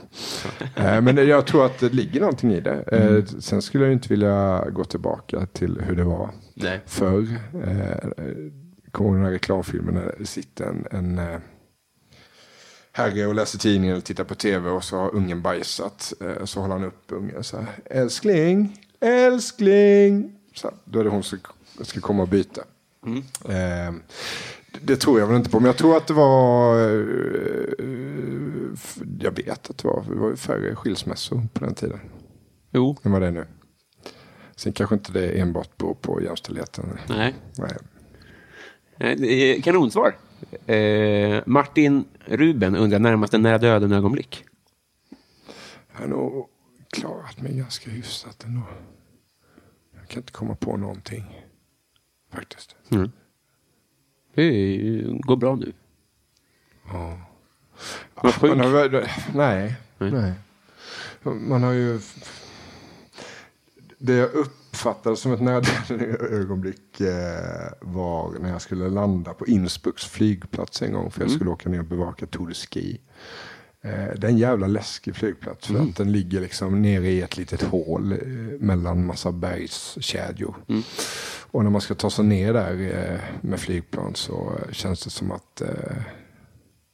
Eh, 0.76 1.00
Men 1.00 1.16
jag 1.28 1.46
tror 1.46 1.66
att 1.66 1.78
det 1.78 1.92
ligger 1.92 2.20
någonting 2.20 2.52
i 2.52 2.60
det. 2.60 2.84
Eh, 2.92 3.06
Mm. 3.06 3.26
Sen 3.26 3.62
skulle 3.62 3.84
jag 3.84 3.92
inte 3.92 4.08
vilja 4.08 4.64
gå 4.70 4.84
tillbaka 4.84 5.46
till 5.46 5.80
hur 5.86 5.96
det 5.96 6.04
var 6.04 6.30
Nej. 6.54 6.80
förr. 6.86 7.38
Eh, 7.66 8.10
Kommer 8.90 9.10
du 9.10 9.16
den 9.16 9.24
här 9.24 9.32
reklamfilmen 9.32 9.94
när 9.94 10.14
det 10.18 10.26
sitter 10.26 10.64
en, 10.64 10.86
en 10.90 11.40
herre 12.92 13.26
och 13.26 13.34
läser 13.34 13.58
tidningen 13.58 13.92
eller 13.94 14.02
tittar 14.02 14.24
på 14.24 14.34
tv 14.34 14.70
och 14.70 14.84
så 14.84 14.96
har 14.96 15.14
ungen 15.14 15.42
bajsat. 15.42 16.12
Så 16.44 16.60
håller 16.60 16.74
han 16.74 16.84
upp 16.84 17.02
ungen 17.08 17.44
så 17.44 17.56
här. 17.56 17.66
Älskling, 17.84 18.78
älskling. 19.00 20.32
Så 20.54 20.68
här, 20.68 20.76
då 20.84 21.00
är 21.00 21.04
det 21.04 21.10
hon 21.10 21.22
som 21.22 21.38
ska 21.82 22.00
komma 22.00 22.22
och 22.22 22.28
byta. 22.28 22.62
Mm. 23.06 23.18
Eh, 23.44 23.94
det- 24.80 24.96
tror 24.96 25.20
jag 25.20 25.26
väl 25.26 25.36
inte 25.36 25.50
på. 25.50 25.60
Men 25.60 25.66
jag 25.66 25.76
tror 25.76 25.96
att 25.96 26.06
det 26.06 26.14
var... 26.14 26.80
eh, 26.80 28.74
Jag 29.20 29.36
vet 29.36 29.70
att 29.70 29.78
det 29.78 29.88
var, 29.88 30.04
det 30.08 30.14
var 30.14 30.36
färre 30.36 30.74
skilsmässor 30.76 31.42
på 31.52 31.64
den 31.64 31.74
tiden. 31.74 32.00
Jo. 32.70 32.96
Än 33.02 33.12
vad 33.12 33.22
det 33.22 33.26
är 33.26 33.30
nu. 33.30 33.46
Sen 34.56 34.72
kanske 34.72 34.94
inte 34.94 35.12
det 35.12 35.40
enbart 35.40 35.76
beror 35.76 35.94
på 35.94 36.22
jämställdheten. 36.22 36.98
Nej. 37.08 37.34
Nej. 37.58 37.76
Är 38.98 39.60
Kanonsvar. 39.62 40.16
Eh, 40.66 41.42
Martin 41.46 42.04
Ruben 42.26 42.76
undrar 42.76 42.98
närmast 42.98 43.34
en 43.34 43.42
nära 43.42 43.58
döden-ögonblick. 43.58 44.44
Jag 45.92 46.00
har 46.00 46.06
nog 46.06 46.48
klarat 46.90 47.40
mig 47.40 47.56
ganska 47.56 47.90
hyfsat 47.90 48.44
ändå. 48.44 48.62
Jag 50.00 50.08
kan 50.08 50.20
inte 50.22 50.32
komma 50.32 50.54
på 50.54 50.76
någonting. 50.76 51.43
Faktiskt. 52.34 52.76
Det 54.34 54.42
är- 54.42 55.22
går 55.22 55.36
bra 55.36 55.54
nu. 55.56 55.72
Vad 58.22 58.34
sjuk. 58.34 58.50
Man 58.50 58.60
har, 58.60 58.68
väl- 58.88 59.08
nej, 59.34 59.74
nej. 59.98 60.32
Man 61.22 61.62
har 61.62 61.72
ju... 61.72 62.00
Det 63.98 64.14
jag 64.14 64.32
uppfattade 64.34 65.16
som 65.16 65.32
ett 65.32 65.40
nödvändigt 65.42 66.20
ögonblick 66.20 67.00
eh, 67.00 67.72
var 67.80 68.38
när 68.40 68.50
jag 68.50 68.62
skulle 68.62 68.88
landa 68.88 69.34
på 69.34 69.46
Innsbrucks 69.46 70.04
flygplats 70.04 70.82
en 70.82 70.92
gång. 70.92 71.10
För 71.10 71.20
jag 71.20 71.30
skulle 71.30 71.50
åka 71.50 71.68
ner 71.68 71.78
och 71.78 71.84
bevaka 71.84 72.26
Tour 72.26 72.48
de 72.48 72.54
Ski. 72.54 73.00
Eh, 73.82 73.90
det 73.90 74.26
är 74.26 74.30
en 74.30 74.38
jävla 74.38 74.66
läskig 74.66 75.16
flygplats. 75.16 75.66
För 75.66 75.74
att 75.90 75.96
den 75.96 76.12
ligger 76.12 76.40
liksom 76.40 76.82
nere 76.82 77.08
i 77.08 77.22
ett 77.22 77.36
litet 77.36 77.62
hål 77.62 78.12
eh, 78.12 78.18
mellan 78.60 79.06
massa 79.06 79.32
bergskedjor. 79.32 80.54
Och 81.54 81.64
när 81.64 81.70
man 81.70 81.80
ska 81.80 81.94
ta 81.94 82.10
sig 82.10 82.24
ner 82.24 82.52
där 82.52 82.72
eh, 83.12 83.20
med 83.40 83.60
flygplan 83.60 84.14
så 84.14 84.58
eh, 84.58 84.72
känns 84.72 85.04
det 85.04 85.10
som 85.10 85.32
att 85.32 85.60
eh, 85.60 85.68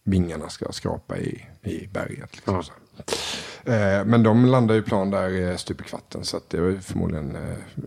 vingarna 0.05 0.49
ska 0.49 0.73
skrapa 0.73 1.19
i, 1.19 1.47
i 1.63 1.87
berget. 1.87 2.37
Liksom. 2.37 2.63
Eh, 3.65 4.05
men 4.05 4.23
de 4.23 4.45
landar 4.45 4.75
ju 4.75 4.83
plan 4.83 5.11
där 5.11 5.57
stup 5.57 5.81
i 5.81 5.85
kvarten 5.85 6.25
så 6.25 6.41
det 6.49 6.57
ju 6.57 6.81
förmodligen 6.81 7.37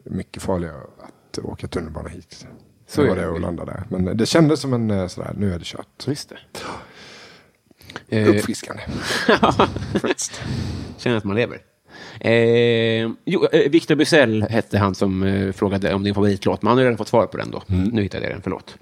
mycket 0.03 0.43
farligare 0.43 0.77
att 0.77 1.39
åka 1.39 1.67
tunnelbana 1.67 2.09
hit. 2.09 2.47
Så 2.87 3.01
är 3.01 3.07
var 3.07 3.15
det. 3.15 3.31
att 3.31 3.41
landa 3.41 3.65
där. 3.65 3.83
Men 3.89 4.17
det 4.17 4.25
kändes 4.25 4.59
som 4.59 4.73
en 4.73 5.09
sådär, 5.09 5.33
nu 5.37 5.53
är 5.53 5.59
det 5.59 5.65
kört. 5.65 6.07
Just 6.07 6.33
det. 8.09 8.25
Uppfriskande. 8.29 8.83
Känner 10.97 11.17
att 11.17 11.23
man 11.23 11.35
lever. 11.35 11.72
Eh, 12.19 13.09
jo, 13.25 13.45
eh, 13.51 13.69
Victor 13.71 13.95
Bysell 13.95 14.43
hette 14.43 14.77
han 14.77 14.95
som 14.95 15.23
eh, 15.23 15.51
frågade 15.51 15.93
om 15.93 16.03
din 16.03 16.13
favoritlåt, 16.15 16.61
men 16.61 16.67
han 16.69 16.77
har 16.77 16.83
redan 16.83 16.97
fått 16.97 17.07
svar 17.07 17.25
på 17.27 17.37
den 17.37 17.51
då. 17.51 17.63
Nu 17.67 18.01
hittade 18.01 18.23
jag 18.23 18.33
den, 18.33 18.41
förlåt. 18.41 18.77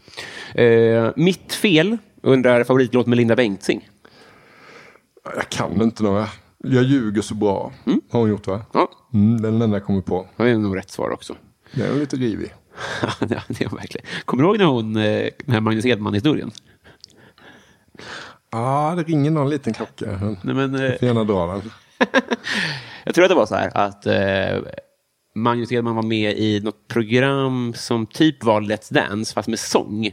Eh, 0.55 1.11
mitt 1.15 1.53
fel 1.53 1.97
undrar 2.23 2.63
favoritlåt 2.63 3.07
med 3.07 3.17
Linda 3.17 3.35
Bengtzing. 3.35 3.89
Jag 5.35 5.49
kan 5.49 5.81
inte 5.81 6.03
några. 6.03 6.27
Jag 6.63 6.83
ljuger 6.83 7.21
så 7.21 7.35
bra. 7.35 7.71
Har 8.11 8.19
hon 8.19 8.29
gjort 8.29 8.47
va? 8.47 8.61
Ja, 8.73 8.89
Mm, 9.13 9.41
den 9.41 9.61
enda 9.61 9.77
jag 9.77 9.85
kommer 9.85 10.01
på. 10.01 10.27
det 10.37 10.43
är 10.49 10.57
nog 10.57 10.77
rätt 10.77 10.91
svar 10.91 11.09
också. 11.09 11.35
Den 11.71 11.95
är 11.95 11.99
lite 11.99 12.15
rivig. 12.15 12.53
ja, 13.01 13.09
det 13.47 13.61
är 13.61 13.69
hon 13.69 13.77
verkligen. 13.77 14.07
Kommer 14.25 14.43
du 14.43 14.49
ihåg 14.49 14.57
när 14.57 14.65
hon, 14.65 14.95
eh, 14.95 15.29
den 15.45 15.53
här 15.53 15.59
Magnus 15.61 15.85
Edman-historien? 15.85 16.51
Ja, 18.51 18.93
det 18.97 19.03
ringer 19.03 19.31
någon 19.31 19.49
liten 19.49 19.73
klocka. 19.73 20.35
Nej, 20.43 20.55
men, 20.55 20.75
eh, 20.75 20.81
Jag 20.83 20.99
får 20.99 21.07
gärna 21.07 21.23
dra 21.23 21.45
den. 21.47 21.61
Jag 23.03 23.15
tror 23.15 23.25
att 23.25 23.29
det 23.29 23.35
var 23.35 23.45
så 23.45 23.55
här 23.55 23.77
att 23.77 24.05
eh, 24.05 24.71
Magnus 25.35 25.71
Edman 25.71 25.95
var 25.95 26.03
med 26.03 26.37
i 26.37 26.59
något 26.59 26.87
program 26.87 27.73
som 27.73 28.05
typ 28.05 28.43
var 28.43 28.61
Let's 28.61 28.93
Dance, 28.93 29.33
fast 29.33 29.47
med 29.47 29.59
sång. 29.59 30.11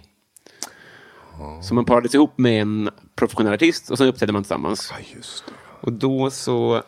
Så 1.62 1.74
man 1.74 1.84
parades 1.84 2.14
ihop 2.14 2.38
med 2.38 2.62
en 2.62 2.90
professionell 3.14 3.52
artist 3.54 3.90
och 3.90 3.98
så 3.98 4.04
uppträdde 4.04 4.32
man 4.32 4.42
tillsammans. 4.42 4.92
Ja, 4.92 5.16
just 5.16 5.46
det. 5.46 5.52
Och 5.80 5.92
då 5.92 6.30
så... 6.30 6.82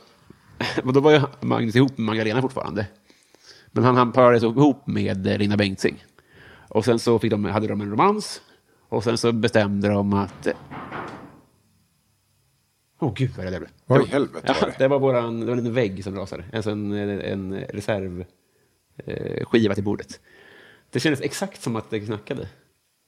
Och 0.85 0.93
då 0.93 1.01
var 1.01 1.11
ju 1.13 1.21
Magnus 1.41 1.77
ihop 1.77 1.99
med 1.99 2.07
Magdalena 2.07 2.43
fortfarande. 2.43 2.87
Men 3.73 3.85
han, 3.85 3.97
han 3.97 4.13
parades 4.13 4.43
ihop 4.43 4.87
med 4.87 5.27
Lina 5.41 5.57
Bengtzing. 5.57 6.05
Och 6.69 6.85
sen 6.85 6.99
så 6.99 7.19
fick 7.19 7.31
de, 7.31 7.45
hade 7.45 7.67
de 7.67 7.81
en 7.81 7.91
romans. 7.91 8.41
Och 8.89 9.05
sen 9.05 9.19
så 9.19 9.33
bestämde 9.33 9.89
de 9.89 10.13
att... 10.13 10.49
Åh 13.03 13.09
oh, 13.09 13.15
gud 13.15 13.31
vad 13.37 13.47
det 13.47 13.51
där 13.51 13.59
blev. 13.59 13.71
Vad 13.87 14.03
i 14.03 14.07
helvete 14.07 14.45
ja, 14.47 14.55
var 14.61 14.69
det? 14.69 14.75
det? 14.79 14.89
var 14.89 14.99
våran, 14.99 15.41
det 15.41 15.47
var 15.47 15.53
en 15.53 15.59
liten 15.59 15.75
vägg 15.75 16.05
som 16.05 16.17
rasade. 16.17 16.45
Alltså 16.53 16.71
en, 16.71 16.93
en 16.93 17.61
reservskiva 17.61 18.25
eh, 19.05 19.45
skiva 19.45 19.75
till 19.75 19.85
bordet. 19.85 20.21
Det 20.91 21.01
kändes 21.01 21.21
exakt 21.21 21.63
som 21.63 21.77
att 21.77 21.91
det 21.91 22.01
knackade. 22.01 22.49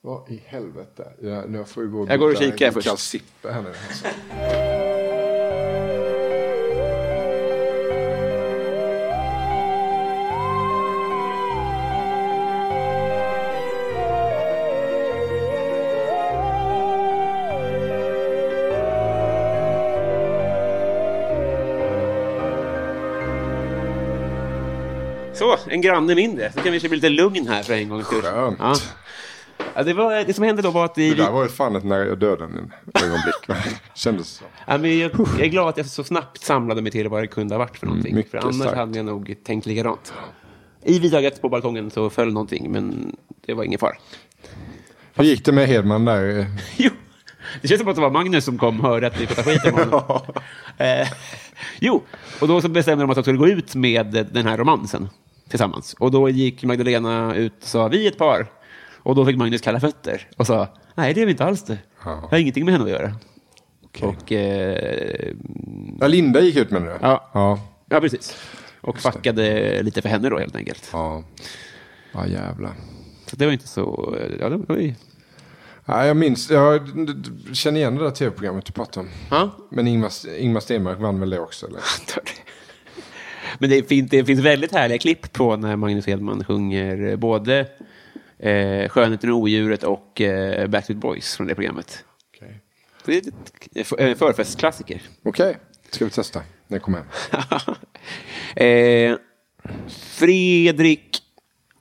Vad 0.01 0.31
i 0.31 0.43
helvete? 0.47 1.13
Jag, 1.21 1.51
nu 1.51 1.65
får 1.65 1.83
jag 1.83 1.93
gå 1.93 2.07
Jag 2.09 2.19
går 2.19 2.27
och 2.27 2.39
byta 2.39 2.53
kikar 2.53 2.67
en 2.67 2.73
först. 2.73 2.89
kall 2.89 2.99
sippa 2.99 3.51
här 3.51 3.63
nu. 3.63 3.69
Alltså. 3.69 4.72
Så, 25.35 25.59
en 25.69 25.81
granne 25.81 26.15
mindre. 26.15 26.53
Så 26.53 26.61
kan 26.61 26.73
vi 26.73 26.81
bli 26.81 26.89
lite 26.89 27.09
lugn 27.09 27.49
här 27.49 27.63
för 27.63 27.73
en 27.73 27.89
gångs 27.89 28.07
skull. 28.07 28.23
Skönt. 28.23 28.57
Ja. 28.61 28.75
Ja, 29.75 29.83
det, 29.83 29.95
var, 29.95 30.25
det 30.25 30.35
som 30.35 30.45
hände 30.45 30.63
då 30.63 30.71
var 30.71 30.85
att 30.85 30.99
vi... 30.99 31.11
Det 31.11 31.23
där 31.23 31.31
var 31.31 31.43
ju 31.43 31.49
fan 31.49 31.77
ett 31.77 31.85
nära 31.85 32.15
döden 32.15 32.73
ögonblick. 32.95 33.65
Kändes 33.95 34.29
så. 34.29 34.45
Ja, 34.67 34.79
men 34.79 34.99
jag, 34.99 35.11
jag 35.15 35.41
är 35.41 35.47
glad 35.47 35.69
att 35.69 35.77
jag 35.77 35.87
så 35.87 36.05
snabbt 36.05 36.41
samlade 36.43 36.83
mig 36.83 36.93
till 36.93 37.09
vad 37.09 37.23
det 37.23 37.27
kunde 37.27 37.55
ha 37.55 37.59
varit 37.59 37.77
för 37.77 37.87
någonting. 37.87 38.15
mycket 38.15 38.31
för 38.31 38.39
annars 38.39 38.55
starkt. 38.55 38.77
hade 38.77 38.97
jag 38.97 39.07
nog 39.07 39.35
tänkt 39.45 39.67
likadant. 39.67 40.13
I 40.85 40.99
vitögat 40.99 41.41
på 41.41 41.49
balkongen 41.49 41.91
så 41.91 42.11
föll 42.11 42.33
någonting, 42.33 42.73
men 42.73 43.17
det 43.47 43.55
var 43.55 43.65
ingen 43.65 43.79
fara. 43.79 43.97
Hur 45.15 45.25
gick 45.25 45.45
det 45.45 45.53
med 45.53 45.69
Hedman 45.69 46.05
där? 46.05 46.47
Jo, 46.77 46.91
det 47.61 47.69
känns 47.69 47.81
som 47.81 47.89
att 47.89 47.95
det 47.95 48.03
var 48.03 48.11
Magnus 48.11 48.45
som 48.45 48.59
kom 48.59 48.81
och 48.81 48.87
hörde 48.89 49.07
att 49.07 49.21
vi 49.21 49.27
pratade 49.27 49.59
skit 49.59 49.73
om 49.73 49.79
honom. 49.79 50.21
eh, 50.79 51.09
jo, 51.81 52.03
och 52.41 52.49
då 52.49 52.61
så 52.61 52.69
bestämde 52.69 53.03
de 53.05 53.11
att 53.11 53.17
de 53.17 53.25
skulle 53.25 53.39
gå 53.39 53.49
ut 53.49 53.75
med 53.75 54.27
den 54.33 54.47
här 54.47 54.57
romansen 54.57 55.09
tillsammans. 55.49 55.95
Och 55.99 56.11
då 56.11 56.29
gick 56.29 56.65
Magdalena 56.65 57.35
ut 57.35 57.55
och 57.63 57.69
sa 57.69 57.89
vi 57.89 58.07
är 58.07 58.11
ett 58.11 58.19
par. 58.19 58.47
Och 58.97 59.15
då 59.15 59.27
fick 59.27 59.37
Magnus 59.37 59.61
kalla 59.61 59.81
fötter 59.81 60.29
och 60.37 60.47
sa 60.47 60.69
nej 60.95 61.15
det 61.15 61.23
är 61.23 61.27
vi 61.27 61.33
inte 61.33 61.45
alls 61.45 61.63
det. 61.65 61.79
Ja. 62.05 62.19
Jag 62.23 62.29
har 62.29 62.39
ingenting 62.39 62.65
med 62.65 62.75
henne 62.75 62.85
att 62.85 62.91
göra. 62.91 63.15
Okej. 63.85 64.09
Och 64.09 64.33
eh, 64.33 65.33
Ja, 66.01 66.07
Linda 66.07 66.41
gick 66.41 66.57
ut 66.57 66.71
med 66.71 66.83
det? 66.83 66.99
Ja. 67.01 67.31
Ja. 67.33 67.59
Ja, 67.89 68.01
precis. 68.01 68.37
Och 68.81 68.99
fuckade 68.99 69.83
lite 69.83 70.03
för 70.03 70.09
henne 70.09 70.29
då 70.29 70.39
helt 70.39 70.57
enkelt. 70.57 70.89
Ja, 70.93 71.23
ja 72.13 72.27
jävlar. 72.27 72.73
Så 73.27 73.37
det 73.37 73.47
var 73.47 73.53
inte 73.53 73.69
så... 73.69 74.17
Ja, 74.41 74.49
det 74.49 74.57
var 74.57 74.77
ju... 74.77 74.95
Ja, 75.87 76.07
jag 76.07 76.17
minns, 76.17 76.51
jag 76.51 76.89
känner 77.53 77.81
igen 77.81 77.97
det 77.97 78.05
där 78.05 78.11
tv-programmet 78.11 78.67
du 78.67 78.73
pratade 78.73 79.07
om. 79.07 79.13
Ja. 79.31 79.51
Men 79.71 79.87
Ingmar, 79.89 80.29
Ingmar 80.39 80.61
Stenmark 80.61 80.99
vann 80.99 81.21
väl 81.21 81.31
det 81.31 81.41
också? 81.41 81.67
Eller? 81.67 81.81
Men 83.59 83.71
det, 83.71 83.89
fin, 83.89 84.07
det 84.11 84.25
finns 84.25 84.41
väldigt 84.41 84.73
härliga 84.73 84.99
klipp 84.99 85.33
på 85.33 85.57
när 85.57 85.77
Magnus 85.77 86.07
Hedman 86.07 86.45
sjunger 86.45 87.17
både 87.17 87.69
eh, 88.39 88.89
Skönheten 88.89 89.31
och 89.31 89.39
odjuret 89.39 89.83
och 89.83 90.21
eh, 90.21 90.67
Backstreet 90.67 91.01
Boys 91.01 91.37
från 91.37 91.47
det 91.47 91.55
programmet. 91.55 92.05
Okej, 92.35 92.61
Det 93.71 93.81
är 93.81 94.01
en 94.01 94.17
förfestklassiker. 94.17 95.03
Okej, 95.25 95.57
ska 95.91 96.05
vi 96.05 96.11
testa 96.11 96.43
när 96.67 96.77
jag 96.77 96.83
kommer 96.83 96.99
hem? 96.99 97.07
eh, 99.13 99.19
Fredrik 99.89 101.19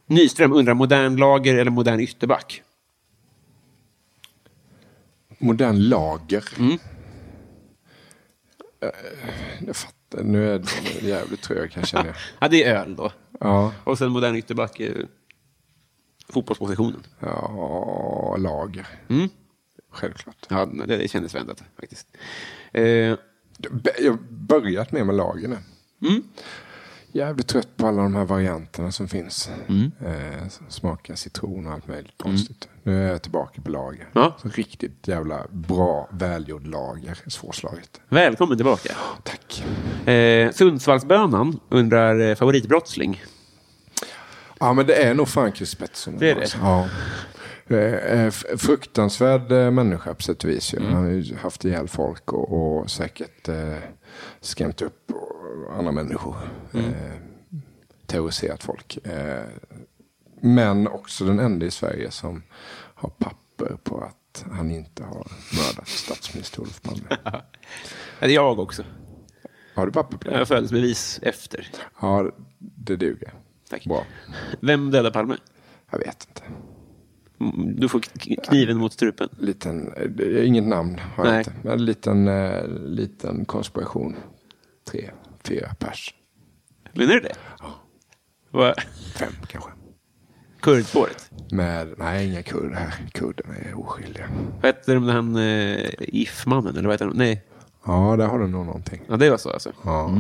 Nyström 0.08 0.54
undrar 0.54 0.74
modern 0.74 1.16
lager 1.16 1.56
eller 1.56 1.72
modern 1.72 2.00
ytterback? 2.00 2.62
Modern 5.42 5.90
lager. 5.90 6.44
Mm. 6.60 6.78
Eh, 8.82 8.90
Jag 9.68 9.76
fattar, 9.76 10.24
nu 10.24 10.54
är 10.54 10.60
det 10.60 11.08
jävligt 11.08 11.42
trög 11.42 11.72
kan 11.72 11.82
jag 11.82 11.88
känna. 11.88 12.14
Ja, 12.40 12.48
det 12.48 12.64
är 12.64 12.76
öl 12.76 12.96
då. 12.96 13.12
Ja, 13.40 13.74
Och 13.84 13.98
sen 13.98 14.12
modern 14.12 14.36
ytterback 14.36 14.80
är 14.80 15.08
fotbollspositionen. 16.30 17.04
ja 17.20 18.36
lager. 18.40 18.88
Mm. 19.10 19.30
Självklart. 19.90 20.46
Ja, 20.50 20.66
det, 20.66 20.98
det 20.98 21.08
kändes 21.08 21.36
väntat 21.36 21.64
faktiskt. 21.80 22.08
Eh, 22.74 22.84
Jag 22.84 23.18
har 24.12 24.18
börjat 24.30 24.92
med 24.92 25.06
med 25.06 25.16
lager 25.16 25.48
nu. 25.48 25.58
Mm. 26.10 26.24
Jävligt 27.14 27.48
trött 27.48 27.78
på 27.78 27.88
alla 27.88 28.02
de 28.02 28.16
här 28.16 28.26
varianterna 28.26 28.92
som 28.92 29.08
finns. 29.08 29.50
Mm. 29.68 29.92
Eh, 30.06 30.48
som 30.50 30.66
smakar 30.70 31.16
citron 31.16 31.68
och 31.68 31.74
allt 31.74 31.88
möjligt 31.88 32.14
konstigt. 32.18 32.68
Nu 32.84 33.06
är 33.06 33.12
jag 33.12 33.22
tillbaka 33.22 33.62
på 33.62 33.70
lager. 33.70 34.08
Ja. 34.14 34.38
Så 34.42 34.50
riktigt 34.50 35.08
jävla 35.08 35.46
bra, 35.50 36.10
välgjord 36.12 36.68
lager. 36.68 37.18
Svårslaget. 37.28 38.02
välkommen 38.10 38.58
tillbaka. 38.58 38.96
Tack. 39.24 39.64
Eh, 40.08 40.52
Sundsvallsbönan 40.52 41.60
undrar 41.70 42.20
eh, 42.20 42.36
favoritbrottsling. 42.36 43.24
Ja, 44.60 44.74
men 44.74 44.86
det 44.88 45.04
är 45.04 45.14
nog 45.14 45.28
fan 45.28 45.52
Chris 45.52 45.76
Pettersson. 45.76 46.18
Det 46.18 46.32
är 46.32 46.36
det? 46.36 46.56
Ja. 46.62 46.88
Eh, 47.68 48.22
eh, 48.26 48.32
Fruktansvärd 48.58 49.52
eh, 49.52 49.72
människa 49.72 50.14
på 50.14 50.22
sätt 50.22 50.44
och 50.44 50.50
vis. 50.50 50.74
Mm. 50.74 50.94
Han 50.94 51.04
har 51.04 51.12
ju 51.12 51.36
haft 51.36 51.66
ihjäl 51.66 51.88
folk 51.88 52.34
och, 52.34 52.80
och 52.80 52.90
säkert 52.92 53.48
eh, 53.48 53.76
skrämt 54.42 54.82
upp 54.82 55.12
och- 55.12 55.31
andra 55.70 55.92
människor. 55.92 56.36
Mm. 56.74 56.86
Eh, 56.86 57.12
terroriserat 58.06 58.64
folk. 58.64 58.98
Eh, 59.08 59.44
men 60.42 60.88
också 60.88 61.26
den 61.26 61.40
enda 61.40 61.66
i 61.66 61.72
Sverige 61.72 62.12
som 62.12 62.44
har 62.96 63.10
papper 63.10 63.78
på 63.84 64.02
att 64.02 64.46
han 64.52 64.72
inte 64.72 65.04
har 65.04 65.28
mördat 65.58 65.88
statsminister 65.88 66.62
Olof 66.62 66.82
Palme. 66.82 67.08
Det 68.20 68.26
är 68.26 68.30
jag 68.30 68.60
också. 68.60 68.84
Har 69.76 69.86
du 69.86 69.92
papper 69.92 70.18
på 70.18 70.30
det? 70.30 70.38
Jag 70.38 70.48
föddes 70.48 70.72
bevis 70.72 71.20
efter. 71.24 71.68
Ja, 72.02 72.32
det 72.60 72.96
duger. 72.96 73.34
Tack. 73.70 73.86
Bra. 73.86 74.06
Vem 74.60 74.92
dödade 74.92 75.12
Palme? 75.12 75.38
Jag 75.92 76.00
vet 76.00 76.28
inte. 76.30 76.42
Du 77.80 77.90
får 77.90 78.00
kniven 78.44 78.78
mot 78.78 78.94
strupen. 78.94 79.30
liten, 79.38 79.94
eh, 79.94 80.48
inget 80.48 80.64
namn 80.64 81.00
har 81.16 81.24
Nej. 81.24 81.34
jag 81.34 81.40
inte. 81.40 81.54
Men 81.64 81.74
en 81.74 81.86
liten, 81.86 82.26
liten 82.96 83.46
konspiration. 83.46 84.16
Tre, 84.92 85.12
fyra 85.44 85.74
pers. 85.80 86.14
Menar 86.94 87.14
du 87.14 87.20
det? 87.20 87.36
Vad- 88.52 88.76
Fem 89.16 89.34
kanske. 89.48 89.70
Kurdspåret? 90.62 91.32
Med, 91.52 91.94
nej, 91.98 92.28
inga 92.28 92.44
kurder. 92.44 92.94
Kurderna 93.14 93.56
är 93.56 93.80
oskyldiga. 93.80 94.30
Vad 94.62 94.66
hette 94.66 94.94
de 94.94 95.08
han 95.08 95.36
eh, 95.36 95.90
If-mannen? 96.00 96.76
Eller 96.78 96.84
vad 96.88 96.94
heter 96.94 97.06
de? 97.06 97.18
Nej, 97.18 97.44
Ja, 97.86 98.16
där 98.18 98.28
har 98.28 98.40
du 98.40 98.48
nog 98.48 98.66
någonting. 98.66 99.02
ja, 99.08 99.18
det 99.18 99.30
var 99.30 99.38
så 99.38 99.50
alltså. 99.50 99.72
Ja. 99.84 100.18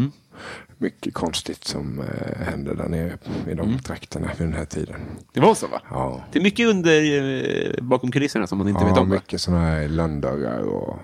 Mycket 0.77 1.14
konstigt 1.14 1.64
som 1.64 1.99
eh, 1.99 2.38
händer 2.45 2.76
där 2.76 2.88
nere 2.89 3.18
i 3.52 3.53
de 3.53 3.80
trakterna 3.80 4.27
vid 4.38 4.48
den 4.48 4.53
här 4.53 4.65
tiden. 4.65 5.02
Det 5.34 5.39
var 5.39 5.56
så 5.56 5.68
va? 5.68 5.81
Ja. 5.89 6.23
Det 6.31 6.39
är 6.39 6.43
mycket 6.43 6.68
under 6.68 7.02
eh, 7.77 7.84
bakom 7.84 8.11
kulisserna 8.11 8.48
som 8.48 8.57
man 8.57 8.68
inte 8.69 8.85
vet 8.85 8.95
ja, 8.95 9.02
om. 9.02 9.10
Va? 9.10 9.15
mycket 9.15 9.41
sådana 9.41 9.61
här 9.65 9.88
lönndörrar 9.88 10.60
och, 10.60 10.99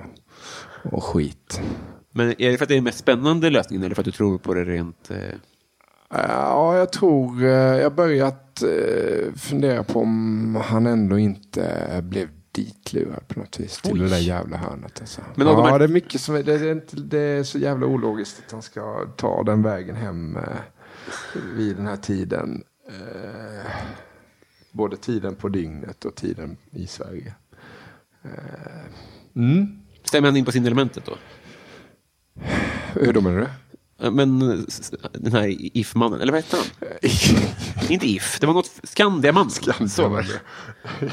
och 0.91 1.03
skit. 1.03 1.61
Men 2.17 2.41
är 2.41 2.51
det 2.51 2.57
för 2.57 2.65
att 2.65 2.69
det 2.69 2.73
är 2.73 2.77
den 2.77 2.83
mest 2.83 2.99
spännande 2.99 3.49
lösningen 3.49 3.83
eller 3.83 3.95
för 3.95 4.01
att 4.01 4.05
du 4.05 4.11
tror 4.11 4.37
på 4.37 4.53
det 4.53 4.65
rent... 4.65 5.11
Eh... 5.11 5.17
Ja, 6.09 6.77
jag 6.77 6.91
tror 6.91 7.43
eh, 7.43 7.49
jag 7.49 7.83
har 7.83 7.89
börjat 7.89 8.63
eh, 8.63 9.33
fundera 9.33 9.83
på 9.83 9.99
om 9.99 10.61
han 10.65 10.87
ändå 10.87 11.19
inte 11.19 12.01
blev 12.03 12.27
ditlurad 12.51 13.27
på 13.27 13.39
något 13.39 13.59
vis 13.59 13.81
till 13.81 13.93
Oj. 13.93 13.99
det 13.99 14.09
där 14.09 14.17
jävla 14.17 14.57
hörnet. 14.57 14.99
Alltså. 14.99 15.21
Men 15.35 15.47
ja, 15.47 15.53
de 15.53 15.65
här- 15.65 15.79
det 15.79 15.85
är 15.85 15.89
mycket 15.89 16.21
som 16.21 16.35
det 16.35 16.53
är, 16.53 16.71
inte, 16.71 16.95
det 16.95 17.19
är 17.19 17.43
så 17.43 17.57
jävla 17.57 17.85
ologiskt 17.85 18.43
att 18.45 18.51
han 18.51 18.61
ska 18.61 19.05
ta 19.17 19.43
den 19.43 19.63
vägen 19.63 19.95
hem 19.95 20.37
eh, 20.37 20.43
vid 21.55 21.75
den 21.75 21.87
här 21.87 21.97
tiden. 21.97 22.63
Eh, 22.89 23.71
både 24.71 24.97
tiden 24.97 25.35
på 25.35 25.49
dygnet 25.49 26.05
och 26.05 26.15
tiden 26.15 26.57
i 26.71 26.87
Sverige. 26.87 27.33
Eh, 28.23 28.31
mm. 29.35 29.79
Stämmer 30.03 30.27
han 30.27 30.37
in 30.37 30.45
på 30.45 30.51
sin 30.51 30.65
elementet 30.65 31.05
då? 31.05 31.13
Hur 32.93 33.13
då 33.13 33.21
menar 33.21 33.39
du? 33.39 33.47
Ja, 34.01 34.11
Men 34.11 34.39
den 35.13 35.31
här 35.31 35.77
If-mannen, 35.77 36.21
eller 36.21 36.31
vad 36.31 36.43
hette 36.43 36.57
han? 36.57 36.65
Inte 37.89 38.07
If, 38.07 38.39
det 38.39 38.47
var 38.47 38.53
något 38.53 38.71
Skandiamannen. 38.83 39.51
Var 39.97 40.21
det. 40.21 41.09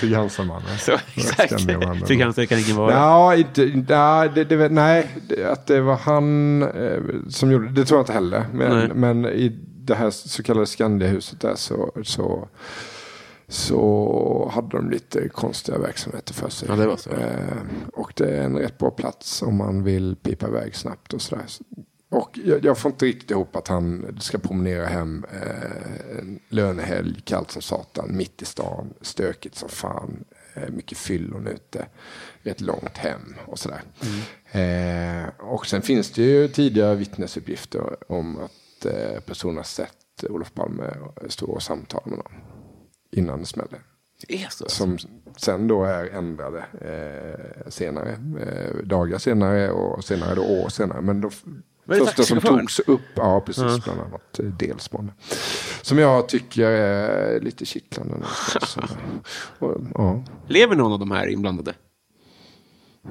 Trygg-Hansa-mannen. 0.00 0.68
Exakt. 0.72 1.04
Skandiamannen. 1.46 2.06
Trygg-Hansa 2.06 2.46
kan 2.46 2.58
ingen 2.58 2.76
vara. 2.76 2.92
Ja, 2.92 3.36
inte, 3.36 3.84
nej, 3.88 4.30
det, 4.34 4.44
det, 4.44 4.68
nej, 4.68 5.08
att 5.46 5.66
det 5.66 5.80
var 5.80 5.96
han 5.96 6.62
eh, 6.62 7.00
som 7.28 7.50
gjorde 7.50 7.66
det, 7.66 7.72
det 7.72 7.84
tror 7.84 7.98
jag 7.98 8.02
inte 8.02 8.12
heller. 8.12 8.46
Men, 8.52 8.88
men 8.88 9.26
i 9.26 9.48
det 9.84 9.94
här 9.94 10.10
så 10.10 10.42
kallade 10.42 10.66
Skandiahuset 10.66 11.40
där 11.40 11.54
så, 11.54 11.92
så, 12.04 12.48
så 13.52 14.50
hade 14.54 14.76
de 14.76 14.90
lite 14.90 15.28
konstiga 15.28 15.78
verksamheter 15.78 16.34
för 16.34 16.48
sig. 16.48 16.68
Ja, 16.68 16.76
det 16.76 16.86
var 16.86 16.96
så. 16.96 17.10
Eh, 17.10 17.56
och 17.92 18.12
det 18.16 18.36
är 18.36 18.42
en 18.42 18.58
rätt 18.58 18.78
bra 18.78 18.90
plats 18.90 19.42
om 19.42 19.56
man 19.56 19.84
vill 19.84 20.16
pipa 20.16 20.48
iväg 20.48 20.76
snabbt 20.76 21.12
och 21.12 21.22
sådär. 21.22 21.44
Och 22.10 22.38
jag, 22.44 22.64
jag 22.64 22.78
får 22.78 22.90
inte 22.90 23.04
riktigt 23.06 23.30
ihop 23.30 23.56
att 23.56 23.68
han 23.68 24.16
ska 24.20 24.38
promenera 24.38 24.86
hem 24.86 25.24
eh, 25.32 26.18
en 26.18 26.40
lönehelg, 26.48 27.20
kallt 27.24 27.50
som 27.50 27.62
satan, 27.62 28.16
mitt 28.16 28.42
i 28.42 28.44
stan, 28.44 28.94
stökigt 29.00 29.56
som 29.56 29.68
fan, 29.68 30.24
eh, 30.54 30.68
mycket 30.68 30.98
fyllon 30.98 31.46
ute, 31.46 31.86
rätt 32.42 32.60
långt 32.60 32.98
hem 32.98 33.34
och 33.46 33.58
sådär. 33.58 33.82
Eh, 34.50 35.28
och 35.38 35.66
sen 35.66 35.82
finns 35.82 36.10
det 36.10 36.22
ju 36.22 36.48
tidigare 36.48 36.94
vittnesuppgifter 36.94 37.96
om 38.08 38.38
att 38.38 38.86
eh, 38.86 39.20
personer 39.20 39.62
sett 39.62 40.24
Olof 40.28 40.54
Palme 40.54 40.94
stå 41.28 41.46
och 41.46 41.62
samtala 41.62 42.02
med 42.06 42.18
någon 42.18 42.51
innan 43.12 43.44
det 44.28 44.42
är 44.44 44.48
så? 44.48 44.68
Som 44.68 44.98
sen 45.36 45.68
då 45.68 45.84
är 45.84 46.04
ändrade 46.04 46.64
eh, 46.80 47.70
senare, 47.70 48.10
eh, 48.40 48.76
dagar 48.84 49.18
senare 49.18 49.70
och 49.70 50.04
senare 50.04 50.34
då 50.34 50.42
år 50.42 50.68
senare. 50.68 51.00
Men 51.00 51.20
då, 51.20 51.30
första 51.86 52.22
som 52.22 52.40
togs 52.40 52.78
upp, 52.78 53.00
ja 53.14 53.40
precis, 53.40 53.84
bland 53.84 54.00
annat 54.00 54.38
eh, 54.38 54.44
Delsmål. 54.44 55.12
Som 55.82 55.98
jag 55.98 56.28
tycker 56.28 56.70
är 56.70 57.40
lite 57.40 57.66
kittlande 57.66 58.14
och, 59.58 59.76
ja. 59.94 60.24
Lever 60.48 60.76
någon 60.76 60.92
av 60.92 60.98
de 60.98 61.10
här 61.10 61.26
inblandade? 61.26 61.74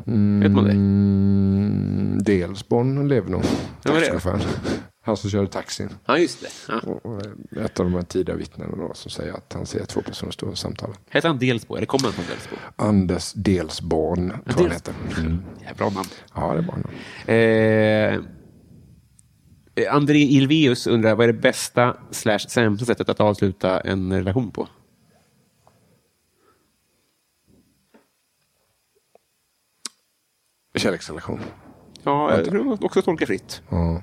Vet 0.05 0.51
man 0.51 0.63
det? 0.63 0.71
mm, 0.71 2.23
Delsborn 2.23 3.07
lever 3.07 3.29
nog. 3.29 3.43
Det? 3.83 4.90
Han 5.03 5.17
som 5.17 5.29
körde 5.29 5.47
taxin. 5.47 5.89
Ja, 6.05 6.17
just 6.17 6.41
det. 6.41 6.47
Ja. 6.67 6.79
Och, 6.91 7.05
och 7.05 7.21
ett 7.57 7.79
av 7.79 7.85
de 7.85 7.93
här 7.93 8.01
tidiga 8.01 8.35
vittnena 8.35 8.75
då, 8.75 8.93
som 8.93 9.11
säger 9.11 9.33
att 9.33 9.53
han 9.53 9.65
ser 9.65 9.85
två 9.85 10.01
personer 10.01 10.31
stå 10.31 10.47
och 10.47 10.57
samtala. 10.57 10.93
Heter 11.09 11.27
han 11.27 11.39
Delsbo? 11.39 11.75
Eller 11.75 11.85
kommer 11.85 12.03
han 12.03 12.13
från 12.13 12.25
Delsbo? 12.25 12.55
Anders 12.75 13.33
Delsborn, 13.33 14.29
tror 14.29 14.43
jag 14.45 14.63
han 14.63 14.71
heter. 14.71 14.93
Mm. 15.17 15.41
Bra 15.77 15.89
namn. 15.89 16.09
Ja, 16.35 16.53
det 16.53 16.59
är 16.59 16.61
bra. 16.61 16.75
namn. 16.75 16.87
Eh, 19.85 19.95
André 19.95 20.17
Ilveus 20.19 20.87
undrar, 20.87 21.15
vad 21.15 21.29
är 21.29 21.33
det 21.33 21.39
bästa 21.39 21.97
slash 22.11 22.39
sämsta 22.39 22.85
sättet 22.85 23.09
att 23.09 23.19
avsluta 23.19 23.79
en 23.79 24.13
relation 24.13 24.51
på? 24.51 24.67
Kärleksrelation. 30.75 31.39
Ja, 32.03 32.37
jag 32.37 32.45
tror 32.45 32.85
också 32.85 33.01
tolka 33.01 33.25
fritt. 33.25 33.61
Ja. 33.69 34.01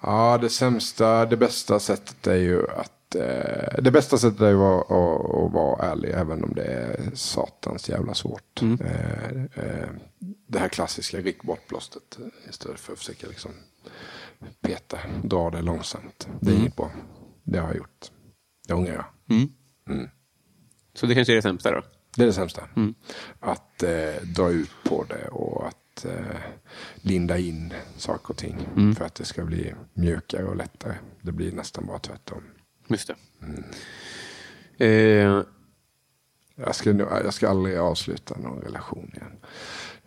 Ja, 0.00 0.38
det 0.38 0.50
sämsta, 0.50 1.26
det 1.26 1.36
bästa 1.36 1.80
sättet 1.80 2.26
är 2.26 2.36
ju 2.36 2.70
att 2.70 3.14
eh, 3.14 3.82
det 3.82 3.90
bästa 3.90 4.18
sättet 4.18 4.40
är 4.40 4.50
ju 4.50 4.64
att, 4.64 4.90
att, 4.90 4.90
att 4.90 5.52
vara 5.52 5.90
ärlig 5.90 6.10
även 6.10 6.44
om 6.44 6.54
det 6.54 6.64
är 6.64 7.10
satans 7.14 7.88
jävla 7.88 8.14
svårt. 8.14 8.62
Eh, 8.62 9.42
eh, 9.54 9.88
det 10.46 10.58
här 10.58 10.68
klassiska 10.68 11.18
ryck 11.18 11.42
bort 11.42 11.68
plåstret 11.68 12.18
istället 12.48 12.80
för 12.80 12.92
att 12.92 12.98
försöka 12.98 13.26
liksom 13.26 13.50
peta, 14.60 14.98
dra 15.24 15.50
det 15.50 15.62
långsamt. 15.62 16.28
Det 16.40 16.52
är 16.52 16.56
inget 16.56 16.76
bra. 16.76 16.90
Det 17.44 17.58
har 17.58 17.68
jag 17.68 17.76
gjort. 17.76 18.10
Det 18.68 18.74
ångrar 18.74 18.94
jag. 18.94 19.04
Så 20.94 21.06
det 21.06 21.14
kanske 21.14 21.32
är 21.32 21.36
det 21.36 21.42
sämsta 21.42 21.70
då? 21.70 21.82
Det 22.16 22.22
är 22.22 22.26
det 22.26 22.32
sämsta. 22.32 22.62
Att 23.40 23.82
eh, 23.82 24.22
dra 24.36 24.50
ut 24.50 24.70
på 24.84 25.04
det 25.08 25.28
och 25.28 25.66
att 25.66 25.76
att 26.04 26.12
eh, 26.12 26.36
linda 27.02 27.38
in 27.38 27.74
saker 27.96 28.30
och 28.30 28.36
ting. 28.36 28.56
För 28.98 29.04
att 29.04 29.14
det 29.14 29.24
ska 29.24 29.44
bli 29.44 29.74
mjukare 29.94 30.44
och 30.44 30.56
lättare. 30.56 30.94
Det 31.22 31.32
blir 31.32 31.52
nästan 31.52 31.86
bara 31.86 31.98
tvärtom. 31.98 32.42
Just 32.88 33.10
det. 34.78 34.84
Eh, 34.84 35.42
Jag 36.56 36.74
ska, 36.74 36.90
jag 37.24 37.34
ska 37.34 37.48
aldrig 37.48 37.76
avsluta 37.78 38.38
någon 38.38 38.60
relation 38.60 39.10
igen. 39.14 39.32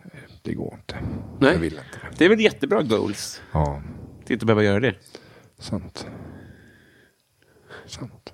Eh, 0.04 0.18
Det 0.42 0.54
går 0.54 0.74
inte. 0.74 0.96
Nej. 1.40 1.52
Jag 1.52 1.58
vill 1.60 1.72
inte 1.72 1.98
det. 2.02 2.16
det 2.18 2.24
är 2.24 2.28
väl 2.28 2.40
jättebra 2.40 2.82
goals. 2.82 3.42
Ja, 3.52 3.82
Att 4.22 4.30
inte 4.30 4.46
behöva 4.46 4.62
göra 4.64 4.80
det. 4.80 4.94
sant. 5.58 6.06
Sant. 7.86 8.32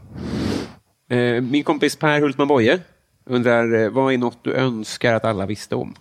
Eh, 1.08 1.40
min 1.42 1.64
kompis 1.64 1.96
Per 1.96 2.20
Hultman 2.20 2.48
Boye 2.48 2.80
undrar, 3.24 3.74
eh, 3.74 3.90
vad 3.90 4.12
är 4.14 4.18
något 4.18 4.44
du 4.44 4.52
önskar 4.54 5.14
att 5.14 5.24
alla 5.24 5.46
visste 5.46 5.74
om? 5.74 5.94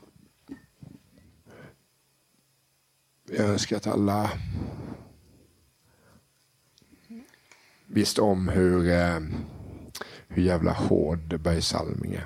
Jag 3.32 3.46
önskar 3.46 3.78
att 3.78 3.88
alla 3.88 4.32
visste 7.88 8.22
om 8.22 8.48
hur, 8.48 8.90
eh, 8.90 9.20
hur 10.28 10.44
jävla 10.44 10.72
hård 10.72 11.40
Börje 11.42 11.62
Salming 11.62 12.14
är. 12.14 12.26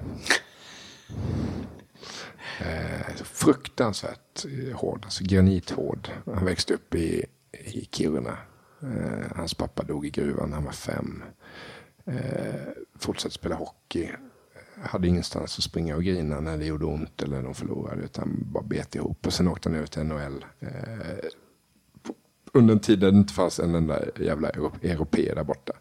Eh, 2.60 3.16
fruktansvärt 3.24 4.46
hård, 4.74 5.02
alltså 5.06 5.24
granithård. 5.24 6.10
Han 6.26 6.46
växte 6.46 6.74
upp 6.74 6.96
i, 6.96 7.26
i 7.52 7.90
Kiruna. 7.92 8.38
Eh, 8.82 9.36
hans 9.36 9.54
pappa 9.54 9.84
dog 9.84 10.06
i 10.06 10.10
gruvan 10.10 10.50
när 10.50 10.56
han 10.56 10.66
var 10.66 10.72
fem. 10.72 11.24
Eh, 12.06 12.62
fortsatte 13.00 13.36
spela 13.36 13.56
hockey. 13.56 14.10
Hade 14.84 15.08
ingenstans 15.08 15.58
att 15.58 15.64
springa 15.64 15.96
och 15.96 16.04
grina 16.04 16.40
när 16.40 16.58
det 16.58 16.66
gjorde 16.66 16.86
ont 16.86 17.22
eller 17.22 17.44
de 17.44 17.54
förlorade. 17.54 18.02
Utan 18.04 18.38
bara 18.54 18.64
bet 18.64 18.96
ihop. 18.96 19.26
Och 19.28 19.34
sen 19.34 19.48
åkte 19.48 19.70
han 19.70 19.76
över 19.76 19.88
till 19.88 20.04
NHL. 20.04 20.46
Eh, 20.60 20.70
under 22.54 22.74
en 22.74 22.80
tid 22.80 23.00
där 23.00 23.12
det 23.12 23.18
inte 23.18 23.34
fanns 23.34 23.60
en 23.60 23.76
enda 23.76 24.00
jävla 24.20 24.50
euro- 24.50 24.76
europé 24.82 25.34
där 25.36 25.44
borta. 25.44 25.74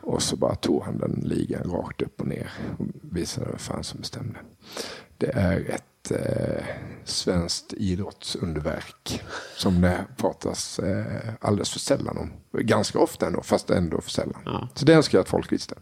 Och 0.00 0.22
så 0.22 0.36
bara 0.36 0.54
tog 0.54 0.82
han 0.82 0.98
den 0.98 1.20
ligan 1.24 1.70
rakt 1.70 2.02
upp 2.02 2.20
och 2.20 2.26
ner. 2.26 2.50
Och 2.78 2.86
visade 3.02 3.46
vem 3.46 3.58
fan 3.58 3.84
som 3.84 4.00
bestämde. 4.00 4.38
Det 5.18 5.30
är 5.34 5.60
ett 5.70 6.10
eh, 6.10 6.64
svenskt 7.04 7.72
idrottsunderverk. 7.72 9.22
Som 9.56 9.80
det 9.80 10.04
pratas 10.16 10.78
eh, 10.78 11.04
alldeles 11.40 11.70
för 11.70 11.78
sällan 11.78 12.18
om. 12.18 12.32
Ganska 12.60 12.98
ofta 12.98 13.26
ändå, 13.26 13.42
fast 13.42 13.70
ändå 13.70 14.00
för 14.00 14.10
sällan. 14.10 14.42
Ja. 14.44 14.68
Så 14.74 14.84
det 14.84 14.94
önskar 14.94 15.18
jag 15.18 15.22
att 15.22 15.28
folk 15.28 15.52
visste. 15.52 15.74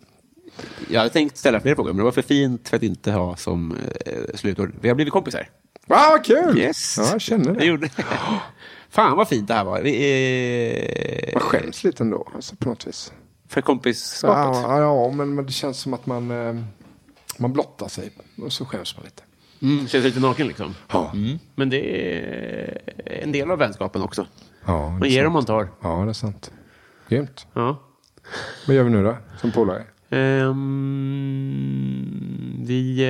Jag 0.91 1.01
hade 1.01 1.11
tänkt 1.13 1.37
ställa 1.37 1.61
fler 1.61 1.75
frågor, 1.75 1.91
men 1.91 1.97
det 1.99 2.03
var 2.05 2.13
för 2.13 2.23
fint 2.23 2.69
för 2.69 2.77
att 2.77 2.83
inte 2.83 3.13
ha 3.13 3.37
som 3.37 3.77
eh, 4.07 4.13
slutord. 4.35 4.73
Vi 4.81 4.89
har 4.89 4.95
blivit 4.95 5.13
kompisar. 5.13 5.49
Wow, 5.87 5.99
vad 5.99 6.25
kul! 6.25 6.59
Yes. 6.59 6.97
Ja, 6.99 7.09
jag 7.13 7.21
känner 7.21 7.47
Jag 7.49 7.57
det. 7.59 7.65
gjorde 7.65 7.89
Fan 8.91 9.17
vad 9.17 9.29
fint 9.29 9.49
det 9.49 9.55
här 9.55 9.65
var. 9.65 9.81
Vi, 9.83 11.29
eh, 11.29 11.35
Man 11.35 11.43
skäms 11.43 11.85
lite 11.85 12.03
ändå, 12.03 12.29
alltså, 12.35 12.57
på 12.57 12.69
något 12.69 12.87
vis. 12.87 13.13
för 13.49 13.61
kompisskapet. 13.61 14.63
Ja, 14.63 14.81
ja 14.81 15.11
men, 15.11 15.35
men 15.35 15.47
det 15.47 15.53
känns 15.53 15.79
som 15.81 15.95
att 15.95 16.07
man, 16.07 16.31
eh, 16.31 16.55
man 17.39 17.53
blottar 17.53 17.89
sig. 17.89 18.11
Och 18.43 18.53
så 18.53 18.65
skäms 18.65 18.97
man 18.97 19.05
lite. 19.05 19.23
Mm, 19.63 19.89
känns 19.89 20.05
lite 20.05 20.21
naken 20.21 20.47
liksom. 20.47 20.75
Ja. 20.93 21.11
Mm. 21.15 21.39
Men 21.55 21.71
det 21.71 21.79
är 21.79 23.23
en 23.23 23.33
del 23.33 23.51
av 23.51 23.59
vänskapen 23.59 24.03
också. 24.03 24.27
Ja, 24.67 24.89
Man 24.91 25.09
ger 25.09 25.17
sant. 25.19 25.27
och 25.27 25.33
man 25.33 25.45
tar. 25.45 25.69
Ja, 25.83 25.89
det 26.05 26.11
är 26.11 26.13
sant. 26.13 26.51
Grymt. 27.09 27.47
Ja. 27.55 27.81
Vad 28.67 28.77
gör 28.77 28.83
vi 28.85 28.91
nu 28.91 29.03
då, 29.05 29.17
som 29.41 29.53
polare? 29.53 29.85
Ehm, 30.85 32.65
vi... 32.67 33.01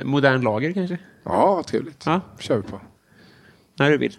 Eh, 0.00 0.04
modern 0.04 0.42
lager 0.42 0.72
kanske? 0.72 0.98
Ja, 1.24 1.62
trevligt. 1.66 2.02
Ja. 2.06 2.20
kör 2.38 2.56
vi 2.56 2.62
på. 2.62 2.80
När 3.78 3.90
du 3.90 3.98
vill. 3.98 4.16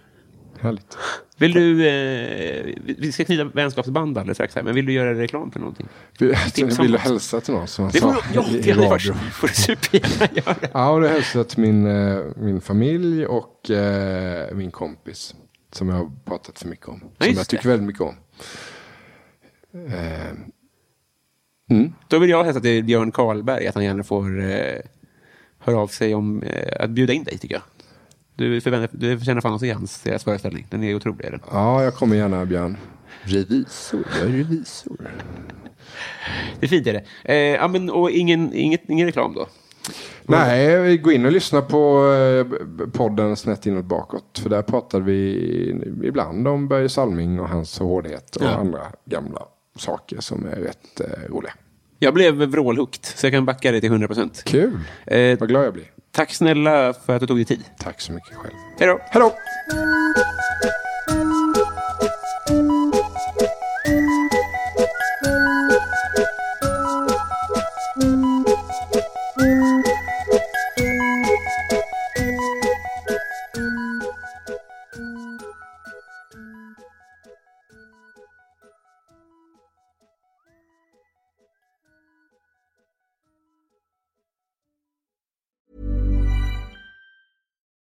Härligt. 0.60 0.98
Vill 1.38 1.52
du... 1.54 1.88
Eh, 1.88 2.66
vi- 2.84 2.96
vi 3.00 3.12
ska 3.12 3.26
knyta 3.26 3.44
vänskapsband 3.44 4.18
alldeles 4.18 4.38
strax 4.38 4.56
här, 4.56 4.64
men 4.64 4.76
vill 4.76 4.86
du 4.86 4.94
göra 4.94 5.14
reklam 5.20 5.52
för 5.52 5.60
någonting? 5.60 5.88
Om 6.20 6.68
vill 6.82 6.92
du 6.92 6.98
hälsa 6.98 7.42
till 7.42 7.54
någon 7.54 7.68
som 7.68 7.84
man 7.84 7.92
Det 7.92 8.00
får 8.00 8.14
sa 8.14 8.22
du, 8.30 8.36
ja, 8.36 8.48
i, 8.50 8.62
det 8.62 8.74
får 9.32 9.48
du 9.48 9.54
supergärna 9.54 10.28
göra. 10.36 10.56
Ja, 10.74 10.90
och 10.92 11.02
det 11.02 11.10
hälsar 11.10 11.44
till 11.44 11.60
min, 11.60 11.86
eh, 11.88 12.24
min 12.36 12.62
familj 12.62 13.26
och 13.26 13.70
eh, 13.72 14.56
min 14.56 14.72
kompis. 14.72 15.36
Som 15.72 15.90
jag 15.90 15.96
har 15.96 16.12
pratat 16.26 16.60
för 16.60 16.68
mycket 16.68 16.88
om. 16.88 17.04
Ja, 17.18 17.26
som 17.26 17.34
jag 17.34 17.48
tycker 17.48 17.64
det. 17.64 17.70
väldigt 17.70 17.88
mycket 17.88 18.02
om. 18.02 18.16
Eh, 19.74 20.34
mm. 21.70 21.94
Då 22.08 22.20
vill 22.20 22.30
jag 22.30 22.44
hälsa 22.44 22.60
till 22.60 22.84
Björn 22.84 23.12
Karlberg 23.12 23.68
att 23.68 23.76
han 23.76 23.84
gärna 23.84 24.04
får 24.04 24.40
eh, 24.52 24.80
höra 25.60 25.78
av 25.78 25.88
sig 25.88 26.16
om 26.16 26.44
eh, 26.44 26.84
att 26.84 26.90
bjuda 26.90 27.14
in 27.14 27.24
dig, 27.24 27.38
tycker 27.38 27.56
jag. 27.56 27.64
Du, 28.36 28.62
förväntar, 28.62 28.98
du 28.98 29.18
förtjänar 29.18 29.42
fan 29.42 29.54
att 29.54 29.62
se 29.62 29.72
hans, 29.72 30.02
deras 30.02 30.24
föreställning. 30.24 30.68
Den 30.70 30.84
är 30.84 30.96
otrolig. 30.96 31.32
Den. 31.32 31.40
Ja, 31.52 31.84
jag 31.84 31.94
kommer 31.96 32.16
gärna 32.16 32.46
Björn. 32.46 32.78
Revisor, 33.22 34.04
jag 34.20 34.30
är 34.30 34.34
revisor. 34.34 34.98
Det 36.60 36.66
är 36.66 36.68
fint 36.70 36.88
är 36.88 36.94
det. 36.94 37.04
Eh, 37.24 37.36
ja, 37.36 37.68
men, 37.68 37.90
och 37.90 38.12
ingen, 38.12 38.54
inget, 38.54 38.90
ingen 38.90 39.08
reklam 39.08 39.34
då? 39.34 39.48
Nej, 40.24 40.98
gå 40.98 41.12
in 41.12 41.26
och 41.26 41.32
lyssna 41.32 41.62
på 41.62 42.12
eh, 42.14 42.88
podden 42.90 43.36
Snett 43.36 43.66
inåt 43.66 43.86
bakåt. 43.86 44.40
För 44.44 44.50
där 44.50 44.62
pratar 44.62 45.00
vi 45.00 45.30
ibland 46.04 46.48
om 46.48 46.68
Börje 46.68 46.90
Salming 46.90 47.40
och 47.40 47.50
hans 47.50 47.80
hårdhet 47.80 48.36
och 48.36 48.46
Ja. 48.46 48.50
andra 48.50 48.82
gamla 49.06 49.42
saker 49.78 50.22
som 50.22 50.46
är 50.46 50.56
rätt 50.56 51.00
eh, 51.00 51.30
roliga. 51.30 51.54
Jag 52.00 52.14
blev 52.14 52.34
vrålhooked, 52.36 53.06
så 53.06 53.26
jag 53.26 53.34
kan 53.34 53.46
backa 53.46 53.72
det 53.72 53.80
till 53.82 53.90
100 53.92 54.08
procent. 54.08 54.44
Kul! 54.46 54.80
Eh, 55.06 55.38
Vad 55.40 55.50
glad 55.50 55.66
jag 55.66 55.74
blir. 55.74 55.86
tack 56.12 56.34
snälla 56.34 56.94
för 56.94 57.16
att 57.16 57.20
du 57.22 57.28
tog 57.28 57.38
dig 57.38 57.46
tid. 57.46 57.64
Tack 57.80 58.02
så 58.02 58.12
mycket 58.12 58.36
själv. 58.36 58.54
Hej 58.80 58.88
då! 58.88 59.00
Hej 59.12 59.22
då! 59.22 59.34